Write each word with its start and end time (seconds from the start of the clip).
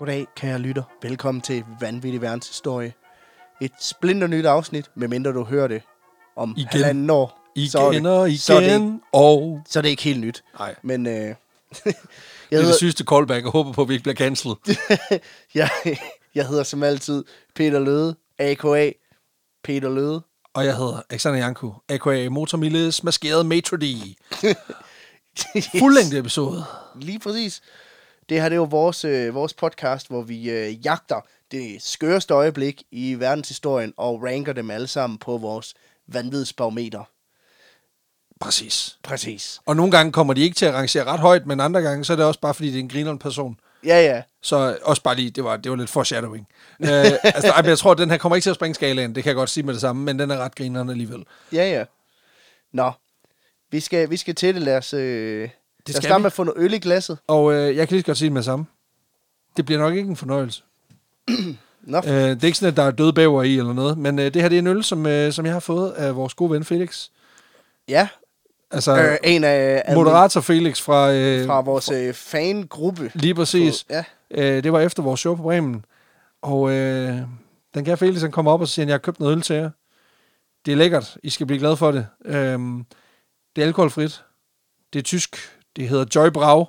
Goddag, 0.00 0.26
kære 0.36 0.58
lytter. 0.58 0.82
Velkommen 1.02 1.40
til 1.42 1.64
Vanvittig 1.80 2.22
Verdenshistorie. 2.22 2.92
Et 3.60 3.72
splinter 3.80 4.26
nyt 4.26 4.46
afsnit, 4.46 4.90
medmindre 4.94 5.32
du 5.32 5.44
hører 5.44 5.68
det 5.68 5.82
om 6.36 6.54
Igen. 6.56 6.68
halvanden 6.70 7.10
år. 7.10 7.50
Igen 7.54 7.70
så 7.70 7.78
er 7.78 7.92
det, 7.92 8.06
og 8.06 8.28
igen, 8.28 8.38
Så 8.38 8.54
er 8.54 8.60
det, 8.60 8.74
ikke- 8.74 8.98
og... 9.12 9.60
så 9.68 9.78
er 9.78 9.82
det 9.82 9.88
ikke 9.88 10.02
helt 10.02 10.20
nyt. 10.20 10.44
Nej, 10.58 10.74
Men 10.82 11.06
øh, 11.06 11.12
det 11.14 11.34
jeg, 11.84 11.84
er 11.86 11.94
hedder, 12.50 12.66
det 12.66 12.74
sygeste 12.74 13.04
callback, 13.04 13.46
og 13.46 13.52
håber 13.52 13.72
på, 13.72 13.82
at 13.82 13.88
vi 13.88 13.94
ikke 13.94 14.02
bliver 14.02 14.16
cancelled. 14.16 14.56
jeg, 15.54 15.70
jeg 16.34 16.46
hedder 16.48 16.62
som 16.62 16.82
altid 16.82 17.24
Peter 17.54 17.78
Løde, 17.78 18.16
a.k.a. 18.38 18.90
Peter 19.64 19.88
Løde. 19.90 20.22
Og 20.54 20.64
jeg 20.64 20.76
hedder 20.76 21.02
Alexander 21.10 21.38
Janku, 21.38 21.72
a.k.a. 21.88 22.28
Motormilles 22.28 23.04
maskeret 23.04 23.46
Maitre 23.46 23.76
D. 23.76 23.84
Fuldlængde 25.80 26.18
episode. 26.18 26.64
Lige 27.00 27.18
præcis. 27.18 27.62
Det 28.30 28.42
her 28.42 28.48
det 28.48 28.56
er 28.56 28.60
jo 28.60 28.64
vores, 28.64 29.04
øh, 29.04 29.34
vores 29.34 29.54
podcast, 29.54 30.08
hvor 30.08 30.22
vi 30.22 30.50
øh, 30.50 30.86
jagter 30.86 31.20
det 31.52 31.82
skøreste 31.82 32.34
øjeblik 32.34 32.82
i 32.90 33.14
verdenshistorien 33.14 33.94
og 33.96 34.22
ranker 34.22 34.52
dem 34.52 34.70
alle 34.70 34.86
sammen 34.86 35.18
på 35.18 35.36
vores 35.36 35.74
vanvidsbarometer. 36.06 37.04
Præcis. 38.40 38.98
Præcis. 39.02 39.60
Og 39.66 39.76
nogle 39.76 39.92
gange 39.92 40.12
kommer 40.12 40.34
de 40.34 40.40
ikke 40.40 40.54
til 40.54 40.66
at 40.66 40.74
rangere 40.74 41.04
ret 41.04 41.20
højt, 41.20 41.46
men 41.46 41.60
andre 41.60 41.82
gange, 41.82 42.04
så 42.04 42.12
er 42.12 42.16
det 42.16 42.26
også 42.26 42.40
bare, 42.40 42.54
fordi 42.54 42.68
det 42.68 42.76
er 42.76 42.80
en 42.80 42.88
grineren 42.88 43.18
person. 43.18 43.56
Ja, 43.84 44.02
ja. 44.02 44.22
Så 44.42 44.78
også 44.82 45.02
bare 45.02 45.14
lige, 45.14 45.30
det 45.30 45.44
var, 45.44 45.56
det 45.56 45.70
var 45.70 45.76
lidt 45.76 45.90
foreshadowing. 45.90 46.46
uh, 46.78 46.88
altså, 46.88 47.50
ej, 47.50 47.62
men 47.62 47.68
jeg 47.68 47.78
tror, 47.78 47.92
at 47.92 47.98
den 47.98 48.10
her 48.10 48.18
kommer 48.18 48.36
ikke 48.36 48.44
til 48.44 48.50
at 48.50 48.56
springe 48.56 48.74
skalaen, 48.74 49.14
det 49.14 49.22
kan 49.22 49.30
jeg 49.30 49.36
godt 49.36 49.50
sige 49.50 49.64
med 49.64 49.74
det 49.74 49.80
samme, 49.80 50.02
men 50.04 50.18
den 50.18 50.30
er 50.30 50.36
ret 50.36 50.54
grineren 50.54 50.90
alligevel. 50.90 51.24
Ja, 51.52 51.70
ja. 51.70 51.84
Nå, 52.72 52.92
vi 53.70 53.80
skal, 53.80 54.10
vi 54.10 54.16
skal 54.16 54.34
til 54.34 54.54
det. 54.54 54.62
Lad 54.62 54.76
os, 54.76 54.94
øh, 54.94 55.48
os 55.88 55.92
skal 55.94 56.02
starte 56.02 56.14
vi. 56.14 56.22
med 56.22 56.26
at 56.26 56.32
få 56.32 56.44
noget 56.44 56.62
øl 56.64 56.74
i 56.74 56.78
glasset. 56.78 57.18
Og 57.26 57.52
øh, 57.52 57.76
jeg 57.76 57.88
kan 57.88 57.94
lige 57.94 58.02
så 58.02 58.06
godt 58.06 58.18
sige 58.18 58.26
det 58.26 58.32
med 58.32 58.40
det 58.40 58.44
samme. 58.44 58.66
Det 59.56 59.64
bliver 59.66 59.78
nok 59.80 59.94
ikke 59.94 60.10
en 60.10 60.16
fornøjelse. 60.16 60.62
Nå, 61.82 61.98
Øh, 61.98 62.04
det 62.12 62.42
er 62.42 62.46
ikke 62.46 62.58
sådan, 62.58 62.72
at 62.72 62.76
der 62.76 62.82
er 62.82 62.90
døde 62.90 63.12
bæver 63.12 63.42
i 63.42 63.56
eller 63.58 63.72
noget, 63.72 63.98
men 63.98 64.18
øh, 64.18 64.34
det 64.34 64.42
her 64.42 64.48
det 64.48 64.56
er 64.56 64.62
en 64.62 64.66
øl, 64.66 64.84
som, 64.84 65.06
øh, 65.06 65.32
som 65.32 65.44
jeg 65.46 65.52
har 65.54 65.60
fået 65.60 65.90
af 65.90 66.16
vores 66.16 66.34
gode 66.34 66.50
ven 66.50 66.64
Felix. 66.64 67.08
ja. 67.88 68.08
Altså, 68.72 68.96
Øh, 69.02 69.16
en 69.24 69.44
af 69.44 69.82
admin- 69.86 69.94
moderator 69.94 70.40
Felix 70.40 70.80
fra... 70.80 71.12
Øh, 71.12 71.46
fra 71.46 71.60
vores 71.60 71.90
øh, 71.90 72.14
fangruppe. 72.14 73.10
Lige 73.14 73.34
præcis. 73.34 73.86
Ja. 73.90 74.04
Øh, 74.30 74.62
det 74.64 74.72
var 74.72 74.80
efter 74.80 75.02
vores 75.02 75.20
show 75.20 75.34
på 75.36 75.42
Bremen. 75.42 75.84
Og 76.42 76.70
øh, 76.70 77.18
den 77.74 77.84
kan 77.84 77.98
Felix, 77.98 78.20
han 78.22 78.30
kommer 78.32 78.52
op 78.52 78.60
og 78.60 78.68
siger, 78.68 78.84
at 78.84 78.88
jeg 78.88 78.94
har 78.94 78.98
købt 78.98 79.20
noget 79.20 79.36
øl 79.36 79.42
til 79.42 79.56
jer. 79.56 79.70
Det 80.66 80.72
er 80.72 80.76
lækkert. 80.76 81.16
I 81.22 81.30
skal 81.30 81.46
blive 81.46 81.58
glade 81.58 81.76
for 81.76 81.90
det. 81.92 82.06
Øh, 82.24 82.58
det 83.56 83.62
er 83.62 83.66
alkoholfrit. 83.66 84.22
Det 84.92 84.98
er 84.98 85.02
tysk. 85.02 85.36
Det 85.76 85.88
hedder 85.88 86.04
Joy 86.14 86.28
Brau. 86.28 86.68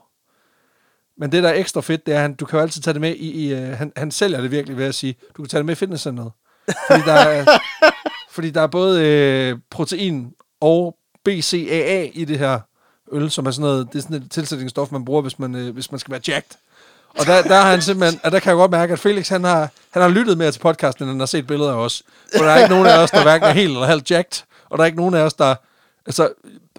Men 1.18 1.32
det, 1.32 1.44
der 1.44 1.50
er 1.50 1.54
ekstra 1.54 1.82
fedt, 1.82 2.06
det 2.06 2.14
er, 2.14 2.26
at 2.26 2.40
du 2.40 2.46
kan 2.46 2.58
jo 2.58 2.64
altid 2.64 2.82
tage 2.82 2.94
det 2.94 3.02
med 3.02 3.16
i... 3.16 3.32
i 3.32 3.54
øh, 3.54 3.78
han, 3.78 3.92
han 3.96 4.12
sælger 4.12 4.42
det 4.42 4.52
virkelig 4.52 4.78
ved 4.78 4.86
at 4.86 4.96
sige, 4.96 5.16
du 5.38 5.42
kan 5.44 5.50
tage 5.50 5.60
det 5.60 5.66
med 5.66 5.76
i 5.76 5.76
fitnesscenteret. 5.76 6.32
Fordi 6.88 7.02
der 7.06 7.14
er, 7.14 7.46
fordi 8.36 8.50
der 8.50 8.62
er 8.62 8.68
både 8.68 9.06
øh, 9.06 9.58
protein 9.70 10.34
og 10.62 10.98
BCAA 11.26 12.10
i 12.14 12.26
det 12.26 12.40
her 12.40 12.60
øl, 13.12 13.32
som 13.32 13.46
er 13.46 13.52
sådan 13.52 13.62
noget, 13.62 13.88
det 13.94 13.98
er 13.98 14.02
sådan 14.02 14.18
et 14.18 14.32
tilsætningsstof, 14.32 14.92
man 14.92 15.06
bruger, 15.06 15.22
hvis 15.22 15.40
man, 15.40 15.56
øh, 15.56 15.74
hvis 15.74 15.92
man 15.92 16.00
skal 16.00 16.12
være 16.12 16.22
jacked. 16.28 16.56
Og 17.20 17.26
der, 17.26 17.42
der 17.42 17.56
har 17.56 17.70
han 17.70 17.82
simpelthen, 17.82 18.20
og 18.24 18.32
der 18.32 18.40
kan 18.40 18.50
jeg 18.50 18.56
godt 18.56 18.72
mærke, 18.72 18.94
at 18.94 19.00
Felix, 19.00 19.30
han 19.30 19.44
har, 19.44 19.70
han 19.92 20.02
har 20.02 20.10
lyttet 20.10 20.38
mere 20.38 20.52
til 20.52 20.60
podcasten, 20.60 21.04
end 21.04 21.12
han 21.12 21.20
har 21.20 21.26
set 21.26 21.48
billeder 21.48 21.72
af 21.72 21.76
os. 21.76 22.04
For 22.38 22.44
der 22.44 22.52
er 22.52 22.58
ikke 22.58 22.70
nogen 22.70 22.88
af 22.88 22.98
os, 22.98 23.12
der 23.12 23.24
hverken 23.24 23.48
er 23.48 23.54
helt 23.54 23.72
eller 23.72 23.86
halvt 23.86 24.12
jacked, 24.12 24.44
og 24.70 24.78
der 24.78 24.84
er 24.84 24.86
ikke 24.86 24.98
nogen 24.98 25.16
af 25.16 25.22
os, 25.22 25.34
der... 25.34 25.56
Altså, 26.06 26.34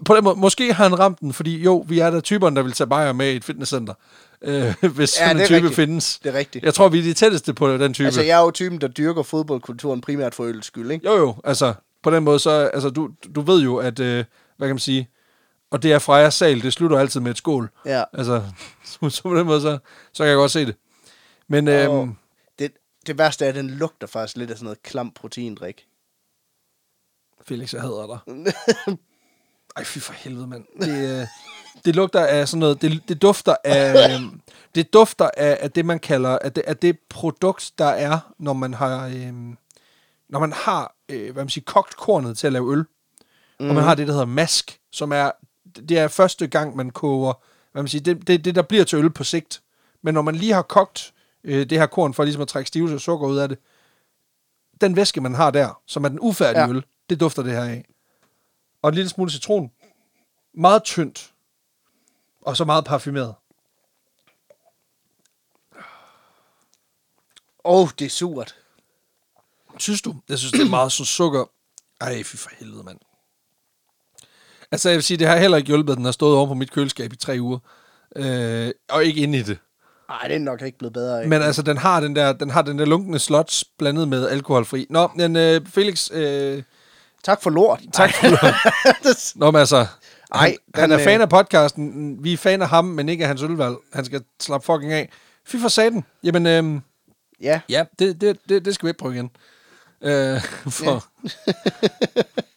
på 0.05 0.15
den 0.15 0.23
måde, 0.23 0.35
måske 0.35 0.73
har 0.73 0.83
han 0.89 0.99
ramt 0.99 1.19
den, 1.19 1.33
fordi 1.33 1.63
jo, 1.63 1.85
vi 1.87 1.99
er 1.99 2.09
der 2.09 2.19
typerne, 2.21 2.55
der 2.55 2.61
vil 2.63 2.71
tage 2.71 2.87
bajer 2.87 3.13
med 3.13 3.31
i 3.33 3.35
et 3.35 3.43
fitnesscenter, 3.43 3.93
øh, 4.41 4.73
hvis 4.95 5.19
Ja, 5.19 5.27
sådan 5.27 5.39
en 5.41 5.45
type 5.45 5.55
rigtigt. 5.55 5.75
findes. 5.75 6.19
Det 6.19 6.35
er 6.35 6.39
rigtigt. 6.39 6.65
Jeg 6.65 6.73
tror, 6.73 6.89
vi 6.89 6.99
er 6.99 7.03
de 7.03 7.13
tætteste 7.13 7.53
på 7.53 7.77
den 7.77 7.93
type. 7.93 8.05
Altså, 8.05 8.21
jeg 8.21 8.39
er 8.39 8.43
jo 8.43 8.51
typen, 8.51 8.81
der 8.81 8.87
dyrker 8.87 9.23
fodboldkulturen 9.23 10.01
primært 10.01 10.35
for 10.35 10.43
ølets 10.43 10.67
skyld, 10.67 10.91
ikke? 10.91 11.07
Jo, 11.07 11.17
jo, 11.17 11.35
altså, 11.43 11.73
på 12.03 12.11
den 12.11 12.23
måde, 12.23 12.39
så, 12.39 12.49
altså, 12.73 12.89
du, 12.89 13.09
du 13.35 13.41
ved 13.41 13.61
jo, 13.61 13.77
at, 13.77 13.99
øh, 13.99 14.25
hvad 14.57 14.67
kan 14.67 14.75
man 14.75 14.79
sige, 14.79 15.09
og 15.71 15.83
det 15.83 15.93
er 15.93 15.99
Freja 15.99 16.29
sal, 16.29 16.61
det 16.61 16.73
slutter 16.73 16.97
altid 16.99 17.19
med 17.19 17.31
et 17.31 17.37
skål. 17.37 17.69
Ja. 17.85 18.03
Altså, 18.13 18.43
så, 18.85 19.09
så 19.09 19.21
på 19.23 19.35
den 19.37 19.45
måde, 19.45 19.61
så, 19.61 19.77
så 20.13 20.23
kan 20.23 20.27
jeg 20.29 20.35
godt 20.35 20.51
se 20.51 20.65
det. 20.65 20.75
Men, 21.47 21.67
øhm, 21.67 21.91
Og 21.91 22.09
det, 22.59 22.71
det 23.07 23.17
værste 23.17 23.45
er, 23.45 23.49
at 23.49 23.55
den 23.55 23.69
lugter 23.69 24.07
faktisk 24.07 24.37
lidt 24.37 24.51
af 24.51 24.57
sådan 24.57 24.65
noget 24.65 24.83
klam 24.83 25.11
proteindrik. 25.11 25.85
Felix, 27.47 27.73
jeg 27.73 27.81
hader 27.81 28.07
dig. 28.27 28.33
Ej, 29.75 29.83
fy 29.83 29.99
for 29.99 30.13
helvede, 30.13 30.47
mand. 30.47 30.65
Det, 30.81 31.19
øh, 31.21 31.27
det 31.85 31.95
lugter 31.95 32.25
af 32.25 32.47
sådan 32.47 32.59
noget, 32.59 32.81
det, 32.81 33.01
det 33.07 33.21
dufter 33.21 33.55
af, 33.63 34.15
øhm, 34.15 34.41
det 34.75 34.93
dufter 34.93 35.29
af, 35.37 35.57
af 35.61 35.71
det, 35.71 35.85
man 35.85 35.99
kalder, 35.99 36.39
af 36.39 36.51
det, 36.51 36.63
af 36.67 36.77
det 36.77 36.99
produkt, 37.09 37.71
der 37.77 37.85
er, 37.85 38.33
når 38.39 38.53
man 38.53 38.73
har, 38.73 39.07
øhm, 39.07 39.57
når 40.29 40.39
man 40.39 40.53
har, 40.53 40.95
øh, 41.09 41.33
hvad 41.33 41.43
man 41.43 41.49
siger, 41.49 41.63
kogt 41.65 41.97
kornet 41.97 42.37
til 42.37 42.47
at 42.47 42.53
lave 42.53 42.71
øl. 42.71 42.85
Mm. 43.59 43.69
Og 43.69 43.75
man 43.75 43.83
har 43.83 43.95
det, 43.95 44.07
der 44.07 44.13
hedder 44.13 44.25
mask, 44.25 44.79
som 44.91 45.11
er, 45.11 45.31
det 45.89 45.97
er 45.97 46.07
første 46.07 46.47
gang, 46.47 46.75
man 46.75 46.89
koger, 46.89 47.33
hvad 47.71 47.83
man 47.83 47.87
siger, 47.87 48.03
det, 48.03 48.27
det, 48.27 48.45
det 48.45 48.55
der 48.55 48.61
bliver 48.61 48.83
til 48.83 48.99
øl 48.99 49.09
på 49.09 49.23
sigt. 49.23 49.61
Men 50.01 50.13
når 50.13 50.21
man 50.21 50.35
lige 50.35 50.53
har 50.53 50.61
kogt 50.61 51.13
øh, 51.43 51.69
det 51.69 51.79
her 51.79 51.85
korn, 51.85 52.13
for 52.13 52.23
ligesom 52.23 52.41
at 52.41 52.47
trække 52.47 52.67
stivelse 52.67 52.95
og 52.95 53.01
sukker 53.01 53.27
ud 53.27 53.37
af 53.37 53.49
det, 53.49 53.57
den 54.81 54.95
væske, 54.95 55.21
man 55.21 55.35
har 55.35 55.51
der, 55.51 55.81
som 55.87 56.03
er 56.03 56.09
den 56.09 56.19
ufærdige 56.21 56.63
ja. 56.63 56.69
øl, 56.69 56.83
det 57.09 57.19
dufter 57.19 57.43
det 57.43 57.51
her 57.51 57.63
af. 57.63 57.85
Og 58.83 58.89
en 58.89 58.95
lille 58.95 59.09
smule 59.09 59.31
citron. 59.31 59.71
Meget 60.53 60.83
tyndt. 60.83 61.33
Og 62.41 62.57
så 62.57 62.65
meget 62.65 62.85
parfumeret. 62.85 63.35
Åh, 67.65 67.81
oh, 67.81 67.89
det 67.99 68.05
er 68.05 68.09
surt. 68.09 68.55
Synes 69.77 70.01
du? 70.01 70.15
Jeg 70.29 70.39
synes, 70.39 70.51
det 70.51 70.61
er 70.61 70.69
meget 70.69 70.91
sådan 70.91 71.05
sukker. 71.05 71.45
Ej, 72.01 72.23
fy 72.23 72.35
for 72.35 72.49
helvede, 72.59 72.83
mand. 72.83 72.99
Altså, 74.71 74.89
jeg 74.89 74.95
vil 74.95 75.03
sige, 75.03 75.17
det 75.17 75.27
har 75.27 75.37
heller 75.37 75.57
ikke 75.57 75.67
hjulpet, 75.67 75.93
at 75.93 75.97
den 75.97 76.05
har 76.05 76.11
stået 76.11 76.37
over 76.37 76.47
på 76.47 76.53
mit 76.53 76.71
køleskab 76.71 77.13
i 77.13 77.15
tre 77.15 77.37
uger. 77.39 77.59
Øh, 78.15 78.71
og 78.89 79.05
ikke 79.05 79.21
inde 79.21 79.39
i 79.39 79.41
det. 79.41 79.57
Nej, 80.09 80.27
det 80.27 80.35
er 80.35 80.39
nok 80.39 80.61
ikke 80.61 80.77
blevet 80.77 80.93
bedre 80.93 81.21
af. 81.21 81.27
Men 81.27 81.41
altså, 81.41 81.61
den 81.61 81.77
har 81.77 81.99
den 81.99 82.15
der, 82.15 82.33
den 82.33 82.49
har 82.49 82.61
den 82.61 82.79
der 82.79 82.85
lunkende 82.85 83.19
slots 83.19 83.65
blandet 83.77 84.07
med 84.07 84.29
alkoholfri. 84.29 84.87
Nå, 84.89 85.09
men 85.15 85.35
øh, 85.35 85.65
Felix, 85.65 86.11
øh, 86.11 86.63
Tak 87.23 87.41
for 87.43 87.49
lort. 87.49 87.81
tak 87.93 88.13
for 88.13 88.27
det. 88.27 88.39
Nå, 89.35 89.51
men 89.51 89.59
altså, 89.59 89.85
Ej, 90.33 90.39
han, 90.39 90.57
han 90.75 90.83
den, 90.83 90.91
er 90.91 90.99
øh, 90.99 91.03
fan 91.03 91.21
af 91.21 91.29
podcasten. 91.29 92.17
Vi 92.23 92.33
er 92.33 92.37
fan 92.37 92.61
af 92.61 92.69
ham, 92.69 92.85
men 92.85 93.09
ikke 93.09 93.23
af 93.23 93.27
hans 93.27 93.41
ølvalg. 93.41 93.75
Han 93.93 94.05
skal 94.05 94.23
slappe 94.41 94.65
fucking 94.65 94.91
af. 94.91 95.09
Fy 95.47 95.55
for 95.55 95.67
satan. 95.67 96.03
Jamen, 96.23 96.47
øh, 96.47 96.81
Ja, 97.43 97.61
ja, 97.69 97.83
det, 97.99 98.21
det, 98.21 98.37
det, 98.49 98.65
det 98.65 98.75
skal 98.75 98.85
vi 98.85 98.89
ikke 98.89 98.97
prøve 98.99 99.13
igen. 99.13 99.29
Øh, 100.01 100.41
for. 100.79 101.05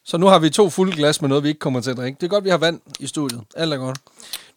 så 0.04 0.16
nu 0.16 0.26
har 0.26 0.38
vi 0.38 0.50
to 0.50 0.70
fulde 0.70 0.96
glas 0.96 1.20
med 1.20 1.28
noget, 1.28 1.44
vi 1.44 1.48
ikke 1.48 1.58
kommer 1.58 1.80
til 1.80 1.90
at 1.90 1.96
drikke. 1.96 2.16
Det 2.20 2.26
er 2.26 2.30
godt, 2.30 2.44
vi 2.44 2.50
har 2.50 2.58
vand 2.58 2.80
i 3.00 3.06
studiet. 3.06 3.42
Alt 3.56 3.72
er 3.72 3.76
godt. 3.76 3.98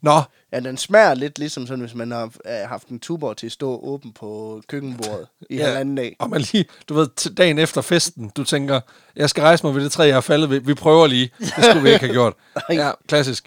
Nå, 0.01 0.21
ja, 0.51 0.59
den 0.59 0.77
smager 0.77 1.13
lidt 1.13 1.39
ligesom 1.39 1.67
sådan, 1.67 1.79
hvis 1.79 1.95
man 1.95 2.11
har 2.11 2.23
øh, 2.23 2.69
haft 2.69 2.87
en 2.87 2.99
tuber 2.99 3.33
til 3.33 3.45
at 3.45 3.51
stå 3.51 3.79
åben 3.83 4.13
på 4.13 4.61
køkkenbordet 4.67 5.27
i 5.49 5.55
ja. 5.55 5.65
Halvanden 5.65 5.95
dag. 5.95 6.15
Og 6.19 6.29
man 6.29 6.41
lige, 6.41 6.65
du 6.89 6.93
ved, 6.93 7.35
dagen 7.35 7.57
efter 7.59 7.81
festen, 7.81 8.29
du 8.37 8.43
tænker, 8.43 8.79
jeg 9.15 9.29
skal 9.29 9.41
rejse 9.41 9.65
mig 9.65 9.75
ved 9.75 9.83
det 9.83 9.91
træ, 9.91 10.03
jeg 10.03 10.17
er 10.17 10.21
faldet 10.21 10.49
ved. 10.49 10.59
Vi 10.59 10.73
prøver 10.73 11.07
lige. 11.07 11.31
Det 11.39 11.63
skulle 11.63 11.83
vi 11.83 11.89
ikke 11.89 11.99
have 12.05 12.13
gjort. 12.13 12.33
Ja, 12.69 12.91
klassisk. 13.07 13.45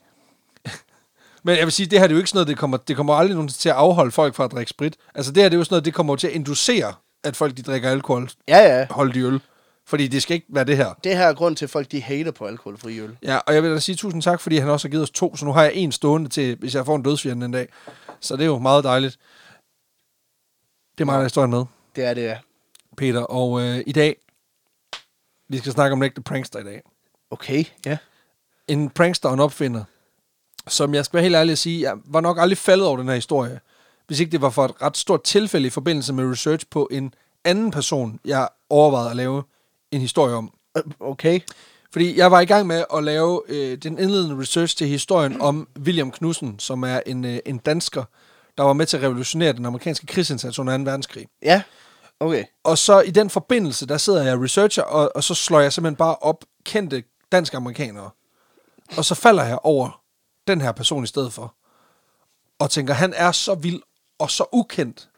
Men 1.44 1.56
jeg 1.56 1.64
vil 1.64 1.72
sige, 1.72 1.86
det 1.86 1.98
her 1.98 2.06
det 2.06 2.12
er 2.12 2.16
jo 2.16 2.20
ikke 2.20 2.30
sådan 2.30 2.36
noget, 2.36 2.48
det 2.48 2.58
kommer, 2.58 2.76
det 2.76 2.96
kommer 2.96 3.14
aldrig 3.14 3.34
nogen 3.34 3.48
til 3.48 3.68
at 3.68 3.74
afholde 3.74 4.12
folk 4.12 4.34
fra 4.34 4.44
at 4.44 4.52
drikke 4.52 4.70
sprit. 4.70 4.96
Altså 5.14 5.32
det 5.32 5.42
her 5.42 5.48
det 5.48 5.56
er 5.56 5.58
jo 5.58 5.64
sådan 5.64 5.74
noget, 5.74 5.84
det 5.84 5.94
kommer 5.94 6.16
til 6.16 6.26
at 6.26 6.32
inducere, 6.32 6.94
at 7.24 7.36
folk 7.36 7.56
de 7.56 7.62
drikker 7.62 7.90
alkohol, 7.90 8.30
Ja, 8.48 8.78
ja. 8.78 8.86
holdt 8.90 9.16
i 9.16 9.20
øl. 9.20 9.40
Fordi 9.86 10.08
det 10.08 10.22
skal 10.22 10.34
ikke 10.34 10.46
være 10.48 10.64
det 10.64 10.76
her. 10.76 10.94
Det 11.04 11.16
her 11.16 11.26
er 11.26 11.34
grund 11.34 11.56
til, 11.56 11.66
at 11.66 11.70
folk 11.70 11.92
de 11.92 12.02
hater 12.02 12.30
på 12.30 12.46
alkoholfri 12.46 13.00
øl. 13.00 13.16
Ja, 13.22 13.36
og 13.36 13.54
jeg 13.54 13.62
vil 13.62 13.70
da 13.70 13.78
sige 13.78 13.96
tusind 13.96 14.22
tak, 14.22 14.40
fordi 14.40 14.56
han 14.56 14.68
også 14.68 14.88
har 14.88 14.90
givet 14.90 15.02
os 15.02 15.10
to, 15.10 15.36
så 15.36 15.44
nu 15.44 15.52
har 15.52 15.62
jeg 15.62 15.72
en 15.74 15.92
stående 15.92 16.28
til, 16.28 16.56
hvis 16.56 16.74
jeg 16.74 16.86
får 16.86 16.96
en 16.96 17.02
dødsfjende 17.02 17.46
en 17.46 17.52
dag. 17.52 17.68
Så 18.20 18.36
det 18.36 18.42
er 18.42 18.46
jo 18.46 18.58
meget 18.58 18.84
dejligt. 18.84 19.18
Det 20.98 21.00
er 21.00 21.04
mig, 21.04 21.22
der 21.22 21.28
står 21.28 21.46
med. 21.46 21.64
Det 21.96 22.04
er 22.04 22.14
det, 22.14 22.22
ja. 22.22 22.38
Peter. 22.96 23.20
Og 23.20 23.60
øh, 23.60 23.82
i 23.86 23.92
dag, 23.92 24.16
vi 25.48 25.58
skal 25.58 25.72
snakke 25.72 25.92
om 25.92 25.98
en 25.98 26.04
ægte 26.04 26.22
prankster 26.22 26.58
i 26.58 26.64
dag. 26.64 26.82
Okay, 27.30 27.64
ja. 27.86 27.98
En 28.68 28.90
prankster 28.90 29.28
og 29.28 29.34
en 29.34 29.40
opfinder, 29.40 29.84
som 30.68 30.94
jeg 30.94 31.04
skal 31.04 31.16
være 31.16 31.22
helt 31.22 31.36
ærlig 31.36 31.52
at 31.52 31.58
sige, 31.58 31.80
jeg 31.80 31.96
var 32.04 32.20
nok 32.20 32.38
aldrig 32.40 32.58
faldet 32.58 32.86
over 32.86 32.96
den 32.96 33.08
her 33.08 33.14
historie, 33.14 33.60
hvis 34.06 34.20
ikke 34.20 34.32
det 34.32 34.40
var 34.40 34.50
for 34.50 34.64
et 34.64 34.82
ret 34.82 34.96
stort 34.96 35.22
tilfælde 35.22 35.66
i 35.66 35.70
forbindelse 35.70 36.12
med 36.12 36.30
research 36.30 36.66
på 36.70 36.88
en 36.90 37.14
anden 37.44 37.70
person, 37.70 38.20
jeg 38.24 38.48
overvejede 38.70 39.10
at 39.10 39.16
lave 39.16 39.42
en 39.92 40.00
historie 40.00 40.34
om. 40.34 40.52
Øh, 40.76 40.82
Okay. 41.00 41.40
Fordi 41.92 42.18
jeg 42.18 42.30
var 42.30 42.40
i 42.40 42.44
gang 42.44 42.66
med 42.66 42.84
at 42.94 43.04
lave 43.04 43.42
øh, 43.48 43.78
den 43.78 43.98
indledende 43.98 44.40
research 44.40 44.76
til 44.76 44.88
historien 44.88 45.40
om 45.40 45.68
William 45.78 46.10
Knudsen, 46.10 46.58
som 46.58 46.82
er 46.82 47.00
en, 47.06 47.24
øh, 47.24 47.38
en 47.46 47.58
dansker, 47.58 48.04
der 48.58 48.64
var 48.64 48.72
med 48.72 48.86
til 48.86 48.96
at 48.96 49.02
revolutionere 49.02 49.52
den 49.52 49.66
amerikanske 49.66 50.06
krigsindsats 50.06 50.58
under 50.58 50.78
2. 50.78 50.82
verdenskrig. 50.84 51.26
Ja, 51.42 51.62
okay. 52.20 52.44
Og 52.64 52.78
så 52.78 53.00
i 53.00 53.10
den 53.10 53.30
forbindelse, 53.30 53.86
der 53.86 53.96
sidder 53.96 54.22
jeg 54.22 54.40
researcher, 54.40 54.82
og, 54.82 55.12
og 55.14 55.24
så 55.24 55.34
slår 55.34 55.60
jeg 55.60 55.72
simpelthen 55.72 55.96
bare 55.96 56.16
op 56.16 56.44
kendte 56.64 57.02
danske 57.32 57.56
amerikanere. 57.56 58.10
Og 58.96 59.04
så 59.04 59.14
falder 59.14 59.44
jeg 59.44 59.58
over 59.62 60.02
den 60.46 60.60
her 60.60 60.72
person 60.72 61.04
i 61.04 61.06
stedet 61.06 61.32
for. 61.32 61.54
Og 62.58 62.70
tænker, 62.70 62.94
han 62.94 63.14
er 63.16 63.32
så 63.32 63.54
vild 63.54 63.82
og 64.18 64.30
så 64.30 64.44
ukendt, 64.52 65.08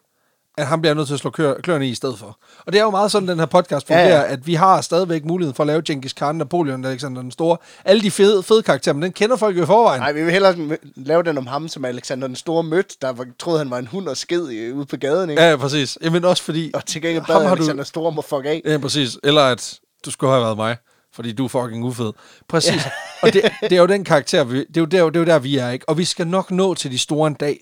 at 0.58 0.66
han 0.66 0.80
bliver 0.80 0.94
nødt 0.94 1.06
til 1.06 1.14
at 1.14 1.20
slå 1.20 1.30
klør, 1.30 1.54
kløerne 1.60 1.86
i 1.86 1.90
i 1.90 1.94
stedet 1.94 2.18
for. 2.18 2.38
Og 2.66 2.72
det 2.72 2.78
er 2.78 2.82
jo 2.82 2.90
meget 2.90 3.10
sådan, 3.12 3.28
den 3.28 3.38
her 3.38 3.46
podcast 3.46 3.86
fungerer, 3.86 4.06
Ja, 4.08 4.14
ja, 4.14 4.20
ja. 4.20 4.26
ja. 4.26 4.32
at 4.32 4.46
vi 4.46 4.54
har 4.54 4.80
stadigvæk 4.80 5.24
muligheden 5.24 5.54
for 5.54 5.62
at 5.62 5.66
lave 5.66 5.82
Genghis 5.82 6.12
Khan, 6.12 6.34
Napoleon, 6.36 6.84
Alexander 6.84 7.22
den 7.22 7.30
Store. 7.30 7.56
Alle 7.84 8.02
de 8.02 8.10
fede, 8.10 8.42
fede 8.42 8.62
karakterer, 8.62 8.92
men 8.94 9.02
den 9.02 9.12
kender 9.12 9.36
folk 9.36 9.56
jo 9.56 9.62
i 9.62 9.66
forvejen. 9.66 10.00
Nej, 10.00 10.12
vi 10.12 10.22
vil 10.22 10.32
hellere 10.32 10.76
lave 10.96 11.22
den 11.22 11.38
om 11.38 11.46
ham, 11.46 11.68
som 11.68 11.84
Alexander 11.84 12.26
den 12.26 12.36
Store 12.36 12.62
mødte, 12.62 12.96
der 13.02 13.12
var, 13.12 13.26
troede, 13.38 13.58
han 13.58 13.70
var 13.70 13.78
en 13.78 13.86
hund 13.86 14.08
og 14.08 14.16
sked 14.16 14.50
i- 14.50 14.72
ude 14.72 14.86
på 14.86 14.96
gaden, 14.96 15.30
ikke? 15.30 15.42
Ja, 15.42 15.50
ja, 15.50 15.56
præcis. 15.56 15.98
Jamen 16.02 16.24
også 16.24 16.42
fordi... 16.42 16.70
Og 16.74 16.86
til 16.86 17.02
gengæld 17.02 17.24
bad 17.26 17.34
har 17.46 17.54
du- 17.54 17.62
Alexander 17.62 17.84
Store 17.84 18.12
må 18.12 18.22
fuck 18.22 18.44
af. 18.44 18.62
Ja, 18.64 18.78
præcis. 18.78 19.18
Eller 19.24 19.42
at 19.42 19.78
du 20.04 20.10
skulle 20.10 20.32
have 20.32 20.42
været 20.44 20.56
mig, 20.56 20.76
fordi 21.14 21.32
du 21.32 21.44
er 21.44 21.48
fucking 21.48 21.84
ufed. 21.84 22.12
Præcis. 22.48 22.82
og 23.22 23.32
det, 23.32 23.42
det 23.60 23.72
er 23.72 23.80
jo 23.80 23.86
den 23.86 24.04
karakter, 24.04 24.44
vi, 24.44 24.58
det, 24.64 24.76
er 24.76 24.80
jo 24.80 24.84
der, 24.86 25.04
det 25.10 25.16
er 25.16 25.20
jo 25.20 25.26
der, 25.26 25.38
vi 25.38 25.56
er, 25.58 25.70
ikke? 25.70 25.88
Og 25.88 25.98
vi 25.98 26.04
skal 26.04 26.26
nok 26.26 26.50
nå 26.50 26.74
til 26.74 26.90
de 26.90 26.98
store 26.98 27.26
en 27.28 27.34
dag. 27.34 27.58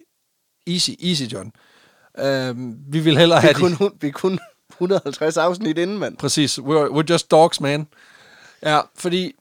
Easy, 0.67 0.91
easy, 1.05 1.23
John. 1.23 1.51
Øhm, 2.19 2.77
vi 2.89 3.01
vil 3.01 3.19
hellere 3.19 3.41
Vi 3.41 3.47
have 3.47 3.55
kun, 3.55 3.73
de... 3.73 3.91
vi 4.01 4.11
kun 4.11 4.39
150 4.71 5.37
afsnit 5.37 5.79
inden, 5.79 5.99
mand. 5.99 6.17
Præcis. 6.17 6.59
We're, 6.59 6.91
we're 6.91 7.05
just 7.11 7.31
dogs, 7.31 7.61
man. 7.61 7.87
Ja, 8.63 8.81
fordi 8.95 9.35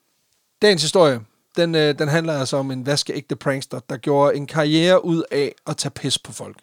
dagens 0.62 0.82
historie, 0.82 1.22
den, 1.56 1.76
øh, 1.76 2.00
den 2.00 2.08
handler 2.08 2.40
altså 2.40 2.58
om 2.58 2.72
en 2.72 2.86
vaskeægte 2.86 3.36
prankster, 3.36 3.80
der 3.80 3.98
gjorde 3.98 4.36
en 4.36 4.48
karriere 4.48 5.06
ud 5.06 5.24
af 5.32 5.56
at 5.68 5.78
tage 5.78 5.92
pis 5.92 6.20
på 6.20 6.32
folk. 6.32 6.58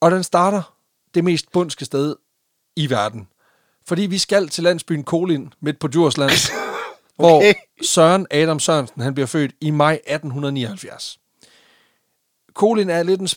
Og 0.00 0.10
den 0.10 0.22
starter 0.22 0.74
det 1.14 1.24
mest 1.24 1.52
bundske 1.52 1.84
sted 1.84 2.16
i 2.76 2.90
verden. 2.90 3.28
Fordi 3.88 4.02
vi 4.02 4.18
skal 4.18 4.48
til 4.48 4.64
landsbyen 4.64 5.04
Kolin, 5.04 5.52
midt 5.60 5.78
på 5.78 5.88
Djursland, 5.88 6.30
okay. 7.18 7.54
hvor 7.54 7.84
Søren 7.84 8.26
Adam 8.30 8.60
Sørensen 8.60 9.02
han 9.02 9.14
bliver 9.14 9.26
født 9.26 9.52
i 9.60 9.70
maj 9.70 9.92
1879. 9.92 11.18
Kolin 12.54 12.90
er 12.90 13.02
lidt 13.02 13.20
en 13.20 13.28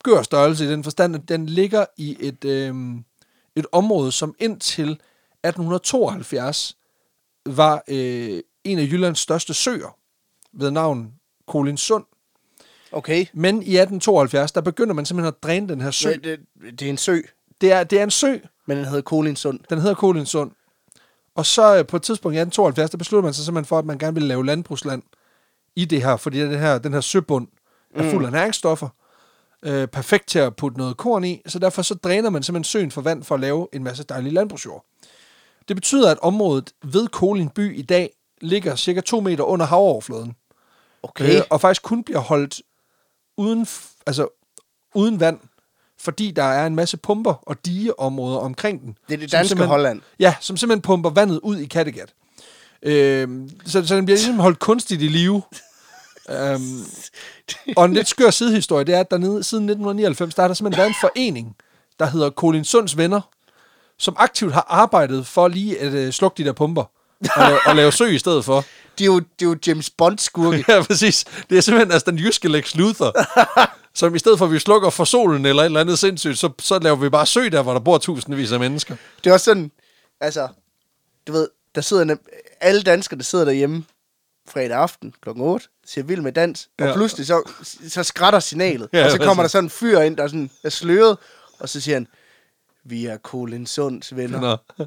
skør 0.00 0.22
størrelse 0.22 0.64
i 0.64 0.68
den 0.68 0.84
forstand, 0.84 1.14
at 1.14 1.28
den 1.28 1.46
ligger 1.46 1.86
i 1.96 2.16
et, 2.20 2.44
øh, 2.44 2.74
et 3.56 3.66
område, 3.72 4.12
som 4.12 4.34
indtil 4.38 4.90
1872 4.90 6.76
var 7.46 7.82
øh, 7.88 8.40
en 8.64 8.78
af 8.78 8.82
Jyllands 8.82 9.18
største 9.18 9.54
søer 9.54 9.96
ved 10.52 10.70
navn 10.70 11.12
Kolinsund. 11.46 12.04
Okay. 12.92 13.26
Men 13.32 13.54
i 13.54 13.76
1872, 13.76 14.52
der 14.52 14.60
begynder 14.60 14.94
man 14.94 15.06
simpelthen 15.06 15.34
at 15.34 15.42
dræne 15.42 15.68
den 15.68 15.80
her 15.80 15.90
sø. 15.90 16.12
Det, 16.12 16.24
det, 16.24 16.40
det 16.80 16.82
er 16.82 16.90
en 16.90 16.96
sø, 16.96 17.20
Det 17.60 17.72
er, 17.72 17.84
det 17.84 17.98
er 17.98 18.02
en 18.02 18.10
sø, 18.10 18.38
men 18.66 18.76
den 18.76 18.84
hedder 18.84 19.00
Kolinsund. 19.02 19.60
den 19.70 19.80
hedder 19.80 19.94
Kolinsund. 19.94 20.50
Og 21.34 21.46
så 21.46 21.78
øh, 21.78 21.86
på 21.86 21.96
et 21.96 22.02
tidspunkt 22.02 22.34
i 22.34 22.38
1872, 22.38 22.90
der 22.90 22.98
beslutter 22.98 23.26
man 23.26 23.34
sig 23.34 23.44
simpelthen 23.44 23.68
for, 23.68 23.78
at 23.78 23.84
man 23.84 23.98
gerne 23.98 24.14
vil 24.14 24.22
lave 24.22 24.46
landbrugsland 24.46 25.02
i 25.76 25.84
det 25.84 26.02
her, 26.02 26.16
fordi 26.16 26.40
det 26.40 26.58
her, 26.58 26.78
den 26.78 26.92
her 26.92 27.00
søbund 27.00 27.48
er 27.94 28.10
fuld 28.10 28.26
af 28.26 28.32
næringsstoffer. 28.32 28.88
Øh, 29.62 29.88
perfekt 29.88 30.28
til 30.28 30.38
at 30.38 30.56
putte 30.56 30.78
noget 30.78 30.96
korn 30.96 31.24
i, 31.24 31.42
så 31.46 31.58
derfor 31.58 31.82
så 31.82 31.94
dræner 31.94 32.30
man 32.30 32.42
simpelthen 32.42 32.64
søen 32.64 32.90
for 32.90 33.00
vand 33.00 33.24
for 33.24 33.34
at 33.34 33.40
lave 33.40 33.68
en 33.72 33.84
masse 33.84 34.02
dejlig 34.02 34.32
landbrugsjord. 34.32 34.84
Det 35.68 35.76
betyder, 35.76 36.10
at 36.10 36.18
området 36.22 36.72
ved 36.84 37.08
Kolin 37.08 37.48
by 37.48 37.78
i 37.78 37.82
dag 37.82 38.10
ligger 38.40 38.76
cirka 38.76 39.00
2 39.00 39.20
meter 39.20 39.44
under 39.44 39.66
havoverfladen. 39.66 40.34
Okay. 41.02 41.36
Øh, 41.36 41.42
og 41.50 41.60
faktisk 41.60 41.82
kun 41.82 42.04
bliver 42.04 42.20
holdt 42.20 42.62
uden, 43.36 43.66
altså, 44.06 44.28
uden 44.94 45.20
vand, 45.20 45.40
fordi 46.00 46.30
der 46.30 46.42
er 46.42 46.66
en 46.66 46.74
masse 46.74 46.96
pumper 46.96 47.32
og 47.32 47.66
digeområder 47.66 48.38
omkring 48.38 48.82
den. 48.82 48.96
Det 49.08 49.14
er 49.14 49.18
det 49.18 49.32
danske 49.32 49.64
Holland. 49.64 50.00
Ja, 50.18 50.34
som 50.40 50.56
simpelthen 50.56 50.82
pumper 50.82 51.10
vandet 51.10 51.40
ud 51.42 51.58
i 51.58 51.66
Kattegat. 51.66 52.14
Øh, 52.82 53.28
så, 53.66 53.86
så 53.86 53.96
den 53.96 54.04
bliver 54.04 54.16
ligesom 54.16 54.38
holdt 54.38 54.58
kunstigt 54.58 55.02
i 55.02 55.08
live. 55.08 55.42
Øhm, 56.30 56.84
og 57.76 57.84
en 57.84 57.94
lidt 57.94 58.08
skør 58.08 58.30
sidehistorie, 58.30 58.84
det 58.84 58.94
er, 58.94 59.00
at 59.00 59.10
dernede 59.10 59.44
siden 59.44 59.64
1999, 59.64 60.34
der 60.34 60.42
har 60.42 60.48
der 60.48 60.54
simpelthen 60.54 60.78
været 60.80 60.88
en 60.88 60.94
forening, 61.00 61.56
der 61.98 62.06
hedder 62.06 62.30
Kolinsunds 62.30 62.96
Venner, 62.96 63.20
som 63.98 64.16
aktivt 64.18 64.52
har 64.52 64.66
arbejdet 64.68 65.26
for 65.26 65.48
lige 65.48 65.78
at 65.78 65.92
øh, 65.92 66.12
slukke 66.12 66.42
de 66.42 66.44
der 66.44 66.52
pumper 66.52 66.82
og, 67.36 67.48
lave- 67.48 67.60
og 67.66 67.76
lave 67.76 67.92
sø 67.92 68.06
i 68.06 68.18
stedet 68.18 68.44
for. 68.44 68.64
De 68.98 69.04
er 69.04 69.06
jo, 69.06 69.18
de 69.18 69.44
er 69.44 69.48
jo 69.48 69.56
James 69.66 69.90
Bond-skurke. 69.90 70.64
Ja, 70.72 70.82
præcis. 70.82 71.24
Det 71.50 71.58
er 71.58 71.62
simpelthen 71.62 71.92
altså 71.92 72.10
den 72.10 72.18
jyske 72.18 72.48
Lex 72.48 72.74
Luthor, 72.74 73.14
som 73.98 74.14
i 74.14 74.18
stedet 74.18 74.38
for, 74.38 74.46
at 74.46 74.52
vi 74.52 74.58
slukker 74.58 74.90
for 74.90 75.04
solen 75.04 75.46
eller 75.46 75.62
et 75.62 75.66
eller 75.66 75.80
andet 75.80 75.98
sindssygt, 75.98 76.38
så, 76.38 76.50
så 76.58 76.78
laver 76.78 76.96
vi 76.96 77.08
bare 77.08 77.26
sø 77.26 77.48
der, 77.48 77.62
hvor 77.62 77.72
der 77.72 77.80
bor 77.80 77.98
tusindvis 77.98 78.52
af 78.52 78.60
mennesker. 78.60 78.96
Det 79.24 79.30
er 79.30 79.34
også 79.34 79.44
sådan, 79.44 79.70
altså, 80.20 80.48
du 81.26 81.32
ved, 81.32 81.48
der 81.74 81.80
sidder 81.80 82.16
alle 82.60 82.82
danskere, 82.82 83.18
der 83.18 83.24
sidder 83.24 83.44
derhjemme 83.44 83.84
fredag 84.48 84.76
aften 84.76 85.14
kl. 85.22 85.28
8, 85.36 85.66
ser 85.88 86.02
vild 86.02 86.20
med 86.20 86.32
dans, 86.32 86.68
og 86.78 86.86
Ja. 86.86 86.94
pludselig 86.94 87.26
så, 87.26 87.50
så 87.88 88.02
skrætter 88.02 88.40
signalet, 88.40 88.88
Ja, 88.92 89.04
og 89.04 89.10
så 89.10 89.18
kommer 89.18 89.42
der 89.42 89.48
sådan 89.48 89.64
en 89.64 89.70
fyr 89.70 90.00
ind, 90.00 90.16
der 90.16 90.22
er, 90.22 90.28
sådan, 90.28 90.50
er 90.62 90.68
sløret, 90.68 91.18
og 91.58 91.68
så 91.68 91.80
siger 91.80 91.96
han, 91.96 92.06
vi 92.84 93.06
er 93.06 93.16
Kolinsunds 93.16 94.16
venner. 94.16 94.58
Nå. 94.78 94.86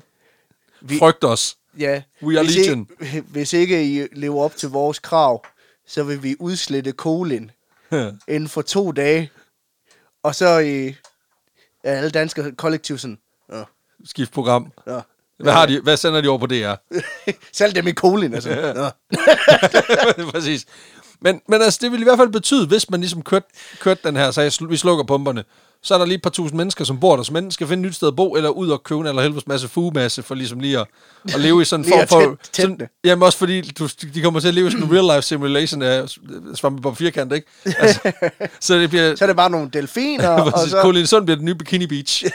Vi- 0.81 0.97
Frygt 0.99 1.23
os. 1.23 1.57
Ja, 1.79 2.01
We 2.21 2.37
are 2.39 2.45
hvis 2.45 2.55
legion. 2.55 2.87
Ikke, 3.01 3.21
hvis 3.21 3.53
ikke 3.53 3.85
I 4.03 4.07
lever 4.11 4.43
op 4.43 4.55
til 4.55 4.69
vores 4.69 4.99
krav, 4.99 5.45
så 5.87 6.03
vil 6.03 6.23
vi 6.23 6.35
udslette 6.39 6.91
Kolin 6.91 7.51
inden 8.27 8.49
for 8.49 8.61
to 8.61 8.91
dage. 8.91 9.31
Og 10.23 10.35
så 10.35 10.59
øh, 10.59 10.93
er 11.83 11.97
alle 11.97 12.09
danskere 12.09 12.51
kollektivt 12.51 13.01
sådan, 13.01 13.17
Skift 14.05 14.31
program. 14.31 14.71
nå. 14.85 15.01
Hvad, 15.43 15.53
har 15.53 15.65
de, 15.65 15.79
hvad 15.79 15.97
sender 15.97 16.21
de 16.21 16.27
over 16.27 16.37
på 16.37 16.45
DR? 16.45 16.73
Salg 17.57 17.75
dem 17.75 17.87
i 17.87 17.91
Kolin, 17.91 18.33
altså. 18.33 18.73
Nå. 18.75 18.89
Præcis. 20.31 20.65
Men, 21.21 21.41
men 21.47 21.61
altså, 21.61 21.79
det 21.81 21.91
vil 21.91 22.01
i 22.01 22.03
hvert 22.03 22.17
fald 22.17 22.29
betyde, 22.29 22.67
hvis 22.67 22.89
man 22.89 22.99
ligesom 22.99 23.21
kørte, 23.21 23.47
kørte 23.79 24.01
den 24.03 24.15
her, 24.15 24.31
så 24.31 24.41
jeg, 24.41 24.51
vi 24.69 24.77
slukker 24.77 25.03
pumperne, 25.03 25.43
så 25.83 25.93
er 25.93 25.97
der 25.97 26.05
lige 26.05 26.15
et 26.15 26.21
par 26.21 26.29
tusind 26.29 26.57
mennesker, 26.57 26.85
som 26.85 26.99
bor 26.99 27.15
der, 27.15 27.23
som 27.23 27.35
enten 27.35 27.51
skal 27.51 27.67
finde 27.67 27.81
et 27.81 27.85
nyt 27.85 27.95
sted 27.95 28.07
at 28.07 28.15
bo, 28.15 28.35
eller 28.35 28.49
ud 28.49 28.69
og 28.69 28.83
købe 28.83 29.01
en 29.01 29.07
eller 29.07 29.21
helvedes 29.21 29.47
masse 29.47 29.67
fugemasse, 29.67 30.23
for 30.23 30.35
ligesom 30.35 30.59
lige 30.59 30.79
at, 30.79 30.87
at 31.33 31.39
leve 31.39 31.61
i 31.61 31.65
sådan 31.65 31.85
en 31.85 31.91
form 31.91 32.07
for... 32.07 32.37
sådan, 32.53 32.87
jamen 33.03 33.23
også 33.23 33.37
fordi, 33.37 33.61
du, 33.61 33.89
de 34.13 34.21
kommer 34.21 34.39
til 34.39 34.47
at 34.47 34.53
leve 34.53 34.67
i 34.67 34.71
sådan 34.71 34.87
en 34.87 34.93
real 34.93 35.15
life 35.15 35.21
simulation 35.21 35.81
af 35.81 36.09
svampe 36.55 36.81
på 36.81 36.93
firkant, 36.93 37.33
ikke? 37.33 37.47
Altså, 37.65 38.11
så 38.59 38.75
det 38.75 38.89
bliver... 38.89 39.15
Så 39.15 39.25
er 39.25 39.27
det 39.27 39.35
bare 39.35 39.49
nogle 39.49 39.69
delfiner, 39.73 40.29
og 40.29 40.69
så... 40.69 40.81
Kolindsund 40.81 41.25
bliver 41.25 41.35
den 41.35 41.45
nye 41.45 41.55
Bikini 41.55 41.87
Beach. 41.87 42.25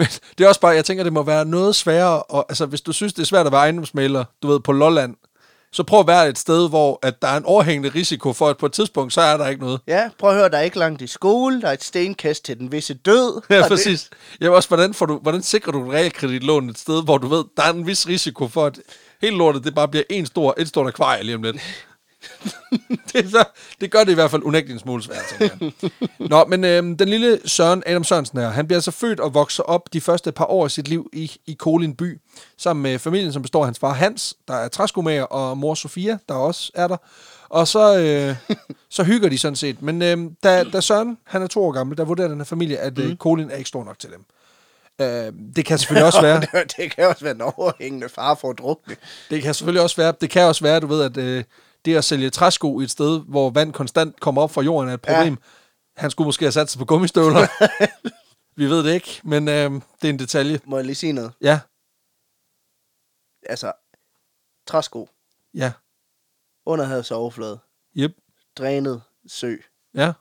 Men 0.00 0.08
det 0.38 0.44
er 0.44 0.48
også 0.48 0.60
bare, 0.60 0.74
jeg 0.74 0.84
tænker, 0.84 1.04
det 1.04 1.12
må 1.12 1.22
være 1.22 1.44
noget 1.44 1.76
sværere, 1.76 2.22
og, 2.22 2.46
altså 2.48 2.66
hvis 2.66 2.80
du 2.80 2.92
synes, 2.92 3.12
det 3.12 3.22
er 3.22 3.26
svært 3.26 3.46
at 3.46 3.52
være 3.52 3.60
ejendomsmaler, 3.60 4.24
du 4.42 4.48
ved, 4.48 4.60
på 4.60 4.72
Lolland, 4.72 5.14
så 5.72 5.82
prøv 5.82 6.00
at 6.00 6.06
være 6.06 6.28
et 6.28 6.38
sted, 6.38 6.68
hvor 6.68 6.98
at 7.02 7.22
der 7.22 7.28
er 7.28 7.36
en 7.36 7.44
overhængende 7.44 7.98
risiko 7.98 8.32
for, 8.32 8.48
at 8.48 8.56
på 8.56 8.66
et 8.66 8.72
tidspunkt, 8.72 9.12
så 9.12 9.20
er 9.20 9.36
der 9.36 9.48
ikke 9.48 9.62
noget. 9.62 9.80
Ja, 9.86 10.08
prøv 10.18 10.30
at 10.30 10.36
høre, 10.36 10.48
der 10.48 10.58
er 10.58 10.62
ikke 10.62 10.78
langt 10.78 11.02
i 11.02 11.06
skole, 11.06 11.60
der 11.60 11.68
er 11.68 11.72
et 11.72 11.84
stenkast 11.84 12.44
til 12.44 12.58
den 12.58 12.72
visse 12.72 12.94
død. 12.94 13.42
Ja, 13.50 13.68
præcis. 13.68 14.10
Ja, 14.40 14.50
også, 14.50 14.68
hvordan, 14.68 14.94
får 14.94 15.06
du, 15.06 15.18
hvordan 15.18 15.42
sikrer 15.42 15.72
du 15.72 15.86
et 15.86 15.92
realkreditlån 15.92 16.68
et 16.68 16.78
sted, 16.78 17.04
hvor 17.04 17.18
du 17.18 17.28
ved, 17.28 17.44
der 17.56 17.62
er 17.62 17.72
en 17.72 17.86
vis 17.86 18.06
risiko 18.08 18.48
for, 18.48 18.66
at 18.66 18.78
hele 19.20 19.36
lortet, 19.36 19.64
det 19.64 19.74
bare 19.74 19.88
bliver 19.88 20.04
en 20.10 20.26
stor, 20.26 20.54
et 20.58 20.68
stort 20.68 20.86
akvarie 20.86 21.24
lige 21.24 21.34
om 21.34 21.42
lidt. 21.42 21.56
det, 23.12 23.30
så, 23.30 23.44
det 23.80 23.90
gør 23.90 24.04
det 24.04 24.10
i 24.10 24.14
hvert 24.14 24.30
fald 24.30 24.42
unægteligt 24.42 24.74
en 24.74 24.80
smule 24.80 25.02
svært, 25.02 25.24
tænker 25.38 25.56
jeg. 25.60 26.28
Nå, 26.28 26.44
men 26.44 26.64
øhm, 26.64 26.96
den 26.96 27.08
lille 27.08 27.40
Søren 27.44 27.82
Adam 27.86 28.04
Sørensen 28.04 28.38
her, 28.38 28.48
han 28.48 28.66
bliver 28.66 28.78
altså 28.78 28.90
født 28.90 29.20
og 29.20 29.34
vokser 29.34 29.62
op 29.62 29.92
de 29.92 30.00
første 30.00 30.32
par 30.32 30.44
år 30.44 30.64
af 30.64 30.70
sit 30.70 30.88
liv 30.88 31.10
i, 31.12 31.32
i 31.46 31.52
Kolin 31.52 31.96
by, 31.96 32.20
sammen 32.58 32.82
med 32.82 32.98
familien, 32.98 33.32
som 33.32 33.42
består 33.42 33.60
af 33.60 33.66
hans 33.66 33.78
far 33.78 33.92
Hans, 33.92 34.34
der 34.48 34.54
er 34.54 34.68
træskomager, 34.68 35.22
og 35.22 35.58
mor 35.58 35.74
Sofia, 35.74 36.18
der 36.28 36.34
også 36.34 36.70
er 36.74 36.88
der. 36.88 36.96
Og 37.48 37.68
så, 37.68 37.98
øh, 37.98 38.56
så 38.96 39.04
hygger 39.04 39.28
de 39.28 39.38
sådan 39.38 39.56
set. 39.56 39.82
Men 39.82 40.02
øh, 40.02 40.18
da, 40.42 40.64
da 40.64 40.80
Søren, 40.80 41.18
han 41.24 41.42
er 41.42 41.46
to 41.46 41.64
år 41.64 41.72
gammel, 41.72 41.96
der 41.96 42.04
vurderer 42.04 42.28
den 42.28 42.38
her 42.38 42.44
familie, 42.44 42.78
at 42.78 42.98
øh, 42.98 43.16
Kolin 43.16 43.50
er 43.50 43.56
ikke 43.56 43.68
stor 43.68 43.84
nok 43.84 43.98
til 43.98 44.10
dem. 44.10 44.24
Øh, 45.00 45.32
det 45.56 45.64
kan 45.64 45.78
selvfølgelig 45.78 46.06
også 46.06 46.22
være... 46.28 46.40
det, 46.40 46.74
det 46.76 46.94
kan 46.96 47.06
også 47.06 47.24
være 47.24 47.34
en 47.34 47.40
overhængende 47.40 48.08
far 48.08 48.34
for 48.34 48.50
at 48.50 48.58
drukne. 48.58 48.96
Det 49.30 49.42
kan 49.42 49.54
selvfølgelig 49.54 49.82
også 49.82 49.96
være, 49.96 50.12
det 50.20 50.30
kan 50.30 50.42
også 50.42 50.64
være, 50.64 50.80
du 50.80 50.86
ved, 50.86 51.02
at 51.02 51.16
øh, 51.16 51.44
det 51.84 51.96
at 51.96 52.04
sælge 52.04 52.30
træsko 52.30 52.80
i 52.80 52.84
et 52.84 52.90
sted, 52.90 53.20
hvor 53.28 53.50
vand 53.50 53.72
konstant 53.72 54.20
kommer 54.20 54.42
op 54.42 54.50
fra 54.50 54.62
jorden, 54.62 54.90
er 54.90 54.94
et 54.94 55.00
problem. 55.02 55.32
Ja. 55.32 56.00
Han 56.00 56.10
skulle 56.10 56.28
måske 56.28 56.44
have 56.44 56.52
sat 56.52 56.70
sig 56.70 56.78
på 56.78 56.84
gummistøvler. 56.84 57.46
Vi 58.56 58.66
ved 58.66 58.84
det 58.84 58.94
ikke, 58.94 59.20
men 59.24 59.48
øh, 59.48 59.70
det 59.70 60.04
er 60.04 60.08
en 60.08 60.18
detalje. 60.18 60.60
Må 60.64 60.76
jeg 60.76 60.84
lige 60.86 60.94
sige 60.94 61.12
noget? 61.12 61.32
Ja, 61.40 61.60
Altså, 63.46 63.72
træsko, 64.66 65.08
ja, 65.54 65.72
under 66.66 66.84
havets 66.84 67.10
overflade, 67.10 67.58
yep, 67.96 68.12
drænet 68.58 69.02
sø, 69.28 69.56
ja. 69.94 70.12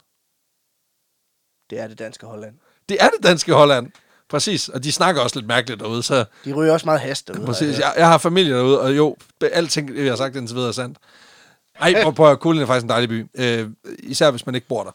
det 1.70 1.80
er 1.80 1.88
det 1.88 2.00
danske 2.00 2.26
Holland. 2.26 2.56
Det 2.90 2.98
er 3.04 3.10
det 3.10 3.24
danske 3.24 3.54
Holland. 3.54 3.92
Præcis, 4.30 4.70
og 4.70 4.84
de 4.84 4.92
snakker 4.92 5.22
også 5.22 5.40
lidt 5.40 5.48
mærkeligt 5.48 5.80
derude, 5.80 6.04
så 6.04 6.26
De 6.46 6.54
ryger 6.54 6.74
også 6.74 6.86
meget 6.86 7.00
hast 7.02 7.28
derude. 7.28 7.46
præcis. 7.46 7.68
altså. 7.68 7.82
Jeg, 7.84 7.94
jeg 7.98 8.08
har 8.08 8.18
familie 8.18 8.54
derude, 8.56 8.82
og 8.82 8.98
jo, 8.98 9.18
alting, 9.42 9.98
jeg 9.98 10.12
har 10.12 10.16
sagt 10.16 10.36
indtil 10.36 10.56
videre 10.56 10.68
er 10.70 10.74
sandt. 10.74 10.98
Ej, 11.80 12.04
prøv, 12.04 12.14
prøv 12.14 12.32
at 12.32 12.40
Kulin 12.40 12.62
er 12.62 12.66
faktisk 12.66 12.84
en 12.84 12.90
dejlig 12.90 13.10
by. 13.10 13.26
Øh, 13.36 13.70
især 14.04 14.32
hvis 14.32 14.46
man 14.46 14.56
ikke 14.56 14.68
bor 14.68 14.84
der. 14.84 14.92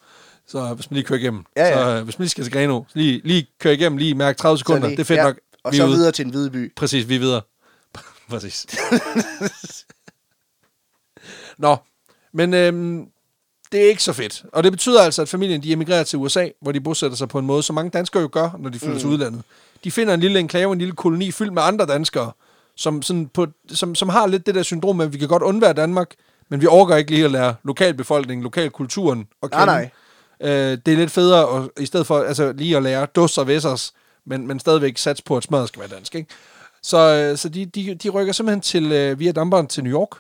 Så 0.47 0.75
hvis 0.75 0.91
man 0.91 0.95
lige 0.97 1.05
kører 1.05 1.19
igennem. 1.19 1.45
Ja, 1.57 1.67
ja. 1.67 1.75
Så 1.75 1.99
øh, 1.99 2.05
hvis 2.05 2.19
man 2.19 2.23
lige 2.25 2.31
skal 2.31 2.45
til 2.45 2.53
Greno, 2.53 2.83
så 2.89 2.99
lige, 2.99 3.21
lige 3.25 3.47
køre 3.61 3.75
igennem, 3.75 3.99
lige 3.99 4.15
mærke 4.15 4.39
30 4.39 4.59
sekunder. 4.59 4.89
Lige- 4.89 4.97
det 4.97 5.03
er 5.03 5.05
fedt 5.05 5.19
ja, 5.19 5.25
nok. 5.25 5.37
Og 5.65 5.73
Vi 5.73 5.77
så 5.77 5.83
er 5.83 5.87
ude. 5.87 5.97
videre 5.97 6.13
til 6.13 6.25
en 6.25 6.31
hvide 6.31 6.51
by. 6.51 6.73
Præcis, 6.77 7.09
vi 7.09 7.15
er 7.15 7.19
videre. 7.19 7.41
Præcis. 8.31 8.67
Nå, 11.59 11.77
men 12.33 12.55
øhm, 12.55 13.07
det 13.73 13.85
er 13.85 13.89
ikke 13.89 14.03
så 14.03 14.13
fedt. 14.13 14.45
Og 14.53 14.65
det 14.65 14.73
betyder 14.73 15.03
altså, 15.03 15.23
at 15.23 15.29
familien 15.29 15.63
de 15.63 15.73
emigrerer 15.73 16.05
til 16.05 16.19
USA, 16.19 16.49
hvor 16.61 16.73
de 16.73 16.81
bosætter 16.81 17.17
sig 17.17 17.29
på 17.29 17.39
en 17.39 17.47
måde, 17.47 17.63
som 17.63 17.75
mange 17.75 17.91
danskere 17.91 18.23
jo 18.23 18.29
gør, 18.33 18.51
når 18.59 18.71
de 18.71 18.79
flytter 18.79 18.95
mm. 18.95 19.01
til 19.01 19.09
udlandet. 19.09 19.43
De 19.85 19.91
finder 19.91 20.15
en 20.15 20.21
lille 20.21 20.39
enklave, 20.41 20.73
en 20.73 20.79
lille 20.79 20.95
koloni 20.95 21.31
fyldt 21.31 21.53
med 21.53 21.63
andre 21.63 21.87
danskere, 21.87 22.33
som, 22.77 23.03
sådan 23.03 23.29
på, 23.29 23.47
som, 23.69 23.95
som 23.95 24.09
har 24.09 24.27
lidt 24.27 24.47
det 24.47 24.55
der 24.55 24.63
syndrom 24.63 25.01
at 25.01 25.13
vi 25.13 25.19
kan 25.19 25.29
godt 25.29 25.43
undvære 25.43 25.73
Danmark, 25.73 26.11
men 26.49 26.61
vi 26.61 26.67
overgår 26.67 26.95
ikke 26.95 27.11
lige 27.11 27.25
at 27.25 27.31
lære 27.31 27.55
lokalbefolkningen, 27.63 28.43
lokalkulturen 28.43 29.27
at 29.43 29.51
kende. 29.51 29.67
Nej, 29.67 29.91
nej. 30.41 30.51
Øh, 30.51 30.79
det 30.87 30.93
er 30.93 30.97
lidt 30.97 31.11
federe, 31.11 31.65
at, 31.65 31.83
i 31.83 31.87
stedet 31.87 32.07
for 32.07 32.23
altså, 32.23 32.53
lige 32.53 32.77
at 32.77 32.83
lære 32.83 33.07
dos 33.07 33.39
og 33.39 33.47
væssers, 33.47 33.93
men, 34.27 34.47
men 34.47 34.61
stadigvæk 34.61 34.99
sats 34.99 35.23
på, 35.23 35.37
at 35.37 35.43
smadret 35.43 35.69
skal 35.69 35.81
være 35.81 35.89
dansk. 35.89 36.15
Ikke? 36.15 36.31
Så, 36.83 36.99
øh, 36.99 37.39
så 37.39 37.49
de, 37.49 37.67
de, 37.67 37.95
de 37.95 38.09
rykker 38.09 38.33
simpelthen 38.33 38.61
til, 38.61 38.93
øh, 38.93 39.19
via 39.19 39.33
damperen 39.33 39.67
til 39.67 39.85
New 39.85 39.93
York, 39.93 40.19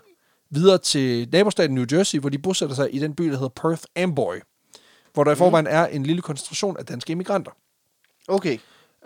videre 0.50 0.78
til 0.78 1.28
nabostaten 1.32 1.74
New 1.74 1.84
Jersey, 1.92 2.18
hvor 2.18 2.28
de 2.28 2.38
bosætter 2.38 2.74
sig 2.74 2.94
i 2.94 2.98
den 2.98 3.14
by, 3.14 3.24
der 3.24 3.36
hedder 3.36 3.48
Perth 3.48 3.82
Amboy, 3.96 4.34
hvor 5.14 5.24
der 5.24 5.32
i 5.32 5.34
forvejen 5.34 5.66
er 5.66 5.86
en 5.86 6.02
lille 6.02 6.22
koncentration 6.22 6.76
af 6.76 6.86
danske 6.86 7.10
immigranter. 7.10 7.50
Okay. 8.28 8.58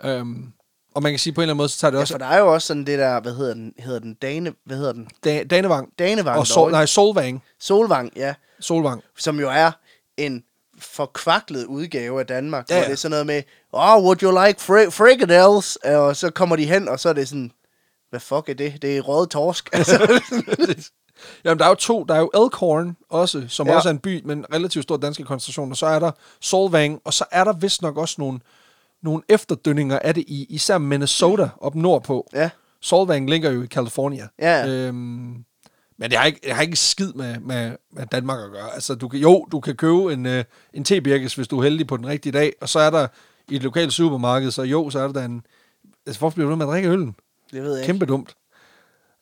Øhm, 0.03 0.53
og 0.95 1.03
man 1.03 1.11
kan 1.11 1.19
sige 1.19 1.33
på 1.33 1.41
en 1.41 1.43
eller 1.43 1.53
anden 1.53 1.57
måde, 1.57 1.69
så 1.69 1.77
tager 1.79 1.91
det 1.91 1.97
Ja, 1.97 2.01
også 2.01 2.13
for 2.13 2.17
der 2.17 2.25
er 2.25 2.39
jo 2.39 2.53
også 2.53 2.67
sådan 2.67 2.85
det 2.85 2.99
der, 2.99 3.19
hvad 3.21 3.33
hedder 3.33 3.53
den, 3.53 3.73
hedder 3.79 3.99
den 3.99 4.13
Dane, 4.13 4.53
hvad 4.65 4.77
hedder 4.77 4.93
den? 4.93 5.07
da- 5.23 5.43
Danevang 5.43 5.89
Danevang. 5.99 6.39
og 6.39 6.47
Sol, 6.47 6.71
nej, 6.71 6.85
Solvang. 6.85 7.43
Solvang, 7.59 8.11
ja. 8.15 8.33
Solvang. 8.59 9.01
Som 9.17 9.39
jo 9.39 9.49
er 9.49 9.71
en 10.17 10.43
forkvaklet 10.79 11.65
udgave 11.65 12.19
af 12.19 12.27
Danmark, 12.27 12.69
Ja, 12.69 12.75
ja, 12.75 12.81
hvor 12.81 12.85
det 12.85 12.91
er 12.93 12.97
sådan 12.97 13.11
noget 13.11 13.25
med, 13.25 13.43
oh, 13.71 14.03
would 14.03 14.23
you 14.23 14.45
like 14.45 14.61
fri- 14.61 14.89
frikadelles? 14.91 15.75
Og 15.75 16.15
så 16.15 16.29
kommer 16.29 16.55
de 16.55 16.65
hen, 16.65 16.87
og 16.87 16.99
så 16.99 17.09
er 17.09 17.13
det 17.13 17.27
sådan, 17.27 17.51
hvad 18.09 18.19
fuck 18.19 18.49
er 18.49 18.53
det? 18.53 18.81
Det 18.81 18.97
er 18.97 19.01
rød 19.01 19.27
torsk. 19.27 19.69
Altså, 19.73 20.21
Jamen, 21.43 21.59
der 21.59 21.65
er 21.65 21.69
jo 21.69 21.75
to. 21.75 22.03
Der 22.03 22.15
er 22.15 22.19
jo 22.19 22.29
Elkhorn 22.43 22.97
også, 23.09 23.45
som 23.49 23.67
ja. 23.67 23.71
Ja. 23.71 23.77
også 23.77 23.89
er 23.89 23.93
en 23.93 23.99
by 23.99 24.21
med 24.25 24.35
en 24.35 24.45
relativt 24.53 24.83
stor 24.83 24.97
dansk 24.97 25.21
koncentration. 25.25 25.71
Og 25.71 25.77
så 25.77 25.85
er 25.85 25.99
der 25.99 26.11
Solvang, 26.41 26.99
og 27.05 27.13
så 27.13 27.25
er 27.31 27.43
der 27.43 27.53
vist 27.53 27.81
nok 27.81 27.97
også 27.97 28.15
nogle, 28.17 28.39
nogle 29.03 29.21
efterdønninger 29.29 29.99
af 29.99 30.13
det 30.13 30.23
i 30.27 30.45
især 30.49 30.77
Minnesota 30.77 31.49
op 31.61 31.75
nordpå. 31.75 32.27
ja, 32.33 32.49
Solvang 32.81 33.29
ligger 33.29 33.51
jo 33.51 33.63
i 33.63 33.67
California. 33.67 34.27
Ja. 34.39 34.67
Øhm, 34.67 35.45
men 35.97 36.09
det 36.09 36.17
har 36.17 36.25
ikke, 36.25 36.39
det 36.43 36.53
har 36.53 36.61
ikke 36.61 36.75
skid 36.75 37.13
med, 37.13 37.39
med, 37.39 37.71
med 37.93 38.05
Danmark 38.05 38.39
at 38.45 38.51
gøre. 38.51 38.73
Altså, 38.73 38.95
du 38.95 39.07
kan, 39.07 39.19
jo, 39.19 39.45
du 39.51 39.59
kan 39.59 39.75
købe 39.75 40.13
en, 40.13 40.25
øh, 40.25 40.43
en 40.73 40.83
tebirkes, 40.83 41.35
hvis 41.35 41.47
du 41.47 41.59
er 41.59 41.63
heldig 41.63 41.87
på 41.87 41.97
den 41.97 42.07
rigtige 42.07 42.33
dag, 42.33 42.53
og 42.61 42.69
så 42.69 42.79
er 42.79 42.89
der 42.89 43.07
i 43.49 43.55
et 43.55 43.63
lokalt 43.63 43.93
supermarked, 43.93 44.51
så 44.51 44.63
jo, 44.63 44.89
så 44.89 44.99
er 44.99 45.07
der 45.07 45.25
en... 45.25 45.41
Altså, 46.05 46.19
hvorfor 46.19 46.35
bliver 46.35 46.49
du 46.49 46.55
med 46.55 46.65
at 46.65 46.71
drikke 46.71 46.89
øllen? 46.89 47.15
det 47.51 47.63
ved 47.63 47.77
jeg 47.77 47.85
Kæmpe 47.85 48.05
dumt. 48.05 48.35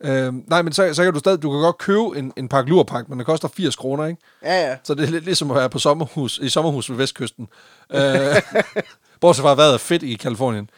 Øhm, 0.04 0.44
nej, 0.48 0.62
men 0.62 0.74
så, 0.74 0.94
så 0.94 1.04
kan 1.04 1.14
du 1.14 1.20
stadig, 1.20 1.42
du 1.42 1.52
kan 1.52 1.60
godt 1.60 1.78
købe 1.78 2.20
en, 2.20 2.34
en 2.38 2.48
pakke 2.48 2.70
lurpak, 2.70 3.10
men 3.10 3.18
det 3.18 3.26
koster 3.26 3.48
80 3.48 3.76
kroner, 3.76 4.06
ikke? 4.06 4.20
ikke. 4.42 4.54
Ja, 4.54 4.70
ja. 4.70 4.78
Så 4.84 4.94
det 4.94 5.04
er 5.08 5.12
lidt 5.12 5.26
ligesom 5.26 5.52
at 5.52 5.58
være 5.58 5.70
på 5.70 5.80
sommerhus, 5.80 6.40
i 6.40 6.50
sommerhus 6.50 6.90
ved 6.90 6.98
Vestkysten. 6.98 7.48
øh, 7.90 8.02
bortset 9.22 9.44
fra, 9.44 9.56
vejret 9.56 9.74
er 9.74 9.78
fedt 9.78 10.04
i 10.04 10.14
Kalifornien. 10.16 10.70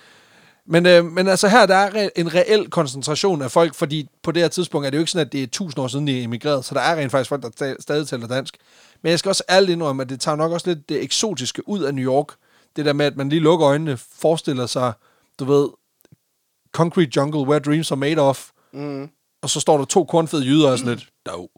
Men, 0.66 0.86
øh, 0.86 1.06
men 1.06 1.28
altså 1.28 1.48
her, 1.48 1.66
der 1.66 1.76
er 1.76 2.10
en 2.16 2.34
reel 2.36 2.70
koncentration 2.70 3.42
af 3.42 3.52
folk, 3.52 3.76
fordi 3.76 4.08
på 4.24 4.32
det 4.32 4.42
her 4.42 4.50
tidspunkt 4.50 4.86
er 4.86 4.90
det 4.90 4.98
jo 4.98 5.02
ikke 5.02 5.12
sådan, 5.12 5.28
at 5.28 5.32
det 5.34 5.40
er 5.40 5.44
1000 5.44 5.80
år 5.84 5.88
siden, 5.88 6.08
de 6.08 6.20
er 6.20 6.24
emigreret, 6.24 6.66
så 6.66 6.76
der 6.76 6.82
er 6.82 6.96
rent 6.96 7.12
faktisk 7.12 7.30
folk, 7.30 7.44
der 7.44 7.50
ta- 7.50 7.76
stadig 7.80 8.08
taler 8.08 8.28
dansk. 8.28 8.58
Men 9.02 9.10
jeg 9.10 9.20
skal 9.20 9.30
også 9.30 9.44
ærligt 9.50 9.72
indrømme, 9.72 10.04
at 10.04 10.10
det 10.10 10.22
tager 10.22 10.36
nok 10.36 10.52
også 10.52 10.70
lidt 10.70 10.90
det 10.90 11.04
eksotiske 11.04 11.70
ud 11.70 11.84
af 11.84 11.94
New 11.96 12.06
York. 12.14 12.28
Det 12.76 12.86
der 12.86 12.94
med, 12.94 13.06
at 13.06 13.18
man 13.18 13.30
lige 13.30 13.40
lukker 13.40 13.68
øjnene, 13.68 13.98
forestiller 13.98 14.66
sig, 14.66 14.94
du 15.40 15.46
ved, 15.46 15.70
Concrete 16.72 17.12
Jungle, 17.16 17.42
Where 17.42 17.60
Dreams 17.60 17.92
Are 17.92 17.98
Made 17.98 18.22
Of, 18.22 18.50
Mm. 18.74 19.10
og 19.42 19.50
så 19.50 19.60
står 19.60 19.78
der 19.78 19.86
to 19.86 20.04
kornfede 20.06 20.46
jyder 20.46 20.72
og 20.72 20.80
sådan 20.80 20.94
lidt, 20.96 21.10
dog. 21.26 21.52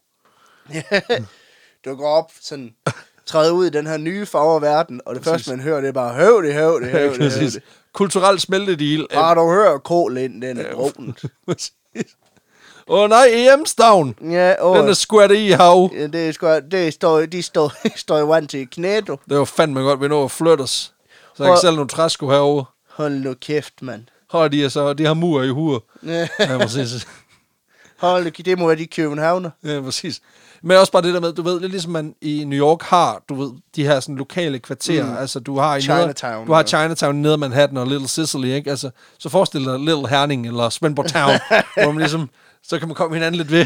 Du 1.85 1.95
går 1.95 2.07
op, 2.07 2.31
sådan, 2.41 2.75
træder 3.25 3.51
ud 3.51 3.65
i 3.65 3.69
den 3.69 3.87
her 3.87 3.97
nye 3.97 4.25
farververden, 4.25 5.01
og 5.05 5.15
det 5.15 5.23
første, 5.23 5.49
man 5.49 5.59
hører, 5.59 5.81
det 5.81 5.87
er 5.87 5.91
bare, 5.91 6.13
høv 6.13 6.43
det, 6.43 6.53
høv 6.53 6.81
det, 6.81 6.89
høv 6.91 7.09
det, 7.13 7.31
høv 7.33 7.41
det. 7.49 7.61
Kulturelt 7.93 8.41
smeltedeal. 8.41 9.07
Bare 9.13 9.35
du 9.35 9.49
hører 9.51 9.77
kålen, 9.77 10.41
den 10.41 10.57
er. 10.57 10.91
Præcis. 11.47 11.71
Åh 12.87 12.99
oh, 13.03 13.09
nej, 13.09 13.25
EM-stavn. 13.31 14.15
Ja, 14.31 14.53
og 14.61 14.77
Den 14.79 14.89
er 14.89 14.93
squat 14.93 15.31
i 15.31 15.49
hav. 15.49 15.89
ja, 15.95 16.07
det, 16.07 16.27
er 16.27 16.31
sgu, 16.31 16.47
det 16.71 16.93
står, 16.93 17.19
de 17.25 17.41
står, 17.43 17.71
står 17.95 18.17
i 18.19 18.27
vand 18.27 18.47
til 18.47 18.67
knæ, 18.69 18.99
du. 18.99 19.17
Det 19.29 19.37
var 19.37 19.45
fandme 19.45 19.79
godt, 19.81 20.01
vi 20.01 20.07
når 20.07 20.25
at 20.25 20.31
flytte 20.31 20.61
os. 20.61 20.93
Så 21.35 21.43
jeg 21.43 21.45
kan 21.45 21.51
Og- 21.51 21.57
sælge 21.59 21.75
nogle 21.75 21.89
træsko 21.89 22.29
herovre. 22.29 22.65
Hold 22.89 23.13
nu 23.13 23.33
kæft, 23.33 23.81
mand. 23.81 24.03
Har 24.31 24.47
de 24.47 24.69
så, 24.69 24.93
de 24.93 25.05
har 25.05 25.13
mur 25.13 25.43
i 25.43 25.49
huer. 25.49 25.79
Ja, 26.05 26.27
Ja, 26.39 26.57
præcis. 26.57 27.07
Hold 27.97 28.23
nu, 28.23 28.29
det 28.29 28.59
må 28.59 28.67
være 28.67 28.75
de 28.77 28.87
københavner. 28.87 29.49
Ja, 29.63 29.81
præcis. 29.81 30.21
Men 30.63 30.77
også 30.77 30.91
bare 30.91 31.01
det 31.01 31.13
der 31.13 31.19
med, 31.19 31.33
du 31.33 31.41
ved, 31.41 31.59
lidt 31.59 31.71
ligesom 31.71 31.91
man 31.91 32.15
i 32.21 32.43
New 32.43 32.59
York 32.59 32.81
har, 32.81 33.23
du 33.29 33.35
ved, 33.35 33.51
de 33.75 33.83
her 33.83 33.99
sådan 33.99 34.15
lokale 34.15 34.59
kvarterer. 34.59 35.05
Mm. 35.05 35.17
Altså, 35.17 35.39
du 35.39 35.59
har 35.59 35.75
i 35.75 35.81
Chinatown, 35.81 36.33
Neder, 36.33 36.45
du 36.45 36.53
har. 36.53 36.63
Chinatown 36.63 37.15
nede 37.15 37.37
Manhattan 37.37 37.77
og 37.77 37.87
Little 37.87 38.07
Sicily, 38.07 38.47
ikke? 38.47 38.69
Altså, 38.69 38.89
så 39.19 39.29
forestil 39.29 39.65
dig 39.65 39.79
Little 39.79 40.07
Herning 40.07 40.47
eller 40.47 40.69
Svendborg 40.69 41.07
Town, 41.07 41.31
hvor 41.83 41.91
man 41.91 41.97
ligesom, 41.97 42.29
så 42.63 42.79
kan 42.79 42.87
man 42.87 42.95
komme 42.95 43.15
hinanden 43.15 43.37
lidt 43.37 43.51
ved. 43.51 43.65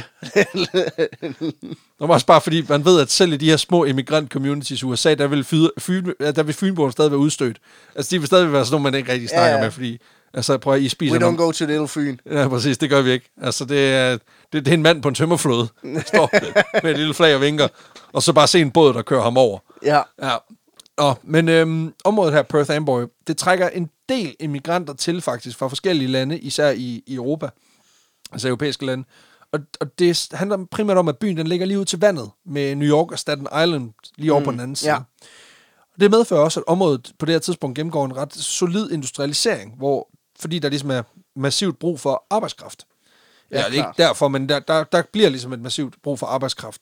Og 1.99 2.09
også 2.09 2.25
bare 2.25 2.41
fordi, 2.41 2.65
man 2.69 2.85
ved, 2.85 3.01
at 3.01 3.11
selv 3.11 3.33
i 3.33 3.37
de 3.37 3.49
her 3.49 3.57
små 3.57 3.83
immigrant 3.85 4.31
communities 4.31 4.81
i 4.81 4.85
USA, 4.85 5.13
der 5.13 5.27
vil, 5.27 5.43
Fyn, 5.43 5.67
Fyn, 5.77 6.11
der 6.19 6.43
vil 6.43 6.53
Fynboerne 6.55 6.91
stadig 6.91 7.11
være 7.11 7.19
udstødt. 7.19 7.57
Altså, 7.95 8.15
de 8.15 8.19
vil 8.19 8.27
stadig 8.27 8.51
være 8.53 8.65
sådan 8.65 8.73
nogle, 8.73 8.83
man 8.83 8.93
ikke 8.93 9.11
rigtig 9.11 9.29
snakker 9.29 9.55
ja. 9.55 9.61
med, 9.61 9.71
fordi, 9.71 9.99
altså, 10.35 10.57
prøv 10.57 10.73
at 10.73 10.81
I 10.81 10.89
spiser 10.89 11.19
We 11.19 11.25
don't 11.27 11.35
go 11.35 11.51
to 11.51 11.65
Little 11.65 11.87
Fyn. 11.87 12.17
Ja, 12.31 12.47
præcis, 12.47 12.77
det 12.77 12.89
gør 12.89 13.01
vi 13.01 13.11
ikke. 13.11 13.29
Altså, 13.41 13.65
det 13.65 13.93
er, 13.93 14.11
det, 14.53 14.65
det 14.65 14.67
er 14.67 14.73
en 14.73 14.81
mand 14.83 15.01
på 15.01 15.07
en 15.07 15.15
tømmerflåde, 15.15 15.67
står 16.05 16.29
med 16.83 16.91
et 16.91 16.97
lille 16.97 17.13
flag 17.13 17.35
og 17.35 17.41
vinker, 17.41 17.67
og 18.13 18.23
så 18.23 18.33
bare 18.33 18.47
se 18.47 18.61
en 18.61 18.71
båd, 18.71 18.93
der 18.93 19.01
kører 19.01 19.21
ham 19.21 19.37
over. 19.37 19.59
Ja, 19.83 20.01
Ja. 20.23 20.35
Nå, 20.97 21.13
men 21.23 21.49
øhm, 21.49 21.93
området 22.03 22.33
her, 22.33 22.41
Perth 22.41 22.75
Amboy, 22.75 23.03
det 23.27 23.37
trækker 23.37 23.69
en 23.69 23.89
del 24.09 24.35
immigranter 24.39 24.93
til 24.93 25.21
faktisk 25.21 25.57
fra 25.57 25.67
forskellige 25.67 26.07
lande, 26.07 26.39
især 26.39 26.69
i, 26.69 27.03
i 27.07 27.15
Europa, 27.15 27.49
altså 28.31 28.47
europæiske 28.47 28.85
lande. 28.85 29.03
Og, 29.51 29.59
og 29.81 29.99
det 29.99 30.27
handler 30.31 30.65
primært 30.71 30.97
om, 30.97 31.07
at 31.07 31.17
byen 31.17 31.37
den 31.37 31.47
ligger 31.47 31.65
lige 31.65 31.79
ud 31.79 31.85
til 31.85 31.99
vandet 31.99 32.29
med 32.45 32.75
New 32.75 32.87
York 32.89 33.11
og 33.11 33.19
Staten 33.19 33.47
Island 33.63 33.93
lige 34.17 34.31
over 34.31 34.39
mm, 34.39 34.45
på 34.45 34.51
den 34.51 34.59
anden 34.59 34.75
side. 34.75 34.91
ja. 34.91 34.97
Det 35.99 36.11
medfører 36.11 36.41
også, 36.41 36.59
at 36.59 36.63
området 36.67 37.11
på 37.19 37.25
det 37.25 37.33
her 37.33 37.39
tidspunkt 37.39 37.75
gennemgår 37.75 38.05
en 38.05 38.17
ret 38.17 38.33
solid 38.33 38.91
industrialisering, 38.91 39.73
hvor, 39.77 40.09
fordi 40.39 40.59
der 40.59 40.69
ligesom 40.69 40.91
er 40.91 41.03
massivt 41.35 41.79
brug 41.79 41.99
for 41.99 42.25
arbejdskraft. 42.29 42.85
Ja, 43.51 43.59
Ja, 43.59 43.65
det 43.65 43.79
er 43.79 43.87
ikke 43.87 44.03
derfor, 44.03 44.27
men 44.27 44.49
der, 44.49 44.59
der, 44.59 44.83
der 44.83 45.03
bliver 45.11 45.29
ligesom 45.29 45.53
et 45.53 45.59
massivt 45.59 45.95
brug 46.03 46.19
for 46.19 46.27
arbejdskraft. 46.27 46.81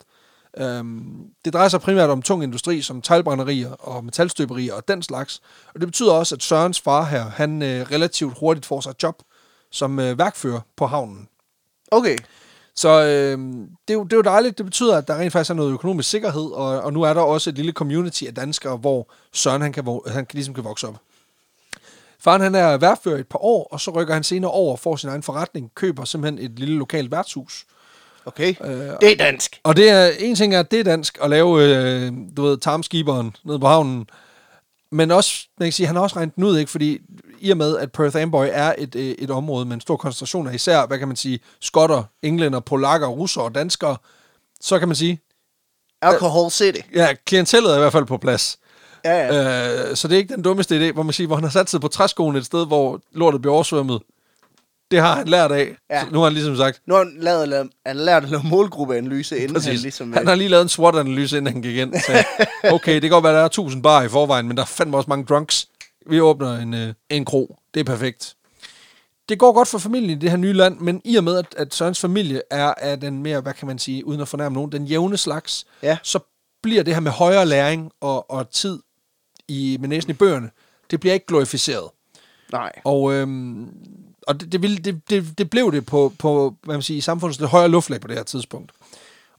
Øhm, 0.57 1.25
det 1.45 1.53
drejer 1.53 1.69
sig 1.69 1.81
primært 1.81 2.09
om 2.09 2.21
tung 2.21 2.43
industri, 2.43 2.81
som 2.81 3.01
teglbrænderier 3.01 3.71
og 3.71 4.05
metalstøberier 4.05 4.73
og 4.73 4.87
den 4.87 5.03
slags. 5.03 5.41
Og 5.73 5.79
det 5.79 5.87
betyder 5.87 6.11
også, 6.11 6.35
at 6.35 6.43
Sørens 6.43 6.81
far 6.81 7.05
her, 7.05 7.23
han 7.23 7.61
øh, 7.61 7.91
relativt 7.91 8.37
hurtigt 8.39 8.65
får 8.65 8.81
sig 8.81 8.89
et 8.89 9.03
job 9.03 9.21
som 9.71 9.99
øh, 9.99 10.17
værkfører 10.17 10.59
på 10.75 10.85
havnen. 10.85 11.27
okay. 11.91 12.17
Så 12.75 12.89
øh, 12.89 13.37
det, 13.87 13.89
er 13.89 13.93
jo, 13.93 14.03
det 14.03 14.13
er 14.13 14.17
jo 14.17 14.21
dejligt. 14.21 14.57
Det 14.57 14.65
betyder, 14.65 14.97
at 14.97 15.07
der 15.07 15.17
rent 15.17 15.33
faktisk 15.33 15.49
er 15.49 15.55
noget 15.55 15.73
økonomisk 15.73 16.09
sikkerhed, 16.09 16.51
og, 16.51 16.81
og 16.81 16.93
nu 16.93 17.01
er 17.01 17.13
der 17.13 17.21
også 17.21 17.49
et 17.49 17.55
lille 17.55 17.71
community 17.71 18.23
af 18.23 18.35
danskere, 18.35 18.77
hvor 18.77 19.11
Søren 19.33 19.61
han 19.61 19.73
kan, 19.73 20.01
han 20.07 20.27
ligesom 20.31 20.53
kan 20.53 20.63
vokse 20.63 20.87
op. 20.87 20.95
Faren 22.23 22.41
han 22.41 22.55
er 22.55 22.77
værfører 22.77 23.17
i 23.17 23.19
et 23.19 23.27
par 23.27 23.39
år, 23.43 23.67
og 23.71 23.81
så 23.81 23.91
rykker 23.91 24.13
han 24.13 24.23
senere 24.23 24.51
over 24.51 24.71
og 24.71 24.79
får 24.79 24.95
sin 24.95 25.09
egen 25.09 25.23
forretning, 25.23 25.71
køber 25.75 26.05
simpelthen 26.05 26.45
et 26.51 26.59
lille 26.59 26.75
lokalt 26.77 27.11
værtshus. 27.11 27.65
Okay. 28.25 28.55
Øh, 28.63 28.69
Det 29.01 29.11
er 29.11 29.15
dansk. 29.17 29.59
Og 29.63 29.75
det 29.75 29.89
er, 29.89 30.09
en 30.19 30.35
ting 30.35 30.55
er, 30.55 30.59
at 30.59 30.71
det 30.71 30.79
er 30.79 30.83
dansk 30.83 31.17
at 31.21 31.29
lave, 31.29 31.63
øh, 31.63 32.11
du 32.37 32.41
ved, 32.41 32.57
tarmskiberen 32.57 33.35
nede 33.45 33.59
på 33.59 33.67
havnen. 33.67 34.07
Men 34.91 35.11
også, 35.11 35.47
man 35.59 35.65
kan 35.65 35.73
sige, 35.73 35.87
han 35.87 35.95
har 35.95 36.03
også 36.03 36.15
regnet 36.15 36.35
den 36.35 36.43
ud, 36.43 36.57
ikke? 36.57 36.71
Fordi 36.71 36.99
i 37.39 37.51
og 37.51 37.57
med, 37.57 37.77
at 37.77 37.91
Perth 37.91 38.21
Amboy 38.21 38.47
er 38.51 38.73
et, 38.77 38.95
øh, 38.95 39.03
et 39.03 39.31
område 39.31 39.65
med 39.65 39.73
en 39.73 39.81
stor 39.81 39.97
koncentration 39.97 40.47
af 40.47 40.53
især, 40.53 40.85
hvad 40.85 40.99
kan 40.99 41.07
man 41.07 41.17
sige, 41.17 41.39
skotter, 41.61 42.03
englænder, 42.21 42.59
polakker, 42.59 43.07
russere 43.07 43.43
og 43.43 43.55
danskere, 43.55 43.97
så 44.61 44.79
kan 44.79 44.87
man 44.87 44.95
sige, 44.95 45.19
Alcohol 46.01 46.51
City. 46.51 46.79
ja, 46.95 47.13
klientellet 47.25 47.71
er 47.71 47.75
i 47.75 47.79
hvert 47.79 47.91
fald 47.91 48.05
på 48.05 48.17
plads. 48.17 48.59
Ja, 49.05 49.27
ja. 49.35 49.89
Øh, 49.89 49.95
så 49.95 50.07
det 50.07 50.13
er 50.15 50.17
ikke 50.19 50.33
den 50.35 50.43
dummeste 50.43 50.89
idé, 50.89 50.93
hvor 50.93 51.03
man 51.03 51.13
siger, 51.13 51.27
hvor 51.27 51.35
han 51.35 51.43
har 51.43 51.51
sat 51.51 51.69
sig 51.69 51.81
på 51.81 51.87
træskoen 51.87 52.35
et 52.35 52.45
sted, 52.45 52.67
hvor 52.67 53.01
lortet 53.11 53.41
bliver 53.41 53.53
oversvømmet. 53.53 54.01
Det 54.91 55.01
har 55.01 55.15
han 55.15 55.27
lært 55.27 55.51
af. 55.51 55.75
Ja. 55.89 56.01
Så 56.01 56.07
nu 56.11 56.17
har 56.17 56.23
han 56.25 56.33
ligesom 56.33 56.55
sagt, 56.57 56.81
Nu 56.87 56.93
har 56.93 57.03
han, 57.03 57.13
lavet, 57.19 57.69
han 57.85 57.95
lært 57.95 58.23
at 58.23 58.29
lave 58.29 58.43
målgruppeanalyse, 58.43 59.37
inden 59.37 59.53
Præcis. 59.53 59.67
han 59.71 59.77
ligesom... 59.79 60.13
Han 60.13 60.27
har 60.27 60.35
lige 60.35 60.49
lavet 60.49 60.61
en 60.63 60.69
SWOT-analyse, 60.69 61.37
inden 61.37 61.53
han 61.53 61.61
gik 61.61 61.77
ind. 61.77 61.93
Så, 61.93 62.25
okay, 62.75 62.93
det 62.93 63.01
kan 63.01 63.09
godt 63.09 63.23
være, 63.23 63.33
at 63.33 63.35
der 63.35 63.41
er 63.41 63.45
1000 63.45 63.83
bar 63.83 64.01
i 64.03 64.09
forvejen, 64.09 64.47
men 64.47 64.57
der 64.57 64.63
er 64.63 64.67
fandme 64.67 64.97
også 64.97 65.09
mange 65.09 65.25
drunks. 65.25 65.67
Vi 66.09 66.21
åbner 66.21 66.57
en, 66.57 66.73
øh, 66.73 66.93
en 67.09 67.25
kro. 67.25 67.55
Det 67.73 67.79
er 67.79 67.83
perfekt. 67.83 68.35
Det 69.29 69.39
går 69.39 69.51
godt 69.53 69.67
for 69.67 69.77
familien 69.77 70.09
i 70.09 70.15
det 70.15 70.29
her 70.29 70.37
nye 70.37 70.53
land, 70.53 70.79
men 70.79 71.01
i 71.05 71.15
og 71.15 71.23
med, 71.23 71.37
at, 71.37 71.45
at 71.57 71.73
Sørens 71.73 71.99
familie 71.99 72.41
er 72.51 72.73
af 72.77 72.99
den 72.99 73.23
mere, 73.23 73.41
hvad 73.41 73.53
kan 73.53 73.67
man 73.67 73.79
sige, 73.79 74.05
uden 74.07 74.21
at 74.21 74.27
fornærme 74.27 74.53
nogen, 74.55 74.71
den 74.71 74.85
jævne 74.85 75.17
slags, 75.17 75.65
Ja. 75.83 75.97
så 76.03 76.19
bliver 76.63 76.83
det 76.83 76.93
her 76.93 77.01
med 77.01 77.11
højere 77.11 77.45
læring 77.45 77.91
og, 78.01 78.31
og 78.31 78.49
tid 78.49 78.79
i, 79.47 79.77
med 79.79 79.89
næsen 79.89 80.11
i 80.11 80.13
bøgerne, 80.13 80.49
det 80.91 80.99
bliver 80.99 81.13
ikke 81.13 81.25
glorificeret. 81.25 81.89
Nej. 82.51 82.71
Og, 82.83 83.13
øhm, 83.13 83.69
og 84.27 84.39
det, 84.39 84.51
det, 84.51 84.61
ville, 84.61 84.77
det, 84.77 85.09
det, 85.09 85.37
det 85.37 85.49
blev 85.49 85.71
det 85.71 85.85
på, 85.85 86.13
på 86.19 86.55
hvad 86.63 86.75
man 86.75 86.81
siger, 86.81 86.97
i 86.97 87.01
samfundets 87.01 87.39
lidt 87.39 87.49
højere 87.49 87.69
luftlag 87.69 88.01
på 88.01 88.07
det 88.07 88.15
her 88.15 88.23
tidspunkt. 88.23 88.71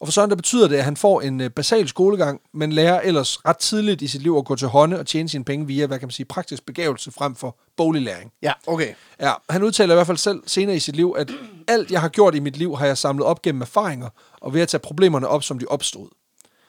Og 0.00 0.06
for 0.06 0.12
Søren, 0.12 0.30
der 0.30 0.36
betyder 0.36 0.68
det, 0.68 0.76
at 0.76 0.84
han 0.84 0.96
får 0.96 1.20
en 1.20 1.40
øh, 1.40 1.50
basal 1.50 1.88
skolegang, 1.88 2.40
men 2.52 2.72
lærer 2.72 3.00
ellers 3.00 3.44
ret 3.44 3.56
tidligt 3.56 4.02
i 4.02 4.06
sit 4.06 4.22
liv 4.22 4.36
at 4.36 4.44
gå 4.44 4.56
til 4.56 4.68
hånde 4.68 4.98
og 4.98 5.06
tjene 5.06 5.28
sine 5.28 5.44
penge 5.44 5.66
via, 5.66 5.86
hvad 5.86 5.98
kan 5.98 6.06
man 6.06 6.12
sige, 6.12 6.26
praktisk 6.26 6.66
begævelse 6.66 7.10
frem 7.10 7.34
for 7.34 7.56
boglig 7.76 8.02
læring. 8.02 8.32
Ja, 8.42 8.52
okay. 8.66 8.94
Ja, 9.20 9.32
han 9.50 9.62
udtaler 9.62 9.94
i 9.94 9.96
hvert 9.96 10.06
fald 10.06 10.18
selv 10.18 10.42
senere 10.46 10.76
i 10.76 10.78
sit 10.78 10.96
liv, 10.96 11.14
at 11.18 11.30
alt, 11.68 11.90
jeg 11.90 12.00
har 12.00 12.08
gjort 12.08 12.34
i 12.34 12.40
mit 12.40 12.56
liv, 12.56 12.76
har 12.76 12.86
jeg 12.86 12.98
samlet 12.98 13.26
op 13.26 13.42
gennem 13.42 13.62
erfaringer, 13.62 14.08
og 14.40 14.54
ved 14.54 14.60
at 14.60 14.68
tage 14.68 14.78
problemerne 14.78 15.28
op, 15.28 15.42
som 15.42 15.58
de 15.58 15.66
opstod. 15.68 16.08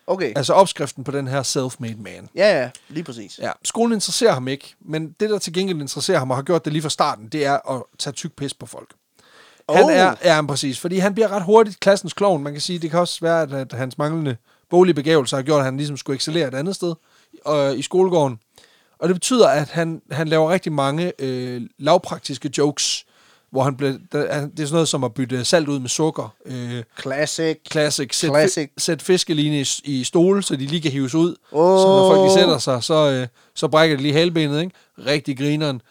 Okay. 0.08 0.34
Altså 0.36 0.54
opskriften 0.54 1.04
på 1.04 1.12
den 1.12 1.28
her 1.28 1.44
self-made 1.44 2.02
man. 2.02 2.30
Ja, 2.36 2.60
ja, 2.62 2.70
lige 2.90 3.04
præcis. 3.04 3.40
Ja, 3.42 3.52
skolen 3.64 3.94
interesserer 3.94 4.34
ham 4.34 4.48
ikke, 4.48 4.76
men 4.82 5.16
det, 5.20 5.30
der 5.30 5.40
til 5.40 5.54
gengæld 5.54 5.82
interesserer 5.82 6.20
ham, 6.20 6.32
og 6.32 6.38
har 6.38 6.44
gjort 6.44 6.66
det 6.66 6.74
lige 6.74 6.82
fra 6.82 6.90
starten, 6.90 7.28
det 7.28 7.46
er 7.46 7.72
at 7.76 7.84
tage 8.00 8.14
tyk 8.14 8.32
pis 8.38 8.54
på 8.54 8.66
folk. 8.66 8.90
Han 9.70 9.84
Oh. 9.84 9.94
er, 9.94 10.16
ja, 10.24 10.42
men 10.42 10.48
præcis, 10.48 10.80
fordi 10.80 10.98
han 10.98 11.14
bliver 11.14 11.32
ret 11.32 11.44
hurtigt 11.44 11.80
klassens 11.80 12.14
klovn. 12.14 12.44
Man 12.44 12.54
kan 12.54 12.62
sige, 12.62 12.80
det 12.80 12.92
kan 12.92 13.00
også 13.00 13.18
være, 13.22 13.42
at, 13.42 13.54
at 13.54 13.74
hans 13.74 13.98
manglende 13.98 14.38
boglige 14.70 14.94
begævelse 14.96 15.36
har 15.36 15.44
gjort, 15.44 15.60
at 15.60 15.66
han 15.66 15.78
ligesom 15.78 15.98
skulle 15.98 16.16
excellere 16.16 16.48
et 16.48 16.54
andet 16.54 16.76
sted 16.76 16.94
øh, 17.48 17.78
i 17.78 17.82
skolegården. 17.82 18.40
Og 19.00 19.08
det 19.08 19.16
betyder, 19.16 19.48
at 19.48 19.70
han, 19.70 20.02
han 20.12 20.28
laver 20.28 20.52
rigtig 20.52 20.72
mange 20.72 21.12
øh, 21.20 21.62
lavpraktiske 21.80 22.52
jokes, 22.58 23.06
hvor 23.56 23.64
han 23.64 23.76
blev, 23.76 24.00
der, 24.12 24.22
det 24.22 24.60
er 24.60 24.66
sådan 24.66 24.68
noget 24.72 24.88
som 24.88 25.04
at 25.04 25.14
bytte 25.14 25.46
salt 25.46 25.68
ud 25.68 25.80
med 25.80 25.90
sukker. 25.90 26.36
Øh, 26.46 26.84
Classic. 27.02 27.58
classic. 27.72 28.16
Sæt, 28.16 28.30
Classic. 28.30 28.70
Fi, 28.70 28.74
sæt 28.78 29.02
fiskeline 29.02 29.62
i, 29.62 29.66
i 29.84 30.04
stole, 30.04 30.44
så 30.44 30.56
de 30.56 30.66
lige 30.66 30.82
kan 30.82 30.92
hives 30.92 31.16
ud. 31.16 31.36
Åh. 31.52 31.80
Så 31.80 31.88
når 31.88 32.16
folk 32.16 32.30
de 32.30 32.40
sætter 32.40 32.58
sig, 32.58 32.84
så, 32.84 33.12
øh, 33.12 33.28
så 33.56 33.68
brækker 33.68 33.98
de 33.98 34.02
lige 34.04 34.14
halbenet. 34.14 34.62
Ikke? 34.62 34.76
Rigtig 35.06 35.38
grineren. 35.38 35.82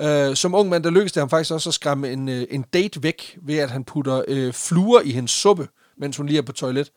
Øh, 0.00 0.36
som 0.36 0.54
ung 0.54 0.68
mand, 0.68 0.84
der 0.84 0.90
lykkedes 0.90 1.12
det 1.12 1.20
ham 1.20 1.30
faktisk 1.30 1.50
også 1.52 1.70
at 1.70 1.74
skræmme 1.74 2.12
en, 2.12 2.28
øh, 2.28 2.46
en 2.50 2.64
date 2.72 3.02
væk, 3.02 3.38
ved 3.42 3.58
at 3.58 3.70
han 3.70 3.84
putter 3.84 4.22
øh, 4.28 4.52
fluer 4.52 5.00
i 5.00 5.10
hendes 5.10 5.30
suppe, 5.30 5.68
mens 5.98 6.16
hun 6.16 6.26
lige 6.26 6.38
er 6.38 6.42
på 6.42 6.52
toilet. 6.52 6.90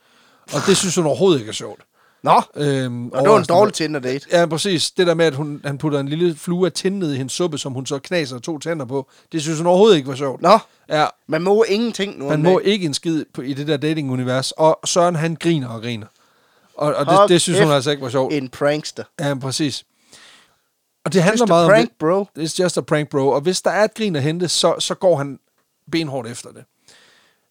Og 0.54 0.60
det 0.68 0.78
synes 0.78 0.96
hun 0.96 1.06
overhovedet 1.06 1.40
ikke 1.40 1.50
er 1.50 1.54
sjovt. 1.54 1.82
Nå, 2.24 2.42
Øhm, 2.56 3.10
og 3.10 3.22
det 3.24 3.30
var 3.30 3.38
en 3.38 3.46
dårlig 3.46 3.74
Tinder-date. 3.74 4.26
Ja, 4.32 4.46
præcis. 4.46 4.92
Det 4.92 5.08
der 5.08 5.14
med, 5.14 5.26
at 5.26 5.36
hun, 5.36 5.62
han 5.66 5.78
putter 5.78 6.00
en 6.00 6.08
lille 6.10 6.36
flue 6.36 6.66
af 6.66 6.72
tind 6.72 6.96
ned 6.98 7.14
i 7.14 7.18
hendes 7.18 7.34
suppe, 7.34 7.58
som 7.58 7.74
hun 7.74 7.86
så 7.86 8.00
knaser 8.00 8.40
to 8.40 8.60
tænder 8.60 8.86
på, 8.86 9.10
det 9.32 9.42
synes 9.42 9.58
hun 9.58 9.68
overhovedet 9.68 9.98
ikke 9.98 10.10
var 10.10 10.16
sjovt. 10.16 10.42
Nå, 10.42 10.60
Ja, 10.90 11.06
man 11.28 11.42
må 11.42 11.64
ingenting 11.64 12.20
nu. 12.20 12.30
man 12.30 12.44
må 12.44 12.60
ikke 12.60 12.86
en 12.86 12.94
skid 12.94 13.26
på, 13.34 13.42
i 13.42 13.54
det 13.54 13.68
der 13.68 13.78
dating-univers. 13.78 14.52
Og 14.52 14.80
Søren, 14.86 15.16
han 15.16 15.36
griner 15.40 15.70
og 15.70 15.82
griner. 15.82 16.08
Og, 16.76 16.96
og 16.96 17.06
det, 17.06 17.14
Hold 17.14 17.30
det 17.30 17.42
synes 17.42 17.60
hun 17.60 17.72
altså 17.72 17.92
ikke 17.92 18.04
var 18.04 18.10
sjovt. 18.10 18.34
En 18.34 18.50
prankster. 18.50 19.04
Ja, 19.20 19.36
præcis. 19.36 19.86
Og 21.06 21.14
det 21.14 21.24
handler 21.24 21.42
Just 21.44 21.52
a 21.52 21.54
meget 21.54 21.70
prank, 21.70 21.90
om 21.90 21.96
bro. 22.00 22.26
det. 22.36 22.50
It's 22.50 22.64
just 22.64 22.78
a 22.78 22.82
prank, 22.82 23.10
bro. 23.10 23.28
Og 23.28 23.42
hvis 23.42 23.62
der 23.62 23.72
er 23.72 23.84
et 23.84 23.94
grin 23.94 24.16
at 24.16 24.22
hente, 24.22 24.48
så, 24.48 24.76
så 24.80 24.96
går 24.96 25.16
han 25.18 25.40
benhårdt 25.92 26.28
efter 26.30 26.50
det. 26.50 26.64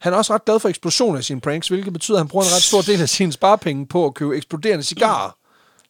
Han 0.01 0.13
er 0.13 0.17
også 0.17 0.35
ret 0.35 0.45
glad 0.45 0.61
for 0.61 0.69
eksplosioner 0.69 1.19
i 1.19 1.23
sine 1.23 1.41
pranks, 1.41 1.69
hvilket 1.69 1.93
betyder, 1.93 2.17
at 2.17 2.21
han 2.21 2.29
bruger 2.29 2.45
en 2.45 2.51
ret 2.55 2.63
stor 2.63 2.83
del 2.83 3.03
af 3.03 3.09
sine 3.09 3.33
sparepenge 3.33 3.87
på 3.87 4.07
at 4.07 4.15
købe 4.15 4.37
eksploderende 4.37 4.85
cigarer, 4.85 5.37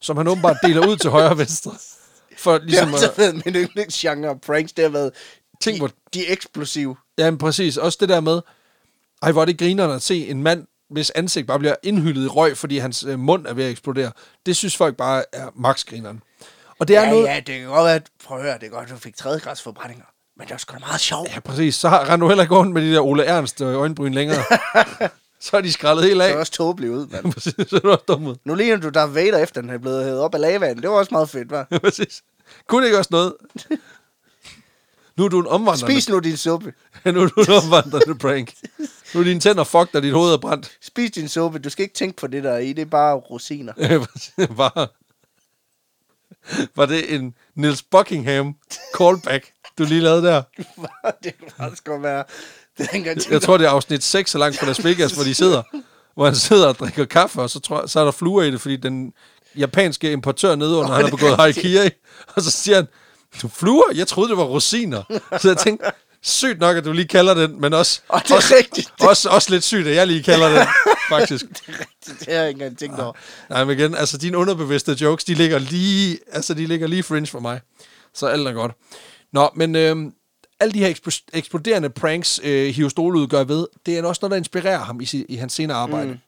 som 0.01 0.17
han 0.17 0.29
åbenbart 0.29 0.57
deler 0.63 0.87
ud 0.89 0.97
til 0.97 1.11
højre 1.11 1.29
og 1.31 1.39
venstre. 1.39 1.73
For 2.39 2.53
Det 2.53 2.61
har 2.61 2.67
ligesom 2.67 2.95
at, 2.95 3.19
været 3.19 3.35
min 3.47 3.55
yndlingsgenre 3.55 4.39
pranks. 4.39 4.73
Det 4.73 4.85
har 4.85 4.91
været 4.91 5.11
de, 5.65 5.79
hvor- 5.79 5.91
de 6.15 6.27
eksplosive. 6.29 6.97
ja, 7.19 7.31
men 7.31 7.39
præcis. 7.39 7.77
Også 7.77 7.99
det 8.01 8.09
der 8.09 8.21
med, 8.21 8.41
ej, 9.23 9.33
hvor 9.33 9.41
er 9.41 9.45
det 9.45 9.59
grinerne 9.59 9.95
at 9.95 10.03
se 10.03 10.29
en 10.29 10.43
mand, 10.43 10.67
hvis 10.91 11.11
ansigt 11.11 11.47
bare 11.47 11.59
bliver 11.59 11.75
indhyldet 11.83 12.25
i 12.25 12.29
røg, 12.29 12.57
fordi 12.57 12.79
hans 12.79 13.05
øh, 13.05 13.19
mund 13.19 13.47
er 13.47 13.55
ved 13.55 13.65
at 13.65 13.71
eksplodere. 13.71 14.13
Det 14.47 14.57
synes 14.57 14.77
folk 14.77 14.97
bare 14.97 15.25
er 15.33 15.49
max-grineren. 15.55 16.23
Og 16.79 16.89
det 16.89 16.97
er 16.97 17.03
Ja, 17.03 17.11
noget... 17.11 17.25
ja, 17.27 17.37
det 17.37 17.59
kan 17.61 17.67
godt 17.69 17.85
være, 17.85 17.95
at, 17.95 18.07
prøv 18.25 18.39
at 18.39 18.45
høre, 18.45 18.55
det 18.59 18.67
er 18.67 18.71
godt, 18.71 18.85
at 18.85 18.91
du 18.91 18.97
fik 18.97 19.17
tredje 19.17 19.39
grads 19.41 19.63
forbrændinger. 19.63 20.05
Men 20.39 20.47
det 20.47 20.51
var 20.51 20.59
sgu 20.59 20.75
da 20.75 20.79
meget 20.79 21.01
sjovt. 21.01 21.29
Ja, 21.35 21.41
præcis. 21.41 21.75
Så 21.75 21.89
har, 21.89 22.01
render 22.01 22.17
du 22.17 22.29
heller 22.29 22.43
ikke 22.45 22.55
rundt 22.55 22.73
med 22.73 22.83
de 22.83 22.93
der 22.95 23.01
Ole 23.01 23.25
Ernst 23.25 23.61
øh, 23.61 23.75
øjenbryn 23.75 24.13
længere. 24.15 24.45
så 25.41 25.57
er 25.57 25.61
de 25.61 25.73
skrællet 25.73 26.05
helt 26.05 26.21
Det 26.21 26.27
af. 26.27 26.33
er 26.33 26.37
også 26.39 26.53
tåbeligt 26.53 26.93
ud, 26.93 27.07
mand. 27.07 27.33
Præcis, 27.35 27.55
så 27.69 27.77
er 27.77 27.81
du 27.81 27.91
også 27.91 28.05
dum 28.09 28.27
ud. 28.27 28.37
Nu 28.45 28.55
ligner 28.55 28.77
du 28.77 28.89
Darth 28.89 29.15
Vader, 29.15 29.39
efter 29.39 29.61
den 29.61 29.71
er 29.71 29.79
blevet 29.79 30.05
hævet 30.05 30.21
op 30.21 30.35
af 30.35 30.41
lavaen. 30.41 30.83
Det 30.83 30.91
var 30.91 30.97
også 30.97 31.15
meget 31.15 31.31
fedt, 31.31 31.51
var. 31.51 31.67
Præcis. 31.85 32.23
Kunne 32.69 32.81
det 32.83 32.87
ikke 32.89 32.99
også 32.99 33.09
noget? 33.11 33.35
Nu 35.17 35.25
er 35.25 35.29
du 35.29 35.41
en 35.41 35.47
omvandrende... 35.47 35.93
Spis 35.93 36.09
nu 36.09 36.19
din 36.19 36.37
suppe. 36.37 36.73
nu 37.05 37.23
er 37.23 37.27
du 37.29 37.41
en 37.41 37.51
omvandrende 37.65 38.15
prank. 38.19 38.53
Nu 39.15 39.21
er 39.21 39.25
dine 39.25 39.41
tænder 39.41 39.65
fucked, 39.65 39.95
og 39.95 40.03
dit 40.03 40.13
hoved 40.13 40.33
er 40.33 40.39
brændt. 40.39 40.79
Spis 40.83 41.11
din 41.11 41.29
suppe. 41.29 41.59
Du 41.59 41.71
skal 41.71 41.83
ikke 41.83 41.95
tænke 41.95 42.17
på 42.17 42.27
det 42.27 42.45
der 42.45 42.59
i. 42.59 42.73
Det 42.73 42.83
er 42.83 42.87
bare 42.87 43.15
rosiner. 43.15 43.73
Var, 44.57 44.91
var 46.77 46.87
det 46.87 47.15
en 47.15 47.35
Nils 47.55 47.83
Buckingham 47.83 48.55
callback, 48.99 49.53
du 49.79 49.85
lige 49.85 50.01
lavede 50.01 50.23
der? 50.23 50.43
det 51.25 51.39
kan 51.39 51.49
faktisk 51.59 51.85
godt 51.85 52.03
være. 52.03 52.25
Det 52.79 52.89
er 52.91 52.97
engang 52.97 53.31
Jeg 53.31 53.43
tror, 53.43 53.57
det 53.57 53.67
er 53.67 53.71
afsnit 53.71 54.05
6 54.05 54.31
så 54.31 54.39
langt 54.39 54.59
fra 54.59 54.67
Las 54.67 54.85
Vegas, 54.85 55.13
hvor 55.13 55.23
de 55.25 55.35
sidder, 55.35 55.63
hvor 56.15 56.25
han 56.25 56.35
sidder 56.35 56.69
og 56.69 56.79
drikker 56.79 57.05
kaffe, 57.05 57.43
og 57.43 57.51
så, 57.51 57.61
tror, 57.61 57.87
så 57.87 58.01
er 58.01 58.05
der 58.05 58.13
fluer 58.13 58.43
i 58.43 58.51
det, 58.51 58.61
fordi 58.61 58.77
den 58.77 59.13
japanske 59.57 60.13
importør 60.13 60.55
nedenunder, 60.55 60.95
han 60.95 61.05
har 61.05 61.11
begået 61.11 61.37
haikiri, 61.37 61.91
og 62.35 62.43
så 62.43 62.51
siger 62.51 62.77
han, 62.77 62.87
du 63.43 63.49
fluer? 63.49 63.85
Jeg 63.95 64.07
troede, 64.09 64.29
det 64.31 64.37
var 64.37 64.45
rosiner. 64.45 65.03
Så 65.41 65.49
jeg 65.49 65.57
tænkte, 65.59 65.87
sygt 66.23 66.61
nok, 66.61 66.77
at 66.77 66.85
du 66.85 66.93
lige 66.93 67.09
kalder 67.09 67.35
den, 67.35 67.61
men 67.61 67.73
også, 67.73 68.01
Og 68.09 68.23
det 68.23 68.31
er 68.31 68.35
også, 68.37 68.55
rigtigt. 68.59 68.93
også, 69.01 69.29
også 69.29 69.51
lidt 69.51 69.65
sygt, 69.65 69.87
at 69.87 69.95
jeg 69.95 70.07
lige 70.07 70.23
kalder 70.23 70.59
den, 70.59 70.67
faktisk. 71.09 71.45
Det 72.07 72.27
har 72.29 72.35
jeg 72.35 72.49
ikke 72.49 72.59
engang 72.59 72.79
tænkt 72.79 73.01
over. 73.01 73.13
Nej, 73.51 73.65
men 73.65 73.79
igen, 73.79 73.95
altså 73.95 74.19
dine 74.19 74.39
underbevidste 74.39 74.93
jokes, 75.01 75.25
de 75.25 75.35
ligger 75.35 75.59
lige, 75.59 76.19
altså 76.33 76.55
de 76.55 76.67
ligger 76.67 76.87
lige 76.87 77.03
fringe 77.03 77.27
for 77.27 77.41
mig. 77.41 77.61
Så 78.15 78.27
alt 78.27 78.49
er 78.49 78.53
godt. 78.53 78.73
Nå, 79.37 79.51
men 79.55 79.77
øhm, 79.77 80.15
alle 80.61 80.73
de 80.73 80.79
her 80.79 80.95
ekspl- 80.95 81.27
eksploderende 81.33 81.91
pranks, 81.91 82.41
øh, 82.45 82.75
Hive 82.75 82.91
Stolud 82.91 83.27
gør 83.27 83.45
ved, 83.45 83.67
det 83.87 83.99
er 83.99 84.05
også 84.05 84.19
noget, 84.23 84.31
der 84.31 84.37
inspirerer 84.37 84.79
ham 84.79 85.01
i, 85.01 85.05
si- 85.05 85.27
i 85.29 85.37
hans 85.37 85.53
senere 85.53 85.77
arbejde. 85.77 86.11
Mm. 86.11 86.19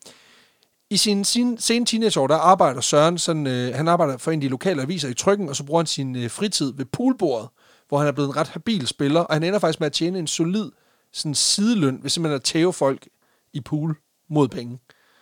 I 0.90 0.96
sine, 0.96 1.24
sine 1.24 1.60
sene 1.60 1.86
teenageår, 1.86 2.26
der 2.26 2.34
arbejder 2.36 2.80
Søren, 2.80 3.18
sådan, 3.18 3.46
øh, 3.46 3.74
han 3.74 3.88
arbejder 3.88 4.16
for 4.16 4.30
en 4.30 4.38
af 4.38 4.40
de 4.40 4.48
lokale 4.48 4.82
aviser 4.82 5.08
i 5.08 5.14
Tryggen, 5.14 5.48
og 5.48 5.56
så 5.56 5.64
bruger 5.64 5.80
han 5.80 5.86
sin 5.86 6.16
øh, 6.16 6.30
fritid 6.30 6.72
ved 6.76 6.84
poolbordet, 6.84 7.48
hvor 7.88 7.98
han 7.98 8.06
er 8.08 8.12
blevet 8.12 8.28
en 8.28 8.36
ret 8.36 8.48
habil 8.48 8.86
spiller, 8.86 9.20
og 9.20 9.34
han 9.34 9.42
ender 9.42 9.58
faktisk 9.58 9.80
med 9.80 9.86
at 9.86 9.92
tjene 9.92 10.18
en 10.18 10.26
solid 10.26 10.70
sådan, 11.12 11.34
sideløn, 11.34 11.98
ved 12.02 12.10
simpelthen 12.10 12.36
at 12.36 12.42
tæve 12.42 12.72
folk 12.72 13.08
i 13.52 13.60
pool 13.60 13.96
mod 14.30 14.48
penge. 14.48 14.78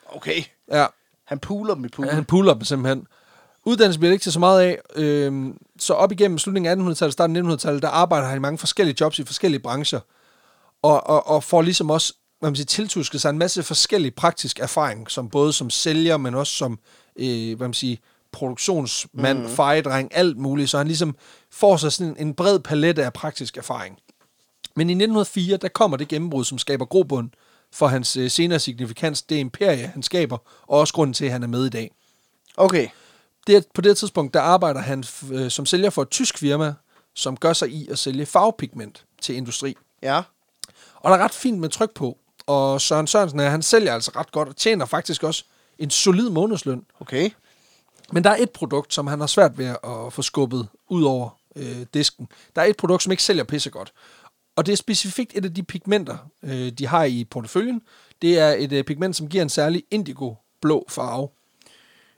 Okay. 0.09 0.42
Ja, 0.72 0.87
Han 1.25 1.38
puler 1.38 1.75
dem 1.75 1.85
i 1.85 1.88
poolen. 1.88 2.09
Ja, 2.09 2.14
han 2.14 2.25
puller 2.25 2.55
dem 2.55 2.64
simpelthen. 2.64 3.07
Uddannelse 3.66 3.98
bliver 3.98 4.11
det 4.11 4.14
ikke 4.14 4.22
til 4.22 4.33
så 4.33 4.38
meget 4.38 4.61
af. 4.61 4.79
Øhm, 4.96 5.59
så 5.79 5.94
op 5.94 6.12
igennem 6.12 6.38
slutningen 6.38 6.88
af 6.88 6.92
1800-tallet, 6.92 7.12
starten 7.12 7.37
af 7.37 7.42
1900-tallet, 7.42 7.83
der 7.83 7.88
arbejder 7.88 8.26
han 8.26 8.37
i 8.37 8.40
mange 8.40 8.59
forskellige 8.59 8.96
jobs 9.00 9.18
i 9.18 9.24
forskellige 9.24 9.61
brancher. 9.61 10.00
Og, 10.83 11.07
og, 11.07 11.26
og 11.26 11.44
får 11.44 11.62
ligesom 11.62 11.90
også 11.90 12.12
hvad 12.40 12.50
man 12.50 12.57
siger, 12.57 12.66
tiltusket 12.66 13.20
sig 13.20 13.31
en 13.31 13.38
masse 13.38 13.62
forskellig 13.62 14.14
praktisk 14.14 14.61
erfaring, 14.61 15.11
som 15.11 15.29
både 15.29 15.52
som 15.52 15.70
sælger, 15.70 16.16
men 16.16 16.35
også 16.35 16.52
som 16.52 16.79
øh, 17.16 17.57
hvad 17.57 17.68
man 17.68 17.74
siger, 17.74 17.96
produktionsmand, 18.33 19.38
mm. 19.38 19.48
fejedreng, 19.48 20.11
alt 20.14 20.37
muligt. 20.37 20.70
Så 20.70 20.79
han 20.79 20.87
ligesom 20.87 21.16
får 21.50 21.76
sig 21.76 21.92
sådan 21.92 22.16
en 22.18 22.35
bred 22.35 22.59
palette 22.59 23.05
af 23.05 23.12
praktisk 23.12 23.57
erfaring. 23.57 23.98
Men 24.76 24.90
i 24.90 24.92
1904, 24.92 25.57
der 25.57 25.68
kommer 25.68 25.96
det 25.96 26.09
gennembrud, 26.09 26.44
som 26.44 26.59
skaber 26.59 26.85
grobund 26.85 27.31
for 27.72 27.87
hans 27.87 28.16
øh, 28.16 28.31
senere 28.31 28.59
signifikans, 28.59 29.22
det 29.22 29.37
imperie, 29.37 29.87
han 29.87 30.02
skaber, 30.02 30.38
og 30.62 30.81
også 30.81 30.94
grunden 30.94 31.14
til, 31.14 31.24
at 31.24 31.33
han 31.33 31.42
er 31.42 31.46
med 31.46 31.66
i 31.66 31.70
dag 31.70 31.90
Okay. 32.57 32.88
Det, 33.46 33.66
på 33.74 33.80
det 33.80 33.98
tidspunkt, 33.98 34.35
der 34.35 34.40
arbejder 34.40 34.80
han 34.80 35.04
øh, 35.32 35.50
som 35.50 35.66
sælger 35.66 35.90
for 35.90 36.02
et 36.02 36.11
tysk 36.11 36.38
firma, 36.38 36.74
som 37.14 37.37
gør 37.37 37.52
sig 37.52 37.70
i 37.70 37.88
at 37.88 37.98
sælge 37.98 38.26
farvepigment 38.26 39.04
til 39.22 39.35
industri. 39.35 39.76
Ja. 40.02 40.22
Og 40.94 41.11
der 41.11 41.16
er 41.16 41.24
ret 41.24 41.35
fint 41.35 41.59
med 41.59 41.68
tryk 41.68 41.94
på. 41.94 42.18
Og 42.46 42.80
Søren 42.80 43.06
Sørensen, 43.06 43.40
er, 43.40 43.48
han 43.48 43.62
sælger 43.62 43.94
altså 43.94 44.11
ret 44.16 44.32
godt 44.32 44.48
og 44.48 44.56
tjener 44.56 44.87
faktisk 44.87 45.22
også 45.22 45.44
en 45.78 45.90
solid 45.90 46.30
månedsløn. 46.30 46.85
Okay. 47.00 47.30
Men 48.12 48.24
der 48.24 48.30
er 48.30 48.37
et 48.40 48.50
produkt, 48.50 48.94
som 48.94 49.06
han 49.06 49.20
har 49.20 49.26
svært 49.26 49.59
ved 49.59 49.66
at 49.66 50.12
få 50.12 50.22
skubbet 50.22 50.68
ud 50.88 51.02
over 51.04 51.38
øh, 51.56 51.87
disken. 51.94 52.28
Der 52.56 52.62
er 52.62 52.66
et 52.66 52.76
produkt, 52.76 53.02
som 53.02 53.11
ikke 53.11 53.22
sælger 53.22 53.44
pissegodt. 53.44 53.92
Og 54.56 54.66
det 54.66 54.72
er 54.72 54.76
specifikt 54.76 55.32
et 55.35 55.44
af 55.44 55.54
de 55.54 55.62
pigmenter, 55.62 56.16
øh, 56.42 56.70
de 56.72 56.87
har 56.87 57.04
i 57.04 57.24
porteføljen. 57.24 57.82
Det 58.22 58.38
er 58.38 58.48
et 58.59 58.72
øh, 58.72 58.85
pigment, 58.85 59.16
som 59.16 59.28
giver 59.28 59.42
en 59.42 59.48
særlig 59.48 59.85
indigo-blå 59.90 60.87
farve. 60.88 61.28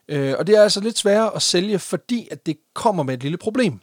Øh, 0.09 0.35
og 0.38 0.47
det 0.47 0.57
er 0.57 0.62
altså 0.62 0.81
lidt 0.81 0.99
sværere 0.99 1.37
at 1.37 1.42
sælge, 1.42 1.79
fordi 1.79 2.29
at 2.31 2.47
det 2.47 2.59
kommer 2.75 3.03
med 3.03 3.14
et 3.14 3.23
lille 3.23 3.38
problem. 3.38 3.81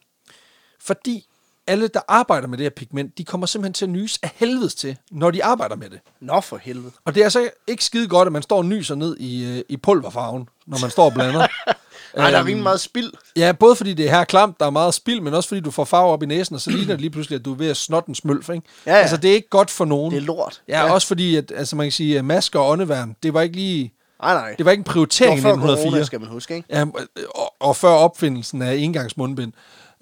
Fordi 0.81 1.25
alle, 1.67 1.87
der 1.87 1.99
arbejder 2.07 2.47
med 2.47 2.57
det 2.57 2.63
her 2.63 2.69
pigment, 2.69 3.17
de 3.17 3.25
kommer 3.25 3.47
simpelthen 3.47 3.73
til 3.73 3.85
at 3.85 3.89
nys 3.89 4.19
af 4.23 4.31
helvedes 4.35 4.75
til, 4.75 4.97
når 5.11 5.31
de 5.31 5.43
arbejder 5.43 5.75
med 5.75 5.89
det. 5.89 5.99
Nå 6.19 6.41
for 6.41 6.57
helvede. 6.57 6.91
Og 7.05 7.15
det 7.15 7.21
er 7.21 7.25
altså 7.25 7.49
ikke 7.67 7.85
skide 7.85 8.07
godt, 8.07 8.25
at 8.25 8.31
man 8.31 8.41
står 8.41 8.57
og 8.57 8.65
nyser 8.65 8.95
ned 8.95 9.17
i, 9.17 9.45
øh, 9.45 9.63
i 9.69 9.77
pulverfarven, 9.77 10.49
når 10.67 10.77
man 10.81 10.89
står 10.89 11.05
og 11.05 11.13
blander. 11.13 11.47
Nej, 12.15 12.31
der 12.31 12.37
er 12.37 12.41
Øhm, 12.41 12.47
rimelig 12.47 12.63
meget 12.63 12.79
spild. 12.79 13.11
Ja, 13.35 13.51
både 13.51 13.75
fordi 13.75 13.93
det 13.93 14.05
er 14.05 14.09
her 14.09 14.23
klamt, 14.23 14.59
der 14.59 14.65
er 14.65 14.69
meget 14.69 14.93
spild, 14.93 15.21
men 15.21 15.33
også 15.33 15.49
fordi 15.49 15.61
du 15.61 15.71
får 15.71 15.83
farve 15.85 16.11
op 16.11 16.23
i 16.23 16.25
næsen, 16.25 16.55
og 16.55 16.61
så 16.61 16.69
ligner 16.69 16.93
det 16.93 17.01
lige 17.01 17.09
pludselig, 17.09 17.39
at 17.39 17.45
du 17.45 17.53
er 17.53 17.57
ved 17.57 17.69
at 17.69 17.77
snotte 17.77 18.09
en 18.09 18.15
smølf, 18.15 18.49
ikke? 18.49 18.61
Ja, 18.85 18.91
ja. 18.93 18.97
Altså, 18.97 19.17
det 19.17 19.29
er 19.29 19.35
ikke 19.35 19.49
godt 19.49 19.71
for 19.71 19.85
nogen. 19.85 20.11
Det 20.11 20.17
er 20.17 20.21
lort. 20.21 20.61
Ja, 20.67 20.85
ja, 20.85 20.93
også 20.93 21.07
fordi, 21.07 21.35
at 21.35 21.51
altså, 21.55 21.75
man 21.75 21.85
kan 21.85 21.91
sige, 21.91 22.17
at 22.17 22.25
masker 22.25 22.59
og 22.59 22.69
åndeværn, 22.69 23.15
det 23.23 23.33
var 23.33 23.41
ikke 23.41 23.55
lige... 23.55 23.93
Nej, 24.21 24.33
nej. 24.33 24.55
Det 24.57 24.65
var 24.65 24.71
ikke 24.71 24.81
en 24.81 24.83
prioritering 24.83 25.33
i 25.33 25.37
det 25.37 25.43
var 25.43 25.49
før 25.49 25.55
corona, 25.55 25.71
1904. 25.73 26.05
skal 26.05 26.19
man 26.19 26.29
huske, 26.29 26.55
ikke? 26.55 26.67
Ja, 26.71 26.85
og, 27.35 27.53
og 27.59 27.75
før 27.75 27.89
opfindelsen 27.89 28.61
af 28.61 28.75
engangsmundbind. 28.75 29.53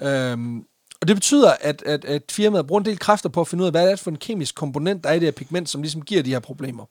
Øhm, 0.01 0.65
og 1.01 1.07
det 1.07 1.15
betyder, 1.15 1.51
at, 1.61 1.83
at, 1.85 2.05
at 2.05 2.23
firmaet 2.31 2.67
bruger 2.67 2.79
en 2.79 2.85
del 2.85 2.99
kræfter 2.99 3.29
på 3.29 3.41
at 3.41 3.47
finde 3.47 3.61
ud 3.61 3.65
af, 3.65 3.73
hvad 3.73 3.83
det 3.85 3.91
er 3.91 3.95
for 3.95 4.11
en 4.11 4.17
kemisk 4.17 4.55
komponent, 4.55 5.03
der 5.03 5.09
er 5.09 5.13
i 5.13 5.19
det 5.19 5.25
her 5.25 5.31
pigment, 5.31 5.69
som 5.69 5.81
ligesom 5.81 6.01
giver 6.01 6.23
de 6.23 6.29
her 6.29 6.39
problemer. 6.39 6.85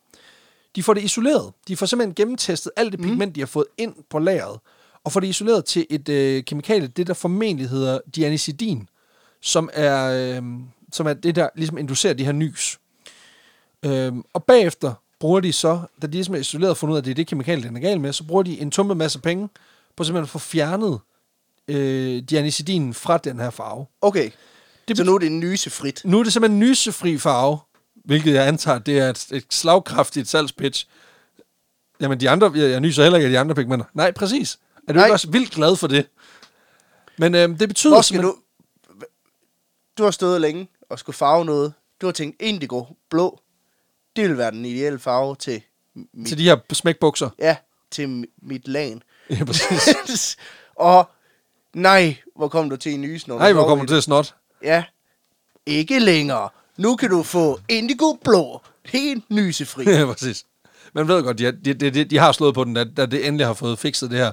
De 0.77 0.83
får 0.83 0.95
det 0.95 1.03
isoleret. 1.03 1.53
De 1.69 1.77
får 1.77 1.87
simpelthen 1.87 2.15
gennemtestet 2.15 2.73
alt 2.77 2.93
det 2.93 3.01
pigment, 3.01 3.35
de 3.35 3.41
har 3.41 3.47
fået 3.47 3.67
ind 3.79 3.95
på 4.11 4.19
lageret, 4.19 4.61
og 5.05 5.13
får 5.13 5.21
det 5.21 5.27
isoleret 5.27 5.65
til 5.65 5.87
et 5.91 6.09
øh, 6.09 6.45
kemikalie, 6.45 6.89
det 6.89 7.07
der 7.07 7.15
formentlig 7.15 7.69
hedder 7.69 7.99
dianicidin, 8.17 8.89
som 9.41 9.71
er, 9.73 10.37
øh, 10.37 10.43
som 10.93 11.07
er 11.07 11.13
det, 11.13 11.37
der 11.37 11.49
ligesom 11.55 11.79
inducerer 11.79 12.15
de 12.15 12.25
her 12.25 12.33
nys. 12.33 12.79
Øh, 13.85 14.13
og 14.33 14.45
bagefter 14.45 14.95
bruger 15.23 15.41
de 15.41 15.53
så, 15.53 15.81
da 16.03 16.07
de 16.07 16.13
ligesom 16.13 16.35
er 16.35 16.39
isoleret 16.39 16.71
og 16.71 16.77
fundet 16.77 16.93
ud 16.93 16.97
af, 16.97 17.01
at 17.01 17.05
det 17.05 17.11
er 17.11 17.15
det 17.15 17.27
kemikalie, 17.27 17.69
den 17.69 17.77
er 17.77 17.81
galt 17.81 18.01
med, 18.01 18.13
så 18.13 18.25
bruger 18.25 18.43
de 18.43 18.61
en 18.61 18.71
tumpe 18.71 18.95
masse 18.95 19.19
penge 19.19 19.49
på 19.97 20.05
simpelthen 20.05 20.23
at 20.25 20.29
få 20.29 20.39
fjernet 20.39 21.01
øh, 21.69 22.23
dianicidinen 22.23 22.95
fra 22.95 23.19
den 23.19 23.39
her 23.41 23.51
farve. 23.51 23.87
Okay, 24.01 24.31
Det 24.89 24.97
så 24.97 25.05
nu 25.05 25.15
er 25.15 25.19
det 25.19 25.33
nysefrit. 25.33 26.01
Nu 26.05 26.19
er 26.19 26.23
det 26.25 26.33
simpelthen 26.33 26.59
nysefri 26.61 27.19
farve, 27.19 27.59
hvilket 28.05 28.35
jeg 28.35 28.49
antager, 28.49 28.79
det 28.79 28.99
er 28.99 29.11
et, 29.11 29.27
et 29.33 29.45
slagkraftigt 29.51 30.29
salgspitch. 30.29 30.87
Jamen, 32.01 32.21
de 32.21 32.31
andre, 32.31 32.53
jeg, 32.55 32.71
jeg 32.71 32.81
nyser 32.81 33.03
heller 33.03 33.19
ikke 33.19 33.27
af 33.27 33.31
de 33.31 33.39
andre 33.39 33.55
pigmenter. 33.55 33.87
Nej, 33.95 34.13
præcis. 34.13 34.59
Er 34.89 34.93
du 34.93 34.97
Nej. 34.99 35.07
ikke 35.07 35.15
også 35.15 35.31
vildt 35.31 35.51
glad 35.51 35.77
for 35.77 35.87
det? 35.87 36.07
Men 37.19 37.35
øhm, 37.35 37.59
det 37.59 37.69
betyder 37.69 37.95
Hvor 37.95 38.03
simpelthen- 38.03 38.35
du... 38.35 38.39
Du 39.99 40.05
har 40.05 40.11
stået 40.11 40.41
længe 40.41 40.69
og 40.91 40.99
skulle 40.99 41.17
farve 41.17 41.45
noget. 41.45 41.73
Du 42.01 42.07
har 42.07 42.13
tænkt, 42.13 42.43
indigo, 42.43 42.85
blå, 43.11 43.41
det 44.17 44.29
vil 44.29 44.39
være 44.39 44.51
den 44.51 44.65
ideelle 44.65 44.99
farve 44.99 45.37
til, 45.37 45.63
mit, 46.15 46.29
til 46.29 46.39
de 46.39 46.43
her 46.45 46.57
smækbukser. 46.73 47.31
ja, 47.39 47.57
til 47.91 48.05
mi- 48.07 48.39
mit 48.43 48.69
lagen. 48.69 49.03
Ja, 49.31 49.45
præcis. 49.45 50.37
og 50.77 51.11
nej, 51.75 52.17
hvor 52.37 52.49
kom 52.49 52.71
du 52.71 52.77
til 52.77 53.01
nys, 53.01 53.27
når 53.29 53.35
du 53.35 53.39
Nej, 53.39 53.53
hvor 53.53 53.77
i 53.77 53.81
du 53.81 53.87
til 53.87 54.03
snot? 54.03 54.35
Ja, 54.63 54.85
ikke 55.67 55.99
længere. 55.99 56.49
Nu 56.77 56.97
kan 56.97 57.11
du 57.11 57.23
få 57.23 57.61
indigo 57.69 58.13
blå, 58.25 58.61
helt 58.85 59.31
nysefri. 59.31 59.85
ja, 59.91 60.05
præcis. 60.07 60.45
Man 60.95 61.09
ved 61.09 61.23
godt, 61.23 61.39
de, 61.39 61.45
har- 61.45 61.53
de, 61.53 61.75
de, 61.75 61.91
de, 61.91 62.05
de 62.05 62.19
har 62.19 62.33
slået 62.33 62.55
på 62.55 62.65
den, 62.65 62.75
da, 62.75 62.85
da 62.85 63.07
det 63.07 63.27
endelig 63.27 63.47
har 63.47 63.55
fået 63.55 63.79
fikset 63.79 64.11
det 64.11 64.19
her. 64.19 64.33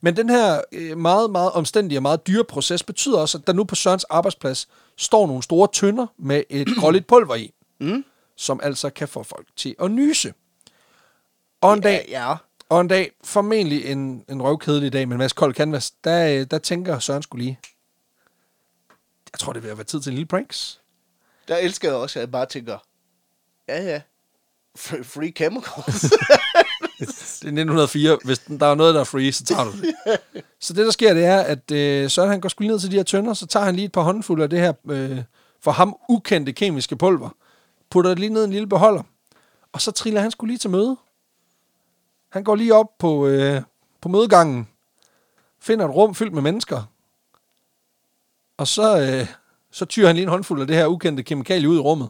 Men 0.00 0.16
den 0.16 0.30
her 0.30 0.60
øh, 0.72 0.98
meget, 0.98 1.30
meget 1.30 1.52
omstændige 1.52 1.98
og 1.98 2.02
meget 2.02 2.26
dyre 2.26 2.44
proces 2.44 2.82
betyder 2.82 3.18
også, 3.18 3.38
at 3.38 3.46
der 3.46 3.52
nu 3.52 3.64
på 3.64 3.74
Sørens 3.74 4.04
arbejdsplads 4.04 4.68
står 4.96 5.26
nogle 5.26 5.42
store 5.42 5.68
tønder 5.72 6.06
med 6.18 6.42
et 6.50 6.68
gråligt 6.80 7.06
pulver 7.06 7.34
i, 7.34 7.52
Mm. 7.80 8.04
Som 8.38 8.60
altså 8.62 8.90
kan 8.90 9.08
få 9.08 9.22
folk 9.22 9.46
til 9.56 9.74
at 9.82 9.90
nyse. 9.90 10.34
Og 11.60 11.74
en 11.74 11.80
dag, 11.80 12.04
Ja, 12.08 12.28
ja. 12.28 12.36
og 12.68 12.80
en 12.80 12.88
dag, 12.88 13.10
formentlig 13.24 13.84
en, 13.84 14.24
en 14.28 14.42
røvkedelig 14.42 14.92
dag 14.92 15.08
med 15.08 15.14
en 15.14 15.18
masse 15.18 15.34
kold 15.34 15.54
canvas, 15.54 15.90
der, 15.90 16.40
øh, 16.40 16.46
der 16.50 16.58
tænker 16.58 16.98
Søren 16.98 17.22
skulle 17.22 17.44
lige, 17.44 17.58
jeg 19.32 19.38
tror, 19.38 19.52
det 19.52 19.62
vil 19.62 19.76
være 19.76 19.84
tid 19.84 20.00
til 20.00 20.10
en 20.10 20.14
lille 20.14 20.26
pranks. 20.28 20.80
Der 21.48 21.56
elsker 21.56 21.88
jeg 21.88 21.96
også, 21.96 22.18
at 22.18 22.20
jeg 22.20 22.30
bare 22.30 22.46
tænker, 22.46 22.78
ja 23.68 23.82
ja, 23.82 24.00
free 25.02 25.32
chemicals. 25.36 26.00
Det 26.98 27.44
er 27.44 27.62
1904. 27.62 28.18
Hvis 28.24 28.38
der 28.38 28.66
er 28.66 28.74
noget, 28.74 28.94
der 28.94 29.00
er 29.00 29.04
free, 29.04 29.32
så 29.32 29.44
tager 29.44 29.64
du 29.64 29.72
det. 29.72 29.94
så 30.60 30.72
det, 30.72 30.84
der 30.86 30.90
sker, 30.90 31.14
det 31.14 31.24
er, 31.24 31.40
at 31.40 31.70
øh, 31.70 32.10
Søren 32.10 32.30
han 32.30 32.40
går 32.40 32.48
skulle 32.48 32.68
ned 32.68 32.80
til 32.80 32.90
de 32.90 32.96
her 32.96 33.02
tønder, 33.02 33.34
så 33.34 33.46
tager 33.46 33.64
han 33.64 33.74
lige 33.74 33.84
et 33.84 33.92
par 33.92 34.02
håndfulde 34.02 34.42
af 34.42 34.50
det 34.50 34.60
her 34.60 34.72
øh, 34.88 35.22
for 35.60 35.70
ham 35.70 35.96
ukendte 36.08 36.52
kemiske 36.52 36.96
pulver, 36.96 37.30
putter 37.90 38.10
det 38.10 38.18
lige 38.18 38.30
ned 38.32 38.42
i 38.42 38.44
en 38.44 38.50
lille 38.50 38.66
beholder, 38.68 39.02
og 39.72 39.80
så 39.80 39.90
triller 39.90 40.20
han 40.20 40.30
skulle 40.30 40.50
lige 40.50 40.58
til 40.58 40.70
møde. 40.70 40.96
Han 42.28 42.44
går 42.44 42.54
lige 42.54 42.74
op 42.74 42.98
på, 42.98 43.26
øh, 43.26 43.62
på 44.00 44.08
mødegangen, 44.08 44.68
finder 45.60 45.88
et 45.88 45.94
rum 45.94 46.14
fyldt 46.14 46.32
med 46.34 46.42
mennesker, 46.42 46.82
og 48.58 48.68
så, 48.68 49.00
øh, 49.00 49.26
så 49.70 49.84
tyrer 49.84 50.06
han 50.06 50.16
lige 50.16 50.22
en 50.22 50.28
håndfuld 50.28 50.60
af 50.60 50.66
det 50.66 50.76
her 50.76 50.86
ukendte 50.86 51.22
kemikalie 51.22 51.68
ud 51.68 51.76
i 51.76 51.80
rummet, 51.80 52.08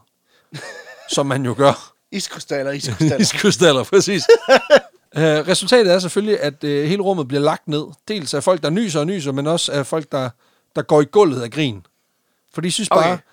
som 1.15 1.25
man 1.25 1.45
jo 1.45 1.53
gør. 1.57 1.93
iskrystaller, 2.11 2.71
iskrystaller. 2.71 3.17
Iskrystaller, 3.25 3.83
præcis. 3.83 4.23
uh, 5.15 5.21
resultatet 5.51 5.93
er 5.93 5.99
selvfølgelig, 5.99 6.39
at 6.41 6.63
uh, 6.63 6.69
hele 6.69 7.01
rummet 7.01 7.27
bliver 7.27 7.41
lagt 7.41 7.67
ned. 7.67 7.85
Dels 8.07 8.33
af 8.33 8.43
folk, 8.43 8.63
der 8.63 8.69
nyser 8.69 8.99
og 8.99 9.07
nyser, 9.07 9.31
men 9.31 9.47
også 9.47 9.71
af 9.71 9.85
folk, 9.87 10.11
der, 10.11 10.29
der 10.75 10.81
går 10.81 11.01
i 11.01 11.05
gulvet 11.05 11.41
af 11.41 11.51
grin. 11.51 11.85
For 12.53 12.61
de 12.61 12.71
synes 12.71 12.89
bare, 12.89 12.99
Okay. 12.99 13.13
okay. 13.13 13.23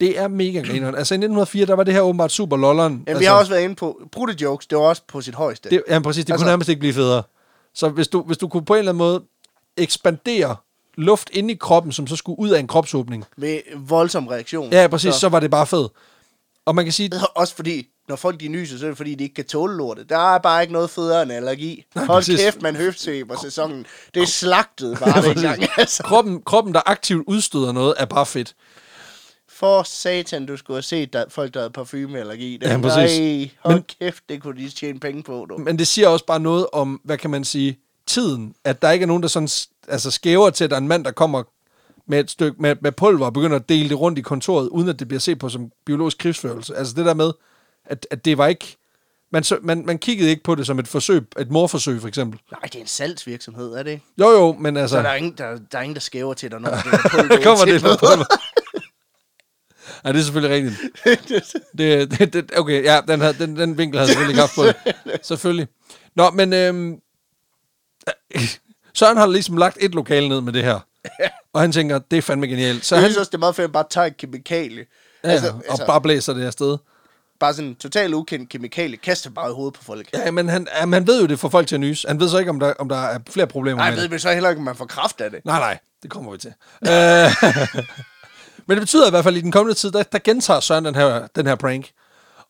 Det 0.00 0.18
er 0.18 0.28
mega 0.28 0.60
grineren. 0.60 0.94
Altså 0.94 1.14
i 1.14 1.16
1904, 1.16 1.66
der 1.66 1.74
var 1.74 1.82
det 1.84 1.94
her 1.94 2.00
åbenbart 2.00 2.32
super 2.32 2.56
lolleren. 2.56 2.92
Jamen, 2.92 3.04
altså, 3.08 3.18
vi 3.18 3.24
har 3.24 3.34
også 3.38 3.50
været 3.52 3.62
inde 3.62 3.74
på, 3.74 4.00
brudte 4.12 4.36
jokes, 4.42 4.66
det 4.66 4.78
var 4.78 4.84
også 4.84 5.02
på 5.08 5.20
sit 5.20 5.34
højeste. 5.34 5.70
det, 5.70 5.82
jamen 5.88 6.02
præcis, 6.02 6.24
det 6.24 6.32
altså, 6.32 6.34
Altså- 6.34 6.44
kunne 6.44 6.50
nærmest 6.50 6.68
ikke 6.68 6.80
blive 6.80 6.94
federe. 6.94 7.22
Så 7.74 7.88
hvis 7.88 8.08
du, 8.08 8.22
hvis 8.22 8.38
du 8.38 8.48
kunne 8.48 8.64
på 8.64 8.74
en 8.74 8.78
eller 8.78 8.92
anden 8.92 8.98
måde 8.98 9.22
ekspandere 9.76 10.56
luft 10.94 11.30
ind 11.32 11.50
i 11.50 11.54
kroppen, 11.54 11.92
som 11.92 12.06
så 12.06 12.16
skulle 12.16 12.38
ud 12.38 12.50
af 12.50 12.60
en 12.60 12.66
kropsåbning. 12.66 13.24
Med 13.36 13.60
voldsom 13.76 14.26
reaktion. 14.28 14.72
Ja, 14.72 14.86
præcis, 14.86 15.14
så, 15.14 15.20
så 15.20 15.28
var 15.28 15.40
det 15.40 15.50
bare 15.50 15.66
fedt. 15.66 15.92
Og 16.66 16.74
man 16.74 16.84
kan 16.84 16.92
sige, 16.92 17.10
Også 17.34 17.54
fordi, 17.54 17.88
når 18.08 18.16
folk 18.16 18.40
de 18.40 18.48
nyser, 18.48 18.78
så 18.78 18.84
er 18.84 18.90
det 18.90 18.96
fordi, 18.96 19.14
de 19.14 19.24
ikke 19.24 19.34
kan 19.34 19.44
tåle 19.44 19.76
lortet. 19.76 20.08
Der 20.08 20.34
er 20.34 20.38
bare 20.38 20.62
ikke 20.62 20.72
noget 20.72 20.90
federe 20.90 21.22
end 21.22 21.32
allergi. 21.32 21.84
Hold 21.96 22.06
præcis. 22.08 22.40
kæft, 22.40 22.62
man 22.62 22.76
høftsvøber 22.76 23.36
sæsonen. 23.42 23.86
Det 24.14 24.22
er 24.22 24.26
slagtet 24.26 24.98
bare 24.98 25.22
det 25.34 25.42
gang. 25.42 25.62
Altså. 25.76 26.02
kroppen, 26.02 26.42
kroppen, 26.42 26.74
der 26.74 26.80
aktivt 26.86 27.24
udstøder 27.26 27.72
noget, 27.72 27.94
er 27.98 28.04
bare 28.04 28.26
fedt. 28.26 28.54
For 29.56 29.82
satan, 29.82 30.46
du 30.46 30.56
skulle 30.56 30.74
have 30.76 30.82
set 30.82 31.12
der, 31.12 31.24
folk, 31.28 31.54
der 31.54 31.60
havde 31.60 31.70
parfumeallergi. 31.70 32.56
Det, 32.56 32.66
Ja, 32.70 32.78
præcis. 32.78 33.18
Nej, 33.18 33.50
hold 33.58 33.74
Men- 33.74 33.84
kæft, 34.00 34.22
det 34.28 34.42
kunne 34.42 34.56
de 34.62 34.70
tjene 34.70 35.00
penge 35.00 35.22
på. 35.22 35.46
Du. 35.50 35.56
Men 35.58 35.78
det 35.78 35.86
siger 35.86 36.08
også 36.08 36.26
bare 36.26 36.40
noget 36.40 36.66
om, 36.72 37.00
hvad 37.04 37.18
kan 37.18 37.30
man 37.30 37.44
sige, 37.44 37.78
tiden. 38.06 38.54
At 38.64 38.82
der 38.82 38.90
ikke 38.90 39.02
er 39.02 39.06
nogen, 39.06 39.22
der 39.22 39.28
sådan, 39.28 39.48
altså 39.88 40.10
skæver 40.10 40.50
til, 40.50 40.64
at 40.64 40.70
der 40.70 40.76
er 40.76 40.80
en 40.80 40.88
mand, 40.88 41.04
der 41.04 41.10
kommer 41.10 41.42
med 42.08 42.20
et 42.20 42.30
stykke 42.30 42.62
med, 42.62 42.76
med 42.80 42.92
pulver 42.92 43.26
og 43.26 43.32
begynder 43.32 43.56
at 43.56 43.68
dele 43.68 43.88
det 43.88 44.00
rundt 44.00 44.18
i 44.18 44.22
kontoret, 44.22 44.68
uden 44.68 44.88
at 44.88 44.98
det 44.98 45.08
bliver 45.08 45.20
set 45.20 45.38
på 45.38 45.48
som 45.48 45.70
biologisk 45.86 46.18
krigsførelse. 46.18 46.76
Altså 46.76 46.94
det 46.96 47.04
der 47.06 47.14
med, 47.14 47.32
at, 47.86 48.06
at 48.10 48.24
det 48.24 48.38
var 48.38 48.46
ikke... 48.46 48.76
Man, 49.32 49.44
så, 49.44 49.58
man, 49.62 49.86
man 49.86 49.98
kiggede 49.98 50.30
ikke 50.30 50.42
på 50.42 50.54
det 50.54 50.66
som 50.66 50.78
et 50.78 50.88
forsøg, 50.88 51.22
et 51.40 51.50
morforsøg 51.50 52.00
for 52.00 52.08
eksempel. 52.08 52.40
Nej, 52.52 52.60
det 52.62 52.74
er 52.74 52.80
en 52.80 52.86
salgsvirksomhed, 52.86 53.72
er 53.72 53.82
det 53.82 53.90
ikke? 53.90 54.04
Jo 54.20 54.30
jo, 54.30 54.52
men 54.52 54.76
altså... 54.76 54.96
Så 54.96 55.02
der 55.02 55.08
er 55.08 55.14
ingen, 55.14 55.34
der, 55.38 55.58
der, 55.72 55.78
er 55.78 55.82
ingen, 55.82 55.94
der 55.94 56.00
skæver 56.00 56.34
til 56.34 56.50
dig, 56.50 56.60
når 56.60 56.70
det 56.70 56.78
er 56.78 57.42
kommer 57.48 57.64
det 57.64 57.82
på 57.82 57.88
pulver. 57.88 58.24
Ja, 60.04 60.12
det 60.12 60.18
er 60.18 60.22
selvfølgelig 60.22 60.56
rigtigt. 60.56 60.76
Det, 61.78 62.10
det, 62.18 62.32
det, 62.32 62.58
okay, 62.58 62.84
ja, 62.84 63.00
den, 63.08 63.20
her, 63.20 63.32
den, 63.32 63.56
den 63.56 63.78
vinkel 63.78 63.98
havde 63.98 64.08
selvfølgelig 64.08 64.30
ikke 64.32 64.40
haft 64.40 64.54
på 64.54 64.64
det. 64.64 64.74
Selvfølgelig. 65.26 65.68
Nå, 66.16 66.30
men 66.30 66.52
øhm, 66.52 66.96
Søren 68.94 69.16
har 69.16 69.26
ligesom 69.26 69.56
lagt 69.56 69.76
et 69.80 69.94
lokale 69.94 70.28
ned 70.28 70.40
med 70.40 70.52
det 70.52 70.64
her. 70.64 70.80
Og 71.52 71.60
han 71.60 71.72
tænker, 71.72 71.98
det 71.98 72.16
er 72.18 72.22
fandme 72.22 72.46
genialt. 72.46 72.84
Så 72.84 72.94
Jeg 72.94 73.02
han 73.02 73.10
synes 73.10 73.18
også, 73.18 73.30
det 73.30 73.34
er 73.34 73.38
meget 73.38 73.56
fedt, 73.56 73.64
at 73.64 73.72
bare 73.72 73.84
tage 73.90 74.06
et 74.06 74.16
kemikalie. 74.16 74.86
ja, 75.24 75.28
altså, 75.28 75.52
og 75.68 75.78
bare 75.86 76.00
blæser 76.00 76.32
det 76.34 76.46
afsted. 76.46 76.78
bare 77.40 77.54
sådan 77.54 77.68
en 77.68 77.74
totalt 77.74 78.14
ukendt 78.14 78.48
kemikalie, 78.48 78.96
kaster 78.96 79.30
bare 79.30 79.50
i 79.50 79.54
hovedet 79.54 79.74
på 79.74 79.84
folk. 79.84 80.08
Ja, 80.14 80.30
men 80.30 80.48
han, 80.48 80.68
ja, 80.80 80.86
man 80.86 81.06
ved 81.06 81.20
jo, 81.20 81.26
det 81.26 81.38
får 81.38 81.48
folk 81.48 81.66
til 81.68 81.76
at 81.76 81.80
nyse. 81.80 82.08
Han 82.08 82.20
ved 82.20 82.28
så 82.28 82.38
ikke, 82.38 82.50
om 82.50 82.60
der, 82.60 82.72
om 82.78 82.88
der 82.88 82.96
er 82.96 83.18
flere 83.30 83.46
problemer 83.46 83.76
Nej, 83.76 83.90
med 83.90 83.96
jeg 83.96 84.02
det. 84.02 84.10
ved 84.10 84.14
men 84.14 84.20
så 84.20 84.32
heller 84.32 84.48
ikke, 84.50 84.58
om 84.60 84.64
man 84.64 84.76
får 84.76 84.86
kraft 84.86 85.20
af 85.20 85.30
det. 85.30 85.40
Nej, 85.44 85.58
nej, 85.58 85.78
det 86.02 86.10
kommer 86.10 86.32
vi 86.32 86.38
til. 86.38 86.52
Men 88.66 88.76
det 88.76 88.82
betyder 88.82 89.06
i 89.06 89.10
hvert 89.10 89.24
fald, 89.24 89.34
at 89.34 89.38
i 89.38 89.42
den 89.42 89.52
kommende 89.52 89.74
tid, 89.74 89.90
der, 89.90 90.02
der 90.02 90.18
gentager 90.18 90.60
Søren 90.60 90.84
den 90.84 90.94
her, 90.94 91.26
den 91.26 91.46
her 91.46 91.54
prank. 91.54 91.90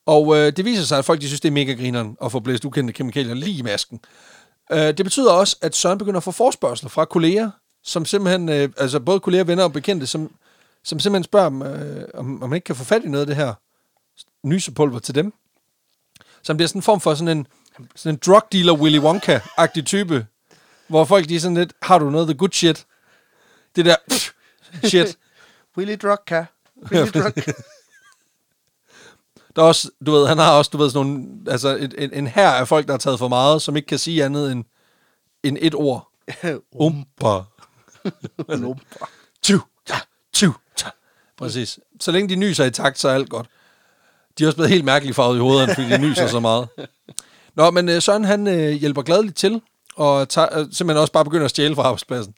Og 0.06 0.36
øh, 0.36 0.52
det 0.56 0.64
viser 0.64 0.82
sig, 0.82 0.98
at 0.98 1.04
folk 1.04 1.20
de 1.20 1.26
synes, 1.26 1.40
det 1.40 1.48
er 1.48 1.52
mega 1.52 1.72
grineren 1.72 2.16
at 2.24 2.32
få 2.32 2.40
blæst 2.40 2.64
ukendte 2.64 2.92
kemikalier 2.92 3.34
lige 3.34 3.58
i 3.58 3.62
masken. 3.62 4.00
Øh, 4.72 4.78
det 4.78 5.04
betyder 5.04 5.32
også, 5.32 5.56
at 5.62 5.76
Søren 5.76 5.98
begynder 5.98 6.16
at 6.16 6.24
få 6.24 6.30
forspørgseler 6.30 6.88
fra 6.88 7.04
kolleger, 7.04 7.50
som 7.84 8.04
simpelthen, 8.04 8.48
øh, 8.48 8.68
altså 8.76 9.00
både 9.00 9.20
kolleger, 9.20 9.44
venner 9.44 9.64
og 9.64 9.72
bekendte, 9.72 10.06
som, 10.06 10.30
som 10.84 11.00
simpelthen 11.00 11.24
spørger, 11.24 11.46
om, 11.46 11.62
øh, 11.62 12.04
om, 12.14 12.42
om 12.42 12.50
man 12.50 12.56
ikke 12.56 12.64
kan 12.64 12.76
få 12.76 12.84
fat 12.84 13.04
i 13.04 13.08
noget 13.08 13.20
af 13.20 13.26
det 13.26 13.36
her 13.36 13.54
nysepulver 14.42 14.98
til 14.98 15.14
dem. 15.14 15.32
Så 16.42 16.52
han 16.52 16.56
bliver 16.56 16.68
sådan 16.68 16.78
en 16.78 16.82
form 16.82 17.00
for 17.00 17.14
sådan 17.14 17.38
en, 17.38 17.46
sådan 17.96 18.14
en 18.14 18.20
drug 18.26 18.42
dealer 18.52 18.72
Willy 18.72 18.98
Wonka-agtig 18.98 19.82
type, 19.82 20.26
hvor 20.88 21.04
folk 21.04 21.28
de 21.28 21.36
er 21.36 21.40
sådan 21.40 21.56
lidt, 21.56 21.72
har 21.82 21.98
du 21.98 22.10
noget 22.10 22.24
af 22.24 22.34
the 22.34 22.38
good 22.38 22.52
shit? 22.52 22.86
Det 23.76 23.84
der 23.84 23.96
pff, 24.10 24.30
shit. 24.84 25.18
Willy 25.76 25.96
Drugka. 26.02 26.44
Willy 26.92 27.10
Drugka. 27.14 27.52
Der 29.56 29.62
er 29.62 29.66
også, 29.66 29.90
du 30.06 30.12
ved, 30.12 30.26
han 30.26 30.38
har 30.38 30.52
også, 30.52 30.70
du 30.72 30.78
ved, 30.78 30.90
sådan 30.90 31.06
nogle, 31.06 31.26
altså 31.46 31.68
et, 31.68 31.94
en, 31.98 32.12
en 32.12 32.26
her 32.26 32.48
af 32.50 32.68
folk, 32.68 32.86
der 32.86 32.92
har 32.92 32.98
taget 32.98 33.18
for 33.18 33.28
meget, 33.28 33.62
som 33.62 33.76
ikke 33.76 33.86
kan 33.86 33.98
sige 33.98 34.24
andet 34.24 34.52
end, 34.52 34.64
end 35.42 35.58
et 35.60 35.74
ord. 35.74 36.08
Umpa. 36.72 37.42
Lumper. 38.48 39.10
Tju, 39.42 39.60
ta, 39.86 39.94
tju, 40.32 40.52
ta. 40.76 40.90
Præcis. 41.36 41.78
Så 42.00 42.10
længe 42.10 42.28
de 42.28 42.36
nyser 42.36 42.64
i 42.64 42.70
takt, 42.70 42.98
så 42.98 43.08
er 43.08 43.14
alt 43.14 43.30
godt. 43.30 43.46
De 44.38 44.44
er 44.44 44.48
også 44.48 44.56
blevet 44.56 44.70
helt 44.70 44.84
mærkeligt 44.84 45.16
farvet 45.16 45.36
i 45.36 45.40
hovederne, 45.40 45.74
fordi 45.74 45.88
de 45.88 45.98
nyser 45.98 46.26
så 46.26 46.40
meget. 46.40 46.68
Nå, 47.54 47.70
men 47.70 47.88
øh, 47.88 48.02
Søren, 48.02 48.24
han 48.24 48.46
øh, 48.46 48.72
hjælper 48.72 49.02
gladeligt 49.02 49.36
til, 49.36 49.60
og 49.96 50.28
tager, 50.28 50.58
øh, 50.58 50.66
simpelthen 50.72 51.00
også 51.00 51.12
bare 51.12 51.24
begynder 51.24 51.44
at 51.44 51.50
stjæle 51.50 51.74
fra 51.74 51.82
arbejdspladsen. 51.82 52.34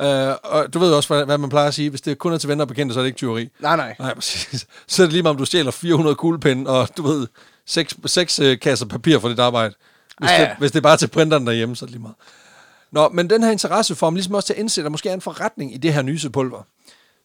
Øh, 0.00 0.34
og 0.44 0.74
du 0.74 0.78
ved 0.78 0.92
også, 0.92 1.14
hvad, 1.14 1.24
hvad 1.24 1.38
man 1.38 1.50
plejer 1.50 1.68
at 1.68 1.74
sige. 1.74 1.90
Hvis 1.90 2.00
det 2.00 2.18
kun 2.18 2.32
er 2.32 2.38
til 2.38 2.48
venner 2.48 2.64
og 2.64 2.68
bekendte, 2.68 2.92
så 2.94 3.00
er 3.00 3.02
det 3.02 3.08
ikke 3.08 3.16
tyveri. 3.16 3.48
Nej, 3.60 3.76
nej. 3.76 3.96
Nej, 3.98 4.14
præcis. 4.14 4.66
Så 4.88 5.02
er 5.02 5.06
det 5.06 5.12
lige 5.12 5.22
meget, 5.22 5.30
om 5.34 5.38
du 5.38 5.44
stjæler 5.44 5.70
400 5.70 6.14
kuglepinde, 6.16 6.70
og 6.70 6.88
du 6.96 7.02
ved, 7.02 7.26
seks, 7.66 7.96
seks 8.06 8.38
øh, 8.38 8.58
kasser 8.60 8.86
papir 8.86 9.18
for 9.18 9.28
dit 9.28 9.38
arbejde. 9.38 9.74
Hvis, 10.18 10.30
ja. 10.30 10.40
det, 10.40 10.50
hvis 10.58 10.70
det 10.72 10.78
er 10.78 10.82
bare 10.82 10.96
til 10.96 11.06
printeren 11.08 11.46
derhjemme, 11.46 11.76
så 11.76 11.84
er 11.84 11.86
det 11.86 11.90
lige 11.92 12.02
meget. 12.02 12.16
Nå, 12.92 13.08
men 13.08 13.30
den 13.30 13.42
her 13.42 13.50
interesse 13.50 13.94
får 13.94 14.06
ham 14.06 14.14
ligesom 14.14 14.34
også 14.34 14.46
til 14.46 14.52
at 14.54 14.58
indse, 14.60 14.80
at 14.80 14.84
der 14.84 14.90
måske 14.90 15.08
er 15.08 15.14
en 15.14 15.20
forretning 15.20 15.74
i 15.74 15.76
det 15.76 15.92
her 15.94 16.02
nysepulver. 16.02 16.62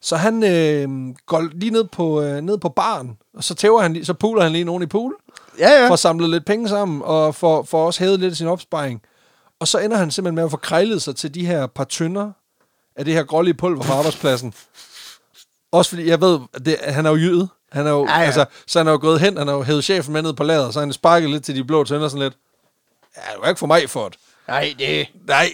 Så 0.02 0.16
han 0.16 0.44
øh, 0.44 1.16
går 1.26 1.48
lige 1.54 1.72
ned 1.72 1.84
på, 1.84 2.22
øh, 2.22 2.42
ned 2.42 2.58
på 2.58 2.70
baren, 2.70 3.18
og 3.38 3.44
så 3.44 3.56
tæver 3.56 3.82
han, 3.82 3.94
lige- 3.94 4.06
så 4.06 4.14
puler 4.14 4.44
han 4.44 4.52
lige 4.52 4.64
nogen 4.64 4.84
i 4.84 4.86
pool. 4.86 5.16
Ja, 5.60 5.70
ja. 5.82 5.90
får 5.90 5.96
samlet 5.96 6.30
lidt 6.30 6.46
penge 6.46 6.70
sammen, 6.70 7.02
og 7.06 7.36
får, 7.36 7.64
får 7.64 7.86
også 7.86 8.04
hævet 8.04 8.20
lidt 8.20 8.32
af 8.32 8.38
sin 8.38 8.48
opsparing. 8.48 9.02
Og 9.60 9.68
så 9.68 9.80
ender 9.80 9.98
han 9.98 10.12
simpelthen 10.12 10.36
med 10.36 10.44
at 10.44 10.52
få 10.52 10.58
krejlet 10.58 11.02
sig 11.02 11.16
til 11.16 11.34
de 11.36 11.46
her 11.46 11.68
par 11.68 11.84
tønder 11.84 12.32
af 12.96 13.06
det 13.06 13.14
her 13.14 13.24
grålige 13.24 13.54
pulver 13.54 13.84
på 13.84 13.94
arbejdspladsen. 13.94 14.54
Også 15.72 15.90
fordi, 15.90 16.08
jeg 16.08 16.22
ved, 16.22 16.40
at 16.54 16.66
det, 16.66 16.78
han 16.80 17.06
er 17.06 17.10
jo 17.10 17.16
jyde. 17.16 17.48
Han 17.72 17.88
er 17.88 17.92
jo, 17.92 18.06
Ja, 18.08 18.20
ja. 18.20 18.26
Altså, 18.26 18.46
så 18.68 18.80
han 18.80 18.88
er 18.88 18.92
jo 18.92 18.98
gået 19.02 19.20
hen, 19.20 19.38
han 19.38 19.48
har 19.48 19.56
jo 19.56 19.64
hævet 19.64 19.84
chefen 19.84 20.14
med 20.14 20.22
ned 20.22 20.34
på 20.34 20.44
lageret, 20.44 20.74
så 20.74 20.80
han 20.80 20.94
sparket 20.94 21.30
lidt 21.30 21.46
til 21.46 21.56
de 21.56 21.64
blå 21.64 21.84
tønder 21.84 22.08
sådan 22.08 22.24
lidt. 22.24 22.34
Ja, 23.18 23.22
det 23.34 23.42
var 23.42 23.48
ikke 23.50 23.60
for 23.60 23.68
mig 23.68 23.90
for 23.90 24.10
det. 24.10 24.18
Nej, 24.48 24.76
det 24.80 25.08
Nej. 25.28 25.50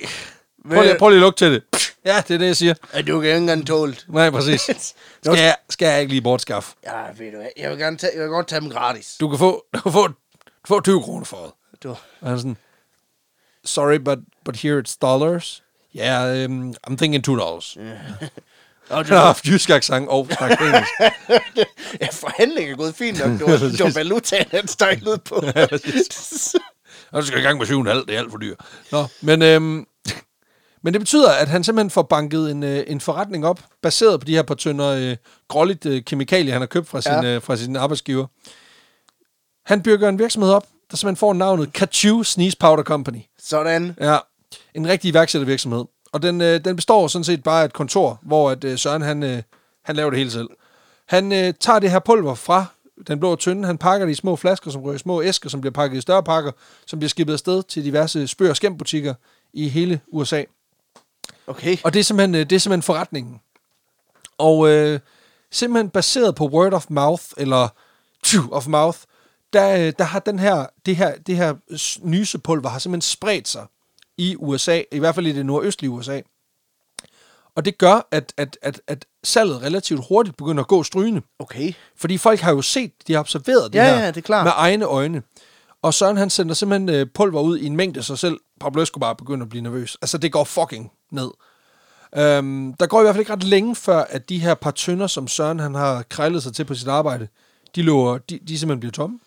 Prøv 0.70 0.84
lige, 0.84 0.96
prøv 1.00 1.10
lige 1.10 1.18
at 1.18 1.22
lugte 1.22 1.46
til 1.46 1.52
det. 1.54 1.64
Ja, 2.06 2.24
det 2.28 2.34
er 2.34 2.38
det, 2.38 2.46
jeg 2.46 2.58
siger. 2.58 2.74
er 2.92 3.02
du 3.02 3.20
kan 3.20 3.30
ikke 3.30 3.38
engang 3.38 3.68
tåle. 3.68 3.96
Nej, 4.08 4.30
præcis. 4.30 4.62
Skal 5.24 5.38
jeg, 5.38 5.56
skal 5.70 5.86
jeg 5.86 6.02
ikke 6.02 6.14
lige 6.14 6.22
bortskaffe? 6.22 6.76
Ja, 6.84 7.02
ved 7.18 7.32
du 7.32 7.38
hvad, 7.38 7.48
jeg 7.58 7.70
vil 7.70 7.78
gerne 7.78 7.98
tage, 7.98 8.12
jeg 8.16 8.22
vil 8.22 8.30
godt 8.30 8.48
tage 8.48 8.62
dem 8.62 8.70
gratis. 8.70 9.16
Du 9.20 9.30
kan 9.30 9.40
få, 9.40 9.66
du 9.74 9.80
kan 9.80 9.92
få, 9.92 10.08
du 10.08 10.14
kan 10.66 10.68
få 10.68 10.82
20 10.82 11.02
kroner 11.04 11.26
for 11.26 11.38
det. 11.38 11.84
Du. 11.84 11.90
Og 12.22 12.30
han 12.30 12.38
sådan, 12.38 12.58
sorry, 13.66 13.96
but, 14.00 14.18
but 14.46 14.56
here 14.58 14.84
it's 14.88 14.98
dollars. 15.02 15.64
Yeah, 15.96 16.46
um, 16.46 16.74
I'm 16.88 16.96
thinking 16.98 17.24
two 17.24 17.36
dollars. 17.36 17.78
Og 18.90 18.98
Han 19.06 19.06
har 19.06 19.26
haft 19.26 19.46
jysk 19.46 19.70
accent 19.70 20.10
og 20.10 20.28
snakket 20.38 20.60
engelsk. 20.62 20.92
ja, 22.02 22.08
forhandlingen 22.12 22.74
er 22.74 22.78
gået 22.78 22.96
fint 22.96 23.20
nok. 23.20 23.30
Det 23.32 23.42
var, 23.42 23.58
det 23.78 23.84
var 23.84 23.94
valutaen, 23.96 24.46
han 24.52 24.64
ud 25.08 25.18
på. 25.18 25.36
Og 27.12 27.22
du 27.22 27.28
skal 27.28 27.40
i 27.40 27.42
gang 27.44 27.58
med 27.58 27.68
7,5, 27.68 27.74
det 28.06 28.16
er 28.16 28.20
alt 28.20 28.32
for 28.32 28.38
dyrt. 28.38 28.58
Nå, 28.92 29.06
men, 29.22 29.42
øhm, 29.42 29.86
men 30.84 30.94
det 30.94 31.02
betyder, 31.02 31.32
at 31.32 31.48
han 31.48 31.64
simpelthen 31.64 31.90
får 31.90 32.02
banket 32.02 32.52
en, 32.52 32.64
øh, 32.64 32.84
en 32.88 33.02
forretning 33.02 33.46
op, 33.46 33.60
baseret 33.82 34.20
på 34.20 34.26
de 34.26 34.36
her 34.36 34.42
par 34.44 34.56
tønder 34.56 34.88
øh, 34.88 35.16
gråligt 35.48 35.86
øh, 35.86 36.04
kemikalier, 36.04 36.54
han 36.54 36.62
har 36.62 36.68
købt 36.68 36.88
fra 36.90 37.02
sin, 37.02 37.12
Ja. 37.12 37.22
ja. 37.22 37.36
øh, 37.36 37.42
fra 37.42 37.56
sin 37.56 37.76
arbejdsgiver. 37.76 38.26
Han 39.66 39.82
bygger 39.84 40.10
en 40.10 40.20
virksomhed 40.20 40.52
op, 40.52 40.68
der 40.92 40.98
simpelthen 40.98 41.18
får 41.20 41.34
navnet 41.34 41.74
Kachu 41.74 42.24
Sneeze 42.24 42.58
Powder 42.60 42.84
Company. 42.84 43.20
Sådan. 43.40 43.96
Ja, 44.00 44.18
en 44.76 44.88
rigtig 44.88 45.10
iværksættervirksomhed. 45.10 45.86
Og 46.12 46.22
den, 46.22 46.42
øh, 46.42 46.66
den 46.66 46.76
består 46.76 47.08
sådan 47.08 47.24
set 47.24 47.44
bare 47.44 47.62
af 47.62 47.66
et 47.66 47.74
kontor, 47.74 48.20
hvor 48.22 48.52
at, 48.52 48.64
øh, 48.64 48.78
Søren 48.78 49.02
han, 49.02 49.24
øh, 49.24 49.42
han 49.84 49.96
laver 49.96 50.10
det 50.10 50.20
hele 50.20 50.32
selv. 50.32 50.50
Han 51.06 51.32
øh, 51.32 51.54
tager 51.60 51.80
det 51.80 51.92
her 51.92 52.00
pulver 52.00 52.36
fra 52.36 52.66
den 53.08 53.20
blå 53.20 53.36
tynde, 53.36 53.68
han 53.68 53.78
pakker 53.78 54.06
det 54.06 54.14
i 54.14 54.16
små 54.16 54.36
flasker, 54.36 54.72
som 54.72 54.82
rører 54.82 54.96
i 54.96 54.98
små 54.98 55.22
æsker, 55.22 55.50
som 55.50 55.62
bliver 55.62 55.74
pakket 55.74 55.98
i 55.98 56.02
større 56.02 56.24
pakker, 56.24 56.52
som 56.86 57.00
bliver 57.00 57.10
skibet 57.10 57.34
afsted 57.34 57.64
til 57.64 57.86
diverse 57.86 58.28
spøg- 58.28 58.50
og 58.50 58.56
skæmbutikker 58.56 59.14
i 59.54 59.70
hele 59.70 60.02
USA. 60.08 60.44
Okay. 61.48 61.78
Og 61.84 61.94
det 61.94 62.00
er 62.00 62.04
simpelthen, 62.04 62.36
øh, 62.36 62.50
det 62.50 62.56
er 62.56 62.60
simpelthen 62.60 62.84
forretningen. 62.84 63.42
Og 64.38 64.70
øh, 64.70 65.00
simpelthen 65.52 65.90
baseret 65.90 66.36
på 66.36 66.48
word 66.48 66.74
of 66.74 66.86
mouth, 66.90 67.24
eller 67.38 67.68
tju 68.24 68.52
of 68.52 68.68
mouth, 68.68 68.98
der, 69.54 69.88
øh, 69.88 69.94
der 69.98 70.04
har 70.04 70.20
den 70.20 70.40
her, 70.40 70.66
det 70.86 70.96
her, 70.96 71.16
det 71.28 71.36
her 71.36 71.56
nysepulver 72.02 72.70
har 72.70 72.80
simpelthen 72.80 73.02
spredt 73.02 73.48
sig 73.48 73.66
i 74.22 74.36
USA, 74.40 74.82
i 74.92 75.00
hvert 75.00 75.16
fald 75.16 75.28
i 75.28 75.32
det 75.32 75.46
nordøstlige 75.46 75.92
USA. 75.92 76.22
Og 77.56 77.66
det 77.66 77.78
gør, 77.78 78.08
at, 78.12 78.34
at, 78.38 78.58
at, 78.62 78.82
at 78.88 79.06
salget 79.24 79.62
relativt 79.62 80.02
hurtigt 80.10 80.38
begynder 80.38 80.64
at 80.64 80.68
gå 80.68 80.84
strygende. 80.84 81.22
Okay. 81.40 81.74
Fordi 81.98 82.18
folk 82.18 82.40
har 82.40 82.52
jo 82.52 82.62
set, 82.62 82.92
de 83.08 83.14
har 83.14 83.20
observeret 83.20 83.74
det 83.74 83.80
Ja, 83.80 83.86
her 83.86 84.00
ja, 84.02 84.08
det 84.08 84.18
er 84.18 84.22
klart. 84.22 84.46
med 84.46 84.52
egne 84.56 84.86
øjne. 84.86 85.22
Og 85.82 85.94
Søren 85.94 86.18
han 86.18 86.30
sender 86.30 86.56
simpelthen 86.56 86.90
øh, 86.90 87.08
pulver 87.14 87.42
ud 87.42 87.58
i 87.58 87.66
en 87.66 87.76
mængde, 87.76 88.04
så 88.04 88.16
selv 88.16 88.40
Pablo 88.60 88.82
Escobar 88.82 89.14
begynder 89.14 89.46
at 89.46 89.50
blive 89.50 89.62
nervøs. 89.62 89.98
Altså 90.02 90.18
det 90.18 90.32
går 90.32 90.44
fucking 90.44 90.92
ned. 91.12 91.32
Øhm, 92.18 92.74
der 92.74 92.88
går 92.88 93.00
i 93.00 93.04
hvert 93.04 93.16
fald 93.16 93.22
ikke 93.22 93.34
ret 93.34 93.44
længe 93.44 93.76
før, 93.76 94.00
at 94.10 94.30
de 94.30 94.40
her 94.40 94.54
par 94.54 94.72
tønder, 94.72 95.08
som 95.08 95.28
Søren 95.28 95.60
han 95.60 95.76
har 95.76 96.04
krejlet 96.10 96.44
sig 96.44 96.54
til 96.54 96.66
på 96.66 96.76
sit 96.76 96.88
arbejde, 96.88 97.28
de, 97.76 97.82
løber, 97.82 98.18
de, 98.18 98.40
de 98.48 98.60
simpelthen 98.60 98.80
bliver 98.80 98.92
tomme. 98.92 99.20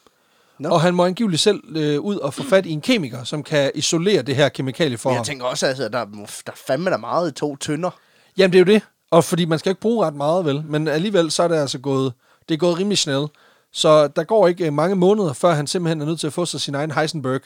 Nå. 0.58 0.68
Og 0.68 0.80
han 0.80 0.94
må 0.94 1.04
angiveligt 1.04 1.42
selv 1.42 1.76
øh, 1.76 2.00
ud 2.00 2.16
og 2.16 2.34
få 2.34 2.42
fat 2.42 2.66
i 2.66 2.70
en 2.70 2.80
kemiker, 2.80 3.24
som 3.24 3.42
kan 3.42 3.70
isolere 3.74 4.22
det 4.22 4.36
her 4.36 4.48
kemikalie 4.48 4.98
for 4.98 5.10
Men 5.10 5.14
ham. 5.16 5.20
jeg 5.20 5.26
tænker 5.26 5.46
også, 5.46 5.66
altså, 5.66 5.82
der, 5.82 6.04
der 6.04 6.22
er 6.46 6.52
fandme 6.66 6.90
der 6.90 6.96
meget 6.96 7.30
i 7.30 7.34
to 7.34 7.56
tønder. 7.56 7.90
Jamen, 8.36 8.52
det 8.52 8.58
er 8.58 8.64
jo 8.64 8.72
det. 8.74 8.82
Og 9.10 9.24
fordi 9.24 9.44
man 9.44 9.58
skal 9.58 9.70
ikke 9.70 9.80
bruge 9.80 10.06
ret 10.06 10.14
meget, 10.14 10.44
vel? 10.44 10.64
Men 10.66 10.88
alligevel, 10.88 11.30
så 11.30 11.42
er 11.42 11.48
det 11.48 11.56
altså 11.56 11.78
gået, 11.78 12.12
det 12.48 12.54
er 12.54 12.58
gået 12.58 12.78
rimelig 12.78 12.98
snelt. 12.98 13.30
Så 13.72 14.08
der 14.08 14.24
går 14.24 14.48
ikke 14.48 14.66
øh, 14.66 14.72
mange 14.72 14.96
måneder, 14.96 15.32
før 15.32 15.54
han 15.54 15.66
simpelthen 15.66 16.00
er 16.00 16.06
nødt 16.06 16.20
til 16.20 16.26
at 16.26 16.32
få 16.32 16.46
sig 16.46 16.60
sin 16.60 16.74
egen 16.74 16.90
Heisenberg 16.90 17.40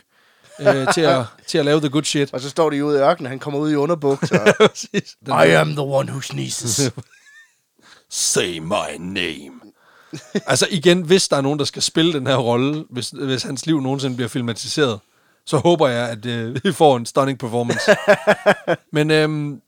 øh, 0.61 0.87
til, 0.95 1.01
at, 1.01 1.25
til 1.47 1.59
at 1.59 1.65
lave 1.65 1.81
the 1.81 1.89
good 1.89 2.05
shit. 2.05 2.35
Og 2.35 2.41
så 2.41 2.51
står 2.51 2.71
de 2.71 2.85
ude 2.85 2.99
i 2.99 3.01
ørkenen, 3.01 3.31
han 3.31 3.39
kommer 3.39 3.61
ud 3.61 3.71
i 3.71 3.75
underbukser. 3.75 4.53
Præcis. 4.61 5.17
Den 5.27 5.35
I 5.47 5.51
am 5.51 5.69
the 5.69 5.83
one 5.83 6.11
who 6.11 6.21
sneezes. 6.21 6.93
Say 8.11 8.59
my 8.59 8.97
name. 8.99 9.61
altså 10.47 10.67
igen, 10.71 11.03
hvis 11.03 11.29
der 11.29 11.37
er 11.37 11.41
nogen, 11.41 11.59
der 11.59 11.65
skal 11.65 11.83
spille 11.83 12.13
den 12.13 12.27
her 12.27 12.37
rolle, 12.37 12.85
hvis, 12.91 13.11
hvis 13.11 13.43
hans 13.43 13.67
liv 13.67 13.81
nogensinde 13.81 14.17
bliver 14.17 14.29
filmatiseret, 14.29 15.01
så 15.47 15.57
håber 15.57 15.89
jeg, 15.89 16.09
at 16.09 16.27
øh, 16.27 16.57
vi 16.65 16.73
får 16.73 16.97
en 16.97 17.07
stunning 17.07 17.39
performance. 17.39 17.97
Men 18.97 19.11
øhm, 19.11 19.61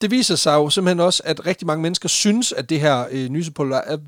det 0.00 0.10
viser 0.10 0.36
sig 0.36 0.54
jo 0.54 0.70
simpelthen 0.70 1.00
også, 1.00 1.22
at 1.24 1.46
rigtig 1.46 1.66
mange 1.66 1.82
mennesker 1.82 2.08
synes, 2.08 2.52
at 2.52 2.70
det 2.70 2.80
her 2.80 3.06
øh, 3.10 3.28
nysepulver 3.28 3.76
er 3.76 3.98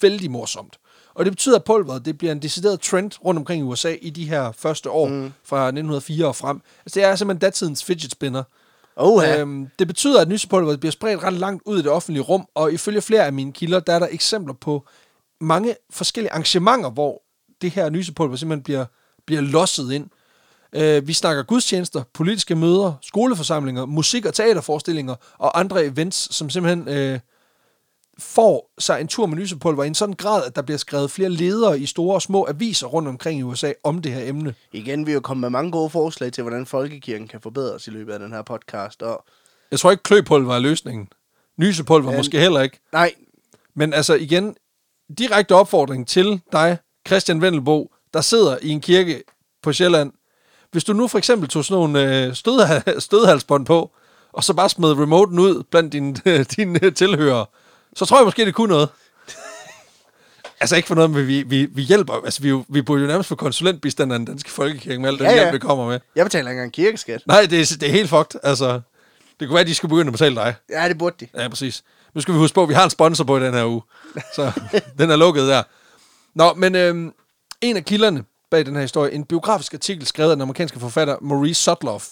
vældig 0.00 0.30
morsomt. 0.30 0.78
Og 1.14 1.24
det 1.24 1.32
betyder, 1.32 1.56
at 1.56 1.64
pulveret 1.64 2.04
det 2.04 2.18
bliver 2.18 2.32
en 2.32 2.42
decideret 2.42 2.80
trend 2.80 3.24
rundt 3.24 3.38
omkring 3.38 3.60
i 3.60 3.62
USA 3.62 3.94
i 4.02 4.10
de 4.10 4.28
her 4.28 4.52
første 4.52 4.90
år, 4.90 5.08
mm. 5.08 5.32
fra 5.44 5.66
1904 5.66 6.26
og 6.26 6.36
frem. 6.36 6.60
Altså 6.86 7.00
det 7.00 7.04
er 7.04 7.16
simpelthen 7.16 7.40
datidens 7.40 7.84
fidget 7.84 8.12
spinner. 8.12 8.42
Oh, 8.96 9.24
ja. 9.24 9.40
Øhm, 9.40 9.68
det 9.78 9.86
betyder, 9.86 10.20
at 10.20 10.28
nysepulveret 10.28 10.80
bliver 10.80 10.92
spredt 10.92 11.22
ret 11.22 11.32
langt 11.32 11.62
ud 11.66 11.78
i 11.78 11.82
det 11.82 11.90
offentlige 11.90 12.22
rum, 12.22 12.46
og 12.54 12.72
ifølge 12.72 13.00
flere 13.00 13.26
af 13.26 13.32
mine 13.32 13.52
kilder, 13.52 13.80
der 13.80 13.92
er 13.92 13.98
der 13.98 14.08
eksempler 14.10 14.54
på 14.54 14.86
mange 15.40 15.74
forskellige 15.90 16.32
arrangementer, 16.32 16.90
hvor 16.90 17.22
det 17.62 17.70
her 17.70 17.90
nysepulver 17.90 18.36
simpelthen 18.36 18.62
bliver, 18.62 18.84
bliver 19.26 19.40
losset 19.42 19.92
ind. 19.92 20.06
Øh, 20.72 21.06
vi 21.08 21.12
snakker 21.12 21.42
gudstjenester, 21.42 22.02
politiske 22.12 22.54
møder, 22.54 22.92
skoleforsamlinger, 23.02 23.86
musik- 23.86 24.26
og 24.26 24.34
teaterforestillinger 24.34 25.14
og 25.38 25.60
andre 25.60 25.84
events, 25.84 26.34
som 26.36 26.50
simpelthen 26.50 26.88
øh, 26.88 27.20
får 28.18 28.70
sig 28.78 29.00
en 29.00 29.08
tur 29.08 29.26
med 29.26 29.36
nysepulver 29.38 29.84
i 29.84 29.86
en 29.86 29.94
sådan 29.94 30.14
grad, 30.14 30.44
at 30.44 30.56
der 30.56 30.62
bliver 30.62 30.78
skrevet 30.78 31.10
flere 31.10 31.28
ledere 31.28 31.80
i 31.80 31.86
store 31.86 32.14
og 32.14 32.22
små 32.22 32.46
aviser 32.48 32.86
rundt 32.86 33.08
omkring 33.08 33.40
i 33.40 33.42
USA 33.42 33.72
om 33.84 34.02
det 34.02 34.12
her 34.12 34.28
emne. 34.28 34.54
Igen, 34.72 35.06
vi 35.06 35.10
er 35.10 35.14
jo 35.14 35.20
kommet 35.20 35.40
med 35.40 35.50
mange 35.50 35.72
gode 35.72 35.90
forslag 35.90 36.32
til, 36.32 36.42
hvordan 36.42 36.66
folkekirken 36.66 37.28
kan 37.28 37.40
forbedres 37.40 37.86
i 37.86 37.90
løbet 37.90 38.12
af 38.12 38.18
den 38.18 38.32
her 38.32 38.42
podcast. 38.42 39.02
Og 39.02 39.24
Jeg 39.70 39.78
tror 39.80 39.90
ikke, 39.90 40.02
kløpulver 40.02 40.54
er 40.54 40.58
løsningen. 40.58 41.08
Nysepulver 41.56 42.10
Ja. 42.12 42.16
måske 42.16 42.40
heller 42.40 42.60
ikke. 42.60 42.80
nej, 42.92 43.14
Men 43.74 43.92
altså 43.92 44.14
igen, 44.14 44.56
direkte 45.18 45.54
opfordring 45.54 46.08
til 46.08 46.40
dig, 46.52 46.78
Christian 47.06 47.40
Vendelbo, 47.42 47.90
der 48.14 48.20
sidder 48.20 48.56
i 48.62 48.68
en 48.68 48.80
kirke 48.80 49.22
på 49.62 49.72
Sjælland. 49.72 50.12
Hvis 50.72 50.84
du 50.84 50.92
nu 50.92 51.08
for 51.08 51.18
eksempel 51.18 51.48
tog 51.48 51.64
sådan 51.64 51.74
nogle 51.74 52.24
øh, 52.26 52.34
stød, 52.34 52.60
stødhalsbånd 53.00 53.66
på, 53.66 53.90
og 54.32 54.44
så 54.44 54.54
bare 54.54 54.68
smed 54.68 54.92
remoten 54.92 55.38
ud 55.38 55.62
blandt 55.70 55.92
dine, 55.92 56.14
dine 56.56 56.78
øh, 56.84 56.94
tilhørere, 56.94 57.46
så 57.96 58.04
tror 58.06 58.18
jeg 58.18 58.24
måske, 58.24 58.44
det 58.46 58.54
kunne 58.54 58.68
noget. 58.68 58.88
altså 60.60 60.76
ikke 60.76 60.88
for 60.88 60.94
noget, 60.94 61.10
men 61.10 61.26
vi, 61.26 61.42
vi, 61.42 61.66
vi 61.66 61.82
hjælper. 61.82 62.14
Altså 62.24 62.42
vi, 62.42 62.62
vi 62.68 62.82
burde 62.82 63.00
jo 63.02 63.06
nærmest 63.08 63.28
få 63.28 63.34
konsulentbistand 63.34 64.12
af 64.12 64.18
den 64.18 64.26
danske 64.26 64.50
folkekirke 64.50 65.00
med 65.00 65.08
alt 65.08 65.18
den 65.18 65.26
Ja, 65.26 65.32
ja. 65.34 65.40
hjælp, 65.42 65.52
vi 65.54 65.58
kommer 65.58 65.86
med. 65.88 66.00
jeg 66.16 66.24
betaler 66.26 66.50
ikke 66.50 66.58
engang 66.58 66.72
kirkeskat. 66.72 67.22
Nej, 67.26 67.40
det 67.50 67.60
er, 67.60 67.76
det 67.80 67.88
er 67.88 67.92
helt 67.92 68.08
fucked. 68.08 68.40
Altså, 68.42 68.80
det 69.40 69.48
kunne 69.48 69.54
være, 69.54 69.60
at 69.60 69.66
de 69.66 69.74
skulle 69.74 69.90
begynde 69.90 70.08
at 70.08 70.12
betale 70.12 70.34
dig. 70.34 70.54
Ja, 70.70 70.88
det 70.88 70.98
burde 70.98 71.16
de. 71.20 71.42
Ja, 71.42 71.48
præcis. 71.48 71.84
Nu 72.14 72.20
skal 72.20 72.34
vi 72.34 72.38
huske 72.38 72.54
på, 72.54 72.62
at 72.62 72.68
vi 72.68 72.74
har 72.74 72.84
en 72.84 72.90
sponsor 72.90 73.24
på 73.24 73.36
i 73.38 73.40
den 73.40 73.54
her 73.54 73.64
uge. 73.66 73.82
Så 74.34 74.52
den 74.98 75.10
er 75.10 75.16
lukket 75.16 75.48
der. 75.48 75.62
Nå, 76.34 76.54
men 76.54 76.74
øhm, 76.74 77.12
en 77.60 77.76
af 77.76 77.84
kilderne 77.84 78.24
bag 78.50 78.66
den 78.66 78.74
her 78.74 78.82
historie, 78.82 79.12
en 79.12 79.24
biografisk 79.24 79.74
artikel 79.74 80.06
skrevet 80.06 80.30
af 80.30 80.36
den 80.36 80.42
amerikanske 80.42 80.80
forfatter 80.80 81.16
Maurice 81.20 81.62
Sutloff, 81.62 82.06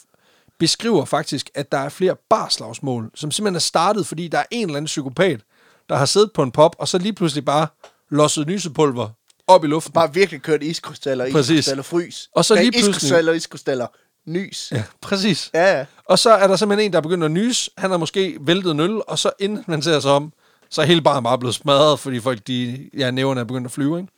beskriver 0.58 1.04
faktisk, 1.04 1.50
at 1.54 1.72
der 1.72 1.78
er 1.78 1.88
flere 1.88 2.16
barslagsmål, 2.30 3.10
som 3.14 3.30
simpelthen 3.30 3.54
er 3.56 3.60
startet, 3.60 4.06
fordi 4.06 4.28
der 4.28 4.38
er 4.38 4.44
en 4.50 4.62
eller 4.66 4.76
anden 4.76 4.86
psykopat, 4.86 5.40
der 5.88 5.96
har 5.96 6.04
siddet 6.06 6.30
på 6.34 6.42
en 6.42 6.50
pop, 6.50 6.76
og 6.78 6.88
så 6.88 6.98
lige 6.98 7.12
pludselig 7.12 7.44
bare 7.44 7.66
losset 8.10 8.46
nysepulver 8.46 9.08
op 9.46 9.64
i 9.64 9.66
luften. 9.66 9.92
Bare 9.92 10.14
virkelig 10.14 10.42
kørt 10.42 10.62
iskrystaller, 10.62 11.32
Præcis. 11.32 11.50
iskrystaller, 11.50 11.82
frys. 11.82 12.28
Og 12.34 12.44
så 12.44 12.54
lige 12.54 12.72
pludselig- 12.72 12.90
Iskrystaller, 12.96 13.32
iskrystaller, 13.32 13.86
nys. 14.26 14.72
Ja, 14.72 14.82
præcis. 15.00 15.50
Ja, 15.54 15.78
ja. 15.78 15.84
Og 16.04 16.18
så 16.18 16.30
er 16.30 16.46
der 16.46 16.56
simpelthen 16.56 16.86
en, 16.86 16.92
der 16.92 17.00
begynder 17.00 17.24
at 17.24 17.30
nys. 17.30 17.70
Han 17.78 17.90
har 17.90 17.98
måske 17.98 18.38
væltet 18.40 18.70
en 18.70 18.80
øl, 18.80 19.00
og 19.08 19.18
så 19.18 19.30
inden 19.38 19.64
man 19.66 19.82
ser 19.82 20.00
sig 20.00 20.10
om, 20.10 20.32
så 20.70 20.82
er 20.82 20.86
hele 20.86 21.02
baren 21.02 21.24
bare 21.24 21.38
blevet 21.38 21.54
smadret, 21.54 22.00
fordi 22.00 22.20
folk, 22.20 22.46
de, 22.46 22.90
ja, 22.96 23.10
næverne 23.10 23.40
er 23.40 23.44
begyndt 23.44 23.66
at 23.66 23.72
flyve, 23.72 23.98
ikke? 23.98 24.12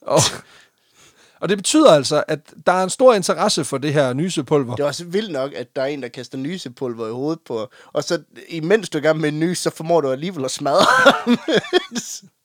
Og, 0.00 0.20
og 1.40 1.48
det 1.48 1.58
betyder 1.58 1.90
altså, 1.90 2.24
at 2.28 2.40
der 2.66 2.72
er 2.72 2.82
en 2.82 2.90
stor 2.90 3.14
interesse 3.14 3.64
for 3.64 3.78
det 3.78 3.92
her 3.92 4.12
nysepulver. 4.12 4.76
Det 4.76 4.82
er 4.82 4.86
også 4.86 5.04
vildt 5.04 5.32
nok, 5.32 5.52
at 5.54 5.76
der 5.76 5.82
er 5.82 5.86
en, 5.86 6.02
der 6.02 6.08
kaster 6.08 6.38
nysepulver 6.38 7.08
i 7.08 7.12
hovedet 7.12 7.40
på, 7.46 7.68
og 7.92 8.04
så 8.04 8.22
imens 8.48 8.88
du 8.88 8.98
er 8.98 9.02
i 9.02 9.04
gang 9.04 9.20
med 9.20 9.28
en 9.28 9.40
nys, 9.40 9.58
så 9.58 9.70
formår 9.70 10.00
du 10.00 10.10
alligevel 10.10 10.44
at 10.44 10.50
smadre. 10.50 10.86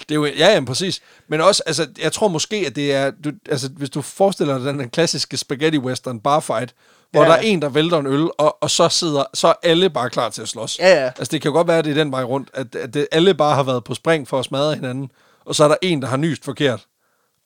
Det 0.00 0.10
er 0.10 0.14
jo, 0.14 0.24
ja, 0.26 0.54
ja, 0.54 0.60
præcis. 0.64 1.00
Men 1.28 1.40
også, 1.40 1.62
altså, 1.66 1.86
jeg 2.02 2.12
tror 2.12 2.28
måske, 2.28 2.56
at 2.56 2.76
det 2.76 2.94
er, 2.94 3.10
du, 3.24 3.30
altså, 3.48 3.68
hvis 3.76 3.90
du 3.90 4.02
forestiller 4.02 4.58
dig 4.58 4.66
den 4.66 4.80
her 4.80 4.88
klassiske 4.88 5.36
spaghetti 5.36 5.78
western 5.78 6.20
bar 6.20 6.40
fight, 6.40 6.74
hvor 7.12 7.22
Ja. 7.22 7.28
der 7.28 7.34
er 7.34 7.40
en, 7.40 7.62
der 7.62 7.68
vælter 7.68 7.98
en 7.98 8.06
øl, 8.06 8.28
og, 8.38 8.62
og 8.62 8.70
så 8.70 8.88
sidder, 8.88 9.24
så 9.34 9.48
er 9.48 9.52
alle 9.62 9.90
bare 9.90 10.10
klar 10.10 10.28
til 10.28 10.42
at 10.42 10.48
slås. 10.48 10.78
Ja, 10.78 10.88
ja. 11.02 11.06
Altså, 11.06 11.30
det 11.30 11.42
kan 11.42 11.48
jo 11.48 11.52
godt 11.52 11.68
være, 11.68 11.78
at 11.78 11.84
det 11.84 11.90
er 11.90 11.94
den 11.94 12.12
vej 12.12 12.22
rundt, 12.22 12.48
at, 12.54 12.74
at 12.74 12.94
det, 12.94 13.06
alle 13.12 13.34
bare 13.34 13.54
har 13.54 13.62
været 13.62 13.84
på 13.84 13.94
spring 13.94 14.28
for 14.28 14.38
at 14.38 14.44
smadre 14.44 14.74
hinanden, 14.74 15.10
og 15.44 15.54
så 15.54 15.64
er 15.64 15.68
der 15.68 15.76
en, 15.82 16.02
der 16.02 16.08
har 16.08 16.16
nyst 16.16 16.44
forkert, 16.44 16.86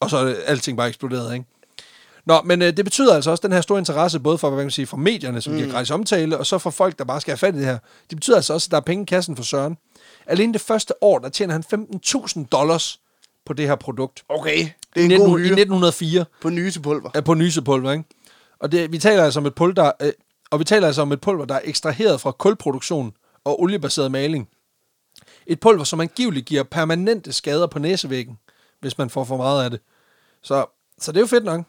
Og 0.01 0.11
så 0.11 0.17
er 0.17 0.25
det, 0.25 0.37
alting 0.47 0.77
bare 0.79 0.89
eksploderet, 0.89 1.35
ikke? 1.35 1.45
Nå, 2.29 2.43
men 2.45 2.63
øh, 2.63 2.77
det 2.77 2.85
betyder 2.85 3.15
altså 3.15 3.31
også 3.31 3.43
den 3.43 3.53
her 3.53 3.61
store 3.61 3.79
interesse, 3.79 4.21
både 4.21 4.39
for, 4.39 4.51
hvad 4.51 4.59
kan 4.59 4.65
man 4.65 4.71
sige, 4.71 4.87
for 4.87 4.97
medierne, 4.97 5.41
som 5.41 5.53
mm. 5.53 5.59
giver 5.59 5.73
gratis 5.73 5.91
omtale, 5.91 6.39
og 6.39 6.47
så 6.47 6.59
for 6.59 6.71
folk, 6.71 6.99
der 6.99 7.05
bare 7.05 7.21
skal 7.21 7.33
have 7.33 7.39
fat 7.39 7.55
i 7.55 7.59
det 7.59 7.67
her. 7.67 7.79
Det 8.11 8.17
betyder 8.17 8.37
altså 8.37 8.55
også, 8.55 8.67
at 8.67 8.71
der 8.71 8.77
er 8.77 8.81
penge 8.81 9.03
i 9.03 9.05
kassen 9.05 9.37
for 9.37 9.43
Søren. 9.43 9.77
Alene 10.27 10.53
det 10.53 10.61
første 10.61 11.03
år, 11.03 11.19
der 11.19 11.29
tjener 11.29 11.53
han 11.53 11.89
15.000 12.37 12.45
dollars 12.53 13.01
på 13.47 13.53
det 13.53 13.67
her 13.67 13.75
produkt. 13.75 14.25
Okay, 14.29 14.59
I, 14.59 14.73
det 14.95 15.01
er 15.01 15.01
en 15.01 15.09
19, 15.09 15.27
god 15.27 15.39
I 15.39 15.43
hyre 15.43 15.61
1904 15.61 16.25
på 16.43 16.51
nysepulver. 16.51 17.11
er 17.15 17.21
på 17.21 17.35
nysepulver, 17.35 17.93
ikke? 17.93 18.05
Og 18.59 18.73
det, 18.73 18.93
vi 18.93 18.99
taler 18.99 19.25
altså 19.25 19.41
om 19.41 19.47
et 19.47 19.55
pulver, 19.55 19.75
der, 19.75 19.93
øh, 20.03 20.13
og 20.51 20.59
vi 20.59 20.65
taler 20.65 20.87
altså 20.87 21.03
om 21.03 21.13
et 21.13 21.21
pulver, 21.21 21.45
der 21.45 21.55
er 21.55 21.61
ekstraheret 21.65 22.21
fra 22.21 22.33
kulproduktion 22.33 23.13
og 23.45 23.63
oliebaseret 23.63 24.11
maling. 24.11 24.49
Et 25.47 25.61
pulver, 25.61 25.85
som 25.85 26.01
angiveligt 26.01 26.47
giver 26.47 26.63
permanente 26.63 27.33
skader 27.33 27.67
på 27.67 27.79
næsevæggen, 27.79 28.39
hvis 28.81 28.99
man 28.99 29.11
får 29.11 29.25
for 29.25 29.37
meget 29.37 29.65
af 29.65 29.71
det. 29.71 29.81
Så, 30.43 30.67
så 30.99 31.13
det 31.13 31.19
er 31.19 31.23
jo 31.23 31.27
fedt 31.27 31.45
nok. 31.45 31.65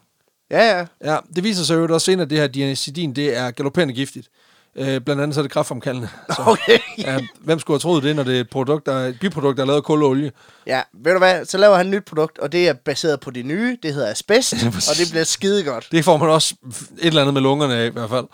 Ja, 0.50 0.78
ja. 0.78 0.86
Ja, 1.12 1.18
det 1.36 1.44
viser 1.44 1.64
sig 1.64 1.74
jo 1.74 1.94
også 1.94 2.04
senere, 2.04 2.22
at 2.24 2.30
det 2.30 2.38
her 2.38 2.46
dianesidin, 2.46 3.12
det 3.16 3.36
er 3.36 3.50
galopperende 3.50 3.94
giftigt. 3.94 4.28
Øh, 4.76 5.00
blandt 5.00 5.22
andet 5.22 5.34
så 5.34 5.40
er 5.40 5.42
det 5.42 5.52
kraftfremkaldende. 5.52 6.08
Så, 6.36 6.42
Okay. 6.46 6.78
ja, 6.98 7.18
hvem 7.40 7.58
skulle 7.58 7.74
have 7.74 7.80
troet 7.80 8.02
det, 8.02 8.16
når 8.16 8.22
det 8.22 8.36
er 8.36 8.40
et, 8.40 8.50
produkt, 8.50 8.86
der, 8.86 8.92
et 8.98 9.18
biprodukt, 9.20 9.56
der 9.56 9.62
er 9.62 9.66
lavet 9.66 9.76
af 9.76 9.84
kul 9.84 10.02
og 10.02 10.08
olie? 10.08 10.32
Ja, 10.66 10.82
ved 10.92 11.12
du 11.12 11.18
hvad, 11.18 11.44
så 11.44 11.58
laver 11.58 11.76
han 11.76 11.86
et 11.86 11.90
nyt 11.90 12.04
produkt, 12.04 12.38
og 12.38 12.52
det 12.52 12.68
er 12.68 12.72
baseret 12.72 13.20
på 13.20 13.30
det 13.30 13.46
nye, 13.46 13.78
det 13.82 13.94
hedder 13.94 14.10
asbest, 14.10 14.52
og 14.90 14.96
det 14.98 15.10
bliver 15.10 15.24
skide 15.24 15.64
godt. 15.64 15.88
Det 15.92 16.04
får 16.04 16.16
man 16.16 16.28
også 16.28 16.54
et 16.98 17.06
eller 17.06 17.20
andet 17.20 17.34
med 17.34 17.42
lungerne 17.42 17.74
af, 17.74 17.86
i 17.86 17.90
hvert 17.90 18.10
fald. 18.10 18.26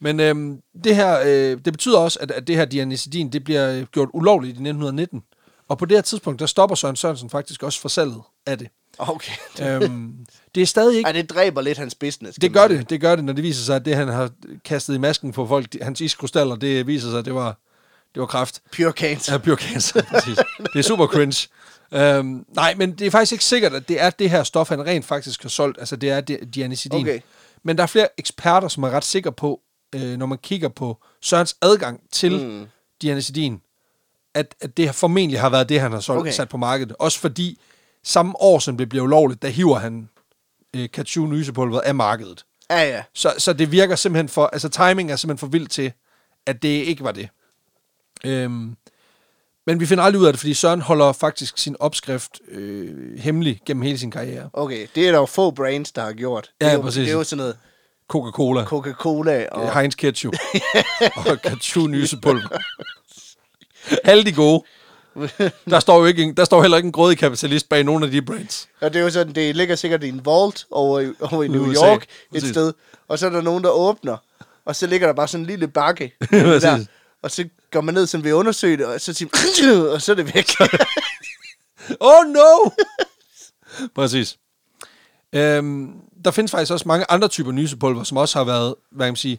Men 0.00 0.20
øhm, 0.20 0.58
det 0.84 0.96
her, 0.96 1.20
øh, 1.24 1.58
det 1.64 1.72
betyder 1.72 1.98
også, 1.98 2.18
at, 2.22 2.30
at 2.30 2.46
det 2.46 2.56
her 2.56 2.64
dianicidin, 2.64 3.32
det 3.32 3.44
bliver 3.44 3.72
øh, 3.72 3.82
gjort 3.82 4.08
ulovligt 4.14 4.48
i 4.50 4.52
1919. 4.52 5.22
Og 5.68 5.78
på 5.78 5.84
det 5.84 5.96
her 5.96 6.02
tidspunkt, 6.02 6.40
der 6.40 6.46
stopper 6.46 6.76
Søren 6.76 6.96
Sørensen 6.96 7.30
faktisk 7.30 7.62
også 7.62 7.80
for 7.80 7.88
salget 7.88 8.20
af 8.46 8.58
det. 8.58 8.68
Okay. 8.98 9.32
øhm, 9.62 10.12
det 10.54 10.62
er 10.62 10.66
stadig 10.66 10.96
ikke... 10.96 11.06
Ej, 11.06 11.12
det 11.12 11.30
dræber 11.30 11.60
lidt 11.60 11.78
hans 11.78 11.94
business. 11.94 12.38
Det 12.40 12.52
gør 12.52 12.68
man- 12.68 12.78
det, 12.78 12.90
det 12.90 13.00
gør 13.00 13.16
det, 13.16 13.24
når 13.24 13.32
det 13.32 13.44
viser 13.44 13.64
sig, 13.64 13.76
at 13.76 13.84
det, 13.84 13.96
han 13.96 14.08
har 14.08 14.30
kastet 14.64 14.94
i 14.94 14.98
masken 14.98 15.32
på 15.32 15.46
folk, 15.46 15.82
hans 15.82 16.00
iskrystaller, 16.00 16.56
det 16.56 16.86
viser 16.86 17.10
sig, 17.10 17.18
at 17.18 17.24
det 17.24 17.34
var, 17.34 17.58
det 18.14 18.20
var 18.20 18.26
kraft. 18.26 18.62
Pure 18.76 18.92
cancer. 18.92 19.32
Ja, 19.32 19.38
pure 19.38 19.56
cancer, 19.56 20.02
præcis. 20.12 20.36
Det 20.58 20.78
er 20.78 20.82
super 20.82 21.06
cringe. 21.06 21.48
Øhm, 21.92 22.44
nej, 22.54 22.74
men 22.76 22.92
det 22.92 23.06
er 23.06 23.10
faktisk 23.10 23.32
ikke 23.32 23.44
sikkert, 23.44 23.74
at 23.74 23.88
det 23.88 24.00
er 24.00 24.10
det 24.10 24.30
her 24.30 24.42
stof, 24.42 24.68
han 24.68 24.86
rent 24.86 25.04
faktisk 25.04 25.42
har 25.42 25.48
solgt. 25.48 25.78
Altså, 25.78 25.96
det 25.96 26.10
er 26.10 26.20
di- 26.30 26.44
dianicidin. 26.44 27.00
Okay. 27.00 27.20
Men 27.62 27.76
der 27.76 27.82
er 27.82 27.86
flere 27.86 28.08
eksperter, 28.18 28.68
som 28.68 28.82
er 28.82 28.90
ret 28.90 29.04
sikre 29.04 29.32
på, 29.32 29.60
øh, 29.94 30.16
når 30.16 30.26
man 30.26 30.38
kigger 30.38 30.68
på 30.68 30.98
Sørens 31.22 31.56
adgang 31.62 32.00
til 32.12 32.44
mm. 32.46 32.66
dianicidin, 33.02 33.60
at, 34.34 34.54
at 34.60 34.76
det 34.76 34.94
formentlig 34.94 35.40
har 35.40 35.48
været 35.50 35.68
det, 35.68 35.80
han 35.80 35.92
har 35.92 36.00
solgt. 36.00 36.20
Okay. 36.20 36.32
sat 36.32 36.48
på 36.48 36.56
markedet. 36.56 36.96
Også 36.98 37.18
fordi 37.18 37.58
samme 38.04 38.32
år, 38.40 38.58
som 38.58 38.76
det 38.76 38.88
bliver 38.88 39.04
ulovligt, 39.04 39.42
der 39.42 39.48
hiver 39.48 39.78
han 39.78 40.08
øh, 40.76 40.88
Kachu 40.90 41.26
nysepulveret 41.26 41.82
af 41.82 41.94
markedet. 41.94 42.44
Ja, 42.70 42.82
ja. 42.82 43.02
Så, 43.14 43.34
så 43.38 43.52
det 43.52 43.72
virker 43.72 43.96
simpelthen 43.96 44.28
for, 44.28 44.46
altså 44.46 44.68
timing 44.68 45.12
er 45.12 45.16
simpelthen 45.16 45.38
for 45.38 45.46
vildt 45.46 45.70
til, 45.70 45.92
at 46.46 46.62
det 46.62 46.68
ikke 46.68 47.04
var 47.04 47.12
det. 47.12 47.28
Øhm, 48.24 48.76
men 49.66 49.80
vi 49.80 49.86
finder 49.86 50.04
aldrig 50.04 50.20
ud 50.20 50.26
af 50.26 50.32
det, 50.32 50.40
fordi 50.40 50.54
Søren 50.54 50.80
holder 50.80 51.12
faktisk 51.12 51.58
sin 51.58 51.76
opskrift 51.80 52.40
øh, 52.48 53.18
hemmelig 53.18 53.60
gennem 53.66 53.82
hele 53.82 53.98
sin 53.98 54.10
karriere. 54.10 54.50
Okay, 54.52 54.86
det 54.94 55.06
er 55.06 55.12
der 55.12 55.18
jo 55.18 55.26
få 55.26 55.50
brands, 55.50 55.92
der 55.92 56.02
har 56.02 56.12
gjort. 56.12 56.50
Ja, 56.60 56.66
det 56.66 56.72
er 56.72 56.76
jo, 56.76 56.82
præcis. 56.82 57.04
Det 57.04 57.12
er 57.12 57.16
jo 57.16 57.24
sådan 57.24 57.38
noget 57.38 57.58
Coca-Cola, 58.08 58.64
Coca-Cola 58.64 59.46
og... 59.52 59.62
og... 59.62 59.78
Heinz 59.78 59.94
Ketchup 59.94 60.34
og 61.30 61.42
Kachu 61.42 61.86
nysepulver. 61.86 62.58
Alle 64.04 64.24
de 64.24 64.32
gode. 64.32 64.64
Der 65.70 65.80
står 65.80 65.98
jo 65.98 66.04
ikke, 66.04 66.22
en- 66.22 66.36
der 66.36 66.44
står 66.44 66.62
heller 66.62 66.76
ikke 66.76 66.86
en 66.86 66.92
grådig 66.92 67.18
kapitalist 67.18 67.68
bag 67.68 67.84
nogen 67.84 68.02
af 68.02 68.10
de 68.10 68.22
brands. 68.22 68.68
Og 68.80 68.92
det 68.92 68.98
er 69.00 69.04
jo 69.04 69.10
sådan, 69.10 69.34
det 69.34 69.56
ligger 69.56 69.76
sikkert 69.76 70.04
i 70.04 70.08
en 70.08 70.24
vault 70.24 70.66
over 70.70 71.00
i, 71.00 71.12
over 71.20 71.42
i 71.42 71.48
New 71.48 71.66
USA, 71.66 71.86
York 71.86 72.02
et 72.02 72.08
præcis. 72.32 72.48
sted. 72.50 72.72
Og 73.08 73.18
så 73.18 73.26
er 73.26 73.30
der 73.30 73.40
nogen, 73.40 73.64
der 73.64 73.70
åbner. 73.70 74.16
Og 74.64 74.76
så 74.76 74.86
ligger 74.86 75.06
der 75.06 75.14
bare 75.14 75.28
sådan 75.28 75.42
en 75.42 75.46
lille 75.46 75.68
bakke. 75.68 76.12
Der, 76.30 76.84
og 77.22 77.30
så 77.30 77.48
går 77.70 77.80
man 77.80 77.94
ned, 77.94 78.06
som 78.06 78.24
vi 78.24 78.32
undersøger 78.32 78.76
det, 78.76 78.86
og 78.86 79.00
så 79.00 79.12
siger 79.12 79.88
og 79.94 80.02
så 80.02 80.12
er 80.12 80.16
det 80.16 80.34
væk. 80.34 80.46
Oh 82.00 82.26
no! 82.26 82.70
Præcis. 83.94 84.36
Øhm, 85.32 85.92
der 86.24 86.30
findes 86.30 86.50
faktisk 86.50 86.72
også 86.72 86.88
mange 86.88 87.06
andre 87.08 87.28
typer 87.28 87.52
nysepulver, 87.52 88.02
som 88.04 88.16
også 88.16 88.38
har 88.38 88.44
været, 88.44 88.74
hvad 88.90 89.06
kan 89.06 89.10
man 89.12 89.16
sige, 89.16 89.38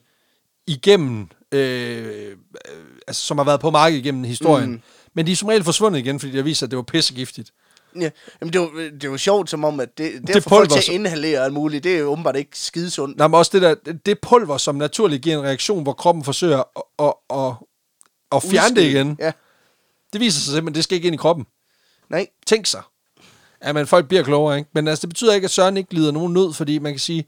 igennem, 0.68 1.28
øh, 1.52 2.08
øh, 2.08 2.36
altså 3.08 3.24
som 3.26 3.38
har 3.38 3.46
været 3.46 3.60
på 3.60 3.72
markedet 3.72 4.00
igennem 4.00 4.24
historien. 4.24 4.70
Mm. 4.72 4.82
Men 5.14 5.28
de 5.28 5.32
er 5.32 5.36
som 5.36 5.48
regel 5.48 5.64
forsvundet 5.64 6.00
igen, 6.00 6.20
fordi 6.20 6.32
det 6.32 6.46
viser, 6.46 6.68
at 6.68 6.72
det 6.72 6.78
var 6.78 6.84
pissegiftigt. 6.84 7.54
ja, 7.96 8.10
jamen 8.42 8.54
det 8.54 8.60
er, 8.60 8.64
jo, 8.64 8.80
det 8.80 9.04
jo 9.04 9.18
sjovt, 9.18 9.50
som 9.50 9.64
om, 9.64 9.80
at 9.80 9.98
det, 9.98 10.14
det, 10.14 10.22
Det 10.28 10.36
det 10.36 10.44
folk 10.44 10.70
pulver, 10.70 10.82
til 10.82 10.92
at 10.92 10.96
inhalere 10.96 11.44
alt 11.44 11.54
muligt, 11.54 11.84
det 11.84 11.96
er 11.96 12.00
jo 12.00 12.12
åbenbart 12.12 12.36
ikke 12.36 12.60
skidesundt. 12.60 13.18
Nej, 13.18 13.28
men 13.28 13.36
også 13.36 13.52
det 13.54 13.62
der, 13.62 13.94
det 14.06 14.20
pulver, 14.20 14.58
som 14.58 14.76
naturligt 14.76 15.22
giver 15.24 15.38
en 15.38 15.44
reaktion, 15.44 15.84
hvor 15.84 15.94
kroppen 15.94 16.24
forsøger 16.24 16.58
at, 16.60 16.84
at, 17.00 17.14
at, 17.40 17.54
at 18.32 18.44
fjerne 18.52 18.76
det 18.76 18.82
igen. 18.82 19.18
Ja, 19.20 19.32
Det 20.14 20.22
viser 20.22 20.40
sig 20.40 20.46
simpelthen, 20.54 20.68
at 20.70 20.76
det 20.76 20.84
skal 20.84 20.96
ikke 20.96 21.06
ind 21.08 21.14
i 21.16 21.18
kroppen. 21.18 21.46
nej. 22.10 22.28
Tænk 22.46 22.66
sig. 22.66 22.82
Ja, 23.64 23.74
men 23.74 23.88
folk 23.88 24.08
bliver 24.08 24.24
klogere, 24.24 24.58
ikke? 24.58 24.70
Men 24.74 24.88
altså, 24.88 25.02
det 25.02 25.10
betyder 25.10 25.34
ikke, 25.34 25.46
at 25.46 25.52
Søren 25.52 25.78
ikke 25.78 25.94
lider 25.94 26.12
nogen 26.12 26.34
nød, 26.34 26.54
fordi 26.54 26.80
man 26.80 26.94
kan 26.94 27.00
sige, 27.00 27.26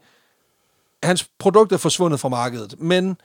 at 1.02 1.08
hans 1.08 1.28
produkt 1.38 1.72
er 1.72 1.76
forsvundet 1.76 2.20
fra 2.20 2.28
markedet. 2.28 2.74
Men 2.80 3.16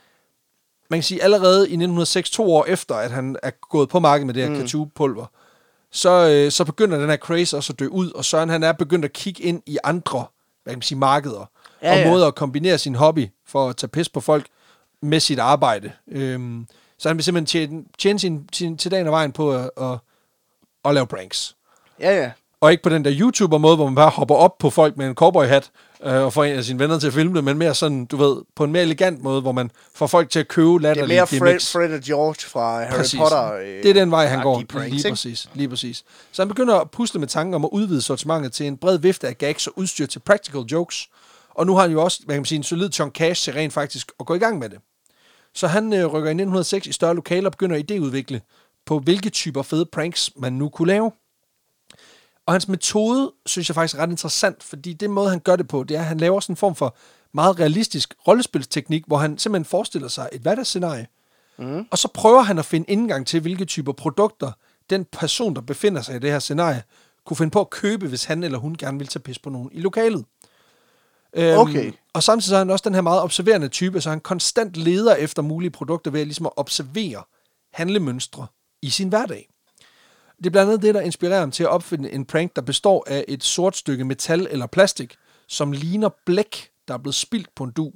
man 0.92 0.98
kan 0.98 1.04
sige, 1.04 1.24
allerede 1.24 1.60
i 1.60 1.74
1906, 1.74 2.30
to 2.30 2.54
år 2.54 2.66
efter, 2.66 2.96
at 2.96 3.12
han 3.12 3.36
er 3.44 3.52
gået 3.70 3.90
på 3.90 4.00
markedet 4.00 4.26
med 4.26 4.34
det 4.34 4.44
her 4.44 4.78
mm. 4.78 4.90
pulver 4.96 5.26
så, 5.92 6.30
øh, 6.30 6.52
så 6.52 6.66
begynder 6.66 7.00
den 7.00 7.10
her 7.10 7.18
craze 7.18 7.58
også 7.58 7.74
at 7.74 7.80
dø 7.80 7.88
ud, 7.88 8.12
og 8.12 8.26
Søren 8.26 8.50
han 8.50 8.64
er 8.64 8.72
begyndt 8.72 9.06
at 9.06 9.14
kigge 9.14 9.44
ind 9.44 9.62
i 9.66 9.78
andre 9.84 10.26
hvad 10.64 10.74
kan 10.74 10.78
man 10.78 10.82
sige, 10.82 10.98
markeder, 10.98 11.46
ja, 11.82 11.92
og 11.92 12.00
ja. 12.00 12.10
måder 12.10 12.28
at 12.28 12.36
kombinere 12.36 12.78
sin 12.78 12.96
hobby 12.96 13.28
for 13.48 13.70
at 13.70 13.78
tage 13.78 13.88
pis 13.88 14.10
på 14.10 14.22
folk 14.22 14.46
med 15.02 15.20
sit 15.20 15.40
arbejde. 15.40 15.92
Øhm, 16.12 16.68
så 16.98 17.10
han 17.10 17.18
vil 17.18 17.24
simpelthen 17.24 17.46
tjene, 17.46 17.84
tjene 17.98 18.20
sin, 18.20 18.50
sin, 18.54 18.78
til 18.78 18.92
dagen 18.92 19.08
og 19.08 19.12
vejen 19.12 19.32
på 19.32 19.54
at, 19.54 19.70
at, 19.82 19.98
at 20.86 20.94
lave 20.94 21.08
pranks. 21.08 21.56
Ja, 22.00 22.22
ja. 22.22 22.32
Og 22.62 22.72
ikke 22.72 22.84
på 22.84 22.90
den 22.90 23.06
der 23.06 23.12
YouTuber-måde, 23.20 23.76
hvor 23.76 23.86
man 23.86 23.96
bare 23.96 24.10
hopper 24.10 24.36
op 24.36 24.58
på 24.58 24.70
folk 24.70 24.98
med 24.98 25.08
en 25.08 25.16
cowboy-hat 25.16 25.72
øh, 26.06 26.14
og 26.14 26.34
får 26.34 26.44
en 26.44 26.56
af 26.58 26.64
sine 26.64 26.80
venner 26.80 27.00
til 27.00 27.08
at 27.08 27.14
filme 27.14 27.36
det, 27.36 27.44
men 27.44 27.58
mere 27.58 27.76
sådan, 27.76 28.06
du 28.06 28.18
ved, 28.18 28.36
på 28.56 28.64
en 28.64 28.72
mere 28.72 28.84
elegant 28.84 29.24
måde, 29.24 29.42
hvor 29.42 29.52
man 29.52 29.72
får 29.96 30.08
folk 30.08 30.30
til 30.30 30.40
at 30.40 30.48
købe 30.48 30.68
Det 30.68 30.76
er 30.76 30.80
latterlige 30.80 31.16
mere 31.18 31.28
Fred, 31.28 31.40
gimmicks. 31.40 31.72
Fred 31.72 31.94
og 31.94 32.00
George 32.02 32.50
fra 32.50 32.84
Harry 32.84 32.98
Præcis. 32.98 33.20
Potter. 33.20 33.54
Øh, 33.54 33.66
det 33.66 33.86
er 33.86 33.94
den 33.94 34.12
vej, 34.12 34.26
han 34.26 34.44
går. 34.44 34.54
agtige 34.54 34.68
pranks, 34.68 34.92
lige 34.92 35.10
præcis, 35.10 35.50
lige 35.54 35.70
præcis. 35.70 36.04
Så 36.32 36.42
han 36.42 36.50
begynder 36.50 36.76
at 36.76 36.92
pusle 36.92 37.20
med 37.20 37.28
tanken 37.28 37.54
om 37.54 37.66
at 37.66 37.70
udvide 37.72 38.02
sortimentet 38.02 38.54
til 38.54 38.66
en 38.66 38.78
bred 38.78 38.98
vifte 38.98 39.28
af 39.28 39.38
gags 39.38 39.68
og 39.68 39.74
udstyr 39.76 40.06
til 40.06 40.20
practical 40.20 40.62
jokes. 40.62 41.10
Og 41.56 41.66
nu 41.66 41.76
har 41.76 41.82
han 41.82 41.92
jo 41.92 42.04
også, 42.04 42.20
hvad 42.26 42.36
kan 42.36 42.40
man 42.40 42.46
sige, 42.46 42.58
en 42.58 42.64
solid 42.64 42.92
chunk 42.92 43.16
cash 43.16 43.44
til 43.44 43.54
rent 43.54 43.74
faktisk 43.74 44.12
at 44.20 44.26
gå 44.26 44.36
i 44.36 44.40
gang 44.40 44.60
med 44.60 44.70
det. 44.70 44.78
Så 45.56 45.68
han 45.68 45.94
øh, 45.94 46.06
rykker 46.06 46.30
i 46.30 46.34
1906 46.34 46.88
i 46.88 46.92
større 46.92 47.16
lokaler 47.16 47.46
og 47.46 47.52
begynder 47.52 47.76
at 47.76 47.92
idéudvikle 47.92 48.40
på, 48.86 49.00
hvilke 49.00 49.30
typer 49.30 49.62
fede 49.62 49.86
pranks 49.86 50.32
man 50.36 50.54
nu 50.54 50.70
kunne 50.70 50.88
lave. 50.88 51.12
Og 52.52 52.56
hans 52.56 52.68
metode, 52.68 53.32
synes 53.46 53.70
jeg 53.70 53.76
faktisk 53.76 53.98
er 53.98 54.04
ret 54.04 54.10
interessant, 54.10 54.64
fordi 54.64 54.94
det 54.94 55.10
måde, 55.10 55.30
han 55.30 55.40
gør 55.40 55.56
det 55.56 55.68
på, 55.68 55.84
det 55.84 55.98
er, 55.98 56.00
at 56.00 56.06
han 56.06 56.18
laver 56.18 56.40
sådan 56.40 56.54
en 56.54 56.58
form 56.58 56.76
for 56.76 56.96
meget 57.34 57.60
realistisk 57.60 58.14
rollespilsteknik, 58.28 59.04
hvor 59.08 59.18
han 59.18 59.38
simpelthen 59.38 59.66
forestiller 59.66 60.08
sig 60.08 60.30
et 60.32 60.42
hverdagsscenarie, 60.42 61.08
mm. 61.58 61.86
og 61.92 61.98
så 61.98 62.08
prøver 62.08 62.42
han 62.42 62.60
at 62.60 62.66
finde 62.66 62.92
indgang 62.92 63.28
til, 63.28 63.42
hvilke 63.42 63.66
typer 63.66 63.92
produkter 63.92 64.52
den 64.90 65.06
person, 65.06 65.56
der 65.56 65.62
befinder 65.62 66.02
sig 66.02 66.16
i 66.16 66.20
det 66.20 66.32
her 66.32 66.40
scenarie, 66.40 66.84
kunne 67.26 67.38
finde 67.38 67.52
på 67.52 67.60
at 67.62 67.70
købe, 67.70 68.08
hvis 68.08 68.24
han 68.24 68.44
eller 68.44 68.58
hun 68.58 68.76
gerne 68.76 68.98
vil 68.98 69.08
tage 69.08 69.24
pis 69.24 69.40
på 69.40 69.50
nogen 69.50 69.70
i 69.74 69.80
lokalet. 69.80 70.26
Øhm, 71.34 71.58
Okay. 71.58 71.92
Og 72.14 72.24
samtidig 72.24 72.50
så 72.50 72.56
er 72.56 72.60
han 72.60 72.70
også 72.70 72.84
den 72.84 72.94
her 72.94 73.02
meget 73.02 73.22
observerende 73.22 73.68
type, 73.68 74.02
så 74.02 74.10
han 74.10 74.20
konstant 74.20 74.78
leder 74.78 75.16
efter 75.16 75.42
mulige 75.42 75.72
produkter 75.72 76.12
ved 76.12 76.22
at, 76.22 76.28
ligesom 76.28 76.46
at 76.46 76.52
observere 76.56 77.24
handlemønstre 77.74 78.48
i 78.82 78.90
sin 78.90 79.10
hverdag. 79.10 79.51
Det 80.42 80.48
er 80.48 80.52
blandt 80.52 80.70
andet 80.72 80.82
det, 80.82 80.96
der 80.96 81.02
inspirerer 81.02 81.40
ham 81.40 81.52
til 81.52 81.64
at 81.64 81.70
opfinde 81.70 82.12
en 82.12 82.26
prank, 82.26 82.56
der 82.56 82.62
består 82.62 83.06
af 83.08 83.26
et 83.28 83.44
sort 83.44 83.78
stykke 83.78 84.06
metal 84.06 84.48
eller 84.50 84.68
plastik, 84.68 85.16
som 85.48 85.72
ligner 85.72 86.10
blæk, 86.26 86.70
der 86.88 86.94
er 86.94 86.98
blevet 86.98 87.16
spildt 87.16 87.56
på 87.56 87.64
en 87.64 87.72
du. 87.72 87.92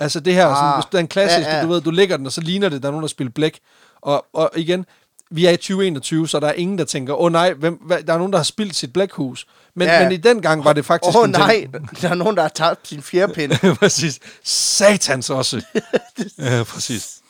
Altså 0.00 0.20
det 0.20 0.34
her, 0.34 0.46
ah, 0.46 0.56
sådan, 0.56 0.68
Ah, 0.68 0.76
hvis 0.76 0.84
det 0.84 0.94
er 0.94 0.98
en 0.98 1.08
klassisk, 1.08 1.48
ja, 1.48 1.56
ja. 1.56 1.62
du 1.62 1.68
ved, 1.68 1.80
du 1.80 1.90
lægger 1.90 2.16
den, 2.16 2.26
og 2.26 2.32
så 2.32 2.40
ligner 2.40 2.68
det, 2.68 2.82
der 2.82 2.88
er 2.88 2.92
nogen, 2.92 3.02
der 3.02 3.08
spiller 3.08 3.30
blæk. 3.30 3.60
Og, 4.00 4.26
og 4.32 4.50
igen, 4.56 4.86
vi 5.30 5.46
er 5.46 5.50
i 5.50 5.56
2021, 5.56 6.28
så 6.28 6.40
der 6.40 6.46
er 6.46 6.52
ingen, 6.52 6.78
der 6.78 6.84
tænker, 6.84 7.14
åh 7.14 7.24
oh, 7.24 7.32
nej, 7.32 7.52
hvem, 7.52 7.74
hvad, 7.74 8.02
der 8.02 8.12
er 8.12 8.18
nogen, 8.18 8.32
der 8.32 8.38
har 8.38 8.44
spildt 8.44 8.76
sit 8.76 8.92
blækhus. 8.92 9.46
Men, 9.74 9.88
Ja. 9.88 10.02
men 10.02 10.12
i 10.12 10.16
den 10.16 10.42
gang 10.42 10.64
var 10.64 10.72
det 10.72 10.84
faktisk... 10.84 11.16
Åh 11.16 11.22
oh, 11.22 11.30
nej, 11.30 11.66
der 12.02 12.08
er 12.08 12.14
nogen, 12.14 12.36
der 12.36 12.42
har 12.42 12.48
tabt 12.48 12.88
sin 12.88 13.02
fjerpind. 13.02 13.52
præcis. 13.76 14.20
Satans 14.44 15.30
også. 15.30 15.62
ja, 16.38 16.64
præcis. 16.64 17.21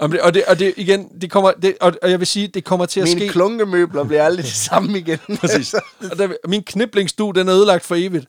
Og 0.00 0.10
det, 0.10 0.20
og 0.20 0.34
det, 0.34 0.44
og 0.44 0.58
det 0.58 0.74
igen, 0.76 1.20
det 1.20 1.30
kommer, 1.30 1.52
det, 1.52 1.76
og, 1.80 1.92
og 2.02 2.10
jeg 2.10 2.18
vil 2.18 2.26
sige, 2.26 2.48
det 2.48 2.64
kommer 2.64 2.86
til 2.86 3.00
at 3.00 3.04
Mine 3.04 3.20
ske... 3.20 3.28
klunkemøbler 3.28 4.04
bliver 4.04 4.24
aldrig 4.24 4.44
det 4.44 4.52
samme 4.52 4.98
igen. 4.98 5.18
Præcis. 5.40 5.74
Og 6.10 6.18
der, 6.18 6.28
min 6.48 6.62
kniblingsstue, 6.62 7.34
den 7.34 7.48
er 7.48 7.54
ødelagt 7.54 7.84
for 7.84 7.94
evigt. 7.94 8.26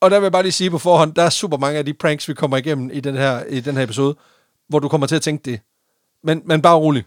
Og 0.00 0.10
der 0.10 0.18
vil 0.18 0.24
jeg 0.24 0.32
bare 0.32 0.42
lige 0.42 0.52
sige 0.52 0.70
på 0.70 0.78
forhånd, 0.78 1.14
der 1.14 1.22
er 1.22 1.30
super 1.30 1.56
mange 1.56 1.78
af 1.78 1.84
de 1.84 1.94
pranks, 1.94 2.28
vi 2.28 2.34
kommer 2.34 2.56
igennem 2.56 2.90
i 2.92 3.00
den 3.00 3.16
her, 3.16 3.44
i 3.44 3.60
den 3.60 3.76
her 3.76 3.82
episode, 3.82 4.16
hvor 4.68 4.78
du 4.78 4.88
kommer 4.88 5.06
til 5.06 5.16
at 5.16 5.22
tænke 5.22 5.50
det. 5.50 5.60
Men, 6.24 6.42
men 6.44 6.62
bare 6.62 6.76
rolig. 6.76 7.04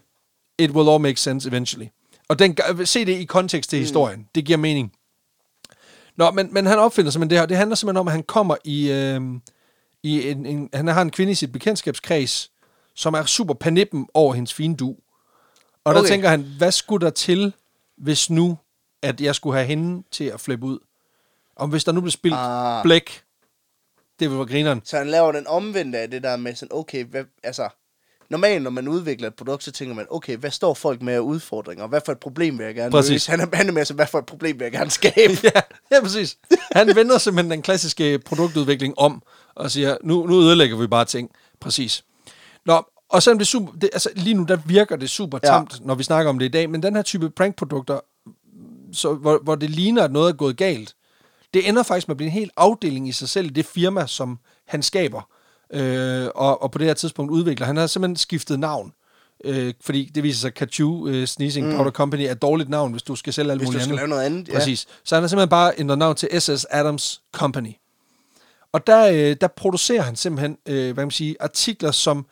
It 0.58 0.70
will 0.70 0.88
all 0.88 1.00
make 1.00 1.20
sense 1.20 1.48
eventually. 1.48 1.86
Og 2.28 2.38
den, 2.38 2.56
se 2.84 3.04
det 3.04 3.12
i 3.12 3.24
kontekst 3.24 3.70
til 3.70 3.78
historien. 3.78 4.28
Det 4.34 4.44
giver 4.44 4.58
mening. 4.58 4.92
Nå, 6.16 6.30
men, 6.30 6.48
men 6.52 6.66
han 6.66 6.78
opfinder 6.78 7.10
simpelthen 7.10 7.30
det 7.30 7.38
her. 7.38 7.46
Det 7.46 7.56
handler 7.56 7.76
simpelthen 7.76 8.00
om, 8.00 8.08
at 8.08 8.12
han 8.12 8.22
kommer 8.22 8.56
i... 8.64 8.90
Øh, 8.90 9.20
i 10.02 10.30
en, 10.30 10.46
en, 10.46 10.70
han 10.74 10.86
har 10.86 11.02
en 11.02 11.10
kvinde 11.10 11.32
i 11.32 11.34
sit 11.34 11.52
bekendtskabskreds, 11.52 12.50
som 12.96 13.14
er 13.14 13.24
super 13.24 13.54
panippen 13.54 14.06
over 14.14 14.34
hendes 14.34 14.54
fine 14.54 14.76
du. 14.76 14.96
Og 15.84 15.94
der 15.94 16.00
Okay. 16.00 16.08
tænker 16.10 16.28
han, 16.28 16.42
hvad 16.58 16.72
skulle 16.72 17.04
der 17.04 17.10
til, 17.10 17.52
hvis 17.98 18.30
nu, 18.30 18.58
at 19.02 19.20
jeg 19.20 19.34
skulle 19.34 19.56
have 19.56 19.66
hende 19.66 20.02
til 20.10 20.24
at 20.24 20.40
flippe 20.40 20.66
ud? 20.66 20.78
Om 21.56 21.70
hvis 21.70 21.84
der 21.84 21.92
nu 21.92 22.00
blev 22.00 22.10
spildt 22.10 22.36
Ah. 22.38 22.82
blæk, 22.82 23.22
det 24.20 24.30
vil 24.30 24.36
være 24.38 24.46
grineren. 24.46 24.80
Så 24.84 24.96
han 24.98 25.06
laver 25.06 25.32
den 25.32 25.46
omvendte 25.46 25.98
af 25.98 26.10
det 26.10 26.22
der 26.22 26.36
med 26.36 26.54
sådan, 26.54 26.76
okay, 26.78 27.04
hvad, 27.04 27.24
altså, 27.42 27.68
normalt 28.30 28.62
når 28.62 28.70
man 28.70 28.88
udvikler 28.88 29.28
et 29.28 29.34
produkt, 29.34 29.64
så 29.64 29.72
tænker 29.72 29.94
man, 29.94 30.06
okay, 30.10 30.36
hvad 30.36 30.50
står 30.50 30.74
folk 30.74 31.02
med 31.02 31.14
af 31.14 31.18
udfordringer? 31.18 31.86
Hvad 31.86 32.00
for 32.04 32.12
et 32.12 32.18
problem 32.18 32.58
vil 32.58 32.64
jeg 32.66 32.74
gerne 32.74 32.90
Præcis. 32.90 33.10
løse? 33.10 33.30
Han 33.30 33.40
er, 33.40 33.46
han 33.56 33.68
er 33.68 33.72
med, 33.72 33.84
så 33.84 33.94
hvad 33.94 34.06
for 34.06 34.18
et 34.18 34.26
problem 34.26 34.58
vil 34.58 34.64
jeg 34.64 34.72
gerne 34.72 34.90
skabe? 34.90 35.32
ja, 35.54 35.60
ja, 35.92 36.00
præcis. 36.02 36.38
Han 36.72 36.96
vender 36.96 37.18
simpelthen 37.18 37.50
den 37.50 37.62
klassiske 37.62 38.18
produktudvikling 38.18 38.98
om, 38.98 39.22
og 39.54 39.70
siger, 39.70 39.96
nu, 40.02 40.26
nu 40.26 40.40
ødelægger 40.40 40.76
vi 40.76 40.86
bare 40.86 41.04
ting. 41.04 41.30
Præcis. 41.60 42.04
Nå, 42.66 42.82
og 43.08 43.22
selvom 43.22 43.38
det 43.38 43.44
er 43.44 43.48
super, 43.48 43.72
det, 43.72 43.90
altså 43.92 44.10
lige 44.16 44.34
nu, 44.34 44.44
der 44.44 44.56
virker 44.56 44.96
det 44.96 45.10
super 45.10 45.38
Ja. 45.42 45.48
tamt, 45.48 45.72
ja. 45.80 45.86
når 45.86 45.94
vi 45.94 46.02
snakker 46.02 46.30
om 46.30 46.38
det 46.38 46.46
i 46.46 46.48
dag, 46.48 46.70
men 46.70 46.82
den 46.82 46.94
her 46.96 47.02
type 47.02 47.30
prankprodukter, 47.30 48.00
så, 48.92 49.14
hvor, 49.14 49.40
hvor 49.42 49.54
det 49.54 49.70
ligner, 49.70 50.02
at 50.04 50.12
noget 50.12 50.28
er 50.28 50.36
gået 50.36 50.56
galt, 50.56 50.94
det 51.54 51.68
ender 51.68 51.82
faktisk 51.82 52.08
med 52.08 52.14
at 52.14 52.16
blive 52.16 52.26
en 52.26 52.32
hel 52.32 52.50
afdeling 52.56 53.08
i 53.08 53.12
sig 53.12 53.28
selv, 53.28 53.46
i 53.46 53.50
det 53.50 53.66
firma, 53.66 54.06
som 54.06 54.38
han 54.66 54.82
skaber, 54.82 55.28
øh, 55.72 56.28
og, 56.34 56.62
og 56.62 56.70
på 56.70 56.78
det 56.78 56.86
her 56.86 56.94
tidspunkt 56.94 57.30
udvikler. 57.32 57.66
Han 57.66 57.76
har 57.76 57.86
simpelthen 57.86 58.16
skiftet 58.16 58.58
navn, 58.60 58.92
øh, 59.44 59.74
fordi 59.80 60.10
det 60.14 60.22
viser 60.22 60.40
sig, 60.40 60.48
at 60.48 60.54
Kachu 60.54 61.08
øh, 61.08 61.26
Sneezing 61.26 61.68
mm. 61.70 61.76
Powder 61.76 61.90
Company 61.90 62.22
er 62.22 62.32
et 62.32 62.42
dårligt 62.42 62.68
navn, 62.68 62.90
hvis 62.92 63.02
du 63.02 63.16
skal 63.16 63.32
sælge 63.32 63.50
alt 63.50 63.60
Hvis 63.60 63.66
du 63.66 63.72
muligt 63.72 63.82
skal 63.84 63.92
andet. 63.92 64.00
lave 64.00 64.08
noget 64.08 64.24
andet. 64.24 64.48
Præcis. 64.54 64.86
Så 65.04 65.14
han 65.14 65.22
har 65.22 65.28
simpelthen 65.28 65.48
bare 65.48 65.72
ændret 65.78 65.98
navn 65.98 66.16
til 66.16 66.40
SS 66.40 66.66
Adams 66.70 67.20
Company. 67.32 67.72
Og 68.72 68.86
der, 68.86 69.06
øh, 69.12 69.36
der 69.40 69.48
producerer 69.56 70.02
han 70.02 70.16
simpelthen, 70.16 70.58
øh, 70.66 70.74
hvad 70.84 70.94
kan 70.94 71.02
man 71.06 71.10
sige, 71.10 71.36
artikler, 71.40 71.90
som, 71.90 72.26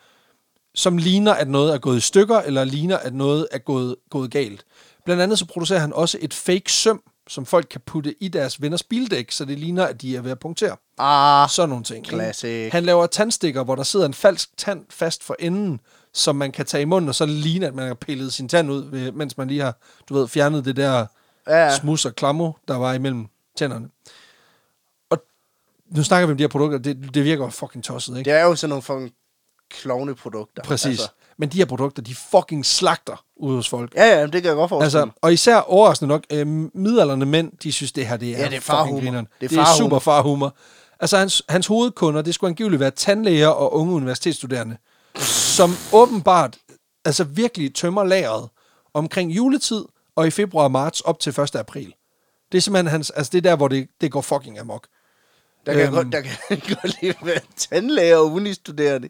som 0.75 0.97
ligner, 0.97 1.33
at 1.33 1.47
noget 1.47 1.73
er 1.73 1.77
gået 1.77 1.97
i 1.97 2.01
stykker, 2.01 2.39
eller 2.39 2.63
ligner, 2.63 2.97
at 2.97 3.13
noget 3.13 3.47
er 3.51 3.57
gået, 3.57 3.95
gået 4.09 4.31
galt. 4.31 4.65
Blandt 5.05 5.21
andet 5.23 5.39
så 5.39 5.45
producerer 5.45 5.79
han 5.79 5.93
også 5.93 6.17
et 6.21 6.33
fake 6.33 6.71
søm, 6.71 7.01
som 7.27 7.45
folk 7.45 7.67
kan 7.69 7.81
putte 7.85 8.15
i 8.23 8.27
deres 8.27 8.61
venners 8.61 8.83
bildæk, 8.83 9.31
så 9.31 9.45
det 9.45 9.59
ligner, 9.59 9.85
at 9.85 10.01
de 10.01 10.15
er 10.15 10.21
ved 10.21 10.31
at 10.31 10.39
punktere. 10.39 10.75
Ah, 10.97 11.49
Sådan 11.49 11.69
nogle 11.69 11.83
ting. 11.83 12.05
Classic. 12.05 12.71
Han 12.71 12.83
laver 12.83 13.07
tandstikker, 13.07 13.63
hvor 13.63 13.75
der 13.75 13.83
sidder 13.83 14.05
en 14.05 14.13
falsk 14.13 14.57
tand 14.57 14.85
fast 14.89 15.23
for 15.23 15.35
enden, 15.39 15.79
som 16.13 16.35
man 16.35 16.51
kan 16.51 16.65
tage 16.65 16.81
i 16.81 16.85
munden, 16.85 17.09
og 17.09 17.15
så 17.15 17.25
ligner, 17.25 17.67
at 17.67 17.75
man 17.75 17.87
har 17.87 17.93
pillet 17.93 18.33
sin 18.33 18.49
tand 18.49 18.71
ud, 18.71 19.11
mens 19.11 19.37
man 19.37 19.47
lige 19.47 19.61
har, 19.61 19.77
du 20.09 20.13
ved, 20.13 20.27
fjernet 20.27 20.65
det 20.65 20.75
der 20.75 21.05
Ja, 21.47 21.77
smus 21.77 22.05
og 22.05 22.15
klammer, 22.15 22.51
der 22.67 22.75
var 22.75 22.93
imellem 22.93 23.27
tænderne. 23.57 23.89
Og 25.09 25.23
nu 25.85 26.03
snakker 26.03 26.27
vi 26.27 26.31
om 26.31 26.37
de 26.37 26.43
her 26.43 26.47
produkter, 26.49 26.77
det, 26.77 27.13
det 27.13 27.23
virker 27.23 27.49
fucking 27.49 27.83
tosset, 27.83 28.17
ikke? 28.17 28.29
det 28.29 28.39
er 28.39 28.43
jo 28.43 28.55
sådan 28.55 28.69
nogle 28.69 28.81
fucking 28.81 29.11
klovne 29.71 30.15
produkter. 30.15 30.63
Præcis. 30.63 30.85
Altså. 30.87 31.07
Men 31.37 31.49
de 31.49 31.57
her 31.57 31.65
produkter, 31.65 32.01
de 32.01 32.15
fucking 32.15 32.65
slagter 32.65 33.25
ud 33.37 33.55
hos 33.55 33.69
folk. 33.69 33.95
Ja, 33.95 34.05
ja, 34.19 34.21
det 34.23 34.31
kan 34.31 34.45
jeg 34.45 34.55
godt 34.55 34.69
forestille 34.69 35.01
Altså, 35.03 35.19
og 35.21 35.33
især 35.33 35.57
overraskende 35.57 36.09
nok, 36.09 36.23
øh, 36.29 36.47
midalderne 36.73 37.25
mænd, 37.25 37.51
de 37.63 37.71
synes, 37.71 37.91
det 37.91 38.07
her 38.07 38.17
det 38.17 38.31
er, 38.31 38.37
Ja, 38.37 38.45
det 38.49 38.55
er 38.55 38.59
farhumor. 38.59 38.99
Det 39.01 39.15
er 39.15 39.23
Det 39.39 39.57
er, 39.57 39.65
super 39.77 39.99
farhumor. 39.99 40.55
Altså, 40.99 41.17
hans, 41.17 41.43
hans 41.49 41.67
hovedkunder, 41.67 42.21
det 42.21 42.35
skulle 42.35 42.49
angiveligt 42.49 42.79
være 42.79 42.91
tandlæger 42.91 43.47
og 43.47 43.73
unge 43.73 43.93
universitetsstuderende, 43.93 44.77
som 45.17 45.71
åbenbart, 45.93 46.57
altså 47.05 47.23
virkelig 47.23 47.75
tømmer 47.75 48.03
lageret 48.03 48.49
omkring 48.93 49.31
juletid 49.31 49.85
og 50.15 50.27
i 50.27 50.31
februar 50.31 50.63
og 50.63 50.71
marts 50.71 51.01
op 51.01 51.19
til 51.19 51.39
1. 51.39 51.55
april. 51.55 51.93
Det 52.51 52.57
er 52.57 52.61
simpelthen 52.61 52.87
hans, 52.91 53.09
altså 53.09 53.29
det 53.31 53.37
er 53.37 53.41
der, 53.49 53.55
hvor 53.55 53.67
det, 53.67 53.87
det 54.01 54.11
går 54.11 54.21
fucking 54.21 54.59
amok. 54.59 54.87
Der 55.65 55.73
kan, 55.73 55.81
Øhm. 55.81 55.93
godt, 55.93 56.07
der 56.11 56.21
kan 56.21 56.31
godt 56.81 57.01
lige 57.01 57.15
være 57.23 57.39
tandlæger 57.57 58.17
og 58.17 58.31
unistuderende. 58.31 59.09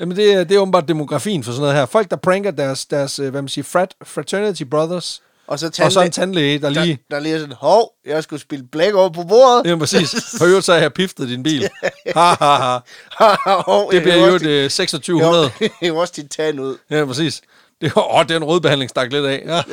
Jamen, 0.00 0.16
det 0.16 0.32
er, 0.32 0.44
det 0.44 0.54
er 0.56 0.60
åbenbart 0.60 0.88
demografien 0.88 1.44
for 1.44 1.52
sådan 1.52 1.60
noget 1.62 1.76
her. 1.76 1.86
Folk, 1.86 2.10
der 2.10 2.16
pranker 2.16 2.50
deres, 2.50 2.86
deres 2.86 3.18
øh, 3.18 3.30
hvad 3.30 3.42
man 3.42 3.48
siger, 3.48 3.64
frat, 3.64 3.94
fraternity 4.04 4.62
brothers, 4.62 5.22
Og 5.46 5.58
så, 5.58 5.66
og 5.82 5.92
så 5.92 6.00
en 6.00 6.06
tandlæ- 6.06 6.10
tandlæge, 6.10 6.58
der 6.58 6.68
lige... 6.70 6.98
der, 7.10 7.16
der 7.16 7.22
lige 7.22 7.34
er 7.34 7.38
sådan, 7.38 7.54
hov, 7.60 7.92
jeg 8.06 8.22
skulle 8.22 8.40
spille 8.42 8.64
blæk 8.72 8.94
over 8.94 9.08
på 9.10 9.22
bordet. 9.24 9.70
Ja, 9.70 9.76
præcis. 9.76 10.14
For 10.38 10.44
øvrigt 10.44 10.64
så 10.66 10.72
har 10.72 10.80
jeg 10.80 10.92
piftet 10.92 11.28
din 11.28 11.42
bil. 11.42 11.68
Ha, 12.16 12.34
ha, 12.40 12.54
ha. 12.54 12.78
Det 13.92 14.02
bliver 14.02 14.26
jo 14.26 14.38
det 14.38 14.70
2600. 14.72 15.50
din- 15.60 15.68
Jeg 15.82 15.92
også 15.92 16.12
din 16.16 16.28
tand 16.28 16.60
ud. 16.60 16.76
Ja, 16.90 17.04
præcis. 17.04 17.40
Det, 17.80 17.92
åh, 17.96 18.24
den 18.28 18.44
rødbehandling 18.44 18.90
stak 18.90 19.12
lidt 19.12 19.26
af. 19.26 19.64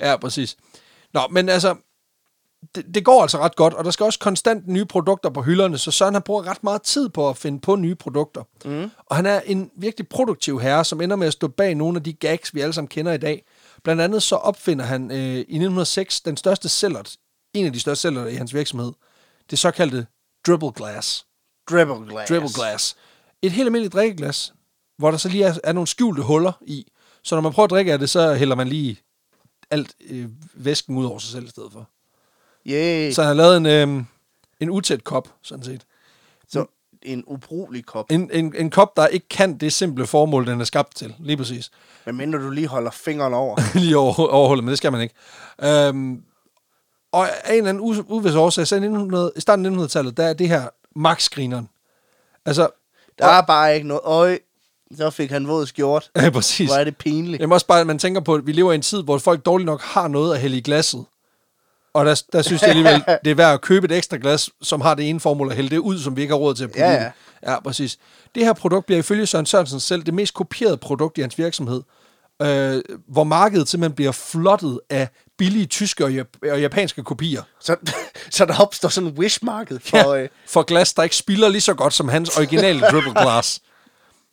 ja, 0.06 0.16
præcis. 0.16 0.56
Nå, 1.14 1.20
men 1.30 1.48
altså, 1.48 1.74
det, 2.74 2.94
det 2.94 3.04
går 3.04 3.22
altså 3.22 3.38
ret 3.38 3.56
godt, 3.56 3.74
og 3.74 3.84
der 3.84 3.90
skal 3.90 4.04
også 4.04 4.18
konstant 4.18 4.68
nye 4.68 4.84
produkter 4.84 5.30
på 5.30 5.42
hylderne, 5.42 5.78
så 5.78 5.90
Søren 5.90 6.14
han 6.14 6.22
bruger 6.22 6.46
ret 6.46 6.64
meget 6.64 6.82
tid 6.82 7.08
på 7.08 7.28
at 7.28 7.36
finde 7.36 7.60
på 7.60 7.76
nye 7.76 7.94
produkter. 7.94 8.42
Mm. 8.64 8.90
Og 9.06 9.16
han 9.16 9.26
er 9.26 9.40
en 9.40 9.70
virkelig 9.76 10.08
produktiv 10.08 10.60
herre, 10.60 10.84
som 10.84 11.00
ender 11.00 11.16
med 11.16 11.26
at 11.26 11.32
stå 11.32 11.48
bag 11.48 11.74
nogle 11.74 11.96
af 11.96 12.02
de 12.02 12.12
gags, 12.12 12.54
vi 12.54 12.60
alle 12.60 12.72
sammen 12.72 12.88
kender 12.88 13.12
i 13.12 13.18
dag. 13.18 13.44
Blandt 13.84 14.02
andet 14.02 14.22
så 14.22 14.36
opfinder 14.36 14.84
han 14.84 15.10
øh, 15.10 15.36
i 15.36 15.40
1906 15.40 16.20
den 16.20 16.36
største 16.36 16.68
sælger, 16.68 17.16
en 17.54 17.66
af 17.66 17.72
de 17.72 17.80
største 17.80 18.02
sælger 18.02 18.26
i 18.26 18.34
hans 18.34 18.54
virksomhed, 18.54 18.92
det 19.50 19.58
såkaldte 19.58 20.06
dribble 20.46 20.72
glass. 20.72 21.26
Dribble 21.70 22.06
glass. 22.08 22.28
Dribble 22.28 22.50
glass. 22.54 22.96
Et 23.42 23.52
helt 23.52 23.66
almindeligt 23.66 23.92
drikkeglas, 23.92 24.54
hvor 24.98 25.10
der 25.10 25.18
så 25.18 25.28
lige 25.28 25.44
er, 25.44 25.54
er 25.64 25.72
nogle 25.72 25.86
skjulte 25.86 26.22
huller 26.22 26.52
i. 26.60 26.86
Så 27.22 27.34
når 27.34 27.42
man 27.42 27.52
prøver 27.52 27.64
at 27.64 27.70
drikke 27.70 27.92
af 27.92 27.98
det, 27.98 28.10
så 28.10 28.34
hælder 28.34 28.56
man 28.56 28.68
lige 28.68 28.98
alt 29.70 29.94
øh, 30.10 30.28
væsken 30.54 30.96
ud 30.96 31.04
over 31.04 31.18
sig 31.18 31.30
selv 31.30 31.44
i 31.44 31.50
stedet 31.50 31.72
for. 31.72 31.90
Yeah. 32.66 33.12
Så 33.12 33.22
han 33.22 33.26
har 33.28 33.34
lavet 33.34 33.56
en, 33.56 33.66
øh, 33.98 34.04
en 34.60 34.70
utæt 34.70 35.04
kop, 35.04 35.28
sådan 35.42 35.64
set. 35.64 35.80
Så 36.48 36.66
en 37.02 37.24
ubrugelig 37.26 37.86
kop. 37.86 38.06
En, 38.10 38.30
en, 38.32 38.54
en 38.56 38.70
kop, 38.70 38.96
der 38.96 39.06
ikke 39.06 39.28
kan 39.28 39.58
det 39.58 39.72
simple 39.72 40.06
formål, 40.06 40.46
den 40.46 40.60
er 40.60 40.64
skabt 40.64 40.96
til. 40.96 41.14
Lige 41.18 41.36
præcis. 41.36 41.70
Men 42.06 42.16
mindre 42.16 42.38
du 42.38 42.50
lige 42.50 42.66
holder 42.66 42.90
fingeren 42.90 43.34
over. 43.34 43.56
lige 43.78 43.96
over, 43.98 44.28
overholdet, 44.28 44.64
men 44.64 44.70
det 44.70 44.78
skal 44.78 44.92
man 44.92 45.00
ikke. 45.00 45.14
Øhm, 45.62 46.22
og 47.12 47.28
af 47.28 47.52
en 47.52 47.56
eller 47.58 47.68
anden 47.68 47.84
u- 47.94 48.04
uvis 48.08 48.34
årsag, 48.34 48.66
så 48.66 48.74
i 48.74 48.78
1900, 48.78 49.32
i 49.36 49.40
starten 49.40 49.66
af 49.66 49.70
1900-tallet, 49.70 50.16
der 50.16 50.24
er 50.24 50.32
det 50.32 50.48
her 50.48 50.68
max-grineren. 50.96 51.68
Altså, 52.46 52.68
Der 53.18 53.26
er 53.26 53.42
bare 53.42 53.74
ikke 53.74 53.88
noget. 53.88 54.00
Øj, 54.04 54.38
så 54.96 55.10
fik 55.10 55.30
han 55.30 55.48
våd 55.48 55.66
skjort. 55.66 56.10
ja, 56.16 56.30
præcis. 56.30 56.70
Hvor 56.70 56.78
er 56.78 56.84
det 56.84 56.96
pinligt. 56.96 57.40
Jamen 57.40 57.52
også 57.52 57.66
bare, 57.66 57.80
at 57.80 57.86
man 57.86 57.98
tænker 57.98 58.20
på, 58.20 58.34
at 58.34 58.46
vi 58.46 58.52
lever 58.52 58.72
i 58.72 58.74
en 58.74 58.82
tid, 58.82 59.02
hvor 59.02 59.18
folk 59.18 59.44
dårligt 59.46 59.66
nok 59.66 59.80
har 59.82 60.08
noget 60.08 60.34
at 60.34 60.40
hælde 60.40 60.56
i 60.56 60.60
glasset. 60.60 61.04
Og 61.94 62.06
der, 62.06 62.22
der 62.32 62.42
synes 62.42 62.62
jeg 62.62 62.70
alligevel, 62.70 63.04
det 63.24 63.30
er 63.30 63.34
værd 63.34 63.54
at 63.54 63.60
købe 63.60 63.84
et 63.84 63.92
ekstra 63.92 64.16
glas, 64.16 64.50
som 64.62 64.80
har 64.80 64.94
det 64.94 65.08
ene 65.10 65.20
formål 65.20 65.50
at 65.50 65.56
hælde 65.56 65.70
det 65.70 65.78
ud, 65.78 65.98
som 65.98 66.16
vi 66.16 66.22
ikke 66.22 66.32
har 66.32 66.38
råd 66.38 66.54
til 66.54 66.64
at 66.64 66.70
putte 66.70 66.82
Ja, 66.84 66.92
ja. 66.92 67.10
Ja, 67.46 67.60
præcis. 67.60 67.98
Det 68.34 68.44
her 68.44 68.52
produkt 68.52 68.86
bliver 68.86 68.98
ifølge 68.98 69.26
Søren 69.26 69.46
Sørensen 69.46 69.80
selv 69.80 70.02
det 70.02 70.14
mest 70.14 70.34
kopierede 70.34 70.76
produkt 70.76 71.18
i 71.18 71.20
hans 71.20 71.38
virksomhed, 71.38 71.82
øh, 72.42 72.82
hvor 73.08 73.24
markedet 73.24 73.68
simpelthen 73.68 73.94
bliver 73.96 74.12
flottet 74.12 74.80
af 74.90 75.08
billige 75.38 75.66
tyske 75.66 76.04
og, 76.04 76.10
jap- 76.10 76.50
og 76.50 76.60
japanske 76.60 77.02
kopier. 77.02 77.42
Så, 77.60 77.76
så 78.30 78.44
der 78.44 78.60
opstår 78.60 78.88
sådan 78.88 79.08
en 79.10 79.18
wish-marked 79.18 79.78
for... 79.80 80.14
Ja, 80.14 80.22
Øh, 80.22 80.28
for 80.46 80.62
glas, 80.62 80.92
der 80.92 81.02
ikke 81.02 81.16
spilder 81.16 81.48
lige 81.48 81.60
så 81.60 81.74
godt 81.74 81.94
som 81.94 82.08
hans 82.08 82.36
originale 82.36 82.80
dribble 82.90 83.12
glass. 83.12 83.60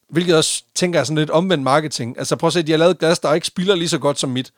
Hvilket 0.09 0.35
også 0.35 0.63
tænker 0.75 0.99
jeg 0.99 1.07
sådan 1.07 1.17
lidt 1.17 1.29
omvendt 1.29 1.63
marketing. 1.63 2.17
Altså 2.17 2.35
prøv 2.35 2.47
at 2.47 2.53
se, 2.53 2.63
de 2.63 2.71
har 2.71 2.79
lavet 2.79 2.99
glas, 2.99 3.19
der 3.19 3.33
ikke 3.33 3.47
spilder 3.47 3.75
lige 3.75 3.89
så 3.89 3.97
godt 3.97 4.19
som 4.19 4.29
mit. 4.29 4.51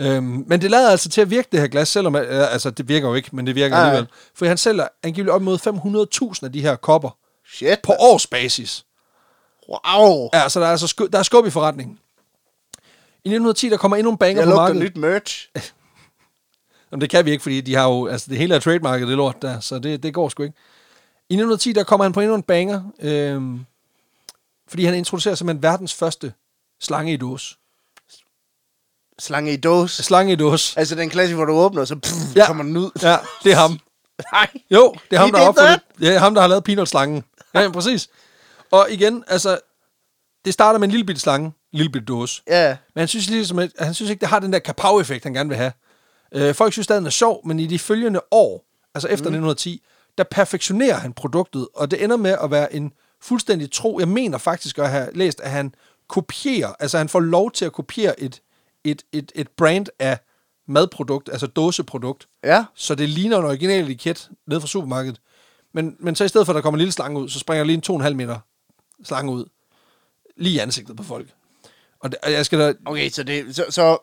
Øhm, 0.00 0.44
men 0.46 0.60
det 0.60 0.70
lader 0.70 0.90
altså 0.90 1.08
til 1.08 1.20
at 1.20 1.30
virke, 1.30 1.48
det 1.52 1.60
her 1.60 1.66
glas, 1.66 1.88
selvom, 1.88 2.16
øh, 2.16 2.52
altså 2.52 2.70
det 2.70 2.88
virker 2.88 3.08
jo 3.08 3.14
ikke, 3.14 3.36
men 3.36 3.46
det 3.46 3.54
virker 3.54 3.76
ja. 3.76 3.82
alligevel. 3.82 4.08
For 4.34 4.46
han 4.46 4.56
sælger 4.56 4.88
angiveligt 5.02 5.34
op 5.34 5.42
mod 5.42 5.58
500.000 6.38 6.44
af 6.44 6.52
de 6.52 6.60
her 6.60 6.76
kopper 6.76 7.10
shit. 7.46 7.78
på 7.82 7.92
årsbasis. 7.98 8.84
Wow. 9.68 10.28
Ja, 10.34 10.48
så 10.48 10.60
der 10.60 10.66
er, 10.66 10.70
altså 10.70 10.86
sku, 10.86 11.06
der 11.06 11.18
er 11.18 11.22
skub 11.22 11.46
i 11.46 11.50
forretningen. 11.50 11.98
I 13.24 13.28
1910, 13.28 13.68
der 13.68 13.76
kommer 13.76 13.96
endnu 13.96 14.10
en 14.10 14.18
banger 14.18 14.42
Jeg 14.42 14.50
på 14.50 14.54
markedet. 14.56 14.82
nyt 14.82 14.96
merch. 14.96 15.48
Jamen, 16.92 17.00
det 17.00 17.10
kan 17.10 17.24
vi 17.24 17.30
ikke, 17.30 17.42
fordi 17.42 17.60
de 17.60 17.74
har 17.74 17.88
jo, 17.88 18.06
altså 18.06 18.26
det 18.30 18.38
hele 18.38 18.54
er 18.54 18.58
trademarket, 18.58 19.08
det 19.08 19.16
lort 19.16 19.42
der, 19.42 19.60
så 19.60 19.78
det, 19.78 20.02
det 20.02 20.14
går 20.14 20.28
sgu 20.28 20.42
ikke. 20.42 20.56
I 21.30 21.34
1910, 21.34 21.72
der 21.72 21.84
kommer 21.84 22.04
han 22.04 22.12
på 22.12 22.20
endnu 22.20 22.34
en 22.34 22.42
banger, 22.42 22.82
øhm, 23.00 23.64
fordi 24.68 24.84
han 24.84 24.94
introducerer 24.94 25.34
simpelthen 25.34 25.62
verdens 25.62 25.94
første 25.94 26.32
slange 26.80 27.12
i 27.12 27.16
dåse. 27.16 27.56
Slange 29.18 29.52
i 29.52 29.56
dåse. 29.56 30.02
Slange 30.02 30.32
i 30.32 30.36
dåse. 30.36 30.78
Altså 30.78 30.94
den 30.94 31.10
klasse, 31.10 31.34
hvor 31.34 31.44
du 31.44 31.52
åbner, 31.52 31.80
og 31.80 31.88
så 31.88 31.96
pff, 31.96 32.36
Ja. 32.36 32.46
kommer 32.46 32.64
den 32.64 32.76
ud. 32.76 32.90
Ja, 33.02 33.16
det 33.44 33.52
er 33.52 33.56
ham. 33.56 33.78
Nej. 34.32 34.48
Jo, 34.70 34.94
det 35.10 35.16
er 35.16 35.20
ham, 35.20 35.28
He 35.28 35.32
der 35.32 35.38
har 35.38 35.48
opfundet. 35.48 35.80
Ja, 36.00 36.06
det 36.06 36.14
er 36.14 36.18
ham, 36.18 36.34
der 36.34 36.40
har 36.40 36.48
lavet 36.48 36.64
peanut-slangen. 36.64 37.24
Ja, 37.54 37.60
ja, 37.60 37.70
præcis. 37.70 38.08
Og 38.70 38.86
igen, 38.90 39.24
altså, 39.26 39.58
det 40.44 40.52
starter 40.54 40.78
med 40.78 40.88
en 40.88 40.90
lille 40.90 41.06
bitte 41.06 41.20
slange, 41.20 41.46
en 41.46 41.52
lille 41.72 41.92
bitte 41.92 42.06
dåse. 42.06 42.42
Ja. 42.48 42.76
Men 42.94 43.00
han 43.00 43.08
synes, 43.08 43.30
ligesom, 43.30 43.58
at, 43.58 43.70
han 43.78 43.94
synes 43.94 44.10
ikke, 44.10 44.20
det 44.20 44.28
har 44.28 44.38
den 44.38 44.52
der 44.52 44.58
kapav-effekt, 44.58 45.24
han 45.24 45.34
gerne 45.34 45.48
vil 45.48 45.58
have. 45.58 45.72
Øh, 46.34 46.54
folk 46.54 46.72
synes 46.72 46.84
stadig, 46.84 46.98
den 47.00 47.06
er 47.06 47.10
sjov, 47.10 47.46
men 47.46 47.60
i 47.60 47.66
de 47.66 47.78
følgende 47.78 48.20
år, 48.30 48.64
altså 48.94 49.08
efter 49.08 49.24
mm. 49.30 49.34
1910, 49.34 49.82
der 50.18 50.24
perfektionerer 50.30 50.94
han 50.96 51.12
produktet, 51.12 51.68
og 51.74 51.90
det 51.90 52.04
ender 52.04 52.16
med 52.16 52.36
at 52.42 52.50
være 52.50 52.74
en 52.74 52.92
fuldstændig 53.22 53.72
tro. 53.72 53.98
Jeg 53.98 54.08
mener 54.08 54.38
faktisk 54.38 54.78
at 54.78 54.90
have 54.90 55.08
læst, 55.14 55.40
at 55.40 55.50
han 55.50 55.74
kopierer, 56.08 56.72
altså 56.80 56.98
han 56.98 57.08
får 57.08 57.20
lov 57.20 57.50
til 57.50 57.64
at 57.64 57.72
kopiere 57.72 58.20
et, 58.20 58.40
et, 58.84 59.02
et, 59.12 59.32
et 59.34 59.48
brand 59.48 59.86
af 59.98 60.18
madprodukt, 60.68 61.28
altså 61.32 61.46
dåseprodukt. 61.46 62.28
Ja. 62.44 62.64
Så 62.74 62.94
det 62.94 63.08
ligner 63.08 63.38
en 63.38 63.44
original 63.44 63.84
etiket 63.84 64.30
nede 64.46 64.60
fra 64.60 64.68
supermarkedet. 64.68 65.20
Men, 65.74 65.96
men 66.00 66.14
så 66.14 66.24
i 66.24 66.28
stedet 66.28 66.46
for, 66.46 66.52
at 66.52 66.54
der 66.54 66.62
kommer 66.62 66.76
en 66.76 66.80
lille 66.80 66.92
slange 66.92 67.20
ud, 67.20 67.28
så 67.28 67.38
springer 67.38 67.64
lige 67.64 67.82
en 67.90 68.02
2,5 68.02 68.14
meter 68.14 68.38
slange 69.04 69.32
ud. 69.32 69.44
Lige 70.36 70.54
i 70.54 70.58
ansigtet 70.58 70.96
på 70.96 71.02
folk. 71.02 71.28
Og, 72.00 72.10
det, 72.10 72.18
og 72.22 72.32
jeg 72.32 72.46
skal 72.46 72.58
da... 72.58 72.72
Okay, 72.86 73.10
så 73.10 73.22
det... 73.22 73.56
Så, 73.56 73.64
så, 73.70 73.98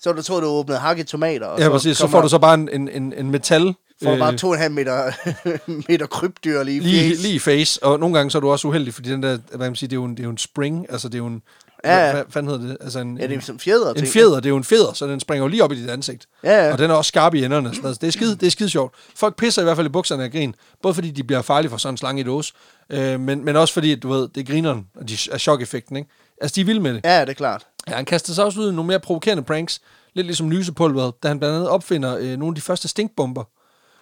så 0.00 0.12
du 0.12 0.22
tror, 0.22 0.40
du 0.40 0.46
åbnede 0.46 0.78
hakket 0.78 1.06
tomater, 1.06 1.46
og 1.46 1.60
Ja, 1.60 1.68
præcis. 1.68 1.96
Så 1.96 2.08
får 2.08 2.20
du 2.20 2.28
så 2.28 2.38
bare 2.38 2.54
en, 2.54 2.68
en, 2.72 2.88
en, 2.88 3.12
en 3.12 3.30
metal... 3.30 3.74
får 4.02 4.12
øh, 4.12 4.18
bare 4.18 4.36
to 4.36 4.48
og 4.48 4.54
en 4.54 4.60
halv 4.60 4.72
meter, 4.72 5.12
meter 5.88 6.06
krybdyr 6.06 6.62
lige 6.62 6.76
i 6.76 6.80
lige, 6.80 7.10
face. 7.10 7.22
lige 7.22 7.34
i 7.34 7.38
face, 7.38 7.82
og 7.82 8.00
nogle 8.00 8.16
gange 8.16 8.30
så 8.30 8.38
er 8.38 8.40
du 8.40 8.50
også 8.50 8.68
uheldig, 8.68 8.94
fordi 8.94 9.10
den 9.10 9.22
der, 9.22 9.28
hvad 9.28 9.50
kan 9.50 9.58
man 9.58 9.76
sige, 9.76 9.88
det 9.88 9.92
er 9.92 10.00
jo 10.00 10.04
en, 10.04 10.10
det 10.10 10.20
er 10.20 10.24
jo 10.24 10.30
en 10.30 10.38
spring, 10.38 10.86
altså 10.90 11.08
det 11.08 11.14
er 11.14 11.18
jo 11.18 11.26
en, 11.26 11.42
Ja, 11.84 12.12
hvad, 12.12 12.24
fanden 12.28 12.52
hedder 12.52 12.66
det? 12.66 12.76
Altså 12.80 13.00
en, 13.00 13.16
Ja, 13.18 13.22
det 13.22 13.30
er 13.32 13.36
en, 13.36 13.42
som 13.42 13.58
fjeder. 13.58 13.94
en 13.94 14.06
fjeder, 14.06 14.36
det 14.36 14.46
er 14.46 14.50
jo 14.50 14.56
en 14.56 14.64
fjeder, 14.64 14.92
så 14.92 15.06
den 15.06 15.20
springer 15.20 15.44
jo 15.44 15.48
lige 15.48 15.64
op 15.64 15.72
i 15.72 15.76
dit 15.82 15.90
ansigt. 15.90 16.26
Ja, 16.44 16.66
ja. 16.66 16.72
Og 16.72 16.78
den 16.78 16.90
er 16.90 16.94
også 16.94 17.08
skarp 17.08 17.34
i 17.34 17.44
enderne. 17.44 17.74
Så 17.74 17.98
det 18.00 18.06
er 18.06 18.10
skide, 18.10 18.36
det 18.36 18.46
er 18.46 18.50
skide 18.50 18.68
sjovt. 18.70 18.94
Folk 19.16 19.36
pisser 19.36 19.62
i 19.62 19.64
hvert 19.64 19.76
fald 19.76 19.86
i 19.86 19.90
bukserne 19.90 20.24
af 20.24 20.30
grin. 20.32 20.54
Både 20.82 20.94
fordi 20.94 21.10
de 21.10 21.24
bliver 21.24 21.42
farlige 21.42 21.70
for 21.70 21.76
sådan 21.76 21.94
en 21.94 21.98
slange 21.98 22.20
i 22.20 22.24
dåse, 22.24 22.52
øh, 22.90 23.20
men, 23.20 23.44
men 23.44 23.56
også 23.56 23.74
fordi, 23.74 23.94
du 23.94 24.08
ved, 24.08 24.28
det 24.34 24.40
er 24.40 24.44
grineren, 24.52 24.86
og 24.96 25.08
de 25.08 25.16
er 25.32 25.38
chok-effekten, 25.38 25.96
ikke? 25.96 26.10
Altså, 26.40 26.54
de 26.54 26.60
er 26.60 26.64
vilde 26.64 26.80
med 26.80 26.94
det. 26.94 27.00
Ja, 27.04 27.20
det 27.20 27.28
er 27.28 27.32
klart. 27.34 27.66
Ja, 27.88 27.94
han 27.94 28.04
kaster 28.04 28.32
sig 28.32 28.44
også 28.44 28.60
ud 28.60 28.72
i 28.72 28.74
nogle 28.74 28.88
mere 28.88 29.00
provokerende 29.00 29.42
pranks, 29.42 29.80
lidt 30.14 30.26
ligesom 30.26 30.50
lysepulveret, 30.50 31.14
da 31.22 31.28
han 31.28 31.38
blandt 31.38 31.56
andet 31.56 31.68
opfinder 31.68 32.16
øh, 32.16 32.30
nogle 32.38 32.48
af 32.48 32.54
de 32.54 32.60
første 32.60 32.88
stinkbomber. 32.88 33.44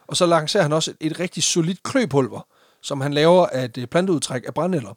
Og 0.08 0.16
så 0.16 0.26
lancerer 0.26 0.62
han 0.62 0.72
også 0.72 0.90
et, 0.90 0.96
et 1.00 1.20
rigtig 1.20 1.42
solidt 1.42 1.82
kløpulver, 1.82 2.46
som 2.82 3.00
han 3.00 3.14
laver 3.14 3.46
af 3.46 3.64
et 3.64 3.78
øh, 3.78 3.86
planteudtræk 3.86 4.42
af 4.46 4.54
brændenælder. 4.54 4.96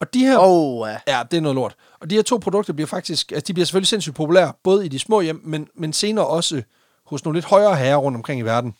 Og 0.00 0.14
de 0.14 0.18
her... 0.18 0.38
Oh, 0.40 0.88
ja. 0.88 1.16
Ja, 1.16 1.22
det 1.30 1.36
er 1.36 1.40
noget 1.40 1.54
lort. 1.54 1.76
Og 2.00 2.10
de 2.10 2.14
her 2.14 2.22
to 2.22 2.36
produkter 2.36 2.72
bliver 2.72 2.86
faktisk, 2.86 3.32
altså 3.32 3.44
de 3.46 3.54
bliver 3.54 3.66
selvfølgelig 3.66 3.88
sindssygt 3.88 4.16
populære, 4.16 4.52
både 4.62 4.86
i 4.86 4.88
de 4.88 4.98
små 4.98 5.20
hjem, 5.20 5.40
men, 5.44 5.68
men 5.74 5.92
senere 5.92 6.26
også 6.26 6.62
hos 7.06 7.24
nogle 7.24 7.36
lidt 7.36 7.44
højere 7.44 7.76
herrer 7.76 7.96
rundt 7.96 8.16
omkring 8.16 8.40
i 8.40 8.42
verden. 8.42 8.74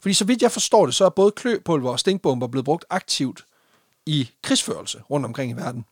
Fordi 0.00 0.14
så 0.14 0.24
vidt 0.24 0.42
jeg 0.42 0.52
forstår 0.52 0.86
det, 0.86 0.94
så 0.94 1.04
er 1.04 1.08
både 1.08 1.30
kløpulver 1.30 1.90
og 1.90 2.00
stinkbomber 2.00 2.46
blevet 2.46 2.64
brugt 2.64 2.84
aktivt 2.90 3.44
i 4.06 4.30
krigsførelse 4.42 5.02
rundt 5.10 5.26
omkring 5.26 5.50
i 5.50 5.54
verden. 5.54 5.84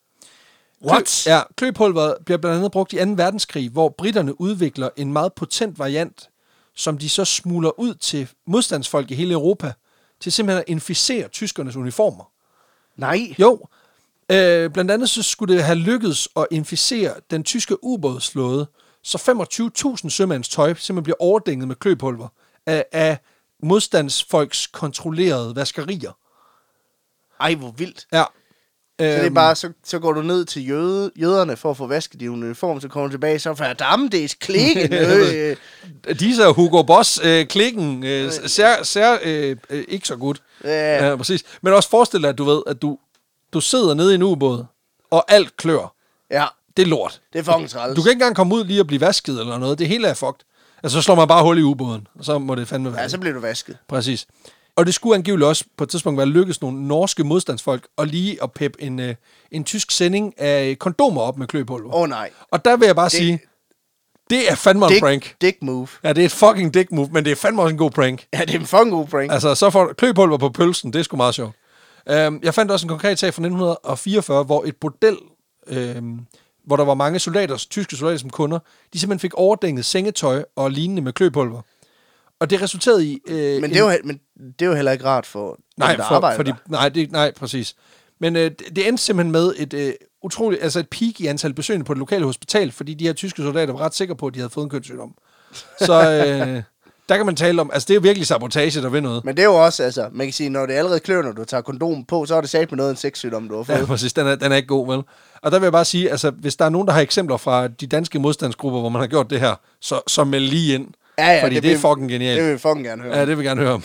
What? 0.84 1.26
Ja, 1.26 1.40
kløpulveret 1.56 2.16
bliver 2.24 2.38
blandt 2.38 2.56
andet 2.56 2.72
brugt 2.72 2.92
i 2.92 2.96
2. 2.96 3.02
verdenskrig, 3.16 3.70
hvor 3.70 3.88
britterne 3.88 4.40
udvikler 4.40 4.90
en 4.96 5.12
meget 5.12 5.32
potent 5.32 5.78
variant, 5.78 6.28
som 6.74 6.98
de 6.98 7.08
så 7.08 7.24
smuler 7.24 7.80
ud 7.80 7.94
til 7.94 8.28
modstandsfolk 8.46 9.10
i 9.10 9.14
hele 9.14 9.32
Europa, 9.32 9.72
til 10.20 10.32
simpelthen 10.32 10.58
at 10.58 10.68
inficere 10.68 11.28
tyskernes 11.28 11.76
uniformer. 11.76 12.30
Nej. 12.96 13.34
Jo, 13.38 13.60
øh, 14.32 14.70
blandt 14.70 14.90
andet 14.90 15.10
så 15.10 15.22
skulle 15.22 15.54
det 15.54 15.64
have 15.64 15.78
lykkedes 15.78 16.28
at 16.36 16.46
inficere 16.50 17.14
den 17.30 17.44
tyske 17.44 17.84
ubådsflåde, 17.84 18.66
så 19.02 19.18
25.000 20.02 20.08
sømands 20.08 20.48
tøj 20.48 20.68
simpelthen 20.68 21.02
bliver 21.02 21.16
overdænget 21.22 21.68
med 21.68 21.76
kløpulver 21.76 22.28
af, 22.66 22.84
af 22.92 23.18
modstandsfolks 23.62 24.66
kontrollerede 24.66 25.56
vaskerier. 25.56 26.12
Ej, 27.40 27.54
hvor 27.54 27.70
vildt. 27.70 28.06
Ja. 28.12 28.24
Så 29.00 29.04
det 29.04 29.16
er 29.16 29.24
Øhm, 29.24 29.34
bare, 29.34 29.54
så, 29.54 29.72
så 29.84 29.98
går 29.98 30.12
du 30.12 30.22
ned 30.22 30.44
til 30.44 30.68
jøde, 30.68 31.10
jøderne 31.16 31.56
for 31.56 31.70
at 31.70 31.76
få 31.76 31.86
vasket 31.86 32.20
din 32.20 32.28
uniform, 32.28 32.80
så 32.80 32.88
kommer 32.88 33.06
du 33.06 33.12
tilbage, 33.12 33.38
så 33.38 33.54
får 33.54 33.72
damme, 33.72 34.08
det 34.08 34.24
er 34.24 34.34
klikken. 34.40 34.92
øh, 34.92 35.56
Disse 36.20 36.42
er 36.42 36.52
Hugo 36.52 36.82
Boss 36.82 37.20
øh, 37.24 37.46
klikken 37.46 38.04
øh, 38.04 38.32
ser, 38.32 38.82
ser 38.82 39.18
øh, 39.22 39.56
øh, 39.70 39.84
ikke 39.88 40.08
så 40.08 40.16
godt. 40.16 40.42
Ja. 40.64 41.08
ja, 41.08 41.16
præcis. 41.16 41.44
Men 41.62 41.72
også 41.72 41.90
forestil 41.90 42.22
dig, 42.22 42.28
at 42.28 42.38
du 42.38 42.44
ved, 42.44 42.62
at 42.66 42.82
du, 42.82 42.98
du 43.52 43.60
sidder 43.60 43.94
nede 43.94 44.12
i 44.12 44.14
en 44.14 44.22
ubåd, 44.22 44.64
og 45.10 45.24
alt 45.28 45.56
klør. 45.56 45.94
ja, 46.30 46.46
Det 46.76 46.82
er 46.82 46.86
lort. 46.86 47.20
det 47.32 47.38
er 47.38 47.42
fucking 47.42 47.70
træls. 47.70 47.96
Du 47.96 48.02
kan 48.02 48.10
ikke 48.10 48.16
engang 48.16 48.36
komme 48.36 48.54
ud 48.54 48.64
lige 48.64 48.80
og 48.80 48.86
blive 48.86 49.00
vasket 49.00 49.40
eller 49.40 49.58
noget. 49.58 49.78
Det 49.78 49.88
hele 49.88 50.08
er 50.08 50.14
fucked. 50.14 50.44
Altså, 50.82 50.98
så 50.98 51.02
slår 51.02 51.14
man 51.14 51.28
bare 51.28 51.42
hul 51.42 51.58
i 51.58 51.62
ubåden, 51.62 52.06
og 52.18 52.24
så 52.24 52.38
må 52.38 52.54
det 52.54 52.68
fandme 52.68 52.92
være. 52.92 53.00
Ja, 53.02 53.08
så 53.08 53.18
bliver 53.18 53.34
du 53.34 53.40
vasket. 53.40 53.78
Præcis. 53.88 54.26
Og 54.76 54.86
det 54.86 54.94
skulle 54.94 55.14
angiveligt 55.16 55.46
også 55.46 55.64
på 55.76 55.84
et 55.84 55.90
tidspunkt 55.90 56.18
være 56.18 56.26
lykkes 56.26 56.60
nogle 56.60 56.86
norske 56.88 57.24
modstandsfolk 57.24 57.86
og 57.96 58.06
lige 58.06 58.42
at 58.42 58.52
peppe 58.52 58.82
en, 58.82 59.00
øh, 59.00 59.14
en 59.50 59.64
tysk 59.64 59.90
sending 59.90 60.40
af 60.40 60.76
kondomer 60.78 61.20
op 61.20 61.38
med 61.38 61.46
kløpulver. 61.46 61.94
Åh 61.94 62.00
oh, 62.02 62.08
nej. 62.08 62.30
Og 62.50 62.64
der 62.64 62.76
vil 62.76 62.86
jeg 62.86 62.96
bare 62.96 63.04
Det- 63.08 63.12
sige, 63.12 63.40
det 64.30 64.50
er 64.50 64.54
fandme 64.54 64.86
en 64.86 64.92
Dick, 64.92 65.02
prank. 65.02 65.34
dick 65.40 65.56
move. 65.62 65.88
Ja, 66.04 66.12
det 66.12 66.20
er 66.22 66.24
et 66.26 66.32
fucking 66.32 66.74
dick 66.74 66.92
move, 66.92 67.08
men 67.12 67.24
det 67.24 67.30
er 67.30 67.36
fandme 67.36 67.62
også 67.62 67.72
en 67.72 67.78
god 67.78 67.90
prank. 67.90 68.26
Ja, 68.34 68.40
det 68.40 68.54
er 68.54 68.58
en 68.58 68.66
fucking 68.66 68.90
god 68.90 69.06
prank. 69.06 69.32
Altså, 69.32 69.54
så 69.54 69.70
får 69.70 69.92
kløpulver 69.92 70.38
på 70.38 70.48
pølsen, 70.48 70.92
det 70.92 70.98
er 70.98 71.02
sgu 71.02 71.16
meget 71.16 71.34
sjovt. 71.34 71.56
Øhm, 72.10 72.40
jeg 72.42 72.54
fandt 72.54 72.70
også 72.72 72.86
en 72.86 72.88
konkret 72.88 73.18
sag 73.18 73.34
fra 73.34 73.42
1944, 73.42 74.44
hvor 74.44 74.64
et 74.64 74.76
bordel, 74.76 75.16
øhm, 75.66 76.18
hvor 76.66 76.76
der 76.76 76.84
var 76.84 76.94
mange 76.94 77.18
soldater, 77.18 77.56
tyske 77.70 77.96
soldater 77.96 78.18
som 78.18 78.30
kunder, 78.30 78.58
de 78.92 78.98
simpelthen 78.98 79.20
fik 79.20 79.34
overdænget 79.34 79.84
sengetøj 79.84 80.44
og 80.56 80.70
lignende 80.70 81.02
med 81.02 81.12
kløpulver. 81.12 81.60
Og 82.40 82.50
det 82.50 82.62
resulterede 82.62 83.06
i... 83.06 83.18
Øh, 83.28 83.60
men, 83.60 83.70
det 83.70 83.78
jo, 83.78 83.90
he- 83.90 84.00
men 84.04 84.20
det 84.38 84.62
er 84.62 84.66
jo 84.66 84.74
heller 84.74 84.92
ikke 84.92 85.04
rart 85.04 85.26
for 85.26 85.58
nej, 85.76 85.88
dem, 85.88 85.96
der 85.96 86.08
for, 86.08 86.14
arbejder 86.14 86.36
for 86.36 86.42
de, 86.42 86.50
der. 86.50 86.56
nej, 86.66 86.88
det, 86.88 87.12
nej, 87.12 87.32
præcis. 87.36 87.74
Men 88.20 88.36
øh, 88.36 88.42
det, 88.50 88.76
det 88.76 88.88
endte 88.88 89.02
simpelthen 89.02 89.32
med 89.32 89.54
et 89.56 89.74
øh, 89.74 89.92
utroligt, 90.22 90.62
altså 90.62 90.80
et 90.80 90.88
peak 90.88 91.20
i 91.20 91.26
antal 91.26 91.54
besøgende 91.54 91.84
på 91.84 91.94
det 91.94 91.98
lokale 91.98 92.24
hospital, 92.24 92.72
fordi 92.72 92.94
de 92.94 93.04
her 93.06 93.12
tyske 93.12 93.42
soldater 93.42 93.72
var 93.72 93.80
ret 93.80 93.94
sikre 93.94 94.16
på, 94.16 94.26
at 94.26 94.34
de 94.34 94.38
havde 94.38 94.50
fået 94.50 94.64
en 94.64 94.70
kønssygdom. 94.70 95.14
Så 95.78 95.94
øh, 96.26 96.62
der 97.08 97.16
kan 97.16 97.26
man 97.26 97.36
tale 97.36 97.60
om, 97.60 97.70
altså 97.72 97.86
det 97.88 97.96
er 97.96 98.00
virkelig 98.00 98.26
sabotage, 98.26 98.82
der 98.82 98.88
vil 98.88 99.02
noget. 99.02 99.24
Men 99.24 99.36
det 99.36 99.42
er 99.42 99.46
jo 99.46 99.64
også, 99.64 99.82
altså, 99.82 100.08
man 100.12 100.26
kan 100.26 100.32
sige, 100.32 100.50
når 100.50 100.66
det 100.66 100.74
allerede 100.74 101.00
klør, 101.00 101.22
når 101.22 101.32
du 101.32 101.44
tager 101.44 101.60
kondom 101.60 102.04
på, 102.04 102.26
så 102.26 102.34
er 102.34 102.40
det 102.40 102.50
sat 102.50 102.70
med 102.70 102.76
noget 102.76 102.90
af 102.90 102.92
en 102.92 102.96
sexsygdom, 102.96 103.48
du 103.48 103.56
har 103.56 103.62
fået. 103.62 103.78
Ja, 103.78 103.84
præcis. 103.84 104.12
Den 104.12 104.26
er, 104.26 104.34
den 104.34 104.52
er 104.52 104.56
ikke 104.56 104.68
god, 104.68 104.86
vel? 104.86 105.02
Og 105.42 105.50
der 105.50 105.58
vil 105.58 105.64
jeg 105.64 105.72
bare 105.72 105.84
sige, 105.84 106.10
altså, 106.10 106.30
hvis 106.30 106.56
der 106.56 106.64
er 106.64 106.68
nogen, 106.68 106.88
der 106.88 106.94
har 106.94 107.00
eksempler 107.00 107.36
fra 107.36 107.68
de 107.68 107.86
danske 107.86 108.18
modstandsgrupper, 108.18 108.80
hvor 108.80 108.88
man 108.88 109.00
har 109.00 109.06
gjort 109.06 109.30
det 109.30 109.40
her, 109.40 109.54
så, 109.80 110.00
så 110.06 110.24
meld 110.24 110.44
lige 110.44 110.74
ind. 110.74 110.88
Ja, 111.18 111.30
ja, 111.30 111.44
fordi 111.44 111.54
det, 111.54 111.62
det 111.62 111.72
er 111.72 111.78
fucking 111.78 112.10
genialt. 112.10 112.38
Det 112.38 112.46
vil 112.46 112.52
vi 112.54 112.58
fucking 112.58 112.84
gerne 112.84 113.02
høre. 113.02 113.16
Ja, 113.16 113.20
det 113.20 113.28
vil 113.28 113.36
jeg 113.36 113.44
gerne 113.44 113.60
høre 113.60 113.72
om. 113.72 113.82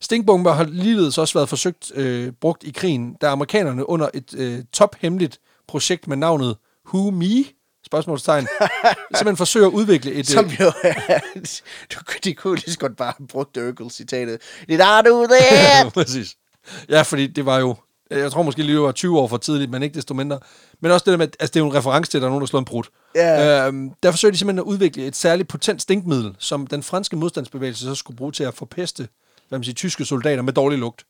Stinkbomber 0.00 0.52
har 0.52 0.64
ligeledes 0.64 1.18
også 1.18 1.34
været 1.34 1.48
forsøgt 1.48 1.92
øh, 1.94 2.32
brugt 2.40 2.64
i 2.64 2.70
krigen, 2.70 3.14
da 3.20 3.26
amerikanerne 3.26 3.88
under 3.88 4.08
et 4.14 4.34
øh, 4.36 4.58
tophemmeligt 4.72 5.38
projekt 5.68 6.08
med 6.08 6.16
navnet 6.16 6.56
Who 6.94 7.10
Me? 7.10 7.44
Spørgsmålstegn. 7.86 8.46
simpelthen 9.14 9.36
forsøger 9.36 9.66
at 9.66 9.72
udvikle 9.72 10.12
et... 10.12 10.26
Som 10.26 10.44
Øh, 10.44 10.60
jo 10.60 10.72
du, 11.94 11.98
de 12.24 12.34
kunne 12.34 12.54
lige 12.54 12.72
så 12.72 12.78
godt 12.78 12.96
bare 12.96 13.12
have 13.18 13.26
brugt 13.26 13.56
Urkel-citatet. 13.56 14.40
Did 14.68 14.78
I 14.78 15.08
do 15.08 15.26
that? 15.26 15.92
præcis. 15.94 16.36
Ja, 16.88 17.02
fordi 17.02 17.26
det 17.26 17.46
var 17.46 17.58
jo... 17.58 17.76
Jeg 18.10 18.32
tror 18.32 18.42
måske 18.42 18.62
lige, 18.62 18.74
det 18.74 18.82
var 18.82 18.92
20 18.92 19.18
år 19.18 19.28
for 19.28 19.36
tidligt, 19.36 19.70
men 19.70 19.82
ikke 19.82 19.94
desto 19.94 20.14
mindre. 20.14 20.38
Men 20.80 20.90
også 20.90 21.04
det 21.04 21.10
der 21.10 21.18
med, 21.18 21.28
altså 21.40 21.52
det 21.52 21.56
er 21.56 21.60
jo 21.60 21.70
en 21.70 21.74
reference 21.74 22.10
til, 22.10 22.18
at 22.18 22.22
der 22.22 22.28
er 22.28 22.30
nogen, 22.30 22.40
der 22.40 22.46
slår 22.46 22.58
en 22.58 22.64
brud. 22.64 22.82
Ja. 23.14 23.66
Øhm, 23.66 23.90
der 24.02 24.10
forsøgte 24.10 24.32
de 24.32 24.38
simpelthen 24.38 24.58
at 24.58 24.64
udvikle 24.64 25.06
et 25.06 25.16
særligt 25.16 25.48
potent 25.48 25.82
stinkmiddel, 25.82 26.36
som 26.38 26.66
den 26.66 26.82
franske 26.82 27.16
modstandsbevægelse 27.16 27.84
så 27.84 27.94
skulle 27.94 28.16
bruge 28.16 28.32
til 28.32 28.44
at 28.44 28.54
forpeste 28.54 29.08
hvad 29.48 29.58
man 29.58 29.64
siger, 29.64 29.74
tyske 29.74 30.04
soldater 30.04 30.42
med 30.42 30.52
dårlig 30.52 30.78
lugt. 30.78 31.06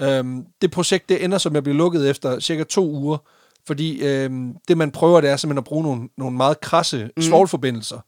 Øhm, 0.00 0.46
det 0.60 0.70
projekt 0.70 1.08
det 1.08 1.24
ender 1.24 1.38
som 1.38 1.56
at 1.56 1.62
blive 1.62 1.76
lukket 1.76 2.10
efter 2.10 2.40
cirka 2.40 2.64
to 2.64 2.90
uger, 2.90 3.18
fordi 3.66 3.98
øhm, 4.02 4.56
det 4.68 4.76
man 4.76 4.90
prøver, 4.90 5.20
det 5.20 5.30
er 5.30 5.36
simpelthen 5.36 5.58
at 5.58 5.64
bruge 5.64 5.82
nogle, 5.82 6.08
nogle 6.16 6.36
meget 6.36 6.60
krasse 6.60 7.10
mm. 7.16 7.22
svovlforbindelser. 7.22 8.00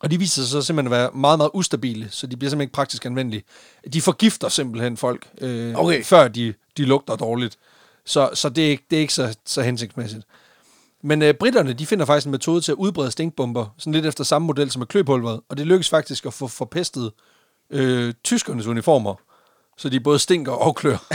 Og 0.00 0.10
de 0.10 0.18
viser 0.18 0.42
sig 0.42 0.50
så 0.50 0.62
simpelthen 0.62 0.92
at 0.92 0.98
være 0.98 1.10
meget, 1.14 1.38
meget 1.38 1.50
ustabile, 1.54 2.08
så 2.10 2.26
de 2.26 2.36
bliver 2.36 2.50
simpelthen 2.50 2.66
ikke 2.66 2.72
praktisk 2.72 3.06
anvendelige. 3.06 3.42
De 3.92 4.00
forgifter 4.00 4.48
simpelthen 4.48 4.96
folk, 4.96 5.28
øh, 5.40 5.74
Okay. 5.74 6.04
før 6.04 6.28
de, 6.28 6.54
de 6.76 6.84
lugter 6.84 7.16
dårligt. 7.16 7.58
Så, 8.04 8.30
så 8.34 8.48
det 8.48 8.66
er 8.66 8.70
ikke, 8.70 8.84
det 8.90 8.96
er 8.96 9.00
ikke 9.00 9.14
så, 9.14 9.36
så 9.46 9.62
hensigtsmæssigt. 9.62 10.24
Men 11.02 11.22
øh, 11.22 11.34
britterne, 11.34 11.72
de 11.72 11.86
finder 11.86 12.04
faktisk 12.04 12.26
en 12.26 12.30
metode 12.30 12.60
til 12.60 12.72
at 12.72 12.76
udbrede 12.76 13.10
stinkbomber, 13.10 13.66
sådan 13.78 13.92
lidt 13.92 14.06
efter 14.06 14.24
samme 14.24 14.46
model 14.46 14.70
som 14.70 14.80
med 14.80 14.86
kløpulveret, 14.86 15.40
og 15.48 15.56
det 15.56 15.66
lykkes 15.66 15.88
faktisk 15.88 16.26
at 16.26 16.34
få 16.34 16.48
forpestet 16.48 17.12
øh, 17.70 18.14
tyskernes 18.24 18.66
uniformer, 18.66 19.14
så 19.76 19.88
de 19.88 20.00
både 20.00 20.18
stinker 20.18 20.52
og 20.52 20.76
klør. 20.76 20.96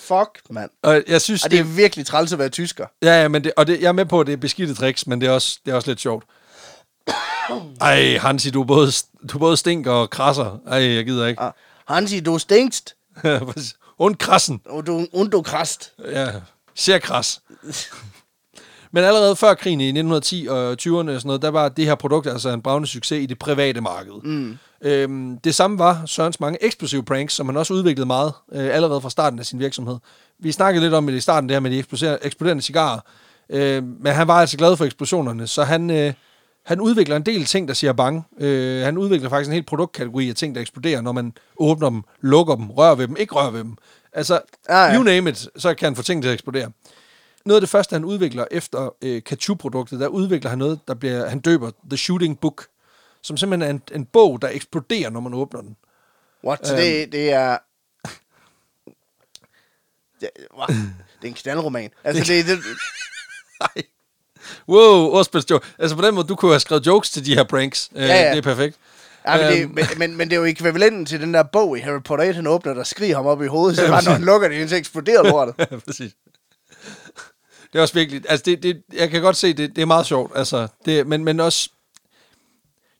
Fuck, 0.00 0.40
mand. 0.50 0.70
Og 0.82 1.02
jeg 1.08 1.20
synes, 1.20 1.44
Og 1.44 1.50
det 1.50 1.58
er 1.58 1.64
virkelig 1.64 2.06
træls 2.06 2.32
at 2.32 2.38
være 2.38 2.48
tysker. 2.48 2.86
Ja, 3.02 3.22
ja, 3.22 3.28
men 3.28 3.44
det, 3.44 3.52
og 3.56 3.66
det, 3.66 3.80
jeg 3.80 3.88
er 3.88 3.92
med 3.92 4.06
på, 4.06 4.20
at 4.20 4.26
det 4.26 4.32
er 4.32 4.36
beskidte 4.36 4.74
tricks, 4.74 5.06
men 5.06 5.20
det 5.20 5.26
er 5.26 5.30
også, 5.32 5.58
det 5.66 5.72
er 5.72 5.76
også 5.76 5.90
lidt 5.90 6.00
sjovt. 6.00 6.24
Ej, 7.80 8.16
Hansi, 8.18 8.50
du 8.50 8.64
både, 8.64 8.90
du 9.32 9.38
både 9.38 9.56
stinker 9.56 9.92
og 9.92 10.10
krasser. 10.10 10.58
Ej, 10.66 10.82
jeg 10.94 11.04
gider 11.04 11.26
ikke. 11.26 11.42
Ah, 11.42 11.52
Hansi, 11.88 12.20
du 12.20 12.38
stinkst, 12.38 12.94
Und 13.98 14.16
krassen. 14.16 14.60
og 14.66 14.86
du, 14.86 15.06
und 15.12 15.30
du 15.30 15.42
krast. 15.42 15.92
Ja, 16.10 16.28
ser 16.74 16.98
kras. 16.98 17.40
Men 18.90 19.04
allerede 19.04 19.36
før 19.36 19.54
krigen 19.54 19.80
i 19.80 19.84
1910 19.88 20.46
og 20.50 20.72
20'erne 20.82 20.90
og 20.92 21.04
sådan 21.20 21.20
noget, 21.24 21.42
der 21.42 21.48
var 21.48 21.68
det 21.68 21.84
her 21.84 21.94
produkt 21.94 22.26
altså 22.26 22.48
en 22.48 22.62
bravende 22.62 22.88
succes 22.88 23.22
i 23.22 23.26
det 23.26 23.38
private 23.38 23.80
marked. 23.80 24.12
Mm. 24.22 24.58
Øhm, 24.82 25.38
det 25.38 25.54
samme 25.54 25.78
var 25.78 26.02
Sørens 26.06 26.40
mange 26.40 26.64
eksplosive 26.64 27.04
pranks, 27.04 27.34
som 27.34 27.46
han 27.46 27.56
også 27.56 27.74
udviklede 27.74 28.06
meget 28.06 28.32
øh, 28.52 28.74
allerede 28.74 29.00
fra 29.00 29.10
starten 29.10 29.38
af 29.38 29.46
sin 29.46 29.58
virksomhed. 29.58 29.96
Vi 30.38 30.52
snakkede 30.52 30.84
lidt 30.84 30.94
om 30.94 31.06
det 31.06 31.14
i 31.14 31.20
starten, 31.20 31.48
det 31.48 31.54
her 31.54 31.60
med 31.60 31.70
de 31.70 31.78
eksploder- 31.78 32.18
eksploderende 32.22 32.62
cigarer. 32.62 33.00
Øh, 33.50 33.82
men 33.84 34.12
han 34.12 34.28
var 34.28 34.40
altså 34.40 34.56
glad 34.56 34.76
for 34.76 34.84
eksplosionerne, 34.84 35.46
så 35.46 35.64
han, 35.64 35.90
øh, 35.90 36.12
han 36.64 36.80
udvikler 36.80 37.16
en 37.16 37.22
del 37.26 37.44
ting, 37.44 37.68
der 37.68 37.74
siger 37.74 37.92
bang. 37.92 38.26
Øh, 38.40 38.84
han 38.84 38.98
udvikler 38.98 39.28
faktisk 39.28 39.48
en 39.48 39.54
hel 39.54 39.62
produktkategori 39.64 40.28
af 40.28 40.34
ting, 40.34 40.54
der 40.54 40.60
eksploderer, 40.60 41.00
når 41.00 41.12
man 41.12 41.32
åbner 41.58 41.90
dem, 41.90 42.02
lukker 42.20 42.54
dem, 42.54 42.70
rører 42.70 42.94
ved 42.94 43.08
dem, 43.08 43.16
ikke 43.16 43.34
rører 43.34 43.50
ved 43.50 43.60
dem. 43.60 43.76
Altså, 44.12 44.40
Ah, 44.68 44.92
ja. 44.92 44.96
you 44.98 45.02
name 45.02 45.30
it, 45.30 45.48
så 45.56 45.74
kan 45.74 45.86
han 45.86 45.96
få 45.96 46.02
ting 46.02 46.22
til 46.22 46.28
at 46.28 46.32
eksplodere. 46.34 46.70
Noget 47.44 47.56
af 47.56 47.60
det 47.62 47.68
første, 47.70 47.92
han 47.92 48.04
udvikler 48.04 48.44
efter 48.50 48.94
øh, 49.02 49.22
Kachu-produktet, 49.22 50.00
der 50.00 50.06
udvikler 50.08 50.50
han 50.50 50.58
noget, 50.58 50.78
der 50.88 50.94
bliver, 50.94 51.28
han 51.28 51.38
døber 51.40 51.70
The 51.90 51.96
Shooting 51.96 52.40
Book, 52.40 52.66
som 53.26 53.36
simpelthen 53.36 53.62
er 53.70 53.74
en, 53.74 53.82
en 54.00 54.04
bog, 54.04 54.42
der 54.42 54.48
eksploderer, 54.48 55.10
når 55.10 55.20
man 55.20 55.34
åbner 55.34 55.60
den. 55.60 55.76
What? 56.44 56.70
Øhm. 56.70 56.76
det, 56.76 57.12
det 57.12 57.32
er... 57.32 57.58
Det, 60.20 60.30
wow. 60.56 60.66
det 60.66 60.76
er 61.22 61.28
en 61.28 61.34
knaldroman. 61.34 61.90
Altså, 62.04 62.32
det, 62.32 62.46
det, 62.46 62.58
Nej. 63.60 63.84
Wow, 64.68 65.10
ordspilsjoke. 65.10 65.66
Altså 65.78 65.96
på 65.96 66.02
den 66.02 66.14
måde, 66.14 66.26
du 66.28 66.36
kunne 66.36 66.52
have 66.52 66.60
skrevet 66.60 66.86
jokes 66.86 67.10
til 67.10 67.26
de 67.26 67.34
her 67.34 67.44
pranks. 67.44 67.90
Øh, 67.96 68.02
Ja, 68.02 68.06
ja. 68.22 68.30
Det 68.30 68.38
er 68.38 68.42
perfekt. 68.42 68.76
ja, 69.26 69.36
men, 69.36 69.46
det, 69.52 69.62
Øhm. 69.62 69.74
men, 69.74 69.84
men, 69.96 70.16
men 70.16 70.28
det 70.30 70.36
er 70.36 70.40
jo 70.40 70.44
ekvivalenten 70.46 71.06
til 71.06 71.20
den 71.20 71.34
der 71.34 71.42
bog 71.42 71.78
i 71.78 71.80
Harry 71.80 72.02
Potter 72.04 72.24
1, 72.24 72.34
han 72.34 72.46
åbner, 72.46 72.74
der 72.74 72.84
skriger 72.84 73.16
ham 73.16 73.26
op 73.26 73.42
i 73.42 73.46
hovedet, 73.46 73.76
så 73.76 73.88
bare 73.88 74.04
når 74.04 74.12
han 74.12 74.22
lukker 74.24 74.48
det, 74.48 74.70
så 74.70 74.76
eksploderer 74.76 75.22
lortet. 75.22 75.54
Ja, 75.70 75.76
præcis. 75.78 76.12
Det 77.72 77.78
er 77.78 77.82
også 77.82 77.94
virkelig... 77.94 78.22
Altså, 78.28 78.42
det, 78.46 78.62
det, 78.62 78.82
jeg 78.92 79.10
kan 79.10 79.22
godt 79.22 79.36
se, 79.36 79.52
det, 79.52 79.76
det 79.76 79.82
er 79.82 79.86
meget 79.86 80.06
sjovt. 80.06 80.32
Altså, 80.34 80.68
det, 80.84 81.06
men, 81.06 81.24
men 81.24 81.40
også... 81.40 81.70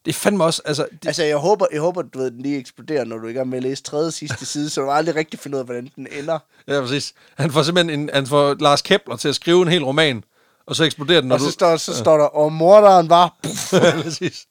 Det 0.06 0.12
er 0.12 0.18
fandme 0.18 0.44
også... 0.44 0.62
Altså, 0.64 0.86
det, 0.92 1.06
Altså, 1.06 1.22
jeg 1.24 1.36
håber, 1.36 1.66
jeg 1.72 1.80
håber, 1.80 2.02
du 2.02 2.18
ved, 2.18 2.30
den 2.30 2.42
lige 2.42 2.58
eksploderer, 2.58 3.04
når 3.04 3.18
du 3.18 3.26
er 3.26 3.30
i 3.30 3.32
gang 3.32 3.48
med 3.48 3.56
at 3.58 3.62
læse 3.62 3.82
tredje 3.82 4.10
sidste 4.10 4.46
side, 4.52 4.70
så 4.70 4.80
du 4.80 4.90
aldrig 4.90 5.14
rigtig 5.16 5.40
finder 5.40 5.56
ud 5.58 5.60
af, 5.60 5.66
hvordan 5.66 5.90
den 5.96 6.06
ender. 6.18 6.38
ja, 6.68 6.80
præcis. 6.80 7.14
Han 7.34 7.50
får 7.52 7.62
simpelthen 7.62 8.00
en, 8.00 8.10
han 8.14 8.26
får 8.26 8.56
Lars 8.60 8.82
Kepler 8.82 9.16
til 9.16 9.28
at 9.28 9.34
skrive 9.34 9.62
en 9.62 9.68
hel 9.68 9.84
roman, 9.84 10.24
og 10.66 10.76
så 10.76 10.84
eksploderer 10.84 11.20
den, 11.20 11.32
Og 11.32 11.40
så 11.40 11.46
du... 11.46 11.52
står, 11.52 11.76
så 11.76 11.96
står 11.96 12.16
der, 12.18 12.24
og 12.24 12.52
morderen 12.52 13.08
var... 13.08 13.36
Puff, 13.42 13.72
præcis. 14.02 14.46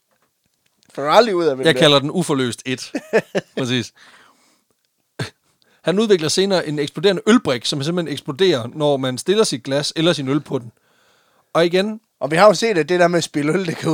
du 0.95 1.01
aldrig 1.01 1.35
ud 1.35 1.45
af, 1.45 1.49
Jeg 1.57 1.65
det 1.65 1.67
er. 1.67 1.73
kalder 1.73 1.99
den 1.99 2.11
uforløst 2.11 2.61
1. 2.65 2.91
Præcis. 3.57 3.93
Han 5.83 5.99
udvikler 5.99 6.27
senere 6.29 6.67
en 6.67 6.79
eksploderende 6.79 7.21
ølbrik, 7.27 7.65
som 7.65 7.83
simpelthen 7.83 8.13
eksploderer, 8.13 8.67
når 8.73 8.97
man 8.97 9.17
stiller 9.17 9.43
sit 9.43 9.63
glas 9.63 9.93
eller 9.95 10.13
sin 10.13 10.27
øl 10.27 10.39
på 10.39 10.59
den. 10.59 10.71
Og 11.53 11.65
igen, 11.65 11.99
Og 12.20 12.32
vi 12.32 12.36
har 12.36 12.45
jo 12.45 12.53
set, 12.53 12.78
at 12.78 12.89
det 12.89 12.99
der 12.99 13.07
med 13.07 13.18
at 13.18 13.24
spille 13.24 13.53
øl, 13.53 13.66
det 13.66 13.78
kan 13.78 13.89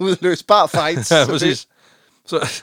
udløse, 0.00 0.44
bare 0.44 0.68
fights. 0.68 1.10
ja, 1.10 1.26
præcis. 1.26 1.68
Så, 2.26 2.62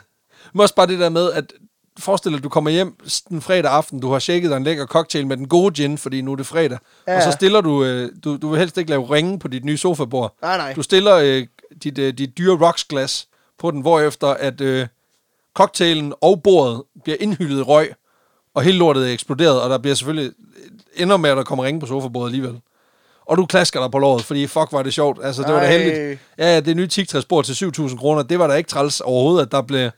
men 0.54 0.62
også 0.62 0.76
bare 0.76 0.88
det 0.88 1.00
der 1.00 1.10
med, 1.10 1.32
at 1.32 1.54
forestil 2.00 2.32
dig, 2.32 2.38
at 2.38 2.44
du 2.44 2.50
kommer 2.50 2.72
hjem 2.72 2.96
den 3.30 3.42
fredag 3.42 3.72
aften, 3.72 4.00
du 4.00 4.12
har 4.12 4.20
shaket 4.20 4.50
dig 4.50 4.58
en 4.58 4.64
lækker 4.64 4.86
cocktail 4.86 5.28
med 5.28 5.38
den 5.38 5.48
gode 5.48 5.74
gin, 5.74 5.98
fordi 5.98 6.22
nu 6.22 6.32
er 6.32 6.36
det 6.36 6.46
fredag, 6.46 6.78
ja. 7.08 7.16
Og 7.16 7.22
så 7.24 7.32
stiller 7.32 7.62
du, 7.62 7.84
øh, 7.84 8.12
du, 8.24 8.38
du 8.38 8.50
vil 8.50 8.60
helst 8.60 8.78
ikke 8.78 8.90
lave 8.90 9.06
ringe 9.10 9.40
på 9.40 9.48
dit 9.48 9.66
nye 9.66 9.78
sofabord. 9.78 10.36
Nej, 10.42 10.58
nej. 10.58 10.74
Du 10.74 10.82
stiller 10.82 11.16
øh, 11.16 11.48
dit, 11.84 11.98
øh, 11.98 12.14
dit 12.14 12.38
dyre 12.38 12.68
rocks 12.68 12.84
glas 12.84 13.28
på 13.60 13.72
den, 13.72 13.82
hvorefter 13.82 14.28
at 14.28 14.62
øh, 14.62 14.88
cocktailen 15.54 16.14
og 16.22 16.44
bordet 16.44 16.84
bliver 17.04 17.18
indhyldet 17.20 17.60
i 17.60 17.62
røg, 17.62 17.94
og 18.54 18.64
hele 18.64 18.78
lortet 18.78 19.10
er 19.10 19.14
eksploderet, 19.14 19.62
og 19.62 19.70
der 19.70 19.78
bliver 19.78 19.96
selvfølgelig 19.96 20.32
ender 20.96 21.18
med, 21.18 21.30
at 21.30 21.38
der 21.38 21.44
kommer 21.44 21.66
ringe 21.66 21.80
på 21.80 21.86
sofabordet 21.86 22.28
alligevel. 22.28 22.62
Og 23.30 23.38
du 23.38 23.46
klasker 23.46 23.80
dig 23.82 23.92
på 23.92 24.00
låret, 24.00 24.24
fordi 24.26 24.48
fuck 24.48 24.68
var 24.72 24.84
det 24.84 24.94
sjovt. 24.94 25.20
Altså, 25.26 25.42
det 25.44 25.54
var 25.54 25.60
da 25.60 25.66
Ej. 25.66 25.78
heldigt. 25.78 26.20
Ja, 26.38 26.60
det 26.60 26.76
nye 26.78 26.88
tigtræsbord 26.88 27.46
til 27.46 27.54
7.000 27.54 27.98
kroner, 27.98 28.24
det 28.24 28.40
var 28.40 28.48
da 28.48 28.54
ikke 28.54 28.70
træls 28.70 29.02
overhovedet, 29.02 29.46
at 29.46 29.52
der 29.52 29.62
blev 29.62 29.90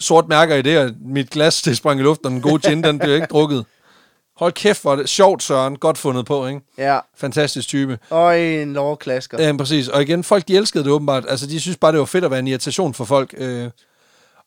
sort 0.00 0.28
mærker 0.28 0.56
i 0.56 0.62
det, 0.62 0.78
og 0.78 0.90
mit 1.04 1.30
glas, 1.30 1.62
det 1.62 1.76
sprang 1.76 2.00
i 2.00 2.02
luften, 2.02 2.26
og 2.26 2.32
den 2.32 2.40
gode 2.40 2.68
gin, 2.68 2.82
den 2.84 2.98
blev 2.98 3.14
ikke 3.14 3.26
drukket. 3.26 3.64
Hold 4.36 4.52
kæft, 4.52 4.84
var 4.84 4.96
det 4.96 5.08
sjovt, 5.08 5.42
Søren. 5.42 5.76
Godt 5.76 5.98
fundet 5.98 6.26
på, 6.26 6.46
ikke? 6.46 6.60
Ja, 6.78 6.98
Fantastisk 7.16 7.68
type. 7.68 7.98
og 8.10 8.40
en 8.40 8.72
lovklasker. 8.72 9.42
Ja, 9.46 9.56
præcis. 9.56 9.88
Og 9.88 10.02
igen, 10.02 10.24
folk 10.24 10.48
de 10.48 10.56
elskede 10.56 10.84
det 10.84 10.92
åbenbart. 10.92 11.24
Altså, 11.28 11.46
de 11.46 11.60
synes 11.60 11.76
bare, 11.76 11.92
det 11.92 11.98
var 12.00 12.06
fedt 12.06 12.24
at 12.24 12.30
være 12.30 12.40
en 12.40 12.48
irritation 12.48 12.94
for 12.94 13.04
folk. 13.04 13.34
Øh. 13.38 13.70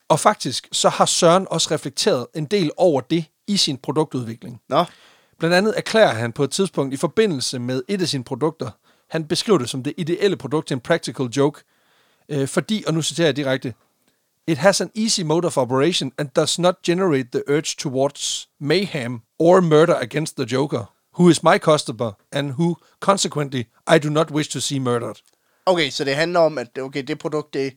Og 0.10 0.20
faktisk, 0.20 0.68
så 0.72 0.90
har 0.90 1.06
Søren 1.06 1.48
også 1.50 1.68
reflekteret 1.72 2.28
en 2.36 2.46
del 2.46 2.72
over 2.78 3.02
det 3.02 3.26
i 3.48 3.58
sin 3.58 3.78
produktudvikling. 3.78 4.62
Nå, 4.70 4.86
Blandt 5.40 5.56
andet 5.56 5.74
erklærer 5.78 6.14
han 6.14 6.32
på 6.32 6.44
et 6.44 6.52
tidspunkt 6.52 6.94
i 6.94 6.98
forbindelse 6.98 7.60
med 7.60 7.84
et 7.88 8.02
af 8.02 8.08
sine 8.08 8.24
produkter, 8.24 8.72
han 9.10 9.28
beskriver 9.28 9.58
det 9.58 9.70
som 9.70 9.84
det 9.84 9.94
ideelle 9.98 10.38
produkt 10.38 10.68
til 10.68 10.76
en 10.76 10.82
practical 10.82 11.26
joke, 11.26 11.62
øh, 12.30 12.48
fordi, 12.48 12.84
og 12.88 12.94
nu 12.94 13.02
citerer 13.02 13.28
jeg 13.28 13.36
direkte, 13.36 13.74
It 14.48 14.58
has 14.58 14.82
an 14.82 14.92
easy 14.96 15.22
mode 15.22 15.46
of 15.46 15.58
operation 15.58 16.12
and 16.18 16.30
does 16.36 16.60
not 16.60 16.76
generate 16.86 17.30
the 17.32 17.44
urge 17.48 17.76
towards 17.78 18.50
mayhem 18.60 19.22
or 19.40 19.62
murder 19.62 19.96
against 19.96 20.36
the 20.38 20.46
joker, 20.46 20.86
who 21.20 21.30
is 21.30 21.44
my 21.44 21.58
customer 21.58 22.12
and 22.32 22.52
who, 22.52 22.76
consequently, 23.00 23.64
I 23.96 23.98
do 23.98 24.10
not 24.10 24.32
wish 24.32 24.50
to 24.50 24.60
see 24.60 24.80
murdered. 24.80 25.22
okay, 25.66 25.90
så 25.90 26.04
det 26.04 26.16
handler 26.16 26.40
om, 26.40 26.58
at 26.58 26.78
okay, 26.80 27.04
det 27.04 27.20
produkt, 27.20 27.54
det, 27.54 27.74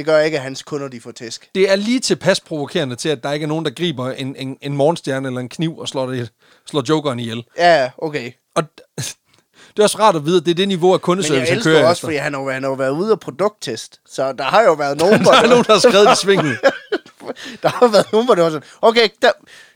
det 0.00 0.06
gør 0.06 0.20
ikke, 0.20 0.36
at 0.36 0.42
hans 0.42 0.62
kunder 0.62 0.88
de 0.88 1.00
får 1.00 1.10
tæsk. 1.10 1.48
Det 1.54 1.70
er 1.70 1.76
lige 1.76 2.00
tilpas 2.00 2.40
provokerende 2.40 2.96
til, 2.96 3.08
at 3.08 3.22
der 3.22 3.32
ikke 3.32 3.44
er 3.44 3.48
nogen, 3.48 3.64
der 3.64 3.70
griber 3.70 4.10
en, 4.12 4.36
en, 4.36 4.56
en 4.60 4.76
morgenstjerne 4.76 5.28
eller 5.28 5.40
en 5.40 5.48
kniv 5.48 5.78
og 5.78 5.88
slår, 5.88 6.06
det, 6.06 6.30
slår 6.66 6.82
jokeren 6.88 7.18
ihjel. 7.18 7.44
Ja, 7.58 7.90
okay. 7.98 8.32
Og 8.54 8.62
det 9.76 9.78
er 9.78 9.82
også 9.82 9.98
rart 9.98 10.16
at 10.16 10.24
vide, 10.24 10.36
at 10.36 10.44
det 10.44 10.50
er 10.50 10.54
det 10.54 10.68
niveau 10.68 10.88
af 10.88 10.94
Men 10.94 11.00
kundeservice, 11.00 11.40
jeg 11.40 11.48
han 11.48 11.56
elsker 11.56 11.72
kører 11.72 11.86
også, 11.88 11.98
efter. 11.98 12.06
fordi 12.06 12.16
han 12.16 12.34
har, 12.34 12.40
jo- 12.40 12.50
han 12.50 12.62
har 12.62 12.70
jo 12.70 12.74
været 12.76 12.90
ude 12.90 13.12
og 13.12 13.20
produkttest. 13.20 14.00
Så 14.08 14.32
der 14.32 14.44
har 14.44 14.62
jo 14.62 14.72
været 14.72 14.98
nogen, 14.98 15.20
hvor 15.22 15.32
Der 15.32 15.42
er 15.42 15.48
nogen, 15.48 15.64
der 15.64 15.72
har 15.72 15.80
skrevet 15.80 16.12
i 16.12 16.16
svinget. 16.22 16.58
der 17.62 17.68
har 17.68 17.88
været 17.92 18.12
nogen, 18.12 18.28
det 18.28 18.38
var 18.44 18.50
sådan, 18.50 18.68
okay, 18.82 19.08
der, 19.22 19.30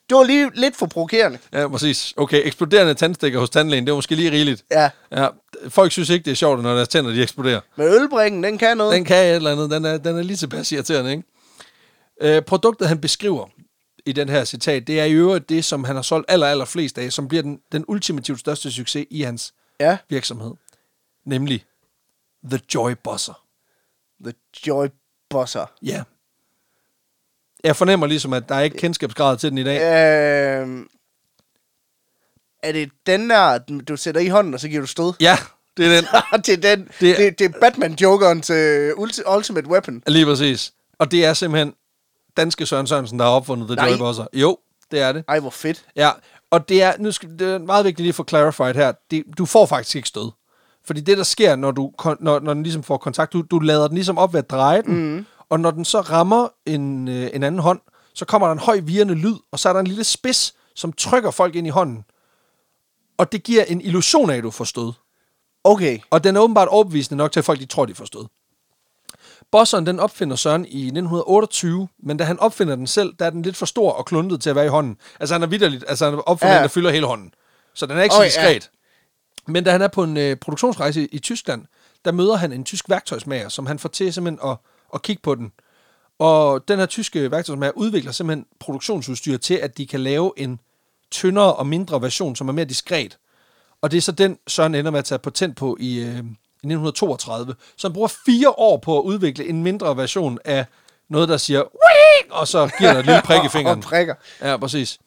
det 0.08 0.16
var 0.16 0.22
lige 0.24 0.50
lidt 0.54 0.76
for 0.76 0.86
provokerende. 0.86 1.38
Ja, 1.52 1.68
præcis. 1.68 2.14
Okay, 2.16 2.46
eksploderende 2.46 2.94
tandstikker 2.94 3.38
hos 3.40 3.50
tandlægen, 3.50 3.84
det 3.86 3.90
er 3.90 3.96
måske 3.96 4.14
lige 4.14 4.30
rigeligt. 4.30 4.64
Ja, 4.70 4.90
Ja, 5.12 5.28
folk 5.68 5.92
synes 5.92 6.10
ikke, 6.10 6.24
det 6.24 6.30
er 6.30 6.34
sjovt, 6.34 6.62
når 6.62 6.74
deres 6.74 6.88
tænder 6.88 7.10
de 7.10 7.22
eksploderer. 7.22 7.60
men 7.76 7.86
ølbringen, 7.86 8.44
den 8.44 8.58
kan 8.58 8.76
noget. 8.76 8.94
Den 8.94 9.04
kan 9.04 9.26
et 9.26 9.34
eller 9.34 9.52
andet. 9.52 9.70
Den 9.70 9.84
er, 9.84 9.96
den 9.98 10.16
er 10.18 10.22
lige 10.22 10.36
tilpas 10.36 10.72
irriterende, 10.72 11.10
ikke? 11.10 11.22
Øh, 12.36 12.42
produktet, 12.42 12.88
han 12.88 13.00
beskriver 13.00 13.46
i 14.06 14.12
den 14.12 14.28
her 14.28 14.44
citat, 14.44 14.86
det 14.86 15.00
er 15.00 15.04
i 15.04 15.12
øvrigt 15.12 15.48
det, 15.48 15.64
som 15.64 15.84
han 15.84 15.96
har 15.96 16.02
solgt 16.02 16.30
aller, 16.30 16.46
aller 16.46 16.64
flest 16.64 16.98
af, 16.98 17.12
som 17.12 17.28
bliver 17.28 17.42
den, 17.42 17.60
den 17.72 17.84
ultimativt 17.88 18.40
største 18.40 18.72
succes 18.72 19.06
i 19.10 19.22
hans 19.22 19.54
Ja, 19.80 19.96
virksomhed. 20.08 20.52
Nemlig 21.26 21.64
The 22.50 22.60
Joy 22.74 22.92
Buzzer. 23.04 23.44
The 24.24 24.32
Joy 24.66 24.86
Bosser. 25.30 25.66
Ja. 25.82 26.02
Jeg 27.64 27.76
fornemmer 27.76 28.06
ligesom, 28.06 28.32
at 28.32 28.48
der 28.48 28.54
er 28.54 28.60
ikke 28.60 28.76
kendskabsgrad 28.78 29.36
til 29.36 29.50
den 29.50 29.58
i 29.58 29.64
dag. 29.64 29.76
Øh, 29.80 30.68
er 32.62 32.72
det 32.72 32.90
den 33.06 33.30
der, 33.30 33.58
du 33.88 33.96
sætter 33.96 34.20
i 34.20 34.28
hånden, 34.28 34.54
og 34.54 34.60
så 34.60 34.68
giver 34.68 34.80
du 34.80 34.86
stød? 34.86 35.12
Ja, 35.20 35.38
det 35.76 35.86
er 35.86 35.90
den. 36.00 36.04
det 36.46 36.64
er 36.64 36.76
den. 36.76 36.84
Det- 37.00 37.00
Det, 37.00 37.18
det, 37.18 37.38
det 37.38 37.44
er 37.54 37.58
Batman-jokeren 37.60 38.40
til 38.42 38.90
Ulti- 38.92 39.34
Ultimate 39.36 39.68
Weapon. 39.68 40.02
Lige 40.06 40.24
præcis. 40.26 40.72
Og 40.98 41.10
det 41.10 41.24
er 41.24 41.34
simpelthen 41.34 41.74
danske 42.36 42.66
Søren 42.66 42.86
Sørensen, 42.86 43.18
der 43.18 43.24
har 43.24 43.32
opfundet 43.32 43.78
The. 43.78 43.86
Joy 43.90 43.98
Buzzer. 43.98 44.26
Jo, 44.32 44.58
det 44.90 45.00
er 45.00 45.12
det. 45.12 45.24
Ej, 45.28 45.40
hvor 45.40 45.50
fedt. 45.50 45.84
Ja, 45.96 46.10
og 46.50 46.68
det 46.68 46.82
er, 46.82 46.92
nu 46.98 47.12
skal, 47.12 47.38
det 47.38 47.48
er 47.54 47.58
meget 47.58 47.84
vigtigt 47.84 48.00
lige 48.00 48.08
at 48.08 48.14
få 48.14 48.24
clarified 48.28 48.74
her. 48.74 48.92
Det, 49.10 49.24
du 49.38 49.46
får 49.46 49.66
faktisk 49.66 49.96
ikke 49.96 50.08
stød. 50.08 50.30
Fordi 50.86 51.00
det, 51.00 51.18
der 51.18 51.24
sker, 51.24 51.56
når, 51.56 51.70
du, 51.70 51.92
når, 52.20 52.40
når 52.40 52.54
den 52.54 52.62
ligesom 52.62 52.82
får 52.82 52.96
kontakt, 52.96 53.32
du, 53.32 53.42
du 53.50 53.58
lader 53.58 53.86
den 53.88 53.94
ligesom 53.94 54.18
op 54.18 54.32
ved 54.32 54.38
at 54.38 54.50
dreje 54.50 54.82
den, 54.82 55.14
mm. 55.16 55.26
Og 55.54 55.60
når 55.60 55.70
den 55.70 55.84
så 55.84 56.00
rammer 56.00 56.48
en, 56.66 57.08
øh, 57.08 57.30
en 57.32 57.42
anden 57.42 57.58
hånd, 57.58 57.80
så 58.14 58.24
kommer 58.24 58.48
der 58.48 58.52
en 58.52 58.58
høj 58.58 58.80
virrende 58.82 59.14
lyd, 59.14 59.34
og 59.52 59.58
så 59.58 59.68
er 59.68 59.72
der 59.72 59.80
en 59.80 59.86
lille 59.86 60.04
spids, 60.04 60.54
som 60.74 60.92
trykker 60.92 61.30
folk 61.30 61.54
ind 61.54 61.66
i 61.66 61.70
hånden. 61.70 62.04
Og 63.18 63.32
det 63.32 63.42
giver 63.42 63.64
en 63.64 63.80
illusion 63.80 64.30
af, 64.30 64.36
at 64.36 64.42
du 64.42 64.50
får 64.50 64.64
stød. 64.64 64.92
Okay. 65.64 65.98
Og 66.10 66.24
den 66.24 66.36
er 66.36 66.40
åbenbart 66.40 66.68
overbevisende 66.68 67.16
nok 67.16 67.32
til, 67.32 67.40
at 67.40 67.44
folk 67.44 67.60
de 67.60 67.66
tror, 67.66 67.86
de 67.86 67.94
får 67.94 68.04
stød. 68.04 68.24
Bosseren, 69.52 69.86
den 69.86 70.00
opfinder 70.00 70.36
Søren 70.36 70.64
i 70.64 70.84
1928, 70.84 71.88
men 72.02 72.16
da 72.16 72.24
han 72.24 72.40
opfinder 72.40 72.76
den 72.76 72.86
selv, 72.86 73.14
der 73.18 73.26
er 73.26 73.30
den 73.30 73.42
lidt 73.42 73.56
for 73.56 73.66
stor 73.66 73.92
og 73.92 74.06
kluntet 74.06 74.40
til 74.40 74.50
at 74.50 74.56
være 74.56 74.66
i 74.66 74.68
hånden. 74.68 74.96
Altså 75.20 75.34
han 75.34 75.42
er 75.42 75.46
vidderligt, 75.46 75.84
altså 75.88 76.10
han 76.10 76.22
opfinder 76.26 76.52
Ja. 76.52 76.52
ja. 76.52 76.58
den, 76.58 76.62
der 76.62 76.68
fylder 76.68 76.90
hele 76.90 77.06
hånden. 77.06 77.34
Så 77.74 77.86
den 77.86 77.98
er 77.98 78.02
ikke 78.02 78.14
Okay, 78.14 78.30
så 78.30 78.40
diskret. 78.40 78.70
Men 79.46 79.64
da 79.64 79.70
han 79.70 79.82
er 79.82 79.88
på 79.88 80.02
en 80.02 80.16
øh, 80.16 80.36
produktionsrejse 80.36 81.02
i, 81.02 81.08
i 81.12 81.18
Tyskland, 81.18 81.64
der 82.04 82.12
møder 82.12 82.36
han 82.36 82.52
en 82.52 82.64
tysk 82.64 82.88
værktøjsmager, 82.88 83.48
som 83.48 83.66
han 83.66 83.78
får 83.78 83.88
til 83.88 84.12
simpelthen 84.12 84.50
at, 84.50 84.56
at 84.94 85.02
kigge 85.02 85.22
på 85.22 85.34
den. 85.34 85.52
Og 86.18 86.68
den 86.68 86.78
her 86.78 86.86
tyske 86.86 87.30
værktøjsmager 87.30 87.72
udvikler 87.76 88.12
simpelthen 88.12 88.46
produktionsudstyr 88.60 89.36
til, 89.36 89.54
at 89.54 89.78
de 89.78 89.86
kan 89.86 90.00
lave 90.00 90.32
en 90.36 90.60
tyndere 91.10 91.54
og 91.54 91.66
mindre 91.66 92.02
version, 92.02 92.36
som 92.36 92.48
er 92.48 92.52
mere 92.52 92.64
diskret. 92.64 93.18
Og 93.82 93.90
det 93.90 93.96
er 93.96 94.02
så 94.02 94.12
den, 94.12 94.38
Søren 94.48 94.74
ender 94.74 94.90
med 94.90 94.98
at 94.98 95.04
tage 95.04 95.18
patent 95.18 95.56
på 95.56 95.76
i, 95.80 95.98
øh, 95.98 96.06
i 96.06 96.66
1932. 96.66 97.54
Så 97.76 97.88
han 97.88 97.92
bruger 97.92 98.08
fire 98.26 98.50
år 98.50 98.76
på 98.76 98.98
at 98.98 99.02
udvikle 99.02 99.48
en 99.48 99.62
mindre 99.62 99.96
version 99.96 100.38
af 100.44 100.66
noget, 101.08 101.28
der 101.28 101.36
siger, 101.36 101.60
"Wing!" 101.60 102.32
og 102.32 102.48
så 102.48 102.70
giver 102.78 102.92
der 102.92 102.98
et 103.00 103.06
lille 103.06 103.22
prik 103.24 103.44
i 103.44 103.48
fingeren. 103.56 103.78
Og 103.78 103.84
prikker. 103.84 104.14
Ja, 104.40 104.56
præcis. 104.56 104.98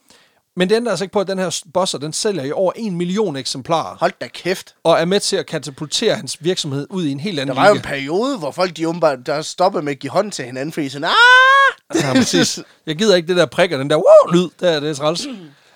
Men 0.57 0.69
det 0.69 0.75
ændrer 0.75 0.91
altså 0.91 1.03
ikke 1.05 1.13
på, 1.13 1.19
at 1.19 1.27
den 1.27 1.39
her 1.39 1.61
bosser, 1.73 1.97
den 1.97 2.13
sælger 2.13 2.43
i 2.43 2.51
over 2.51 2.71
en 2.75 2.95
million 2.95 3.35
eksemplarer, 3.35 3.97
Hold 3.99 4.11
da 4.21 4.27
kæft. 4.27 4.75
og 4.83 4.99
er 4.99 5.05
med 5.05 5.19
til 5.19 5.35
at 5.35 5.45
katapultere 5.45 6.15
hans 6.15 6.37
virksomhed 6.39 6.87
ud 6.89 7.05
i 7.05 7.11
en 7.11 7.19
helt 7.19 7.35
Der 7.35 7.41
anden 7.41 7.55
var 7.55 7.67
jo 7.67 7.75
en 7.75 7.81
periode, 7.81 8.37
hvor 8.37 8.51
folk 8.51 8.77
de 8.77 8.87
åbenbart, 8.87 9.17
der 9.25 9.41
stoppede 9.41 9.83
med 9.85 9.91
at 9.91 9.99
give 9.99 10.11
hånd 10.11 10.31
til 10.31 10.45
hinanden, 10.45 10.73
fordi 10.73 10.89
sådan, 10.89 11.03
ah! 11.03 12.03
Ja, 12.03 12.13
præcis. 12.13 12.59
Jeg 12.85 12.95
gider 12.95 13.15
ikke 13.15 13.27
det 13.27 13.37
der 13.37 13.45
prikker, 13.45 13.77
den 13.77 13.89
der 13.89 13.95
wow, 13.95 14.33
lyd, 14.33 14.49
der, 14.59 14.79
det 14.79 14.89
er 14.89 14.93
træls. 14.93 15.21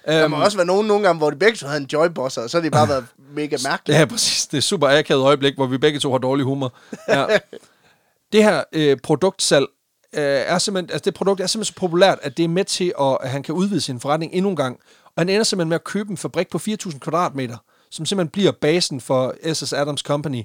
Der 0.07 0.25
Um, 0.25 0.31
må 0.31 0.43
også 0.43 0.57
være 0.57 0.65
nogen, 0.67 0.87
nogle 0.87 1.03
gange, 1.05 1.17
hvor 1.17 1.29
de 1.29 1.35
begge 1.35 1.57
to 1.57 1.67
havde 1.67 1.81
en 1.81 1.89
joybosser, 1.93 2.41
og 2.41 2.49
så 2.49 2.57
har 2.57 2.61
det 2.61 2.71
bare 2.71 2.87
været 2.89 3.05
mega 3.35 3.57
mærkeligt. 3.63 3.99
Ja, 3.99 4.05
præcis. 4.05 4.47
Det 4.47 4.57
er 4.57 4.61
super 4.61 4.87
akavet 4.87 5.21
øjeblik, 5.23 5.55
hvor 5.55 5.65
vi 5.65 5.77
begge 5.77 5.99
to 5.99 6.11
har 6.11 6.17
dårlig 6.17 6.45
humor. 6.45 6.73
Ja. 7.07 7.25
det 8.33 8.43
her 8.43 8.63
øh, 8.73 8.97
produktsalg 9.03 9.65
øh, 10.13 10.23
er 10.23 10.57
simpelthen, 10.57 10.91
altså 10.91 11.05
det 11.05 11.13
produkt 11.13 11.41
er 11.41 11.47
simpelthen 11.47 11.73
så 11.73 11.79
populært, 11.79 12.19
at 12.21 12.37
det 12.37 12.43
er 12.43 12.47
med 12.47 12.65
til, 12.65 12.93
at, 12.99 13.17
at 13.21 13.29
han 13.29 13.43
kan 13.43 13.55
udvide 13.55 13.81
sin 13.81 13.99
forretning 13.99 14.33
endnu 14.33 14.49
en 14.49 14.55
gang. 14.55 14.79
Og 15.05 15.13
han 15.17 15.29
ender 15.29 15.43
simpelthen 15.43 15.69
med 15.69 15.75
at 15.75 15.83
købe 15.83 16.11
en 16.11 16.17
fabrik 16.17 16.49
på 16.49 16.57
4.000 16.57 16.99
kvadratmeter, 16.99 17.57
som 17.89 18.05
simpelthen 18.05 18.31
bliver 18.31 18.51
basen 18.51 19.01
for 19.01 19.53
SS 19.53 19.73
Adams 19.73 20.01
Company, 20.01 20.43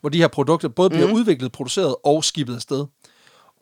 hvor 0.00 0.10
de 0.10 0.18
her 0.18 0.28
produkter 0.28 0.68
både 0.68 0.90
bliver 0.90 1.06
mm. 1.06 1.12
udviklet, 1.12 1.52
produceret 1.52 1.96
og 2.04 2.24
skibet 2.24 2.54
afsted. 2.54 2.86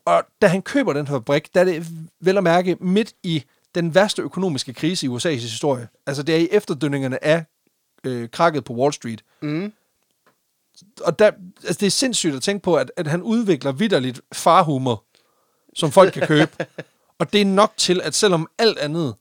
Og 0.05 0.23
da 0.43 0.47
han 0.47 0.63
køber 0.63 0.93
den 0.93 1.07
her 1.07 1.15
fabrik, 1.15 1.55
der 1.55 1.61
er 1.61 1.65
det 1.65 1.87
vel 2.21 2.37
at 2.37 2.45
mærke 2.45 2.77
midt 2.81 3.13
i 3.23 3.45
den 3.75 3.95
værste 3.95 4.23
økonomiske 4.23 4.73
krise 4.73 5.07
i 5.07 5.09
USA's 5.09 5.29
historie. 5.29 5.89
Altså 6.07 6.23
det 6.23 6.35
er 6.35 6.39
i 6.39 6.49
efterdønningerne 6.51 7.25
af 7.25 7.45
øh, 8.05 8.29
krakket 8.29 8.65
på 8.65 8.73
Wall 8.73 8.93
Street. 8.93 9.25
Mm. 9.43 9.73
Og 11.01 11.19
der, 11.19 11.31
altså 11.65 11.81
det 11.81 11.87
er 11.87 11.91
sindssygt 11.91 12.35
at 12.35 12.43
tænke 12.43 12.63
på, 12.63 12.75
at, 12.75 12.91
at 12.97 13.07
han 13.07 13.23
udvikler 13.23 13.73
vidderligt 13.73 14.21
farhumor, 14.33 15.05
som 15.75 15.91
folk 15.93 16.13
kan 16.13 16.27
købe. 16.27 16.51
og 17.21 17.33
det 17.33 17.41
er 17.41 17.45
nok 17.45 17.73
til, 17.77 18.01
at 18.05 18.15
selvom 18.15 18.49
alt 18.59 18.79
andet 18.79 19.15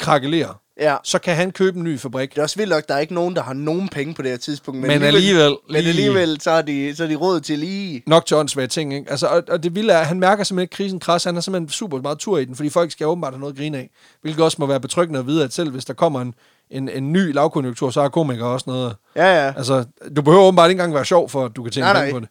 krakelerer, 0.00 0.60
Ja. 0.80 0.96
så 1.04 1.18
kan 1.18 1.36
han 1.36 1.50
købe 1.50 1.76
en 1.78 1.84
ny 1.84 1.98
fabrik. 2.00 2.30
Det 2.30 2.38
er 2.38 2.42
også 2.42 2.56
vildt 2.56 2.70
nok, 2.70 2.88
der 2.88 2.94
er 2.94 2.98
ikke 2.98 3.14
nogen, 3.14 3.36
der 3.36 3.42
har 3.42 3.52
nogen 3.52 3.88
penge 3.88 4.14
på 4.14 4.22
det 4.22 4.30
her 4.30 4.38
tidspunkt. 4.38 4.80
Men 4.80 4.90
alligevel 5.02 5.56
Men 5.70 5.80
lige- 5.82 5.88
alligevel, 5.88 6.40
så 6.40 6.50
er 6.50 6.62
de, 6.62 6.96
så 6.96 7.04
er 7.04 7.08
de 7.08 7.14
råd 7.14 7.40
til 7.40 7.58
lige... 7.58 8.02
nok 8.06 8.26
til 8.26 8.36
åndssvage 8.36 8.66
ting, 8.68 8.94
ikke? 8.94 9.10
Altså, 9.10 9.26
og, 9.26 9.42
og 9.48 9.62
det 9.62 9.74
vilde 9.74 9.92
er, 9.92 9.98
at 9.98 10.06
han 10.06 10.20
mærker 10.20 10.44
simpelthen 10.44 10.62
ikke 10.64 10.76
krisen 10.76 11.00
kras. 11.00 11.24
Han 11.24 11.34
har 11.34 11.40
simpelthen 11.40 11.68
super 11.68 12.00
meget 12.00 12.18
tur 12.18 12.38
i 12.38 12.44
den, 12.44 12.56
fordi 12.56 12.68
folk 12.68 12.90
skal 12.92 13.06
åbenbart 13.06 13.32
have 13.32 13.40
noget 13.40 13.52
at 13.52 13.58
grine 13.58 13.78
af. 13.78 13.90
Hvilket 14.22 14.44
også 14.44 14.56
må 14.60 14.66
være 14.66 14.80
betryggende 14.80 15.20
at 15.20 15.26
vide, 15.26 15.44
at 15.44 15.52
selv 15.52 15.70
hvis 15.70 15.84
der 15.84 15.94
kommer 15.94 16.20
en, 16.20 16.34
en, 16.70 16.88
en 16.88 17.12
ny 17.12 17.34
lavkonjunktur, 17.34 17.90
så 17.90 18.02
har 18.02 18.08
komikere 18.08 18.48
også 18.48 18.64
noget. 18.66 18.96
Ja, 19.16 19.44
ja. 19.46 19.52
Altså, 19.56 19.84
du 20.16 20.22
behøver 20.22 20.44
åbenbart 20.44 20.70
ikke 20.70 20.80
engang 20.80 20.94
være 20.94 21.04
sjov, 21.04 21.28
for 21.28 21.44
at 21.44 21.56
du 21.56 21.62
kan 21.62 21.72
tjene 21.72 21.86
Nej, 21.86 22.00
penge 22.04 22.20
på 22.20 22.26
det. 22.26 22.28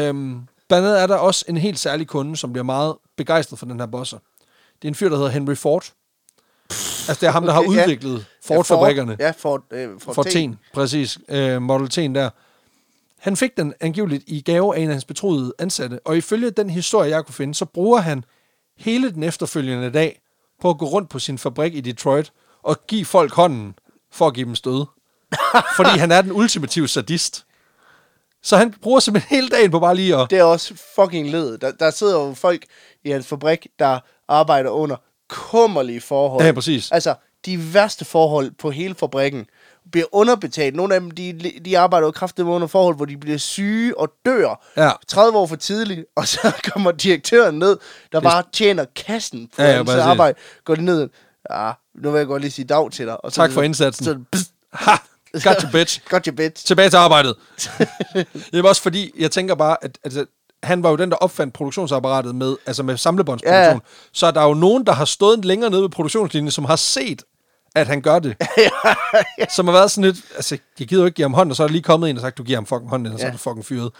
Øhm, 0.00 0.40
blandt 0.68 0.86
andet 0.86 1.02
er 1.02 1.06
der 1.06 1.16
også 1.16 1.44
en 1.48 1.56
helt 1.56 1.78
særlig 1.78 2.06
kunde, 2.06 2.36
som 2.36 2.52
bliver 2.52 2.64
meget 2.64 2.94
begejstret 3.16 3.58
for 3.58 3.66
den 3.66 3.80
her 3.80 3.86
bosser. 3.86 4.18
Det 4.82 4.84
er 4.84 4.88
en 4.88 4.94
fyr, 4.94 5.08
der 5.08 5.16
hedder 5.16 5.30
Henry 5.30 5.54
Ford. 5.54 5.92
Altså, 7.08 7.16
det 7.20 7.22
er 7.22 7.30
ham, 7.30 7.44
der 7.44 7.52
har 7.52 7.60
Okay, 7.60 7.76
ja. 7.76 7.82
udviklet 7.82 8.26
Ford-fabrikkerne. 8.44 9.16
Ja, 9.20 9.30
Ford, 9.30 9.62
øh, 9.70 10.00
Ford, 10.00 10.14
For 10.14 10.22
T. 10.22 10.26
T'en, 10.26 10.54
præcis. 10.74 11.18
Øh, 11.28 11.62
Model 11.62 11.86
T'en 11.92 12.14
der. 12.14 12.30
Han 13.18 13.36
fik 13.36 13.56
den 13.56 13.74
angiveligt 13.80 14.24
i 14.26 14.40
gave 14.40 14.76
af 14.76 14.80
en 14.80 14.88
af 14.88 14.94
hans 14.94 15.04
betroede 15.04 15.52
ansatte, 15.58 16.00
og 16.04 16.16
ifølge 16.16 16.50
den 16.50 16.70
historie, 16.70 17.10
jeg 17.10 17.24
kunne 17.24 17.34
finde, 17.34 17.54
så 17.54 17.64
bruger 17.64 18.00
han 18.00 18.24
hele 18.78 19.10
den 19.10 19.22
efterfølgende 19.22 19.90
dag 19.90 20.20
på 20.60 20.70
at 20.70 20.78
gå 20.78 20.86
rundt 20.86 21.10
på 21.10 21.18
sin 21.18 21.38
fabrik 21.38 21.74
i 21.74 21.80
Detroit 21.80 22.32
og 22.62 22.86
give 22.86 23.04
folk 23.04 23.32
hånden 23.32 23.74
for 24.12 24.26
at 24.26 24.34
give 24.34 24.46
dem 24.46 24.54
stød. 24.54 24.84
Fordi 25.76 25.98
han 25.98 26.12
er 26.12 26.22
den 26.22 26.32
ultimative 26.32 26.88
sadist. 26.88 27.45
Så 28.46 28.56
han 28.56 28.74
bruger 28.82 29.00
simpelthen 29.00 29.36
hele 29.36 29.48
dagen 29.48 29.70
på 29.70 29.80
bare 29.80 29.94
lige 29.94 30.16
at... 30.16 30.30
Det 30.30 30.38
er 30.38 30.42
også 30.42 30.74
fucking 30.94 31.30
led. 31.30 31.58
Der, 31.58 31.70
der 31.72 31.90
sidder 31.90 32.26
jo 32.26 32.34
folk 32.34 32.64
i 33.04 33.10
hans 33.10 33.26
fabrik, 33.26 33.66
der 33.78 33.98
arbejder 34.28 34.70
under 34.70 34.96
kummerlige 35.28 36.00
forhold. 36.00 36.44
Ja, 36.44 36.52
præcis. 36.52 36.90
Altså, 36.92 37.14
de 37.46 37.74
værste 37.74 38.04
forhold 38.04 38.50
på 38.58 38.70
hele 38.70 38.94
fabrikken 38.94 39.46
bliver 39.92 40.06
underbetalt. 40.12 40.76
Nogle 40.76 40.94
af 40.94 41.00
dem, 41.00 41.10
de, 41.10 41.52
de 41.64 41.78
arbejder 41.78 42.06
jo 42.06 42.10
kraftigt 42.10 42.48
under 42.48 42.66
forhold, 42.66 42.96
hvor 42.96 43.04
de 43.04 43.16
bliver 43.16 43.38
syge 43.38 43.98
og 43.98 44.08
dør 44.26 44.64
Ja. 44.76 44.90
30 45.08 45.38
år 45.38 45.46
for 45.46 45.56
tidligt, 45.56 46.04
og 46.16 46.28
så 46.28 46.52
kommer 46.72 46.90
direktøren 46.92 47.58
ned, 47.58 47.78
der 48.12 48.20
bare 48.20 48.42
tjener 48.52 48.84
kassen 48.96 49.48
på 49.56 49.62
Ja, 49.62 49.72
hans 49.76 49.90
arbejde. 49.90 50.38
Går 50.64 50.74
de 50.74 50.82
ned, 50.84 51.08
ja, 51.50 51.72
nu 51.94 52.10
vil 52.10 52.18
jeg 52.18 52.26
godt 52.26 52.42
lige 52.42 52.50
sige 52.50 52.64
dag 52.64 52.90
til 52.92 53.06
dig. 53.06 53.24
Og 53.24 53.32
så, 53.32 53.36
Tak 53.36 53.52
for 53.52 53.62
indsatsen. 53.62 54.04
Så, 54.04 54.18
pst, 54.32 54.52
Ha! 54.72 54.92
Got 55.44 55.62
you, 55.62 55.70
bitch. 55.78 56.00
got 56.08 56.26
your 56.26 56.34
bitch. 56.36 56.66
Tilbage 56.66 56.90
til 56.90 56.96
arbejdet. 56.96 57.34
det 58.52 58.62
var 58.62 58.68
også 58.68 58.82
fordi, 58.82 59.12
jeg 59.18 59.30
tænker 59.30 59.54
bare, 59.54 59.76
at 59.82 59.98
altså, 60.04 60.26
han 60.62 60.82
var 60.82 60.90
jo 60.90 60.96
den, 60.96 61.10
der 61.10 61.16
opfandt 61.16 61.54
produktionsapparatet 61.54 62.34
med, 62.34 62.56
altså 62.66 62.82
med 62.82 62.96
samlebåndsproduktion. 62.96 63.62
Ja. 63.64 63.70
Ja. 63.70 63.78
Så 64.12 64.30
der 64.30 64.40
er 64.40 64.44
jo 64.48 64.54
nogen, 64.54 64.86
der 64.86 64.92
har 64.92 65.04
stået 65.04 65.44
længere 65.44 65.70
nede 65.70 65.82
ved 65.82 65.88
produktionslinjen, 65.88 66.50
som 66.50 66.64
har 66.64 66.76
set, 66.76 67.22
at 67.74 67.86
han 67.86 68.00
gør 68.02 68.18
det. 68.18 68.36
Som 69.56 69.66
har 69.66 69.72
været 69.72 69.90
sådan 69.90 70.04
lidt, 70.10 70.16
altså, 70.36 70.58
jeg 70.78 70.86
gider 70.88 71.02
jo 71.02 71.06
ikke 71.06 71.16
give 71.16 71.24
ham 71.24 71.34
hånd, 71.34 71.50
og 71.50 71.56
så 71.56 71.62
er 71.62 71.66
der 71.66 71.72
lige 71.72 71.82
kommet 71.82 72.10
en 72.10 72.16
og 72.16 72.22
sagt, 72.22 72.38
du 72.38 72.42
giver 72.42 72.56
ham 72.58 72.66
fucking 72.66 72.90
hånden, 72.90 73.12
og 73.12 73.18
så 73.18 73.24
Ja. 73.24 73.28
er 73.28 73.32
du 73.32 73.38
fucking 73.38 73.64
fyret. 73.66 73.90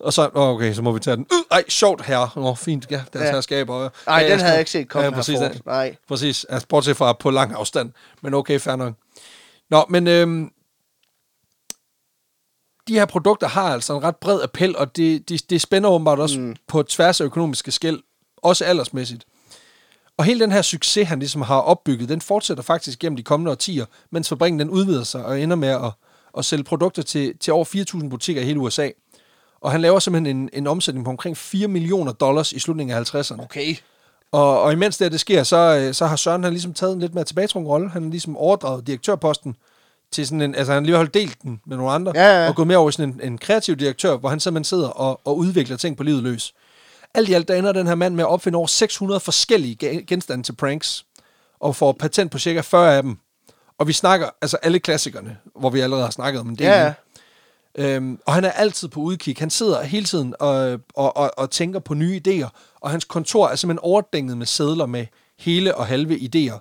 Og 0.00 0.12
så, 0.12 0.30
åh, 0.34 0.48
okay, 0.48 0.74
så 0.74 0.82
må 0.82 0.92
vi 0.92 1.00
tage 1.00 1.16
den. 1.16 1.26
Øh, 1.32 1.38
ej, 1.50 1.64
sjovt 1.68 2.04
her. 2.06 2.38
Åh, 2.38 2.56
fint, 2.56 2.86
ja, 2.90 2.96
deres 3.12 3.22
Ja. 3.22 3.26
ja. 3.26 3.32
herskaber. 3.32 3.88
Nej, 4.06 4.16
ja, 4.18 4.30
den 4.30 4.38
havde 4.38 4.50
jeg 4.52 4.58
ikke 4.58 4.70
set 4.70 4.88
komme 4.88 5.04
ja, 5.04 5.10
her 5.10 5.16
præcis, 5.16 5.40
ja. 5.40 5.48
Nej. 5.66 5.96
Præcis, 6.08 6.44
altså 6.48 6.68
bortset 6.68 6.96
fra 6.96 7.12
på 7.12 7.30
lang 7.30 7.54
afstand. 7.54 7.92
Men 8.22 8.34
okay, 8.34 8.60
fair 8.60 8.76
nok. 8.76 8.92
Nå, 9.70 9.84
men 9.88 10.06
øhm, 10.06 10.48
de 12.88 12.94
her 12.94 13.04
produkter 13.04 13.48
har 13.48 13.72
altså 13.72 13.96
en 13.96 14.02
ret 14.02 14.16
bred 14.16 14.42
appel, 14.42 14.76
og 14.76 14.96
det, 14.96 15.28
det, 15.28 15.50
det 15.50 15.60
spænder 15.60 15.90
åbenbart 15.90 16.18
også 16.18 16.40
mm. 16.40 16.56
på 16.66 16.82
tværs 16.82 17.20
af 17.20 17.24
økonomiske 17.24 17.72
skæld, 17.72 18.00
også 18.36 18.64
aldersmæssigt. 18.64 19.24
Og 20.18 20.24
hele 20.24 20.40
den 20.40 20.52
her 20.52 20.62
succes, 20.62 21.08
han 21.08 21.18
ligesom 21.18 21.42
har 21.42 21.60
opbygget, 21.60 22.08
den 22.08 22.20
fortsætter 22.20 22.62
faktisk 22.62 22.98
gennem 22.98 23.16
de 23.16 23.22
kommende 23.22 23.50
årtier, 23.50 23.84
mens 24.10 24.28
fabrikken 24.28 24.60
den 24.60 24.70
udvider 24.70 25.04
sig 25.04 25.24
og 25.24 25.40
ender 25.40 25.56
med 25.56 25.68
at, 25.68 25.92
at 26.38 26.44
sælge 26.44 26.64
produkter 26.64 27.02
til, 27.02 27.38
til 27.38 27.52
over 27.52 27.64
4.000 28.04 28.08
butikker 28.08 28.42
i 28.42 28.44
hele 28.44 28.60
USA. 28.60 28.88
Og 29.60 29.72
han 29.72 29.80
laver 29.80 29.98
simpelthen 29.98 30.36
en, 30.36 30.50
en 30.52 30.66
omsætning 30.66 31.04
på 31.04 31.10
omkring 31.10 31.36
4 31.36 31.68
millioner 31.68 32.12
dollars 32.12 32.52
i 32.52 32.58
slutningen 32.58 32.96
af 32.96 33.14
50'erne. 33.14 33.42
Okay. 33.42 33.76
Og, 34.32 34.62
og 34.62 34.72
imens 34.72 34.98
det, 34.98 35.12
det 35.12 35.20
sker, 35.20 35.42
så, 35.42 35.56
øh, 35.56 35.94
så 35.94 36.06
har 36.06 36.16
Søren 36.16 36.44
han 36.44 36.52
ligesom 36.52 36.74
taget 36.74 36.92
en 36.92 37.00
lidt 37.00 37.14
mere 37.14 37.24
tilbagetrukket 37.24 37.68
rolle. 37.68 37.88
Han 37.90 38.02
har 38.02 38.10
ligesom 38.10 38.36
overdraget 38.36 38.86
direktørposten 38.86 39.56
til 40.12 40.26
sådan 40.26 40.42
en, 40.42 40.54
altså 40.54 40.72
han 40.72 40.82
har 40.82 40.86
lige 40.86 40.96
holdt 40.96 41.14
delt 41.14 41.42
den 41.42 41.60
med 41.66 41.76
nogle 41.76 41.92
andre, 41.92 42.12
Ja, 42.14 42.42
ja. 42.42 42.48
og 42.48 42.54
gået 42.56 42.68
mere 42.68 42.78
over 42.78 42.88
i 42.88 42.92
sådan 42.92 43.14
en, 43.14 43.20
en 43.32 43.38
kreativ 43.38 43.76
direktør, 43.76 44.16
hvor 44.16 44.28
han 44.28 44.40
simpelthen 44.40 44.64
sidder 44.64 44.88
og, 44.88 45.20
og 45.24 45.36
udvikler 45.38 45.76
ting 45.76 45.96
på 45.96 46.02
livet 46.02 46.22
løs. 46.22 46.54
Alt 47.14 47.28
i 47.28 47.32
alt, 47.32 47.48
der 47.48 47.54
ender 47.54 47.72
den 47.72 47.86
her 47.86 47.94
mand 47.94 48.14
med 48.14 48.24
at 48.24 48.28
opfinde 48.28 48.56
over 48.56 48.66
600 48.66 49.20
forskellige 49.20 49.76
ge- 49.84 50.04
genstande 50.04 50.42
til 50.44 50.52
pranks, 50.56 51.04
og 51.60 51.76
får 51.76 51.92
patent 51.92 52.30
på 52.32 52.38
cirka 52.38 52.60
40 52.60 52.96
af 52.96 53.02
dem. 53.02 53.16
Og 53.78 53.88
vi 53.88 53.92
snakker, 53.92 54.28
altså 54.42 54.56
alle 54.56 54.78
klassikerne, 54.78 55.36
hvor 55.60 55.70
vi 55.70 55.80
allerede 55.80 56.04
har 56.04 56.10
snakket 56.10 56.40
om 56.40 56.48
en 56.48 56.56
del. 56.56 56.66
Ja, 56.66 56.84
ja. 56.84 56.92
Øhm, 57.78 58.18
og 58.26 58.34
han 58.34 58.44
er 58.44 58.50
altid 58.50 58.88
på 58.88 59.00
udkig. 59.00 59.36
Han 59.38 59.50
sidder 59.50 59.82
hele 59.82 60.04
tiden 60.06 60.34
og, 60.40 60.78
og, 60.94 61.16
og, 61.16 61.30
og 61.36 61.50
tænker 61.50 61.80
på 61.80 61.94
nye 61.94 62.20
idéer, 62.28 62.48
og 62.80 62.90
hans 62.90 63.04
kontor 63.04 63.48
er 63.48 63.54
simpelthen 63.56 63.84
overdænget 63.84 64.38
med 64.38 64.46
sædler 64.46 64.86
med 64.86 65.06
hele 65.38 65.74
og 65.74 65.86
halve 65.86 66.16
idéer. 66.16 66.58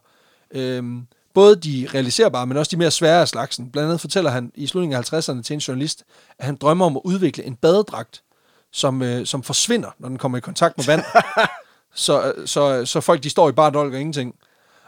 Øhm, 0.52 1.08
både 1.36 1.56
de 1.56 1.88
realiserbare, 1.94 2.48
men 2.48 2.58
også 2.58 2.70
de 2.72 2.78
mere 2.78 2.92
svære 2.92 3.22
af 3.22 3.28
slagsen. 3.28 3.72
Blandt 3.72 3.88
andet 3.88 4.02
fortæller 4.02 4.32
han 4.32 4.52
i 4.56 4.68
slutningen 4.68 4.98
af 4.98 5.14
50'erne 5.14 5.42
til 5.42 5.54
en 5.54 5.60
journalist, 5.60 6.04
at 6.40 6.46
han 6.46 6.56
drømmer 6.56 6.86
om 6.86 6.98
at 6.98 7.02
udvikle 7.06 7.44
en 7.44 7.56
badedragt, 7.56 8.22
som, 8.74 9.02
øh, 9.02 9.26
som 9.26 9.44
forsvinder, 9.44 9.90
når 10.00 10.08
den 10.10 10.18
kommer 10.18 10.38
i 10.38 10.42
kontakt 10.42 10.78
med 10.78 10.86
vand. 10.86 11.04
så, 12.06 12.34
så, 12.46 12.86
så 12.86 13.02
folk 13.02 13.24
de 13.24 13.30
står 13.30 13.50
i 13.50 13.52
bare 13.52 13.72
dolk 13.72 13.94
og 13.94 14.00
ingenting. 14.00 14.36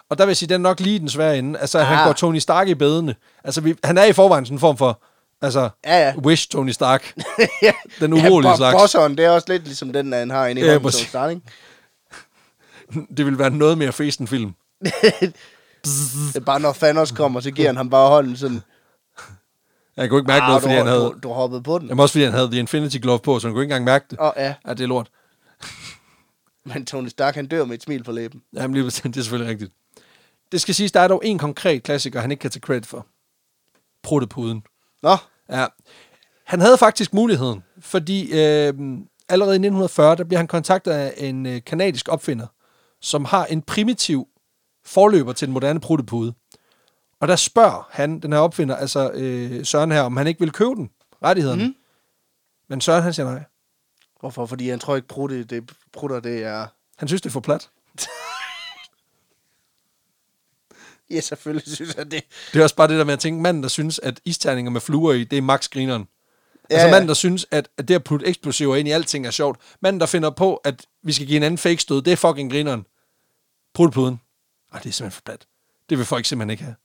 Og 0.10 0.18
der 0.18 0.26
vil 0.26 0.30
jeg 0.30 0.38
sige, 0.38 0.50
den 0.50 0.54
er 0.66 0.70
nok 0.70 0.80
lige 0.80 1.00
den 1.00 1.10
svære 1.10 1.38
ende. 1.38 1.60
Altså, 1.60 1.80
ah. 1.80 1.86
han 1.86 1.98
Ah. 1.98 2.06
går 2.06 2.14
Tony 2.14 2.38
Stark 2.39 2.68
i 2.68 2.74
bedene. 2.76 3.16
Altså, 3.43 3.62
vi, 3.62 3.76
han 3.84 3.98
er 3.98 4.04
i 4.06 4.14
forvejen 4.14 4.45
sådan 4.45 4.56
en 4.56 4.60
form 4.60 4.78
for, 4.78 5.02
altså, 5.41 5.70
Ja, 5.86 6.00
ja. 6.08 6.14
Wish 6.18 6.50
Tony 6.50 6.72
Stark. 6.72 7.14
ja. 7.62 7.72
Den 8.00 8.14
urolige 8.14 8.50
ja, 8.50 8.56
slags. 8.58 8.76
Bosseren, 8.82 9.18
det 9.18 9.26
er 9.26 9.30
også 9.30 9.48
lidt 9.50 9.64
ligesom 9.64 9.93
den, 9.93 10.14
han 10.14 10.30
har 10.30 10.48
inde 10.48 10.62
i 10.62 10.66
Ja, 10.66 10.72
ja, 10.72 10.80
præcis. 10.80 11.08
Start, 11.08 11.30
ikke? 11.30 11.41
det 13.18 13.26
vil 13.26 13.39
være 13.39 13.50
noget 13.50 13.78
mere 13.78 13.91
fest 13.91 14.20
end 14.20 14.28
film. 14.28 14.54
Det 16.27 16.35
er 16.35 16.45
bare, 16.45 16.59
når 16.59 16.73
Thanos 16.73 17.11
kommer, 17.11 17.39
så 17.39 17.51
giver 17.51 17.67
han 17.67 17.77
ham 17.77 17.89
bare 17.89 18.09
hånden 18.09 18.38
sådan. 18.38 18.61
Jeg 19.97 20.09
kunne 20.09 20.19
ikke 20.19 20.27
mærke 20.27 20.43
"Ah, 20.43 20.47
noget, 20.49 20.61
du, 20.61 20.67
fordi 20.67 20.75
han 20.77 20.88
havde... 20.88 21.01
du, 21.01 21.15
du 21.23 21.29
hoppede 21.29 21.63
på 21.63 21.79
den. 21.79 21.88
Jamen 21.88 21.99
også 21.99 22.13
fordi 22.13 22.23
han 22.23 22.33
havde 22.33 22.47
The 22.51 22.59
Infinity 22.59 22.97
Glove 22.97 23.19
på, 23.19 23.39
så 23.39 23.47
han 23.47 23.53
kunne 23.53 23.63
ikke 23.63 23.71
engang 23.73 23.85
mærke 23.85 24.05
det. 24.09 24.19
Åh, 24.21 24.31
ja. 24.38 24.53
Ja, 24.67 24.73
det 24.73 24.83
er 24.83 24.88
lort. 24.88 25.09
Men 26.65 26.85
Tony 26.85 27.07
Stark, 27.07 27.35
han 27.35 27.47
dør 27.47 27.65
med 27.65 27.75
et 27.75 27.83
smil 27.83 28.03
på 28.03 28.11
læben. 28.11 28.41
Jamen 28.53 28.73
lige 28.73 28.83
bestemt, 28.83 29.13
det 29.15 29.19
er 29.19 29.23
selvfølgelig 29.23 29.51
rigtigt. 29.51 29.71
Det 30.51 30.61
skal 30.61 30.75
siges, 30.75 30.91
der 30.91 30.99
er 30.99 31.07
dog 31.07 31.21
en 31.25 31.38
konkret 31.38 31.83
klassiker, 31.83 32.21
han 32.21 32.31
ikke 32.31 32.41
kan 32.41 32.51
tage 32.51 32.59
credit 32.61 32.85
for. 32.85 33.07
Pruttepuden. 34.03 34.63
Nå, 35.03 35.17
Ja. 35.49 35.65
Han 36.45 36.61
havde 36.61 36.77
faktisk 36.77 37.13
muligheden, 37.13 37.63
fordi 37.79 38.23
øh, 38.31 38.73
allerede 39.29 39.55
i 39.55 39.59
1940, 39.59 40.15
der 40.15 40.23
bliver 40.23 40.38
han 40.39 40.47
kontaktet 40.47 40.91
af 40.91 41.13
en 41.17 41.45
øh, 41.45 41.61
kanadisk 41.65 42.07
opfinder, 42.09 42.47
som 43.01 43.25
har 43.25 43.45
en 43.45 43.61
primitiv 43.61 44.27
forløber 44.88 45.33
til 45.33 45.47
den 45.47 45.53
moderne 45.53 45.79
pruttepude. 45.79 46.33
Og 47.19 47.27
der 47.27 47.35
spørger 47.35 47.88
han, 47.91 48.19
den 48.19 48.33
her 48.33 48.39
opfinder, 48.39 48.75
altså 48.75 49.11
øh, 49.11 49.65
Søren 49.65 49.91
her, 49.91 50.01
om 50.01 50.17
han 50.17 50.27
ikke 50.27 50.39
vil 50.39 50.51
købe 50.51 50.75
den, 50.75 50.89
rettighederne. 51.23 51.65
Mm. 51.65 51.75
Men 52.69 52.81
Søren, 52.81 53.03
han 53.03 53.13
siger 53.13 53.31
nej. 53.31 53.43
hvorfor? 54.19 54.45
Fordi 54.45 54.69
han 54.69 54.79
tror 54.79 54.95
ikke, 54.95 55.07
prutte, 55.07 55.43
det, 55.43 55.71
prutter, 55.93 56.19
det 56.19 56.43
er... 56.43 56.67
Han 56.97 57.07
synes, 57.07 57.21
det 57.21 57.29
er 57.29 57.33
for 57.33 57.39
plat. 57.39 57.69
Ja, 61.09 61.19
selvfølgelig 61.19 61.75
synes 61.75 61.95
jeg 61.95 62.11
det. 62.11 62.23
Det 62.53 62.59
er 62.59 62.63
også 62.63 62.75
bare 62.75 62.88
det 62.88 62.97
der 62.97 63.03
med 63.03 63.13
at 63.13 63.19
tænke, 63.19 63.41
manden, 63.41 63.63
der 63.63 63.69
synes, 63.69 63.99
at 63.99 64.19
isterninger 64.25 64.71
med 64.71 64.81
fluer 64.81 65.13
i, 65.13 65.23
det 65.23 65.38
er 65.38 65.41
max 65.41 65.69
grineren. 65.69 66.07
Ja, 66.69 66.75
altså 66.75 66.91
manden, 66.91 67.07
der 67.07 67.13
synes, 67.13 67.45
at, 67.51 67.69
at 67.77 67.88
det 67.88 67.95
at 67.95 68.03
putte 68.03 68.25
eksplosiver 68.25 68.75
ind 68.75 68.88
i 68.88 68.91
alting 68.91 69.27
er 69.27 69.31
sjovt. 69.31 69.59
Manden, 69.81 69.99
der 69.99 70.05
finder 70.05 70.29
på, 70.29 70.55
at 70.55 70.85
vi 71.03 71.13
skal 71.13 71.27
give 71.27 71.38
en 71.38 71.43
anden 71.43 71.57
fake 71.57 71.77
stød, 71.77 72.01
det 72.01 72.13
er 72.13 72.17
fucking 72.17 72.51
grineren. 72.51 72.85
Pruttepuden. 73.73 74.21
Ej, 74.74 74.80
det 74.80 74.89
er 74.89 74.93
simpelthen 74.93 75.11
for 75.11 75.22
plat. 75.26 75.45
Det 75.89 75.97
vil 75.97 76.05
folk 76.05 76.26
simpelthen 76.26 76.49
ikke 76.49 76.63
have. 76.63 76.76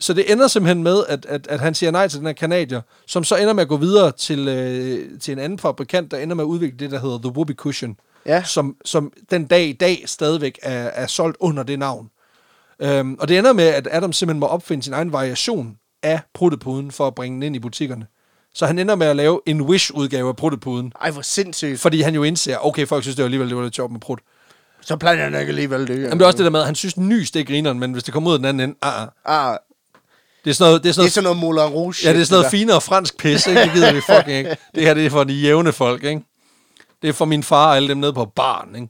Så 0.00 0.12
det 0.14 0.32
ender 0.32 0.48
simpelthen 0.48 0.82
med, 0.82 1.04
at, 1.08 1.26
at, 1.26 1.46
at 1.46 1.60
han 1.60 1.74
siger 1.74 1.90
nej 1.90 2.08
til 2.08 2.18
den 2.18 2.26
her 2.26 2.32
kanadier, 2.32 2.80
som 3.06 3.24
så 3.24 3.36
ender 3.36 3.52
med 3.52 3.62
at 3.62 3.68
gå 3.68 3.76
videre 3.76 4.12
til, 4.12 4.48
øh, 4.48 5.20
til 5.20 5.32
en 5.32 5.38
anden 5.38 5.58
fabrikant, 5.58 6.10
der 6.10 6.18
ender 6.18 6.34
med 6.36 6.44
at 6.44 6.48
udvikle 6.48 6.78
det, 6.78 6.90
der 6.90 6.98
hedder 7.00 7.18
The 7.18 7.28
Whoopee 7.30 7.54
Cushion, 7.56 7.96
Ja. 8.26 8.42
som, 8.44 8.76
som 8.84 9.12
den 9.30 9.46
dag 9.46 9.66
i 9.68 9.72
dag 9.72 10.02
stadigvæk 10.06 10.58
er, 10.62 10.72
er 10.84 11.06
solgt 11.06 11.36
under 11.40 11.62
det 11.62 11.78
navn. 11.78 12.10
Øhm, 12.80 13.16
og 13.20 13.28
det 13.28 13.38
ender 13.38 13.52
med, 13.52 13.64
at 13.64 13.88
Adam 13.90 14.12
simpelthen 14.12 14.40
må 14.40 14.46
opfinde 14.46 14.82
sin 14.82 14.92
egen 14.92 15.12
variation 15.12 15.76
af 16.02 16.20
pruttepuden 16.34 16.90
for 16.90 17.06
at 17.06 17.14
bringe 17.14 17.34
den 17.34 17.42
ind 17.42 17.56
i 17.56 17.58
butikkerne. 17.58 18.06
Så 18.54 18.66
han 18.66 18.78
ender 18.78 18.94
med 18.94 19.06
at 19.06 19.16
lave 19.16 19.40
en 19.46 19.60
Wish-udgave 19.60 20.28
af 20.28 20.36
Pruttepuden. 20.36 20.92
Ej, 21.00 21.10
hvor 21.10 21.22
sindssygt. 21.22 21.80
Fordi 21.80 22.00
han 22.00 22.14
jo 22.14 22.22
indser, 22.22 22.56
okay, 22.66 22.86
folk 22.86 23.02
synes 23.04 23.16
det 23.16 23.22
var 23.22 23.26
alligevel, 23.26 23.48
det 23.48 23.56
var 23.56 23.62
lidt 23.62 23.74
sjovt 23.74 23.92
med 23.92 24.00
prut. 24.00 24.20
Så 24.86 24.96
plejer 24.96 25.24
han 25.24 25.40
ikke 25.40 25.48
alligevel 25.50 25.88
det. 25.88 26.02
Jamen, 26.02 26.18
det 26.18 26.22
er 26.22 26.26
også 26.26 26.36
det 26.36 26.44
der 26.44 26.50
med, 26.50 26.60
at 26.60 26.66
han 26.66 26.74
synes, 26.74 26.96
nys 26.96 27.30
det 27.30 27.40
er 27.40 27.44
grineren, 27.44 27.78
men 27.78 27.92
hvis 27.92 28.04
det 28.04 28.14
kommer 28.14 28.30
ud 28.30 28.34
af 28.34 28.38
den 28.38 28.46
anden 28.46 28.68
ende, 28.68 28.78
ah, 28.82 29.02
ah. 29.02 29.08
Ah, 29.24 29.58
Det 30.44 30.50
er 30.50 30.54
sådan 30.54 30.70
noget, 30.70 30.82
det 30.82 30.88
er 30.88 30.92
sådan 30.92 31.04
det 31.10 31.16
er 31.16 31.22
noget, 31.22 31.34
sådan 31.34 31.42
noget 31.42 31.56
Moulin 31.58 31.74
Rouge. 31.74 31.94
ja, 32.04 32.12
det 32.12 32.20
er 32.20 32.24
sådan 32.24 32.34
noget 32.34 32.44
der. 32.44 32.50
finere 32.50 32.80
fransk 32.80 33.16
pis, 33.16 33.46
ikke? 33.46 33.60
Det 33.60 33.72
gider 33.72 33.92
vi 33.92 34.00
fucking 34.00 34.38
ikke. 34.38 34.56
Det 34.74 34.82
her, 34.82 34.94
det 34.94 35.06
er 35.06 35.10
for 35.10 35.24
de 35.24 35.34
jævne 35.34 35.72
folk, 35.72 36.04
ikke? 36.04 36.22
Det 37.02 37.08
er 37.08 37.12
for 37.12 37.24
min 37.24 37.42
far 37.42 37.68
og 37.68 37.76
alle 37.76 37.88
dem 37.88 37.96
nede 37.98 38.12
på 38.12 38.24
baren, 38.24 38.74
ikke? 38.74 38.88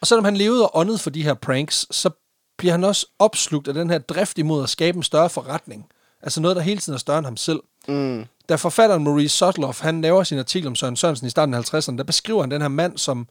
Og 0.00 0.06
selvom 0.06 0.24
han 0.24 0.36
levede 0.36 0.66
og 0.68 0.76
åndede 0.78 0.98
for 0.98 1.10
de 1.10 1.22
her 1.22 1.34
pranks, 1.34 1.86
så 1.90 2.10
bliver 2.58 2.72
han 2.72 2.84
også 2.84 3.06
opslugt 3.18 3.68
af 3.68 3.74
den 3.74 3.90
her 3.90 3.98
drift 3.98 4.38
imod 4.38 4.62
at 4.62 4.68
skabe 4.68 4.96
en 4.96 5.02
større 5.02 5.30
forretning. 5.30 5.86
Altså 6.22 6.40
noget, 6.40 6.56
der 6.56 6.62
hele 6.62 6.80
tiden 6.80 6.94
er 6.94 6.98
større 6.98 7.18
end 7.18 7.26
ham 7.26 7.36
selv. 7.36 7.60
Mm. 7.88 8.24
Da 8.48 8.54
forfatteren 8.54 9.04
Maurice 9.04 9.36
Sotloff, 9.36 9.80
han 9.80 10.00
laver 10.00 10.22
sin 10.22 10.38
artikel 10.38 10.66
om 10.68 10.74
Søren 10.74 10.96
Sørensen 10.96 11.26
i 11.26 11.30
starten 11.30 11.54
af 11.54 11.74
50'erne, 11.74 11.96
der 11.96 12.04
beskriver 12.04 12.40
han 12.40 12.50
den 12.50 12.60
her 12.60 12.68
mand 12.68 12.98
som 12.98 13.28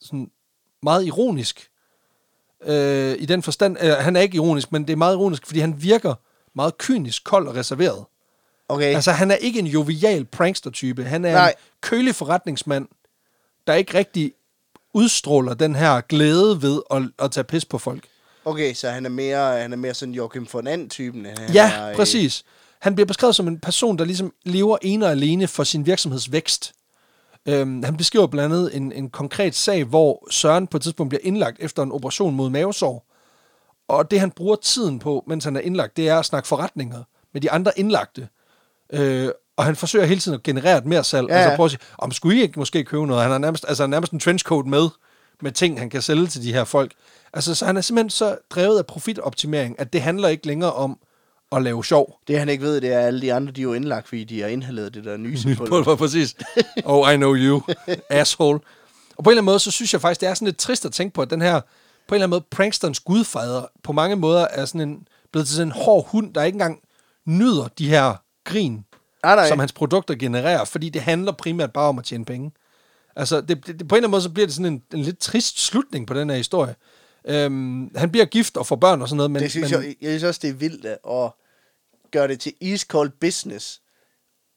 sådan 0.00 0.30
meget 0.82 1.06
ironisk. 1.06 1.68
Øh, 2.64 3.16
I 3.18 3.26
den 3.26 3.42
forstand, 3.42 3.76
øh, 3.80 3.90
han 3.90 4.16
er 4.16 4.20
ikke 4.20 4.36
ironisk, 4.36 4.72
men 4.72 4.82
det 4.86 4.92
er 4.92 4.96
meget 4.96 5.14
ironisk, 5.14 5.46
fordi 5.46 5.60
han 5.60 5.82
virker 5.82 6.14
meget 6.54 6.78
kynisk, 6.78 7.24
kold 7.24 7.48
og 7.48 7.54
reserveret. 7.54 8.04
Okay. 8.68 8.94
Altså, 8.94 9.12
han 9.12 9.30
er 9.30 9.34
ikke 9.34 9.58
en 9.58 9.66
jovial 9.66 10.24
prankster-type. 10.24 11.04
Han 11.04 11.24
er 11.24 11.32
Nej. 11.32 11.48
en 11.48 11.54
kølig 11.80 12.14
forretningsmand, 12.14 12.88
der 13.66 13.74
ikke 13.74 13.98
rigtig 13.98 14.32
udstråler 14.94 15.54
den 15.54 15.74
her 15.74 16.00
glæde 16.00 16.62
ved 16.62 16.82
at, 16.90 17.02
at 17.18 17.30
tage 17.30 17.44
pis 17.44 17.64
på 17.64 17.78
folk. 17.78 18.04
Okay, 18.44 18.74
så 18.74 18.90
han 18.90 19.04
er 19.04 19.10
mere, 19.10 19.60
han 19.60 19.72
er 19.72 19.76
mere 19.76 19.94
sådan 19.94 20.14
Joachim 20.14 20.48
von 20.52 20.66
And-typen. 20.66 21.26
Ja, 21.54 21.72
er, 21.72 21.90
øh, 21.90 21.96
præcis. 21.96 22.44
Han 22.78 22.94
bliver 22.94 23.06
beskrevet 23.06 23.36
som 23.36 23.48
en 23.48 23.58
person, 23.58 23.98
der 23.98 24.04
ligesom 24.04 24.32
lever 24.44 24.78
ene 24.82 25.06
og 25.06 25.10
alene 25.10 25.48
for 25.48 25.64
sin 25.64 25.86
virksomheds 25.86 26.32
vækst. 26.32 26.72
Øhm, 27.48 27.82
han 27.82 27.96
beskriver 27.96 28.26
blandt 28.26 28.54
andet 28.54 28.76
en, 28.76 28.92
en 28.92 29.10
konkret 29.10 29.54
sag, 29.54 29.84
hvor 29.84 30.26
Søren 30.30 30.66
på 30.66 30.76
et 30.76 30.82
tidspunkt 30.82 31.08
bliver 31.08 31.20
indlagt 31.24 31.56
efter 31.60 31.82
en 31.82 31.92
operation 31.92 32.34
mod 32.34 32.50
mavesår. 32.50 33.06
Og 33.88 34.10
det, 34.10 34.20
han 34.20 34.30
bruger 34.30 34.56
tiden 34.56 34.98
på, 34.98 35.24
mens 35.26 35.44
han 35.44 35.56
er 35.56 35.60
indlagt, 35.60 35.96
det 35.96 36.08
er 36.08 36.18
at 36.18 36.24
snakke 36.24 36.48
forretninger 36.48 37.02
med 37.32 37.40
de 37.40 37.50
andre 37.50 37.72
indlagte. 37.76 38.28
Øh, 38.92 39.28
og 39.56 39.64
han 39.64 39.76
forsøger 39.76 40.06
hele 40.06 40.20
tiden 40.20 40.34
at 40.34 40.42
generere 40.42 40.78
et 40.78 40.86
mere 40.86 41.04
salg. 41.04 41.28
Ja, 41.28 41.34
Ja, 41.34 41.38
altså 41.38 41.50
ja. 41.50 41.56
prøve 41.56 41.64
at 41.64 41.70
sige, 41.70 41.80
om 41.98 42.12
skulle 42.12 42.38
I 42.38 42.42
ikke 42.42 42.58
måske 42.58 42.84
købe 42.84 43.06
noget? 43.06 43.22
Han 43.22 43.30
har 43.30 43.38
nærmest, 43.38 43.64
altså 43.68 43.86
nærmest 43.86 44.12
en 44.12 44.20
trenchcoat 44.20 44.66
med, 44.66 44.88
med 45.42 45.52
ting, 45.52 45.78
han 45.78 45.90
kan 45.90 46.02
sælge 46.02 46.26
til 46.26 46.42
de 46.42 46.52
her 46.52 46.64
folk. 46.64 46.92
Altså, 47.32 47.54
så 47.54 47.66
han 47.66 47.76
er 47.76 47.80
simpelthen 47.80 48.10
så 48.10 48.38
drevet 48.50 48.78
af 48.78 48.86
profitoptimering, 48.86 49.80
at 49.80 49.92
det 49.92 50.02
handler 50.02 50.28
ikke 50.28 50.46
længere 50.46 50.72
om 50.72 50.98
at 51.56 51.62
lave 51.62 51.84
sjov. 51.84 52.18
Det 52.28 52.38
han 52.38 52.48
ikke 52.48 52.64
ved, 52.64 52.80
det 52.80 52.92
er, 52.92 52.98
at 52.98 53.06
alle 53.06 53.20
de 53.20 53.32
andre, 53.32 53.52
de 53.52 53.60
er 53.60 53.62
jo 53.62 53.72
indlagt, 53.72 54.08
fordi 54.08 54.24
de 54.24 54.40
har 54.40 54.48
indhaleret 54.48 54.94
det 54.94 55.04
der 55.04 55.16
nye 55.16 55.38
Nyt 55.46 55.58
pulver, 55.58 55.96
præcis. 55.96 56.36
Oh, 56.84 57.12
I 57.12 57.16
know 57.16 57.34
you, 57.34 57.62
asshole. 58.08 58.60
Og 59.16 59.24
på 59.24 59.30
en 59.30 59.32
eller 59.32 59.40
anden 59.40 59.44
måde, 59.44 59.58
så 59.58 59.70
synes 59.70 59.92
jeg 59.92 60.00
faktisk, 60.00 60.20
det 60.20 60.28
er 60.28 60.34
sådan 60.34 60.46
lidt 60.46 60.58
trist 60.58 60.84
at 60.84 60.92
tænke 60.92 61.14
på, 61.14 61.22
at 61.22 61.30
den 61.30 61.40
her, 61.42 61.60
på 61.60 62.14
en 62.14 62.14
eller 62.14 62.26
anden 62.26 62.30
måde, 62.30 62.44
pranksterens 62.50 63.00
gudfader, 63.00 63.62
på 63.82 63.92
mange 63.92 64.16
måder 64.16 64.46
er 64.50 64.64
sådan 64.64 64.80
en, 64.80 65.06
blevet 65.32 65.46
til 65.46 65.56
sådan 65.56 65.68
en 65.68 65.72
hård 65.72 66.08
hund, 66.08 66.34
der 66.34 66.42
ikke 66.42 66.56
engang 66.56 66.80
nyder 67.24 67.68
de 67.78 67.88
her 67.88 68.14
grin, 68.44 68.84
Nej, 69.22 69.34
nej. 69.34 69.48
som 69.48 69.58
hans 69.58 69.72
produkter 69.72 70.14
genererer, 70.14 70.64
fordi 70.64 70.88
det 70.88 71.02
handler 71.02 71.32
primært 71.32 71.72
bare 71.72 71.88
om 71.88 71.98
at 71.98 72.04
tjene 72.04 72.24
penge. 72.24 72.52
Altså, 73.16 73.40
det, 73.40 73.66
det, 73.66 73.78
det, 73.78 73.88
på 73.88 73.94
en 73.94 73.96
eller 73.96 73.96
anden 73.96 74.10
måde, 74.10 74.22
så 74.22 74.30
bliver 74.30 74.46
det 74.46 74.54
sådan 74.54 74.72
en, 74.72 74.82
en 74.94 75.02
lidt 75.02 75.18
trist 75.18 75.60
slutning 75.60 76.06
på 76.06 76.14
den 76.14 76.30
her 76.30 76.36
historie. 76.36 76.74
Øhm, 77.24 77.96
han 77.96 78.10
bliver 78.10 78.24
gift 78.24 78.56
og 78.56 78.66
får 78.66 78.76
børn 78.76 79.02
og 79.02 79.08
sådan 79.08 79.16
noget, 79.16 79.30
men, 79.30 79.42
det 79.42 79.50
synes 79.50 79.72
men 79.72 79.82
jeg, 79.82 79.94
jeg 80.00 80.10
synes 80.10 80.22
også, 80.22 80.40
det 80.42 80.50
er 80.50 80.54
vildt 80.54 80.86
at 80.86 81.30
gøre 82.12 82.28
det 82.28 82.40
til 82.40 82.52
iskold 82.60 83.10
business 83.20 83.80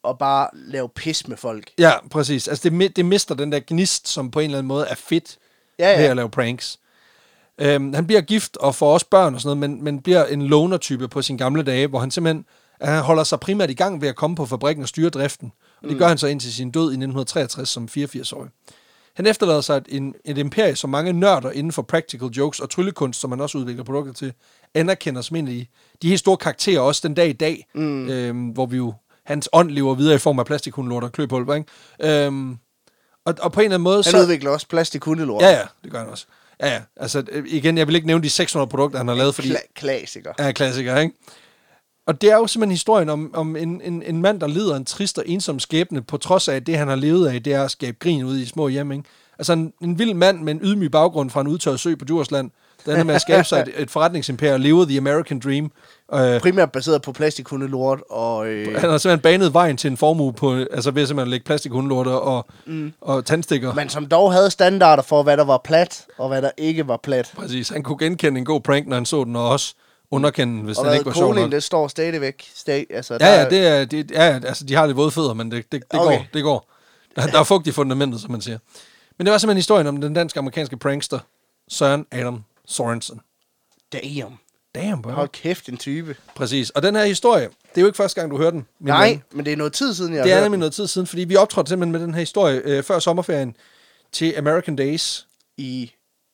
og 0.03 0.17
bare 0.17 0.47
lave 0.53 0.89
pis 0.89 1.27
med 1.27 1.37
folk. 1.37 1.71
Ja, 1.79 2.07
præcis. 2.07 2.47
Altså, 2.47 2.69
det, 2.69 2.95
det 2.95 3.05
mister 3.05 3.35
den 3.35 3.51
der 3.51 3.59
gnist, 3.67 4.07
som 4.07 4.31
på 4.31 4.39
en 4.39 4.45
eller 4.45 4.57
anden 4.57 4.67
måde 4.67 4.85
er 4.87 4.95
fedt 4.95 5.37
Ja, 5.79 5.91
ja. 5.91 5.97
ved 6.01 6.05
at 6.05 6.15
lave 6.15 6.29
pranks. 6.29 6.79
Øhm, 7.61 7.93
han 7.93 8.07
bliver 8.07 8.21
gift 8.21 8.57
og 8.57 8.75
får 8.75 8.93
også 8.93 9.05
børn 9.09 9.35
og 9.35 9.41
sådan 9.41 9.57
noget, 9.57 9.71
men, 9.71 9.83
men 9.83 10.01
bliver 10.01 10.25
en 10.25 10.41
loner-type 10.47 11.07
på 11.07 11.21
sine 11.21 11.37
gamle 11.37 11.63
dage, 11.63 11.87
hvor 11.87 11.99
han 11.99 12.11
simpelthen 12.11 12.45
han 12.81 13.01
holder 13.03 13.23
sig 13.23 13.39
primært 13.39 13.69
i 13.69 13.73
gang 13.73 14.01
ved 14.01 14.09
at 14.09 14.15
komme 14.15 14.35
på 14.35 14.45
fabrikken 14.45 14.81
og 14.83 14.87
styre 14.89 15.09
driften. 15.09 15.51
Og 15.81 15.83
det 15.83 15.91
Mm. 15.91 15.97
gør 15.97 16.07
han 16.07 16.17
så 16.17 16.27
indtil 16.27 16.53
sin 16.53 16.71
død 16.71 16.83
i 16.83 16.95
1963 16.97 17.69
som 17.69 17.87
84-årig. 17.97 18.49
Han 19.15 19.27
efterlader 19.27 19.61
sig 19.61 19.77
et, 19.77 19.85
en, 19.89 20.15
et 20.25 20.37
imperie, 20.37 20.75
som 20.75 20.89
mange 20.89 21.13
nørder 21.13 21.51
inden 21.51 21.71
for 21.71 21.81
practical 21.81 22.27
jokes 22.27 22.59
og 22.59 22.69
tryllekunst, 22.69 23.21
som 23.21 23.29
man 23.29 23.41
også 23.41 23.57
udvikler 23.57 23.83
produkter 23.83 24.13
til, 24.13 24.33
anerkender 24.73 25.21
som 25.21 25.35
en 25.35 25.47
af 25.47 25.53
de, 25.53 25.65
de 26.01 26.07
helt 26.07 26.19
store 26.19 26.37
karakterer 26.37 26.79
også 26.79 27.07
den 27.07 27.13
dag 27.13 27.29
i 27.29 27.33
dag, 27.33 27.67
mm. 27.73 28.09
øhm, 28.09 28.47
hvor 28.47 28.65
vi 28.65 28.77
jo, 28.77 28.93
hans 29.25 29.49
ånd 29.53 29.71
lever 29.71 29.95
videre 29.95 30.15
i 30.15 30.17
form 30.17 30.39
af 30.39 30.45
plastikhundlort 30.45 31.03
og 31.03 31.11
kløpulver, 31.11 31.55
ikke? 31.55 32.25
Øhm, 32.25 32.57
og, 33.25 33.33
og 33.41 33.51
på 33.51 33.59
en 33.59 33.63
eller 33.63 33.75
anden 33.75 33.83
måde... 33.83 33.95
Han 33.95 34.03
så, 34.03 34.21
udvikler 34.21 34.51
også 34.51 34.67
plastikhundelort. 34.67 35.43
Ja, 35.43 35.49
ja, 35.49 35.63
det 35.83 35.91
gør 35.91 35.99
han 35.99 36.07
også. 36.07 36.25
Ja, 36.59 36.67
ja. 36.73 36.81
Altså, 36.97 37.23
øh, 37.31 37.43
igen, 37.47 37.77
jeg 37.77 37.87
vil 37.87 37.95
ikke 37.95 38.07
nævne 38.07 38.23
de 38.23 38.29
600 38.29 38.69
produkter, 38.69 38.97
han 38.97 39.07
har 39.07 39.15
lavet, 39.15 39.35
fordi... 39.35 39.51
Kla- 39.51 39.73
klassiker. 39.75 40.33
Ja, 40.39 40.51
klassiker, 40.51 40.99
ikke? 40.99 41.15
Og 42.05 42.21
det 42.21 42.31
er 42.31 42.35
jo 42.35 42.47
simpelthen 42.47 42.71
historien 42.71 43.09
om, 43.09 43.31
om 43.33 43.55
en, 43.55 43.81
en, 43.81 44.03
en 44.03 44.21
mand, 44.21 44.39
der 44.39 44.47
lider 44.47 44.75
en 44.75 44.85
trist 44.85 45.17
og 45.17 45.23
ensom 45.27 45.59
skæbne, 45.59 46.01
på 46.01 46.17
trods 46.17 46.47
af, 46.47 46.55
at 46.55 46.67
det, 46.67 46.77
han 46.77 46.87
har 46.87 46.95
levet 46.95 47.27
af, 47.27 47.43
det 47.43 47.53
er 47.53 47.63
at 47.63 47.71
skabe 47.71 47.97
grin 47.99 48.23
ude 48.23 48.41
i 48.41 48.45
små 48.45 48.67
hjem, 48.67 48.91
ikke? 48.91 49.03
Altså 49.39 49.53
en, 49.53 49.73
en 49.81 49.99
vild 49.99 50.13
mand 50.13 50.41
med 50.41 50.53
en 50.53 50.59
ydmyg 50.63 50.91
baggrund 50.91 51.29
fra 51.29 51.41
en 51.41 51.47
udtørret 51.47 51.79
sø 51.79 51.95
på 51.95 52.05
Djursland, 52.05 52.51
der 52.85 52.91
ender 52.91 53.03
med 53.03 53.15
at 53.15 53.21
skabe 53.21 53.43
sig 53.43 53.59
et, 53.59 53.81
et 53.81 53.91
forretningsimperium 53.91 54.53
og 54.53 54.59
leve 54.59 54.85
the 54.85 54.97
American 54.97 55.39
dream. 55.39 55.71
Øh, 56.13 56.39
Primært 56.39 56.71
baseret 56.71 57.01
på 57.01 57.11
plastikhundelort 57.11 57.99
og... 58.09 58.47
Øh, 58.47 58.79
han 58.79 58.89
har 58.89 58.97
simpelthen 58.97 59.19
banet 59.19 59.53
vejen 59.53 59.77
til 59.77 59.91
en 59.91 59.97
formue 59.97 60.33
på, 60.33 60.53
altså 60.53 60.91
ved 60.91 61.05
simpelthen 61.05 61.19
at 61.19 61.27
lægge 61.27 61.43
plastikhundlorter 61.43 62.11
og, 62.11 62.45
mm. 62.65 62.93
og 63.01 63.25
tandstikker. 63.25 63.73
men 63.73 63.89
som 63.89 64.05
dog 64.05 64.33
havde 64.33 64.51
standarder 64.51 65.03
for, 65.03 65.23
hvad 65.23 65.37
der 65.37 65.43
var 65.43 65.61
plat, 65.63 66.05
og 66.17 66.27
hvad 66.27 66.41
der 66.41 66.51
ikke 66.57 66.87
var 66.87 66.97
plat. 66.97 67.33
Præcis. 67.35 67.69
Han 67.69 67.83
kunne 67.83 67.97
genkende 67.97 68.37
en 68.39 68.45
god 68.45 68.61
prank, 68.61 68.87
når 68.87 68.95
han 68.95 69.05
så 69.05 69.23
den, 69.23 69.35
og 69.35 69.49
også 69.49 69.75
underkende 70.11 70.53
den, 70.57 70.61
hvis 70.65 70.77
Og 70.77 70.85
den 70.85 70.93
ikke 70.93 71.05
var 71.05 71.13
sjov 71.13 71.33
nok. 71.35 71.51
Det 71.51 71.63
står 71.63 71.87
stadigvæk. 71.87 72.51
Stag, 72.55 72.87
altså, 72.89 73.17
Ja, 73.21 73.33
ja, 73.41 73.49
det 73.49 73.67
er, 73.67 73.85
det, 73.85 74.11
ja, 74.11 74.39
altså, 74.45 74.63
de 74.65 74.73
har 74.75 74.85
lidt 74.85 74.97
våde 74.97 75.11
fødder, 75.11 75.33
men 75.33 75.51
det, 75.51 75.71
det, 75.71 75.83
det 75.91 75.99
Okay. 75.99 76.17
går, 76.17 76.25
det 76.33 76.43
går. 76.43 76.71
Der, 77.15 77.27
der 77.27 77.39
er 77.39 77.43
fugt 77.43 77.67
i 77.67 77.71
fundamentet, 77.71 78.21
som 78.21 78.31
man 78.31 78.41
siger. 78.41 78.57
Men 79.17 79.25
det 79.25 79.31
var 79.31 79.37
simpelthen 79.37 79.57
historien 79.57 79.87
om 79.87 80.01
den 80.01 80.13
danske-amerikanske 80.13 80.77
prankster, 80.77 81.19
Søren 81.69 82.05
Adam 82.11 82.43
Sorensen. 82.65 83.21
Damn. 83.93 84.37
Damn, 84.75 85.01
bro. 85.01 85.11
Hold 85.11 85.29
kæft, 85.29 85.69
en 85.69 85.77
type. 85.77 86.15
Præcis. 86.35 86.69
Og 86.69 86.83
den 86.83 86.95
her 86.95 87.05
historie, 87.05 87.43
det 87.43 87.77
er 87.77 87.81
jo 87.81 87.87
ikke 87.87 87.97
første 87.97 88.19
gang, 88.21 88.31
du 88.31 88.37
hører 88.37 88.51
den. 88.51 88.65
min 88.79 88.87
Nej, 88.87 89.09
ven. 89.09 89.23
men 89.31 89.45
det 89.45 89.53
er 89.53 89.57
noget 89.57 89.73
tid 89.73 89.93
siden, 89.93 90.13
jeg 90.13 90.23
Det 90.23 90.33
er 90.33 90.41
nemlig 90.41 90.59
noget 90.59 90.73
tid 90.73 90.87
siden, 90.87 91.07
fordi 91.07 91.23
vi 91.23 91.35
optrådte 91.35 91.69
simpelthen 91.69 91.91
med 91.91 91.99
den 91.99 92.13
her 92.13 92.19
historie 92.19 92.61
øh, 92.65 92.83
før 92.83 92.99
sommerferien 92.99 93.55
til 94.11 94.33
American 94.37 94.75
Days 94.75 95.27
i 95.57 95.91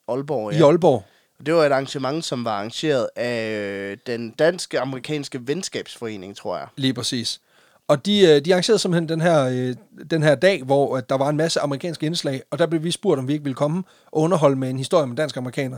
Aalborg. 0.08 0.52
Ja. 0.54 0.60
i 0.60 0.62
Aalborg. 0.62 1.04
Og 1.42 1.46
Det 1.46 1.54
var 1.54 1.66
et 1.66 1.72
arrangement, 1.72 2.26
som 2.26 2.46
var 2.46 2.52
arrangeret 2.52 3.10
af 3.16 3.52
øh, 3.52 3.98
den 4.08 4.32
danske-amerikanske 4.32 5.48
venskabsforening, 5.48 6.36
tror 6.36 6.58
jeg. 6.58 6.68
Lige 6.76 6.94
præcis. 6.94 7.42
Og 7.88 8.06
de, 8.06 8.22
øh, 8.22 8.46
de 8.46 8.54
arrangerede 8.54 8.80
simpelthen 8.80 9.10
den 9.10 9.22
her, 9.22 9.46
øh, 9.46 9.76
den 10.12 10.24
her 10.24 10.36
dag, 10.36 10.64
hvor 10.64 10.98
øh, 10.98 11.04
der 11.10 11.18
var 11.18 11.30
en 11.30 11.38
masse 11.38 11.60
amerikanske 11.60 12.06
indslag, 12.06 12.42
og 12.52 12.60
der 12.60 12.66
blev 12.66 12.84
vi 12.84 12.92
spurgt, 12.92 13.20
om 13.20 13.28
vi 13.28 13.34
ikke 13.34 13.44
ville 13.44 13.56
komme 13.56 13.84
og 14.12 14.22
underholde 14.22 14.56
med 14.56 14.70
en 14.70 14.78
historie 14.78 15.08
med 15.08 15.16
dansk-amerikaner, 15.16 15.78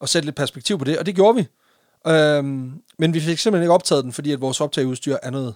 og 0.00 0.08
sætte 0.08 0.26
lidt 0.26 0.36
perspektiv 0.36 0.78
på 0.78 0.84
det, 0.84 0.98
og 0.98 1.06
det 1.06 1.14
gjorde 1.14 1.36
vi. 1.36 1.46
Øhm, 2.10 2.72
men 2.98 3.14
vi 3.14 3.20
fik 3.20 3.38
simpelthen 3.38 3.62
ikke 3.62 3.72
optaget 3.72 4.04
den, 4.04 4.12
fordi 4.12 4.32
at 4.32 4.40
vores 4.40 4.60
optageudstyr 4.60 5.16
er 5.22 5.30
noget, 5.30 5.54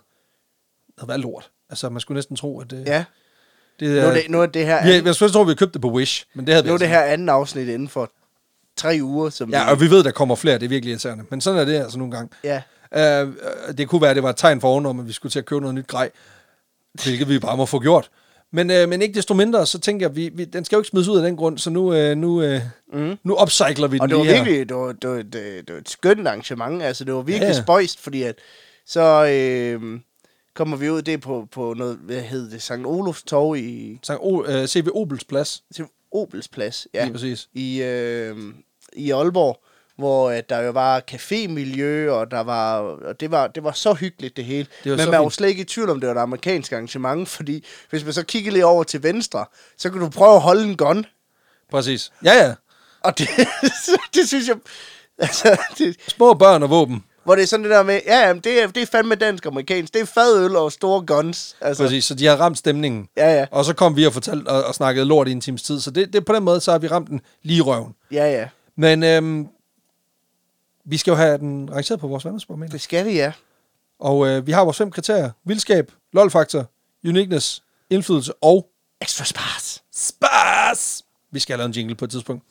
noget 0.96 1.08
værd 1.08 1.18
lort. 1.18 1.50
Altså, 1.70 1.88
man 1.88 2.00
skulle 2.00 2.16
næsten 2.16 2.36
tro, 2.36 2.60
at 2.60 2.70
det, 2.70 2.86
Ja, 2.86 3.04
det 3.80 4.02
nu 4.02 4.08
er... 4.08 4.12
det, 4.12 4.22
nu 4.28 4.42
er 4.42 4.46
det 4.46 4.66
her, 4.66 4.78
anden, 4.78 5.06
jeg 5.06 5.14
skulle 5.14 5.32
tro, 5.32 5.40
at 5.40 5.48
vi 5.48 5.54
købte 5.54 5.72
det 5.72 5.80
på 5.80 5.90
Wish, 5.90 6.26
men 6.34 6.46
det 6.46 6.54
havde 6.54 6.64
vi 6.64 6.68
nu 6.68 6.74
er 6.74 6.78
det 6.78 6.84
altså 6.84 6.98
her 6.98 7.04
anden 7.04 7.28
afsnit 7.28 7.68
inden 7.68 7.88
for 7.88 8.10
tre 8.78 8.98
uger. 9.02 9.30
Som 9.30 9.50
Ja, 9.50 9.70
og 9.70 9.80
vi 9.80 9.90
ved, 9.90 10.04
der 10.04 10.10
kommer 10.10 10.34
flere, 10.34 10.58
det 10.58 10.64
er 10.64 10.68
virkelig 10.68 10.90
irriterende. 10.90 11.24
Men 11.30 11.40
sådan 11.40 11.60
er 11.60 11.64
det 11.64 11.74
altså 11.74 11.98
nogle 11.98 12.12
gange. 12.16 12.30
ja. 12.44 12.62
Uh, 12.92 13.32
det 13.78 13.88
kunne 13.88 14.00
være, 14.00 14.10
at 14.10 14.16
det 14.16 14.22
var 14.22 14.30
et 14.30 14.36
tegn 14.36 14.60
for 14.60 14.68
ovenom, 14.68 15.00
at 15.00 15.08
vi 15.08 15.12
skulle 15.12 15.30
til 15.30 15.38
at 15.38 15.44
købe 15.44 15.60
noget 15.60 15.74
nyt 15.74 15.86
grej, 15.86 16.10
hvilket 17.04 17.28
vi 17.28 17.38
bare 17.38 17.56
må 17.56 17.66
få 17.66 17.80
gjort. 17.80 18.10
Men, 18.52 18.70
uh, 18.70 18.88
men 18.88 19.02
ikke 19.02 19.14
desto 19.14 19.34
mindre, 19.34 19.66
så 19.66 19.78
tænker 19.78 20.06
jeg, 20.06 20.16
vi, 20.16 20.30
vi, 20.34 20.44
den 20.44 20.64
skal 20.64 20.76
jo 20.76 20.80
ikke 20.80 20.88
smides 20.88 21.08
ud 21.08 21.16
af 21.16 21.22
den 21.22 21.36
grund, 21.36 21.58
så 21.58 21.70
nu, 21.70 22.10
uh, 22.10 22.18
nu, 22.18 22.44
uh, 22.54 22.60
Mm. 22.92 23.16
nu 23.24 23.36
upcycler 23.42 23.88
vi 23.88 23.98
Og 24.00 24.08
den 24.08 24.10
det 24.10 24.18
var 24.18 24.24
her. 24.24 24.44
virkelig, 24.44 24.68
det 24.68 24.76
var, 24.76 24.92
det, 24.92 25.10
var, 25.10 25.16
det, 25.16 25.32
det 25.34 25.72
var 25.74 25.76
et 25.80 25.88
skønt 25.88 26.26
arrangement. 26.28 26.82
Altså, 26.82 27.04
det 27.04 27.14
var 27.14 27.22
virkelig 27.22 27.48
Ja, 27.48 27.54
ja, 27.56 27.62
spøjst, 27.62 28.00
fordi 28.00 28.22
at 28.22 28.34
så 28.86 29.26
øh, 29.26 30.00
kommer 30.54 30.76
vi 30.76 30.90
ud, 30.90 31.02
det 31.02 31.20
på, 31.20 31.48
på 31.52 31.74
noget, 31.78 31.98
hvad 32.02 32.20
hed 32.20 32.50
det, 32.50 32.62
Sankt 32.62 32.86
Olofs 32.86 33.22
Torv 33.22 33.56
i 33.56 33.98
Sankt 34.02 34.22
o, 34.22 34.42
uh, 34.42 34.64
CV 34.66 34.88
Obels 34.94 35.24
plads, 35.24 35.62
til 35.74 35.84
Obels 36.12 36.48
Plads. 36.48 36.86
ja. 36.94 36.98
Ja. 36.98 37.04
lige 37.04 37.12
præcis. 37.12 37.48
i, 37.54 37.82
øh, 37.82 38.36
i 38.92 39.10
Aalborg, 39.10 39.60
hvor 39.96 40.30
at 40.30 40.50
der 40.50 40.60
jo 40.60 40.70
var 40.70 41.02
cafémiljø, 41.10 42.10
og 42.10 42.30
der 42.30 42.40
var, 42.40 42.78
og 42.78 43.20
det 43.20 43.30
var, 43.30 43.46
det 43.46 43.64
var 43.64 43.72
så 43.72 43.92
hyggeligt 43.92 44.36
det 44.36 44.44
hele. 44.44 44.66
Det 44.84 44.92
var 44.92 44.96
Men 44.96 45.06
man 45.06 45.18
var 45.18 45.24
jo 45.24 45.30
slet 45.30 45.48
ikke 45.48 45.62
i 45.62 45.64
tvivl 45.64 45.90
om, 45.90 46.00
det 46.00 46.08
var 46.08 46.14
et 46.14 46.18
amerikansk 46.18 46.72
arrangement, 46.72 47.28
fordi 47.36 47.64
hvis 47.90 48.04
man 48.04 48.12
så 48.12 48.22
kigger 48.22 48.52
lige 48.52 48.66
over 48.66 48.84
til 48.84 49.02
venstre, 49.02 49.44
så 49.76 49.90
kan 49.90 50.00
du 50.00 50.08
prøve 50.08 50.34
at 50.34 50.40
holde 50.40 50.64
en 50.64 50.76
gun. 50.76 51.06
Præcis. 51.70 52.12
Ja, 52.24 52.32
ja. 52.46 52.54
Og 53.00 53.18
det, 53.18 53.28
det 54.14 54.28
synes 54.28 54.48
jeg, 54.48 54.56
altså, 55.18 55.56
det, 55.78 55.96
Små 56.08 56.34
børn 56.34 56.62
og 56.62 56.70
våben. 56.70 57.04
Hvor 57.24 57.34
det 57.34 57.42
er 57.42 57.46
sådan 57.46 57.64
det 57.64 57.70
der 57.70 57.82
med, 57.82 58.00
ja, 58.06 58.26
jamen, 58.26 58.42
det, 58.44 58.62
er, 58.62 58.66
det 58.66 58.82
er 58.82 58.86
fandme 58.86 59.14
dansk-amerikansk. 59.14 59.94
Det 59.94 60.02
er 60.02 60.06
fadøl 60.06 60.56
og 60.56 60.72
store 60.72 61.06
guns. 61.06 61.56
Altså, 61.60 61.82
Præcis, 61.82 62.04
så 62.04 62.14
de 62.14 62.26
har 62.26 62.36
ramt 62.36 62.58
stemningen. 62.58 63.08
Ja, 63.16 63.38
ja. 63.38 63.46
Og 63.50 63.64
så 63.64 63.74
kom 63.74 63.96
vi 63.96 64.06
og 64.06 64.12
fortalte 64.12 64.48
og, 64.48 64.64
og 64.64 64.74
snakkede 64.74 65.06
lort 65.06 65.28
i 65.28 65.32
en 65.32 65.40
times 65.40 65.62
tid. 65.62 65.80
Så 65.80 65.90
det, 65.90 66.12
det, 66.12 66.24
på 66.24 66.32
den 66.32 66.42
måde, 66.42 66.60
så 66.60 66.70
har 66.70 66.78
vi 66.78 66.86
ramt 66.86 67.08
den 67.08 67.20
lige 67.42 67.58
i 67.58 67.60
røven. 67.60 67.94
Ja, 68.12 68.30
ja. 68.30 68.48
Men 68.78 69.02
øhm, 69.02 69.48
vi 70.84 70.96
skal 70.96 71.10
jo 71.10 71.16
have 71.16 71.38
den 71.38 71.74
rangeret 71.74 72.00
på 72.00 72.08
vores 72.08 72.24
vandelsbarometer. 72.24 72.70
Det 72.72 72.80
skal 72.80 73.06
vi, 73.06 73.12
ja. 73.12 73.32
Og 73.98 74.26
øh, 74.28 74.46
vi 74.46 74.52
har 74.52 74.64
vores 74.64 74.76
fem 74.78 74.90
kriterier. 74.90 75.30
Vildskab, 75.44 75.92
lol-faktor, 76.12 76.66
uniqueness, 77.04 77.62
indflydelse 77.90 78.34
og 78.34 78.70
Extra 79.00 79.24
spars. 79.24 79.84
spas. 79.92 81.04
Vi 81.30 81.38
skal 81.40 81.52
have 81.54 81.58
lavet 81.58 81.68
en 81.68 81.74
jingle 81.74 81.94
på 81.94 82.04
et 82.04 82.10
tidspunkt. 82.10 82.44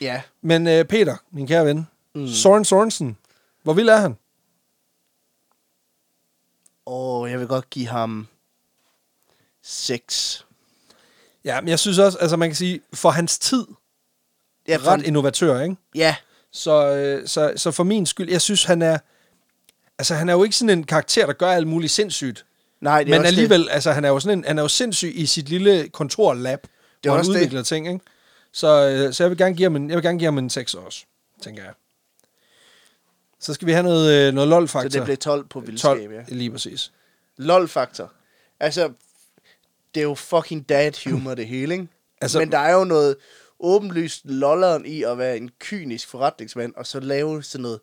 Ja. 0.00 0.22
Men 0.42 0.66
øh, 0.68 0.84
Peter, 0.84 1.16
min 1.30 1.46
kære 1.46 1.64
ven, 1.64 1.86
mm. 2.14 2.28
Soren 2.28 2.64
Sorensen, 2.64 3.16
hvor 3.62 3.72
vild 3.72 3.88
er 3.88 3.96
han? 3.96 4.16
Og 6.86 7.30
jeg 7.30 7.38
vil 7.38 7.46
godt 7.46 7.70
give 7.70 7.86
ham 7.86 8.26
6. 9.62 10.46
Ja, 11.44 11.60
men 11.60 11.68
jeg 11.68 11.78
synes 11.78 11.98
også, 11.98 12.18
altså 12.18 12.36
man 12.36 12.48
kan 12.48 12.56
sige, 12.56 12.80
for 12.92 13.10
hans 13.10 13.38
tid, 13.38 13.66
Ja, 14.68 14.78
ret 14.84 15.02
innovatør, 15.06 15.60
ikke? 15.62 15.76
ja, 15.94 16.16
Så, 16.52 16.94
øh, 16.94 17.28
så, 17.28 17.52
så 17.56 17.70
for 17.70 17.84
min 17.84 18.06
skyld, 18.06 18.30
jeg 18.30 18.40
synes, 18.40 18.64
han 18.64 18.82
er... 18.82 18.98
Altså, 19.98 20.14
han 20.14 20.28
er 20.28 20.32
jo 20.32 20.44
ikke 20.44 20.56
sådan 20.56 20.78
en 20.78 20.84
karakter, 20.84 21.26
der 21.26 21.32
gør 21.32 21.46
alt 21.50 21.66
muligt 21.66 21.92
sindssygt. 21.92 22.46
nej, 22.80 23.02
det 23.04 23.14
er 23.14 23.18
Men 23.18 23.26
alligevel, 23.26 23.60
det. 23.60 23.68
altså, 23.70 23.92
han 23.92 24.04
er 24.04 24.08
jo 24.08 24.20
sådan 24.20 24.38
en, 24.38 24.44
han 24.44 24.58
er 24.58 24.62
jo 24.62 24.68
sindssyg 24.68 25.12
i 25.14 25.26
sit 25.26 25.48
lille 25.48 25.88
kontorlab, 25.88 26.62
Det 26.62 26.68
er 26.68 26.70
hvor 27.02 27.10
han 27.10 27.18
også 27.18 27.32
det. 27.32 27.36
udvikler 27.38 27.62
ting, 27.62 27.88
ikke? 27.88 28.00
Så, 28.52 28.88
øh, 28.88 29.12
så 29.14 29.22
jeg 29.24 29.30
vil 29.30 29.38
gerne 29.38 29.54
give 29.56 29.64
ham 29.64 29.76
en, 29.76 29.88
jeg 29.90 29.96
vil 29.96 30.02
gerne 30.04 30.18
give 30.18 30.26
ham 30.26 30.38
en 30.38 30.50
6 30.50 30.74
også, 30.74 31.04
tænker 31.42 31.62
jeg. 31.64 31.72
Så 33.40 33.54
skal 33.54 33.66
vi 33.66 33.72
have 33.72 33.82
noget, 33.82 34.12
øh, 34.28 34.34
noget 34.34 34.46
Så 34.46 34.50
lol-faktor. 34.50 34.88
det 34.88 35.04
blev 35.04 35.16
12 35.16 35.44
på 35.44 35.60
12, 35.60 35.66
vildskab, 35.66 36.10
ja. 36.12 36.22
lige 36.28 36.50
præcis. 36.50 36.92
LOL-faktor. 37.36 38.12
Altså, 38.60 38.92
det 39.94 40.00
er 40.00 40.04
jo 40.04 40.14
fucking 40.14 40.68
dad 40.68 41.10
humor, 41.10 41.34
det 41.40 41.46
hele, 41.46 41.74
ikke? 41.74 41.88
Altså, 42.20 42.38
Men 42.38 42.52
der 42.52 42.58
er 42.58 42.72
jo 42.74 42.84
noget 42.84 43.16
åbenlyst 43.60 44.20
lolleren 44.24 44.86
i 44.86 45.02
at 45.02 45.18
være 45.18 45.36
en 45.36 45.50
kynisk 45.58 46.08
forretningsmand, 46.08 46.74
og 46.76 46.86
så 46.86 47.00
lave 47.00 47.42
sådan 47.42 47.62
noget 47.62 47.80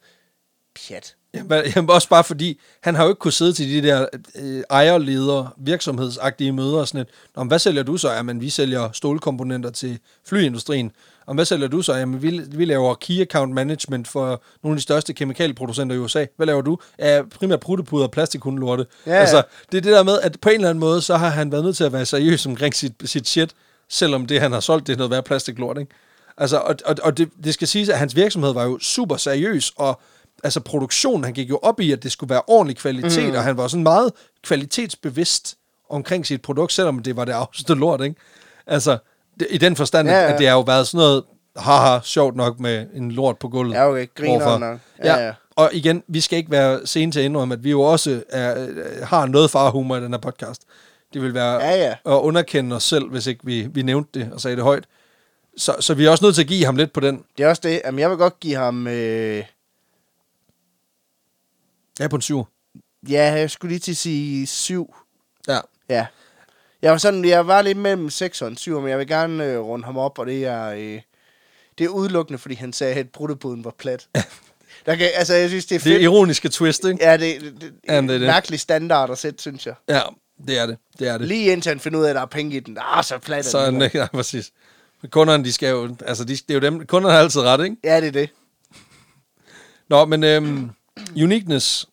pjat. 0.75 1.15
Jamen, 1.33 1.63
jamen, 1.75 1.89
også 1.89 2.09
bare 2.09 2.23
fordi, 2.23 2.59
han 2.81 2.95
har 2.95 3.03
jo 3.03 3.09
ikke 3.09 3.19
kunnet 3.19 3.33
sidde 3.33 3.53
til 3.53 3.69
de 3.69 3.87
der 3.87 4.05
øh, 4.35 4.63
ejerledere, 4.69 5.49
virksomhedsagtige 5.57 6.51
møder 6.51 6.77
og 6.77 6.87
sådan 6.87 7.01
et. 7.01 7.07
Nå, 7.35 7.43
hvad 7.43 7.59
sælger 7.59 7.83
du 7.83 7.97
så? 7.97 8.11
Jamen, 8.11 8.41
vi 8.41 8.49
sælger 8.49 8.89
stålkomponenter 8.91 9.69
til 9.69 9.99
flyindustrien. 10.27 10.91
Og 11.25 11.35
hvad 11.35 11.45
sælger 11.45 11.67
du 11.67 11.81
så? 11.81 11.93
Jamen, 11.93 12.21
vi, 12.21 12.41
vi 12.51 12.65
laver 12.65 12.95
key 12.95 13.21
account 13.21 13.53
management 13.53 14.07
for 14.07 14.43
nogle 14.63 14.73
af 14.73 14.77
de 14.77 14.81
største 14.83 15.13
kemikalieproducenter 15.13 15.95
i 15.95 15.99
USA. 15.99 16.25
Hvad 16.35 16.47
laver 16.47 16.61
du? 16.61 16.77
Ja, 16.99 17.21
primært 17.31 17.59
pruttepuder 17.59 18.05
og 18.05 18.11
plastikhundelorte. 18.11 18.85
Ja, 19.05 19.13
ja. 19.13 19.19
Altså, 19.19 19.43
det 19.71 19.77
er 19.77 19.81
det 19.81 19.91
der 19.91 20.03
med, 20.03 20.19
at 20.19 20.37
på 20.41 20.49
en 20.49 20.55
eller 20.55 20.69
anden 20.69 20.79
måde, 20.79 21.01
så 21.01 21.17
har 21.17 21.29
han 21.29 21.51
været 21.51 21.63
nødt 21.63 21.77
til 21.77 21.83
at 21.83 21.93
være 21.93 22.05
seriøs 22.05 22.45
omkring 22.45 22.75
sit, 22.75 22.93
sit 23.05 23.27
shit, 23.27 23.51
selvom 23.89 24.25
det, 24.25 24.41
han 24.41 24.51
har 24.51 24.59
solgt, 24.59 24.87
det 24.87 24.93
er 24.93 24.97
noget 24.97 25.11
værd 25.11 25.25
plastiklort, 25.25 25.77
ikke? 25.77 25.91
Altså, 26.37 26.57
og, 26.57 26.75
og, 26.85 26.95
og 27.03 27.17
det, 27.17 27.29
det 27.43 27.53
skal 27.53 27.67
siges, 27.67 27.89
at 27.89 27.97
hans 27.97 28.15
virksomhed 28.15 28.53
var 28.53 28.63
jo 28.63 28.79
super 28.79 29.17
seriøs, 29.17 29.73
og 29.75 30.01
altså 30.43 30.59
produktionen, 30.59 31.23
han 31.23 31.33
gik 31.33 31.49
jo 31.49 31.59
op 31.61 31.79
i, 31.79 31.91
at 31.91 32.03
det 32.03 32.11
skulle 32.11 32.29
være 32.29 32.41
ordentlig 32.47 32.77
kvalitet, 32.77 33.29
mm. 33.29 33.35
og 33.35 33.43
han 33.43 33.57
var 33.57 33.67
sådan 33.67 33.83
meget 33.83 34.11
kvalitetsbevidst 34.43 35.55
omkring 35.89 36.25
sit 36.25 36.41
produkt, 36.41 36.73
selvom 36.73 36.99
det 36.99 37.15
var 37.15 37.25
det 37.25 37.31
afste 37.31 37.73
lort, 37.73 38.01
ikke? 38.01 38.15
Altså, 38.67 38.97
det, 39.39 39.47
i 39.49 39.57
den 39.57 39.75
forstand, 39.75 40.07
Ja, 40.07 40.21
ja, 40.21 40.33
at 40.33 40.39
det 40.39 40.47
har 40.47 40.53
jo 40.53 40.61
været 40.61 40.87
sådan 40.87 40.97
noget, 40.97 41.23
haha, 41.57 41.99
sjovt 42.03 42.35
nok 42.35 42.59
med 42.59 42.85
en 42.93 43.11
lort 43.11 43.37
på 43.37 43.47
gulvet. 43.49 43.73
Ja, 43.73 43.89
okay, 43.89 44.07
griner 44.15 44.57
nok. 44.57 44.79
Ja, 44.99 45.07
Ja, 45.07 45.19
ja. 45.19 45.25
ja. 45.25 45.33
Og 45.55 45.69
igen, 45.73 46.03
vi 46.07 46.21
skal 46.21 46.37
ikke 46.37 46.51
være 46.51 46.87
sene 46.87 47.11
til 47.11 47.19
at 47.19 47.25
indrømme, 47.25 47.53
at 47.53 47.63
vi 47.63 47.69
jo 47.69 47.81
også 47.81 48.23
er, 48.29 48.67
øh, 48.67 48.77
har 49.03 49.25
noget 49.25 49.51
farhumor 49.51 49.97
i 49.97 50.01
den 50.01 50.13
her 50.13 50.19
podcast. 50.19 50.61
Det 51.13 51.21
vil 51.21 51.33
være 51.33 51.61
Ja, 51.63 51.75
ja. 51.75 51.91
at 52.05 52.19
underkende 52.19 52.75
os 52.75 52.83
selv, 52.83 53.09
hvis 53.09 53.27
ikke 53.27 53.45
vi, 53.45 53.67
vi 53.71 53.81
nævnte 53.81 54.19
det 54.19 54.33
og 54.33 54.41
sagde 54.41 54.55
det 54.55 54.63
højt. 54.63 54.85
Så, 55.57 55.75
så 55.79 55.93
vi 55.93 56.05
er 56.05 56.09
også 56.09 56.25
nødt 56.25 56.35
til 56.35 56.41
at 56.41 56.47
give 56.47 56.65
ham 56.65 56.75
lidt 56.75 56.93
på 56.93 56.99
den. 56.99 57.23
Det 57.37 57.43
er 57.43 57.49
også 57.49 57.61
det. 57.65 57.81
Jamen, 57.85 57.99
jeg 57.99 58.09
vil 58.09 58.17
godt 58.17 58.39
give 58.39 58.55
ham... 58.55 58.87
Øh, 58.87 59.43
Ja, 61.99 62.07
på 62.07 62.15
en 62.15 62.21
syv. 62.21 62.43
ja, 63.09 63.33
jeg 63.33 63.51
skulle 63.51 63.69
lige 63.71 63.79
til 63.79 63.91
at 63.91 63.97
sige 63.97 64.47
7. 64.47 64.95
Ja. 65.47 65.59
Ja. 65.89 66.05
Jeg 66.81 66.91
var 66.91 66.97
sådan, 66.97 67.25
jeg 67.25 67.47
var 67.47 67.61
lidt 67.61 67.77
mellem 67.77 68.09
6 68.09 68.41
og 68.41 68.47
en 68.47 68.57
7, 68.57 68.79
men 68.81 68.89
jeg 68.89 68.99
vil 68.99 69.07
gerne 69.07 69.45
øh, 69.45 69.59
runde 69.59 69.85
ham 69.85 69.97
op, 69.97 70.19
og 70.19 70.25
det 70.25 70.45
er, 70.45 70.69
øh, 70.69 71.01
det 71.77 71.83
er 71.83 71.87
udelukkende, 71.89 72.39
fordi 72.39 72.55
han 72.55 72.73
sagde, 72.73 72.95
at 72.95 73.09
bruttepuden 73.09 73.63
var 73.65 73.73
plat. 73.77 74.07
Der 74.85 74.95
kan, 74.95 75.09
altså, 75.15 75.33
jeg 75.33 75.49
synes, 75.49 75.65
det 75.65 75.75
er 75.75 75.79
Det 75.79 75.87
er 75.87 75.93
fedt. 75.93 76.03
ironiske 76.03 76.49
twist, 76.49 76.85
ikke? 76.85 77.03
Ja, 77.05 77.17
det, 77.17 77.41
det, 77.41 77.61
det, 77.61 77.71
er 77.87 78.01
det. 78.01 78.21
mærkelig 78.21 78.59
standard 78.59 79.11
at 79.11 79.17
sætte, 79.17 79.41
synes 79.41 79.65
jeg. 79.67 79.75
Ja, 79.89 80.01
det 80.47 80.59
er 80.59 80.65
det. 80.65 80.77
Det 80.99 81.07
er 81.07 81.17
det. 81.17 81.27
Lige 81.27 81.51
indtil 81.51 81.69
han 81.69 81.79
finder 81.79 81.99
ud 81.99 82.05
af, 82.05 82.09
at 82.09 82.15
der 82.15 82.21
er 82.21 82.25
penge 82.25 82.55
i 82.55 82.59
den. 82.59 82.77
Ah, 82.81 83.03
så 83.03 83.17
plat 83.17 83.45
er 83.45 83.49
Så 83.49 83.65
den. 83.71 83.81
ja, 83.93 84.07
præcis. 84.07 84.51
Men 85.01 85.09
kunderne, 85.09 85.43
de 85.43 85.53
skal 85.53 85.69
jo, 85.69 85.95
altså 86.05 86.23
de, 86.23 86.35
det 86.35 86.49
er 86.49 86.53
jo 86.53 86.59
dem, 86.59 86.85
kunderne 86.85 87.13
har 87.13 87.21
altid 87.21 87.41
ret, 87.41 87.63
ikke? 87.63 87.75
Ja, 87.83 88.01
det 88.01 88.07
er 88.07 88.11
det. 88.11 88.29
Nå, 89.89 90.05
men 90.05 90.23
øhm, 90.23 90.69
uniqueness. 91.15 91.87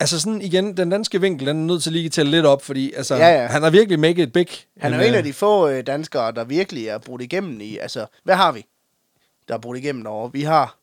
Altså 0.00 0.20
sådan 0.20 0.42
igen, 0.42 0.76
den 0.76 0.90
danske 0.90 1.20
vinkel, 1.20 1.46
den 1.46 1.56
er 1.56 1.66
nødt 1.66 1.82
til 1.82 1.92
lige 1.92 2.06
at 2.06 2.12
tælle 2.12 2.30
lidt 2.30 2.46
op, 2.46 2.62
fordi 2.62 2.92
altså, 2.92 3.14
Ja, 3.14 3.28
ja. 3.42 3.46
han 3.46 3.62
har 3.62 3.70
virkelig 3.70 3.98
make 4.00 4.22
it 4.22 4.32
big. 4.32 4.46
Han 4.78 4.92
er 4.92 4.96
jo 4.96 5.08
en 5.08 5.14
af 5.14 5.18
øh, 5.18 5.24
de 5.24 5.32
få 5.32 5.68
øh, 5.68 5.86
danskere, 5.86 6.32
der 6.32 6.44
virkelig 6.44 6.86
er 6.86 6.98
brudt 6.98 7.22
igennem 7.22 7.60
i... 7.60 7.78
Altså, 7.78 8.06
hvad 8.24 8.34
har 8.34 8.52
vi, 8.52 8.66
der 9.48 9.54
er 9.54 9.58
brudt 9.58 9.78
igennem 9.78 10.06
over? 10.06 10.28
Vi 10.28 10.42
har 10.42 10.76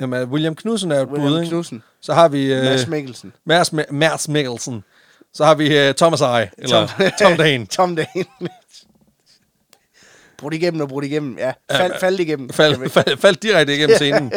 Jamen, 0.00 0.24
William 0.28 0.54
Knudsen 0.54 0.92
er 0.92 0.98
jo 0.98 1.04
bud, 1.04 1.18
William 1.18 1.42
ikke? 1.42 1.50
Knudsen, 1.50 1.82
Så 2.00 2.14
har 2.14 2.28
vi 2.28 2.52
øh, 2.52 2.62
Mads 2.64 2.86
Mikkelsen. 2.88 3.32
Mærs, 3.44 3.72
Mærs 3.90 4.28
Mikkelsen. 4.28 4.84
Så 5.34 5.44
har 5.44 5.54
vi 5.54 5.78
øh, 5.78 5.94
Thomas 5.94 6.20
Eje, 6.20 6.50
eller 6.58 6.86
Tom, 6.86 7.10
Tom 7.28 7.36
Dane. 7.36 7.66
Tom 7.76 7.96
Dane. 7.96 8.24
brudt 10.38 10.54
igennem 10.54 10.80
og 10.80 10.88
brudt 10.88 11.04
igennem. 11.04 11.38
Ja, 11.38 11.52
fald, 11.70 11.92
fald 12.00 12.20
igennem. 12.20 12.50
Fald, 12.50 12.90
fald, 12.90 13.16
faldt 13.16 13.42
direkte 13.42 13.76
igennem 13.76 13.96
scenen. 13.96 14.32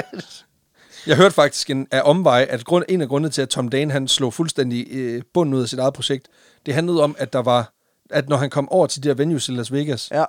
Jeg 1.07 1.17
hørte 1.17 1.35
faktisk 1.35 1.69
en, 1.69 1.87
af 1.91 2.01
omvej, 2.05 2.47
at 2.49 2.65
grund, 2.65 2.85
en 2.89 3.01
af 3.01 3.07
grundene 3.07 3.29
til, 3.29 3.41
at 3.41 3.49
Tom 3.49 3.69
Dane 3.69 3.91
han 3.91 4.07
slog 4.07 4.33
fuldstændig 4.33 4.87
øh, 4.91 5.21
bunden 5.33 5.53
ud 5.53 5.61
af 5.61 5.69
sit 5.69 5.79
eget 5.79 5.93
projekt, 5.93 6.27
det 6.65 6.73
handlede 6.73 7.03
om, 7.03 7.15
at 7.19 7.33
der 7.33 7.39
var, 7.39 7.73
at 8.09 8.29
når 8.29 8.37
han 8.37 8.49
kom 8.49 8.69
over 8.69 8.87
til 8.87 9.03
de 9.03 9.09
der 9.09 9.15
venues 9.15 9.49
i 9.49 9.51
Las 9.51 9.71
Vegas, 9.71 10.11
Ja, 10.11 10.25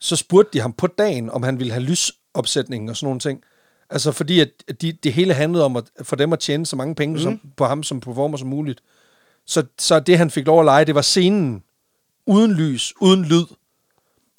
så 0.00 0.16
spurgte 0.16 0.50
de 0.52 0.60
ham 0.60 0.72
på 0.72 0.86
dagen, 0.86 1.30
om 1.30 1.42
han 1.42 1.58
ville 1.58 1.72
have 1.72 1.82
lysopsætning 1.82 2.90
og 2.90 2.96
sådan 2.96 3.06
nogle 3.06 3.20
ting. 3.20 3.42
Altså 3.90 4.12
fordi, 4.12 4.40
at 4.40 4.48
de, 4.80 4.92
det 4.92 5.12
hele 5.12 5.34
handlede 5.34 5.64
om 5.64 5.76
at, 5.76 5.84
for 6.02 6.16
dem 6.16 6.32
at 6.32 6.38
tjene 6.38 6.66
så 6.66 6.76
mange 6.76 6.94
penge 6.94 7.14
mm. 7.14 7.22
som, 7.22 7.40
på 7.56 7.64
ham 7.64 7.82
som 7.82 8.00
performer 8.00 8.36
som 8.36 8.48
muligt. 8.48 8.80
Så, 9.48 9.62
så 9.78 10.00
det, 10.00 10.18
han 10.18 10.30
fik 10.30 10.46
lov 10.46 10.60
at 10.60 10.64
lege, 10.64 10.84
det 10.84 10.94
var 10.94 11.02
scenen. 11.02 11.62
Uden 12.26 12.52
lys, 12.52 12.94
uden 13.00 13.24
lyd. 13.24 13.44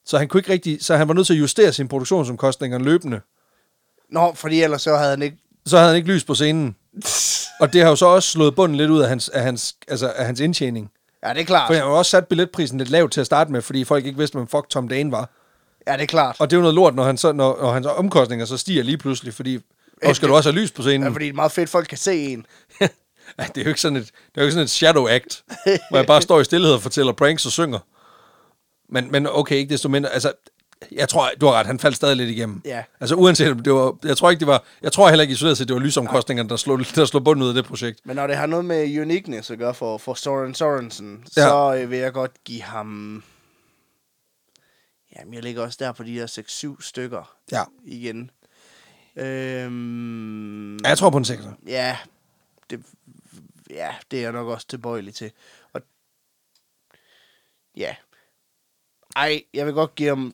Så 0.06 0.18
han 0.18 0.28
kunne 0.28 0.40
ikke 0.40 0.52
rigtig, 0.52 0.78
så 0.82 0.96
han 0.98 1.08
var 1.08 1.14
nødt 1.14 1.28
til 1.28 1.34
at 1.34 1.40
justere 1.40 1.74
sine 1.74 1.90
produktionsomkostninger 1.90 2.80
løbende. 2.80 3.22
Nå, 4.10 4.34
fordi 4.34 4.62
ellers 4.62 4.82
så 4.82 4.98
havde 4.98 5.10
han 5.10 5.22
ikke... 5.22 5.38
Så 5.66 5.78
havde 5.78 5.90
han 5.90 5.98
ikke 5.98 6.14
lys 6.14 6.24
på 6.24 6.36
scenen. 6.36 6.76
Og 7.60 7.74
det 7.74 7.82
har 7.82 7.90
jo 7.90 7.96
så 7.96 8.06
også 8.06 8.32
slået 8.32 8.56
bunden 8.56 8.78
lidt 8.78 8.90
ud 8.92 9.02
af 9.02 9.10
hans, 9.10 9.30
af 9.30 9.42
hans, 9.42 9.76
altså 9.88 10.10
af 10.10 10.26
hans 10.26 10.40
indtjening. 10.40 10.92
Ja, 11.24 11.34
det 11.34 11.42
er 11.42 11.46
klart. 11.46 11.68
For 11.68 11.74
han 11.74 11.84
har 11.84 11.90
jo 11.90 11.98
også 11.98 12.12
sat 12.12 12.28
billetprisen 12.28 12.78
lidt 12.78 12.90
lavt 12.90 13.12
til 13.12 13.20
at 13.20 13.26
starte 13.26 13.52
med, 13.52 13.62
fordi 13.62 13.84
folk 13.84 14.06
ikke 14.06 14.18
vidste, 14.18 14.36
hvem 14.36 14.48
fuck 14.48 14.70
Tom 14.70 14.88
Dane 14.88 15.12
var. 15.12 15.30
Ja, 15.88 15.94
det 15.94 16.02
er 16.02 16.06
klart. 16.06 16.36
Og 16.40 16.50
det 16.50 16.56
er 16.56 16.58
jo 16.58 16.62
noget 16.62 16.76
lort, 16.76 16.96
når, 16.96 17.04
han 17.04 17.18
så, 17.18 17.32
når, 17.32 17.58
når 17.62 17.72
hans 17.72 17.86
omkostninger 17.86 18.46
så 18.46 18.58
stiger 18.58 18.84
lige 18.84 18.98
pludselig, 18.98 19.34
fordi 19.34 19.60
og 20.06 20.16
skal 20.16 20.30
du 20.30 20.36
også 20.36 20.52
have 20.52 20.62
lys 20.62 20.72
på 20.72 20.82
scenen? 20.82 21.04
Ja, 21.04 21.10
fordi 21.10 21.26
det 21.26 21.32
er 21.32 21.36
meget 21.36 21.52
fedt, 21.52 21.70
folk 21.70 21.88
kan 21.88 21.98
se 21.98 22.24
en. 22.24 22.46
det 23.48 23.58
er 23.58 23.64
jo 23.64 23.68
ikke 23.70 23.82
sådan 23.82 23.96
et, 23.98 24.06
det 24.06 24.12
er 24.36 24.42
jo 24.42 24.44
ikke 24.44 24.52
sådan 24.54 24.64
et 24.64 24.70
shadow 24.70 25.08
act, 25.08 25.44
hvor 25.90 25.98
jeg 25.98 26.06
bare 26.08 26.22
står 26.22 26.40
i 26.40 26.44
stillhed 26.44 26.72
og 26.74 26.82
fortæller 26.82 27.14
pranks 27.14 27.46
og 27.46 27.52
synger. 27.52 27.80
Men, 28.90 29.12
men 29.12 29.28
okay, 29.32 29.56
ikke 29.56 29.70
desto 29.74 29.90
mindre, 29.90 30.10
altså, 30.10 30.32
jeg 30.92 31.10
tror, 31.10 31.30
du 31.42 31.46
har 31.46 31.54
ret, 31.54 31.66
han 31.66 31.80
faldt 31.80 31.96
stadig 31.96 32.16
lidt 32.18 32.30
igennem. 32.30 32.62
Ja. 32.66 32.84
Altså 33.00 33.16
uanset, 33.16 33.52
om 33.52 33.60
det 33.60 33.74
var, 33.74 33.98
jeg 34.04 34.18
tror 34.18 34.30
ikke, 34.30 34.40
det 34.40 34.48
var, 34.48 34.64
jeg 34.82 34.92
tror 34.92 35.10
heller 35.10 35.22
ikke 35.22 35.32
isoleret 35.32 35.58
set, 35.58 35.68
det 35.68 35.74
var 35.74 35.80
lysomkostningerne, 35.82 36.50
der 36.50 36.56
slog, 36.56 36.80
der 36.96 37.06
slog 37.06 37.24
bunden 37.24 37.44
ud 37.44 37.48
af 37.48 37.54
det 37.54 37.66
projekt. 37.66 38.00
Men 38.06 38.16
når 38.16 38.28
det 38.28 38.36
har 38.36 38.46
noget 38.46 38.66
med 38.66 39.00
uniqueness 39.02 39.52
at 39.52 39.58
gøre 39.58 39.74
for, 39.74 39.98
for 39.98 40.14
Soren 40.14 40.54
Sorensen, 40.56 41.24
Ja. 41.38 41.42
så 41.42 41.76
øh, 41.82 41.92
vil 41.92 41.98
jeg 42.00 42.14
godt 42.14 42.32
give 42.46 42.62
ham... 42.62 43.24
Jamen, 45.20 45.34
jeg 45.34 45.44
ligger 45.44 45.64
også 45.64 45.78
der 45.82 45.92
på 45.92 46.04
de 46.04 46.16
der 46.16 46.28
6-7 46.78 46.88
stykker 46.88 47.32
Ja. 47.52 47.64
igen. 47.86 48.32
Øhm, 49.16 50.78
ja 50.78 50.90
jeg 50.90 50.98
tror 50.98 51.10
på 51.10 51.18
en 51.18 51.26
sekser. 51.26 51.52
Ja, 51.68 51.98
det, 52.70 52.80
ja, 53.70 53.96
det 54.12 54.20
er 54.20 54.24
jeg 54.24 54.32
nok 54.32 54.48
også 54.48 54.68
tilbøjelig 54.68 55.14
til. 55.16 55.32
Og, 55.74 55.82
ja. 57.78 57.96
Ej, 59.16 59.44
jeg 59.54 59.66
vil 59.66 59.74
godt 59.74 59.96
give 59.96 60.10
ham... 60.10 60.34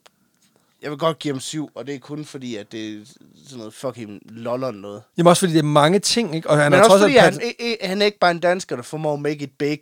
Jeg 0.81 0.91
vil 0.91 0.99
godt 0.99 1.19
give 1.19 1.33
ham 1.33 1.39
syv, 1.39 1.69
og 1.75 1.88
det 1.88 1.95
er 1.95 1.99
kun 1.99 2.25
fordi, 2.25 2.55
at 2.55 2.71
det 2.71 3.01
er 3.01 3.05
sådan 3.05 3.57
noget 3.57 3.73
fucking 3.73 4.21
loller 4.25 4.71
noget. 4.71 5.03
Jamen 5.17 5.29
også 5.29 5.39
fordi 5.39 5.53
det 5.53 5.59
er 5.59 5.63
mange 5.63 5.99
ting, 5.99 6.36
ikke? 6.36 6.49
Og 6.49 6.57
han 6.57 6.71
Men 6.71 6.77
har 6.77 6.83
også 6.83 6.89
trods 6.89 7.01
fordi, 7.01 7.17
alt... 7.17 7.41
han, 7.59 7.89
han 7.89 8.01
er 8.01 8.05
ikke 8.05 8.19
bare 8.19 8.31
en 8.31 8.39
dansker, 8.39 8.75
der 8.75 8.83
formår 8.83 9.13
at 9.13 9.19
make 9.19 9.43
it 9.43 9.57
big. 9.57 9.79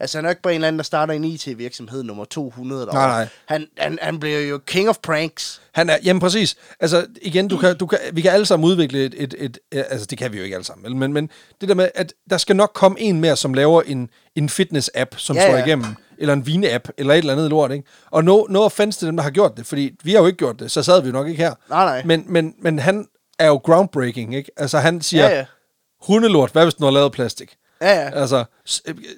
Altså, 0.00 0.18
han 0.18 0.24
er 0.24 0.30
ikke 0.30 0.42
bare 0.42 0.52
en 0.52 0.54
eller 0.54 0.68
anden, 0.68 0.78
der 0.78 0.84
starter 0.84 1.14
en 1.14 1.24
IT-virksomhed 1.24 2.02
nummer 2.02 2.24
200 2.24 2.80
derovre. 2.80 2.98
Nej, 2.98 3.08
nej. 3.08 3.28
Han, 3.46 3.66
han, 3.78 3.98
han 4.02 4.20
bliver 4.20 4.40
jo 4.40 4.58
king 4.58 4.88
of 4.88 4.96
pranks. 5.02 5.60
Han 5.74 5.90
er, 5.90 5.96
jamen 6.04 6.20
præcis. 6.20 6.56
Altså 6.80 7.06
igen, 7.22 7.48
du 7.48 7.56
kan, 7.56 7.76
du 7.76 7.86
kan, 7.86 7.98
vi 8.12 8.20
kan 8.20 8.30
alle 8.32 8.46
sammen 8.46 8.68
udvikle 8.68 9.04
et, 9.04 9.14
et, 9.18 9.34
et, 9.38 9.58
et, 9.72 9.84
altså 9.90 10.06
det 10.06 10.18
kan 10.18 10.32
vi 10.32 10.38
jo 10.38 10.44
ikke 10.44 10.56
alle 10.56 10.64
sammen, 10.64 10.98
men, 10.98 11.12
men 11.12 11.30
det 11.60 11.68
der 11.68 11.74
med, 11.74 11.88
at 11.94 12.12
der 12.30 12.38
skal 12.38 12.56
nok 12.56 12.70
komme 12.74 13.00
en 13.00 13.20
mere, 13.20 13.36
som 13.36 13.54
laver 13.54 13.82
en, 13.82 14.08
en 14.36 14.48
fitness-app, 14.48 15.10
som 15.16 15.36
ja, 15.36 15.46
slår 15.46 15.56
ja. 15.56 15.64
igennem, 15.64 15.86
eller 16.18 16.34
en 16.34 16.46
vine-app, 16.46 16.88
eller 16.98 17.14
et 17.14 17.18
eller 17.18 17.32
andet 17.32 17.50
lort, 17.50 17.72
ikke? 17.72 17.84
Og 18.10 18.24
no, 18.24 18.44
no 18.48 18.62
offense 18.62 18.98
til 18.98 19.06
dem, 19.06 19.16
der 19.16 19.22
har 19.22 19.30
gjort 19.30 19.56
det, 19.56 19.66
fordi 19.66 19.90
vi 20.02 20.12
har 20.12 20.20
jo 20.20 20.26
ikke 20.26 20.36
gjort 20.36 20.58
det, 20.60 20.70
så 20.70 20.82
sad 20.82 21.00
vi 21.02 21.06
jo 21.06 21.12
nok 21.12 21.28
ikke 21.28 21.42
her. 21.42 21.54
Nej, 21.70 21.84
nej. 21.84 22.02
Men, 22.04 22.24
men, 22.28 22.54
men 22.62 22.78
han 22.78 23.06
er 23.38 23.46
jo 23.46 23.56
groundbreaking, 23.56 24.34
ikke? 24.34 24.50
Altså 24.56 24.78
han 24.78 25.00
siger, 25.00 25.28
Ja, 25.28 25.36
ja. 25.36 25.44
hundelort, 26.06 26.52
hvad 26.52 26.64
hvis 26.64 26.74
den 26.74 26.84
har 26.84 26.90
lavet 26.90 27.12
plastik? 27.12 27.56
Ja, 27.80 27.90
ja. 27.90 28.10
Altså, 28.10 28.44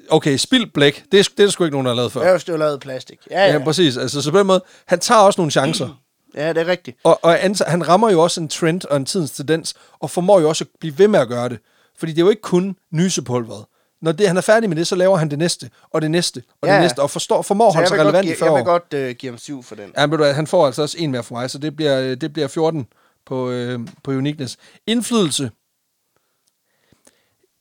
okay, 0.09 0.37
spildt 0.37 0.73
blæk, 0.73 1.05
det 1.13 1.21
er, 1.21 1.23
det 1.23 1.41
er 1.41 1.45
der 1.45 1.51
sgu 1.51 1.65
ikke 1.65 1.75
nogen, 1.75 1.85
der 1.85 1.93
har 1.93 1.97
lavet 1.97 2.13
før. 2.13 2.23
Jeg 2.23 2.31
har 2.33 2.45
jo 2.49 2.57
lavet 2.57 2.81
plastik. 2.81 3.19
Ja, 3.31 3.41
Ja, 3.41 3.47
ja. 3.47 3.53
ja 3.53 3.65
præcis. 3.65 3.97
Altså, 3.97 4.23
så 4.23 4.31
på 4.31 4.39
den 4.39 4.47
måde, 4.47 4.65
han 4.87 5.01
tager 5.01 5.21
også 5.21 5.41
nogle 5.41 5.51
chancer. 5.51 6.01
Ja, 6.35 6.49
det 6.49 6.59
er 6.59 6.67
rigtigt. 6.67 6.99
Og, 7.05 7.19
og 7.23 7.39
han 7.67 7.89
rammer 7.89 8.11
jo 8.11 8.23
også 8.23 8.41
en 8.41 8.49
trend 8.49 8.85
og 8.85 8.97
en 8.97 9.05
tidens 9.05 9.31
tendens, 9.31 9.75
og 10.01 10.11
formår 10.11 10.41
jo 10.41 10.49
også 10.49 10.65
at 10.65 10.69
blive 10.81 10.99
ved 10.99 11.09
med 11.09 11.21
at 11.21 11.29
gøre 11.29 11.49
det. 11.49 11.59
Fordi 11.99 12.13
det 12.13 12.19
er 12.19 12.25
jo 12.25 12.31
ikke 12.31 12.43
kun 12.43 12.77
nysepulveret. 12.93 13.65
Når 14.03 14.13
det, 14.13 14.29
han 14.29 14.37
er 14.37 14.41
færdig 14.41 14.69
med 14.69 14.77
det, 14.77 14.87
så 14.87 14.97
laver 14.97 15.17
han 15.17 15.31
det 15.31 15.39
næste, 15.39 15.71
og 15.91 16.03
det 16.03 16.11
næste, 16.11 16.43
og 16.63 16.69
Ja, 16.69 16.73
det 16.73 16.79
ja. 16.79 16.83
næste, 16.83 17.01
og 17.03 17.11
forstår, 17.11 17.43
formår 17.43 17.69
at 17.69 17.75
holde 17.75 17.89
sig 17.89 17.99
relevant 17.99 18.29
i 18.29 18.35
40 18.35 18.51
jeg 18.51 18.59
vil 18.59 18.65
godt 18.65 18.95
uh, 18.95 19.11
give 19.11 19.33
ham 19.33 19.39
syv 19.39 19.63
for 19.63 19.75
den. 19.75 19.93
Ja, 19.99 20.07
men 20.07 20.19
du 20.19 20.25
han 20.25 20.47
får 20.47 20.67
altså 20.67 20.83
også 20.83 20.97
en 20.99 21.11
mere 21.11 21.23
for 21.23 21.35
mig, 21.35 21.51
så 21.51 21.59
det 21.59 21.77
bliver, 21.77 22.01
øh, 22.01 22.17
det 22.17 22.33
bliver 22.33 22.49
14 22.49 22.87
på, 23.27 23.51
øh, 23.51 23.81
på 24.05 24.11
uniqueness. 24.11 24.57
Indflydelse. 24.87 25.51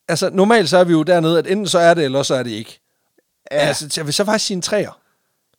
Altså, 0.10 0.30
normalt 0.34 0.70
så 0.70 0.78
er 0.78 0.84
vi 0.84 0.91
jo 0.91 1.03
dernede, 1.03 1.38
at 1.39 1.47
enten 1.47 1.68
så 1.68 1.80
er 1.80 1.93
det, 1.93 2.05
eller 2.05 2.24
så 2.24 2.36
er 2.36 2.43
det 2.43 2.51
ikke. 2.51 2.80
Ja. 3.51 3.57
Altså, 3.57 3.93
jeg 3.97 4.05
vil 4.05 4.14
så 4.14 4.26
faktisk 4.26 4.45
sige 4.45 4.55
en 4.55 4.62
træer. 4.62 4.99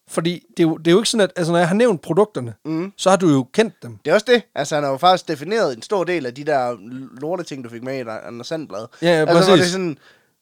Fordi 0.09 0.43
det 0.57 0.63
er, 0.63 0.69
jo, 0.69 0.77
det 0.77 0.87
er 0.87 0.91
jo 0.93 0.99
ikke 0.99 1.09
sådan, 1.09 1.25
at 1.25 1.33
altså, 1.37 1.53
når 1.53 1.59
jeg 1.59 1.69
har 1.69 1.75
nævnt 1.75 2.01
produkterne, 2.03 2.55
mm. 2.65 2.93
så 2.97 3.11
har 3.11 3.17
du 3.17 3.29
jo 3.29 3.47
kendt 3.53 3.75
dem. 3.83 3.99
Det 4.05 4.11
er 4.11 4.15
også 4.15 4.27
det. 4.29 4.43
Altså, 4.55 4.75
han 4.75 4.85
har 4.85 4.91
jo 4.91 4.97
faktisk 4.97 5.29
defineret 5.29 5.77
en 5.77 5.83
stor 5.83 6.05
del 6.05 6.27
af 6.27 6.35
de 6.35 6.45
der 6.45 6.77
lorte 7.21 7.43
ting, 7.45 7.65
du 7.65 7.69
fik 7.71 7.83
med 7.83 7.99
i 7.99 8.05
Anders 8.27 8.47
Sandblad. 8.47 8.87
Ja, 9.03 9.09
ja, 9.09 9.21
altså, 9.21 9.35
præcis. 9.35 9.53
det 9.55 9.61
er 9.61 9.71
sådan, 9.73 9.99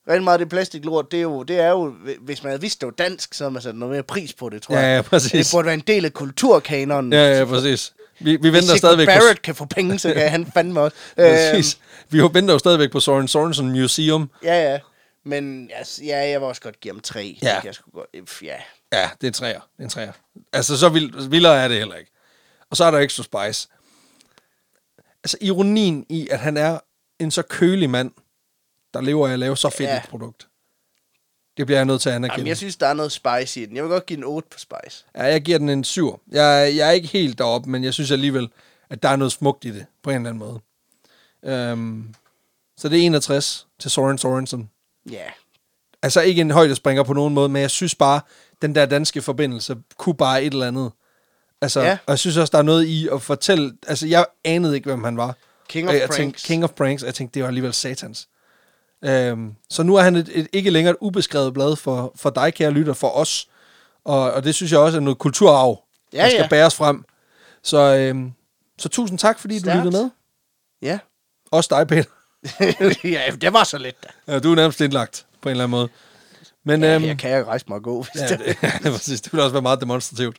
rigtig 0.08 0.24
meget 0.24 0.40
det 0.40 0.48
plastiklort, 0.48 1.10
det 1.12 1.18
er 1.18 1.22
jo, 1.22 1.42
det 1.42 1.60
er 1.60 1.70
jo, 1.70 1.94
hvis 2.20 2.42
man 2.42 2.50
havde 2.50 2.60
vidst, 2.60 2.80
det 2.80 2.86
var 2.86 2.92
dansk, 2.92 3.34
så 3.34 3.44
havde 3.44 3.52
man 3.52 3.62
sat 3.62 3.74
noget 3.74 3.92
mere 3.92 4.02
pris 4.02 4.32
på 4.32 4.48
det, 4.48 4.62
tror 4.62 4.74
Ja, 4.74 4.80
jeg. 4.80 4.96
ja, 4.96 5.02
præcis. 5.02 5.32
Det 5.32 5.48
burde 5.56 5.66
være 5.66 5.74
en 5.74 5.84
del 5.86 6.04
af 6.04 6.12
kulturkanonen. 6.12 7.12
Ja, 7.12 7.38
ja, 7.38 7.44
præcis. 7.44 7.94
Vi, 8.20 8.30
vi 8.30 8.36
Hvis 8.36 8.52
venter 8.52 8.60
Sigurd 8.62 8.78
stadigvæk 8.78 9.06
Barrett 9.06 9.42
kan 9.42 9.54
få 9.54 9.64
penge, 9.64 9.98
så 9.98 10.12
kan 10.14 10.30
han 10.30 10.46
fandme 10.54 10.80
også. 10.80 10.96
Øhm, 11.18 11.28
Præcis. 11.30 11.78
Vi 12.08 12.18
jo 12.18 12.30
venter 12.32 12.54
jo 12.54 12.58
stadigvæk 12.58 12.90
på 12.90 13.00
Soren 13.00 13.28
Sorensen 13.28 13.68
Museum. 13.70 14.30
ja, 14.42 14.72
ja. 14.72 14.78
Men 15.24 15.70
altså, 15.74 16.04
ja, 16.04 16.16
jeg 16.30 16.40
vil 16.40 16.48
også 16.48 16.62
godt 16.62 16.80
give 16.80 16.94
ham 16.94 17.00
tre. 17.00 17.38
Ja. 17.42 17.60
Jeg 17.64 17.74
sgu 17.74 17.90
godt, 17.90 18.42
ja. 18.42 18.56
Ja, 18.92 19.10
det 19.20 19.24
er 19.26 19.28
en 19.28 19.32
træer. 19.32 19.60
Det 19.60 19.78
er 19.78 19.82
en 19.84 19.88
træer. 19.90 20.12
Altså, 20.52 20.78
så 20.78 20.88
vild, 20.88 21.28
vildere 21.28 21.62
er 21.64 21.68
det 21.68 21.78
heller 21.78 21.94
ikke. 21.94 22.10
Og 22.70 22.76
så 22.76 22.84
er 22.84 22.90
der 22.90 22.98
Extra 22.98 23.22
Spice. 23.22 23.68
Altså, 25.24 25.36
ironien 25.40 26.06
i, 26.08 26.28
at 26.30 26.38
han 26.38 26.56
er 26.56 26.78
en 27.18 27.30
så 27.30 27.42
kølig 27.42 27.90
mand, 27.90 28.10
der 28.94 29.00
lever 29.00 29.28
af 29.28 29.32
at 29.32 29.38
lave 29.38 29.56
så 29.56 29.70
fedt 29.70 29.90
Ja. 29.90 29.96
et 29.96 30.08
produkt. 30.10 30.47
Det 31.58 31.66
bliver 31.66 31.78
jeg 31.78 31.84
nødt 31.84 32.00
til 32.02 32.08
at 32.08 32.14
anerkende. 32.14 32.38
Jamen, 32.40 32.46
jeg 32.48 32.56
synes, 32.56 32.76
der 32.76 32.86
er 32.86 32.94
noget 32.94 33.12
spice 33.12 33.62
i 33.62 33.66
den. 33.66 33.76
Jeg 33.76 33.84
vil 33.84 33.90
godt 33.90 34.06
give 34.06 34.16
den 34.16 34.24
8 34.24 34.48
på 34.50 34.58
spice. 34.58 35.04
Ja, 35.16 35.24
jeg 35.24 35.42
giver 35.42 35.58
den 35.58 35.68
en 35.68 35.84
7. 35.84 36.20
Jeg, 36.30 36.72
jeg 36.76 36.88
er 36.88 36.90
ikke 36.90 37.08
helt 37.08 37.38
deroppe, 37.38 37.70
men 37.70 37.84
jeg 37.84 37.94
synes 37.94 38.10
alligevel, 38.10 38.48
at 38.90 39.02
der 39.02 39.08
er 39.08 39.16
noget 39.16 39.32
smukt 39.32 39.64
i 39.64 39.70
det, 39.70 39.86
på 40.02 40.10
en 40.10 40.16
eller 40.16 40.28
anden 40.30 40.38
måde. 40.38 41.72
Um, 41.72 42.14
så 42.76 42.88
det 42.88 42.98
er 42.98 43.06
61 43.06 43.66
til 43.78 43.90
Soren 43.90 44.18
Sorensen. 44.18 44.70
Ja. 45.10 45.24
Altså 46.02 46.20
ikke 46.20 46.40
en 46.40 46.50
højdespringer 46.50 47.02
på 47.02 47.12
nogen 47.12 47.34
måde, 47.34 47.48
men 47.48 47.62
jeg 47.62 47.70
synes 47.70 47.94
bare, 47.94 48.20
den 48.62 48.74
der 48.74 48.86
danske 48.86 49.22
forbindelse 49.22 49.76
kunne 49.96 50.14
bare 50.16 50.42
et 50.42 50.52
eller 50.52 50.66
andet. 50.68 50.90
Altså, 51.60 51.80
Ja. 51.80 51.86
ja. 51.86 51.92
og 52.06 52.10
jeg 52.10 52.18
synes 52.18 52.36
også, 52.36 52.50
der 52.50 52.58
er 52.58 52.62
noget 52.62 52.84
i 52.84 53.08
at 53.12 53.22
fortælle... 53.22 53.72
Altså, 53.86 54.06
jeg 54.06 54.26
anede 54.44 54.74
ikke, 54.74 54.86
hvem 54.86 55.04
han 55.04 55.16
var. 55.16 55.36
King 55.68 55.88
of 55.88 55.92
Og 55.92 55.98
jeg 56.00 56.08
pranks. 56.08 56.16
Tænkte, 56.16 56.42
King 56.46 56.64
of 56.64 56.70
Pranks. 56.70 57.02
og 57.02 57.06
Jeg 57.06 57.14
tænkte, 57.14 57.34
det 57.34 57.42
var 57.42 57.48
alligevel 57.48 57.72
satans. 57.74 58.28
Øhm, 59.04 59.54
så 59.70 59.82
nu 59.82 59.94
er 59.96 60.02
han 60.02 60.16
et, 60.16 60.28
et, 60.34 60.48
ikke 60.52 60.70
længere 60.70 60.90
et 60.90 60.96
ubeskrevet 61.00 61.54
blad 61.54 61.76
for, 61.76 62.12
for 62.16 62.30
dig, 62.30 62.54
kære 62.54 62.70
lytter, 62.70 62.92
for 62.92 63.08
os. 63.10 63.48
Og, 64.04 64.32
og 64.32 64.44
det 64.44 64.54
synes 64.54 64.72
jeg 64.72 64.80
også 64.80 64.96
er 64.98 65.00
noget 65.02 65.18
kulturarv, 65.18 65.82
Ja, 66.12 66.22
der 66.22 66.28
skal 66.28 66.40
ja. 66.42 66.48
bæres 66.48 66.74
frem. 66.74 67.04
Så, 67.62 67.78
øhm, 67.96 68.32
så 68.78 68.88
tusind 68.88 69.18
tak, 69.18 69.38
fordi 69.38 69.58
Stærkt. 69.58 69.78
du 69.78 69.84
lyttede 69.84 70.02
med. 70.02 70.10
Ja. 70.82 70.98
Også 71.50 71.68
dig, 71.78 71.86
Peter. 71.86 72.10
ja, 73.14 73.22
det 73.40 73.52
var 73.52 73.64
så 73.64 73.78
let 73.78 73.94
da. 74.04 74.32
Ja, 74.32 74.38
du 74.38 74.50
er 74.50 74.56
nærmest 74.56 74.80
indlagt 74.80 75.26
på 75.42 75.48
en 75.48 75.50
eller 75.50 75.64
anden 75.64 75.70
måde. 75.78 75.88
Men, 76.64 76.82
Ja, 76.82 76.94
øhm, 76.94 77.04
jeg 77.04 77.18
kan 77.18 77.30
jeg 77.30 77.46
rejse 77.46 77.64
mig 77.68 77.76
og 77.76 77.82
gå, 77.82 78.02
hvis 78.02 78.22
Ja, 78.22 78.28
det, 78.28 78.38
det, 78.46 78.56
ja, 78.84 78.90
præcis. 78.90 79.20
Det 79.20 79.32
ville 79.32 79.42
også 79.44 79.52
være 79.52 79.62
meget 79.62 79.80
demonstrativt. 79.80 80.36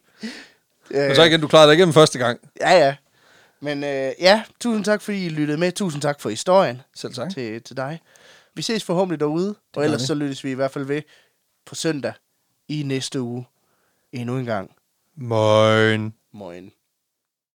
øh, 0.91 1.07
Men 1.07 1.15
så 1.15 1.23
igen, 1.23 1.41
du 1.41 1.47
klarede 1.47 1.67
dig 1.71 1.75
igennem 1.77 1.93
første 1.93 2.19
gang. 2.19 2.39
Ja, 2.61 2.71
ja. 2.85 2.95
Men 3.61 3.83
øh, 3.83 4.11
ja, 4.19 4.43
tusind 4.59 4.85
tak, 4.85 5.01
fordi 5.01 5.25
I 5.25 5.29
lyttede 5.29 5.57
med. 5.57 5.71
Tusind 5.71 6.01
tak 6.01 6.21
for 6.21 6.29
historien 6.29 6.81
Selv 6.95 7.13
tak. 7.13 7.29
til, 7.33 7.61
til 7.63 7.77
dig. 7.77 7.99
Vi 8.55 8.61
ses 8.61 8.83
forhåbentlig 8.83 9.19
derude, 9.19 9.49
og 9.49 9.55
gør 9.73 9.81
ellers 9.81 10.01
vi. 10.01 10.05
så 10.05 10.13
lyttes 10.13 10.43
vi 10.43 10.51
i 10.51 10.53
hvert 10.53 10.71
fald 10.71 10.85
ved 10.85 11.01
på 11.65 11.75
søndag 11.75 12.13
i 12.67 12.83
næste 12.83 13.21
uge. 13.21 13.45
Endnu 14.11 14.37
en 14.37 14.45
gang. 14.45 14.75
Moin. 15.15 16.13
Moin. 16.31 16.71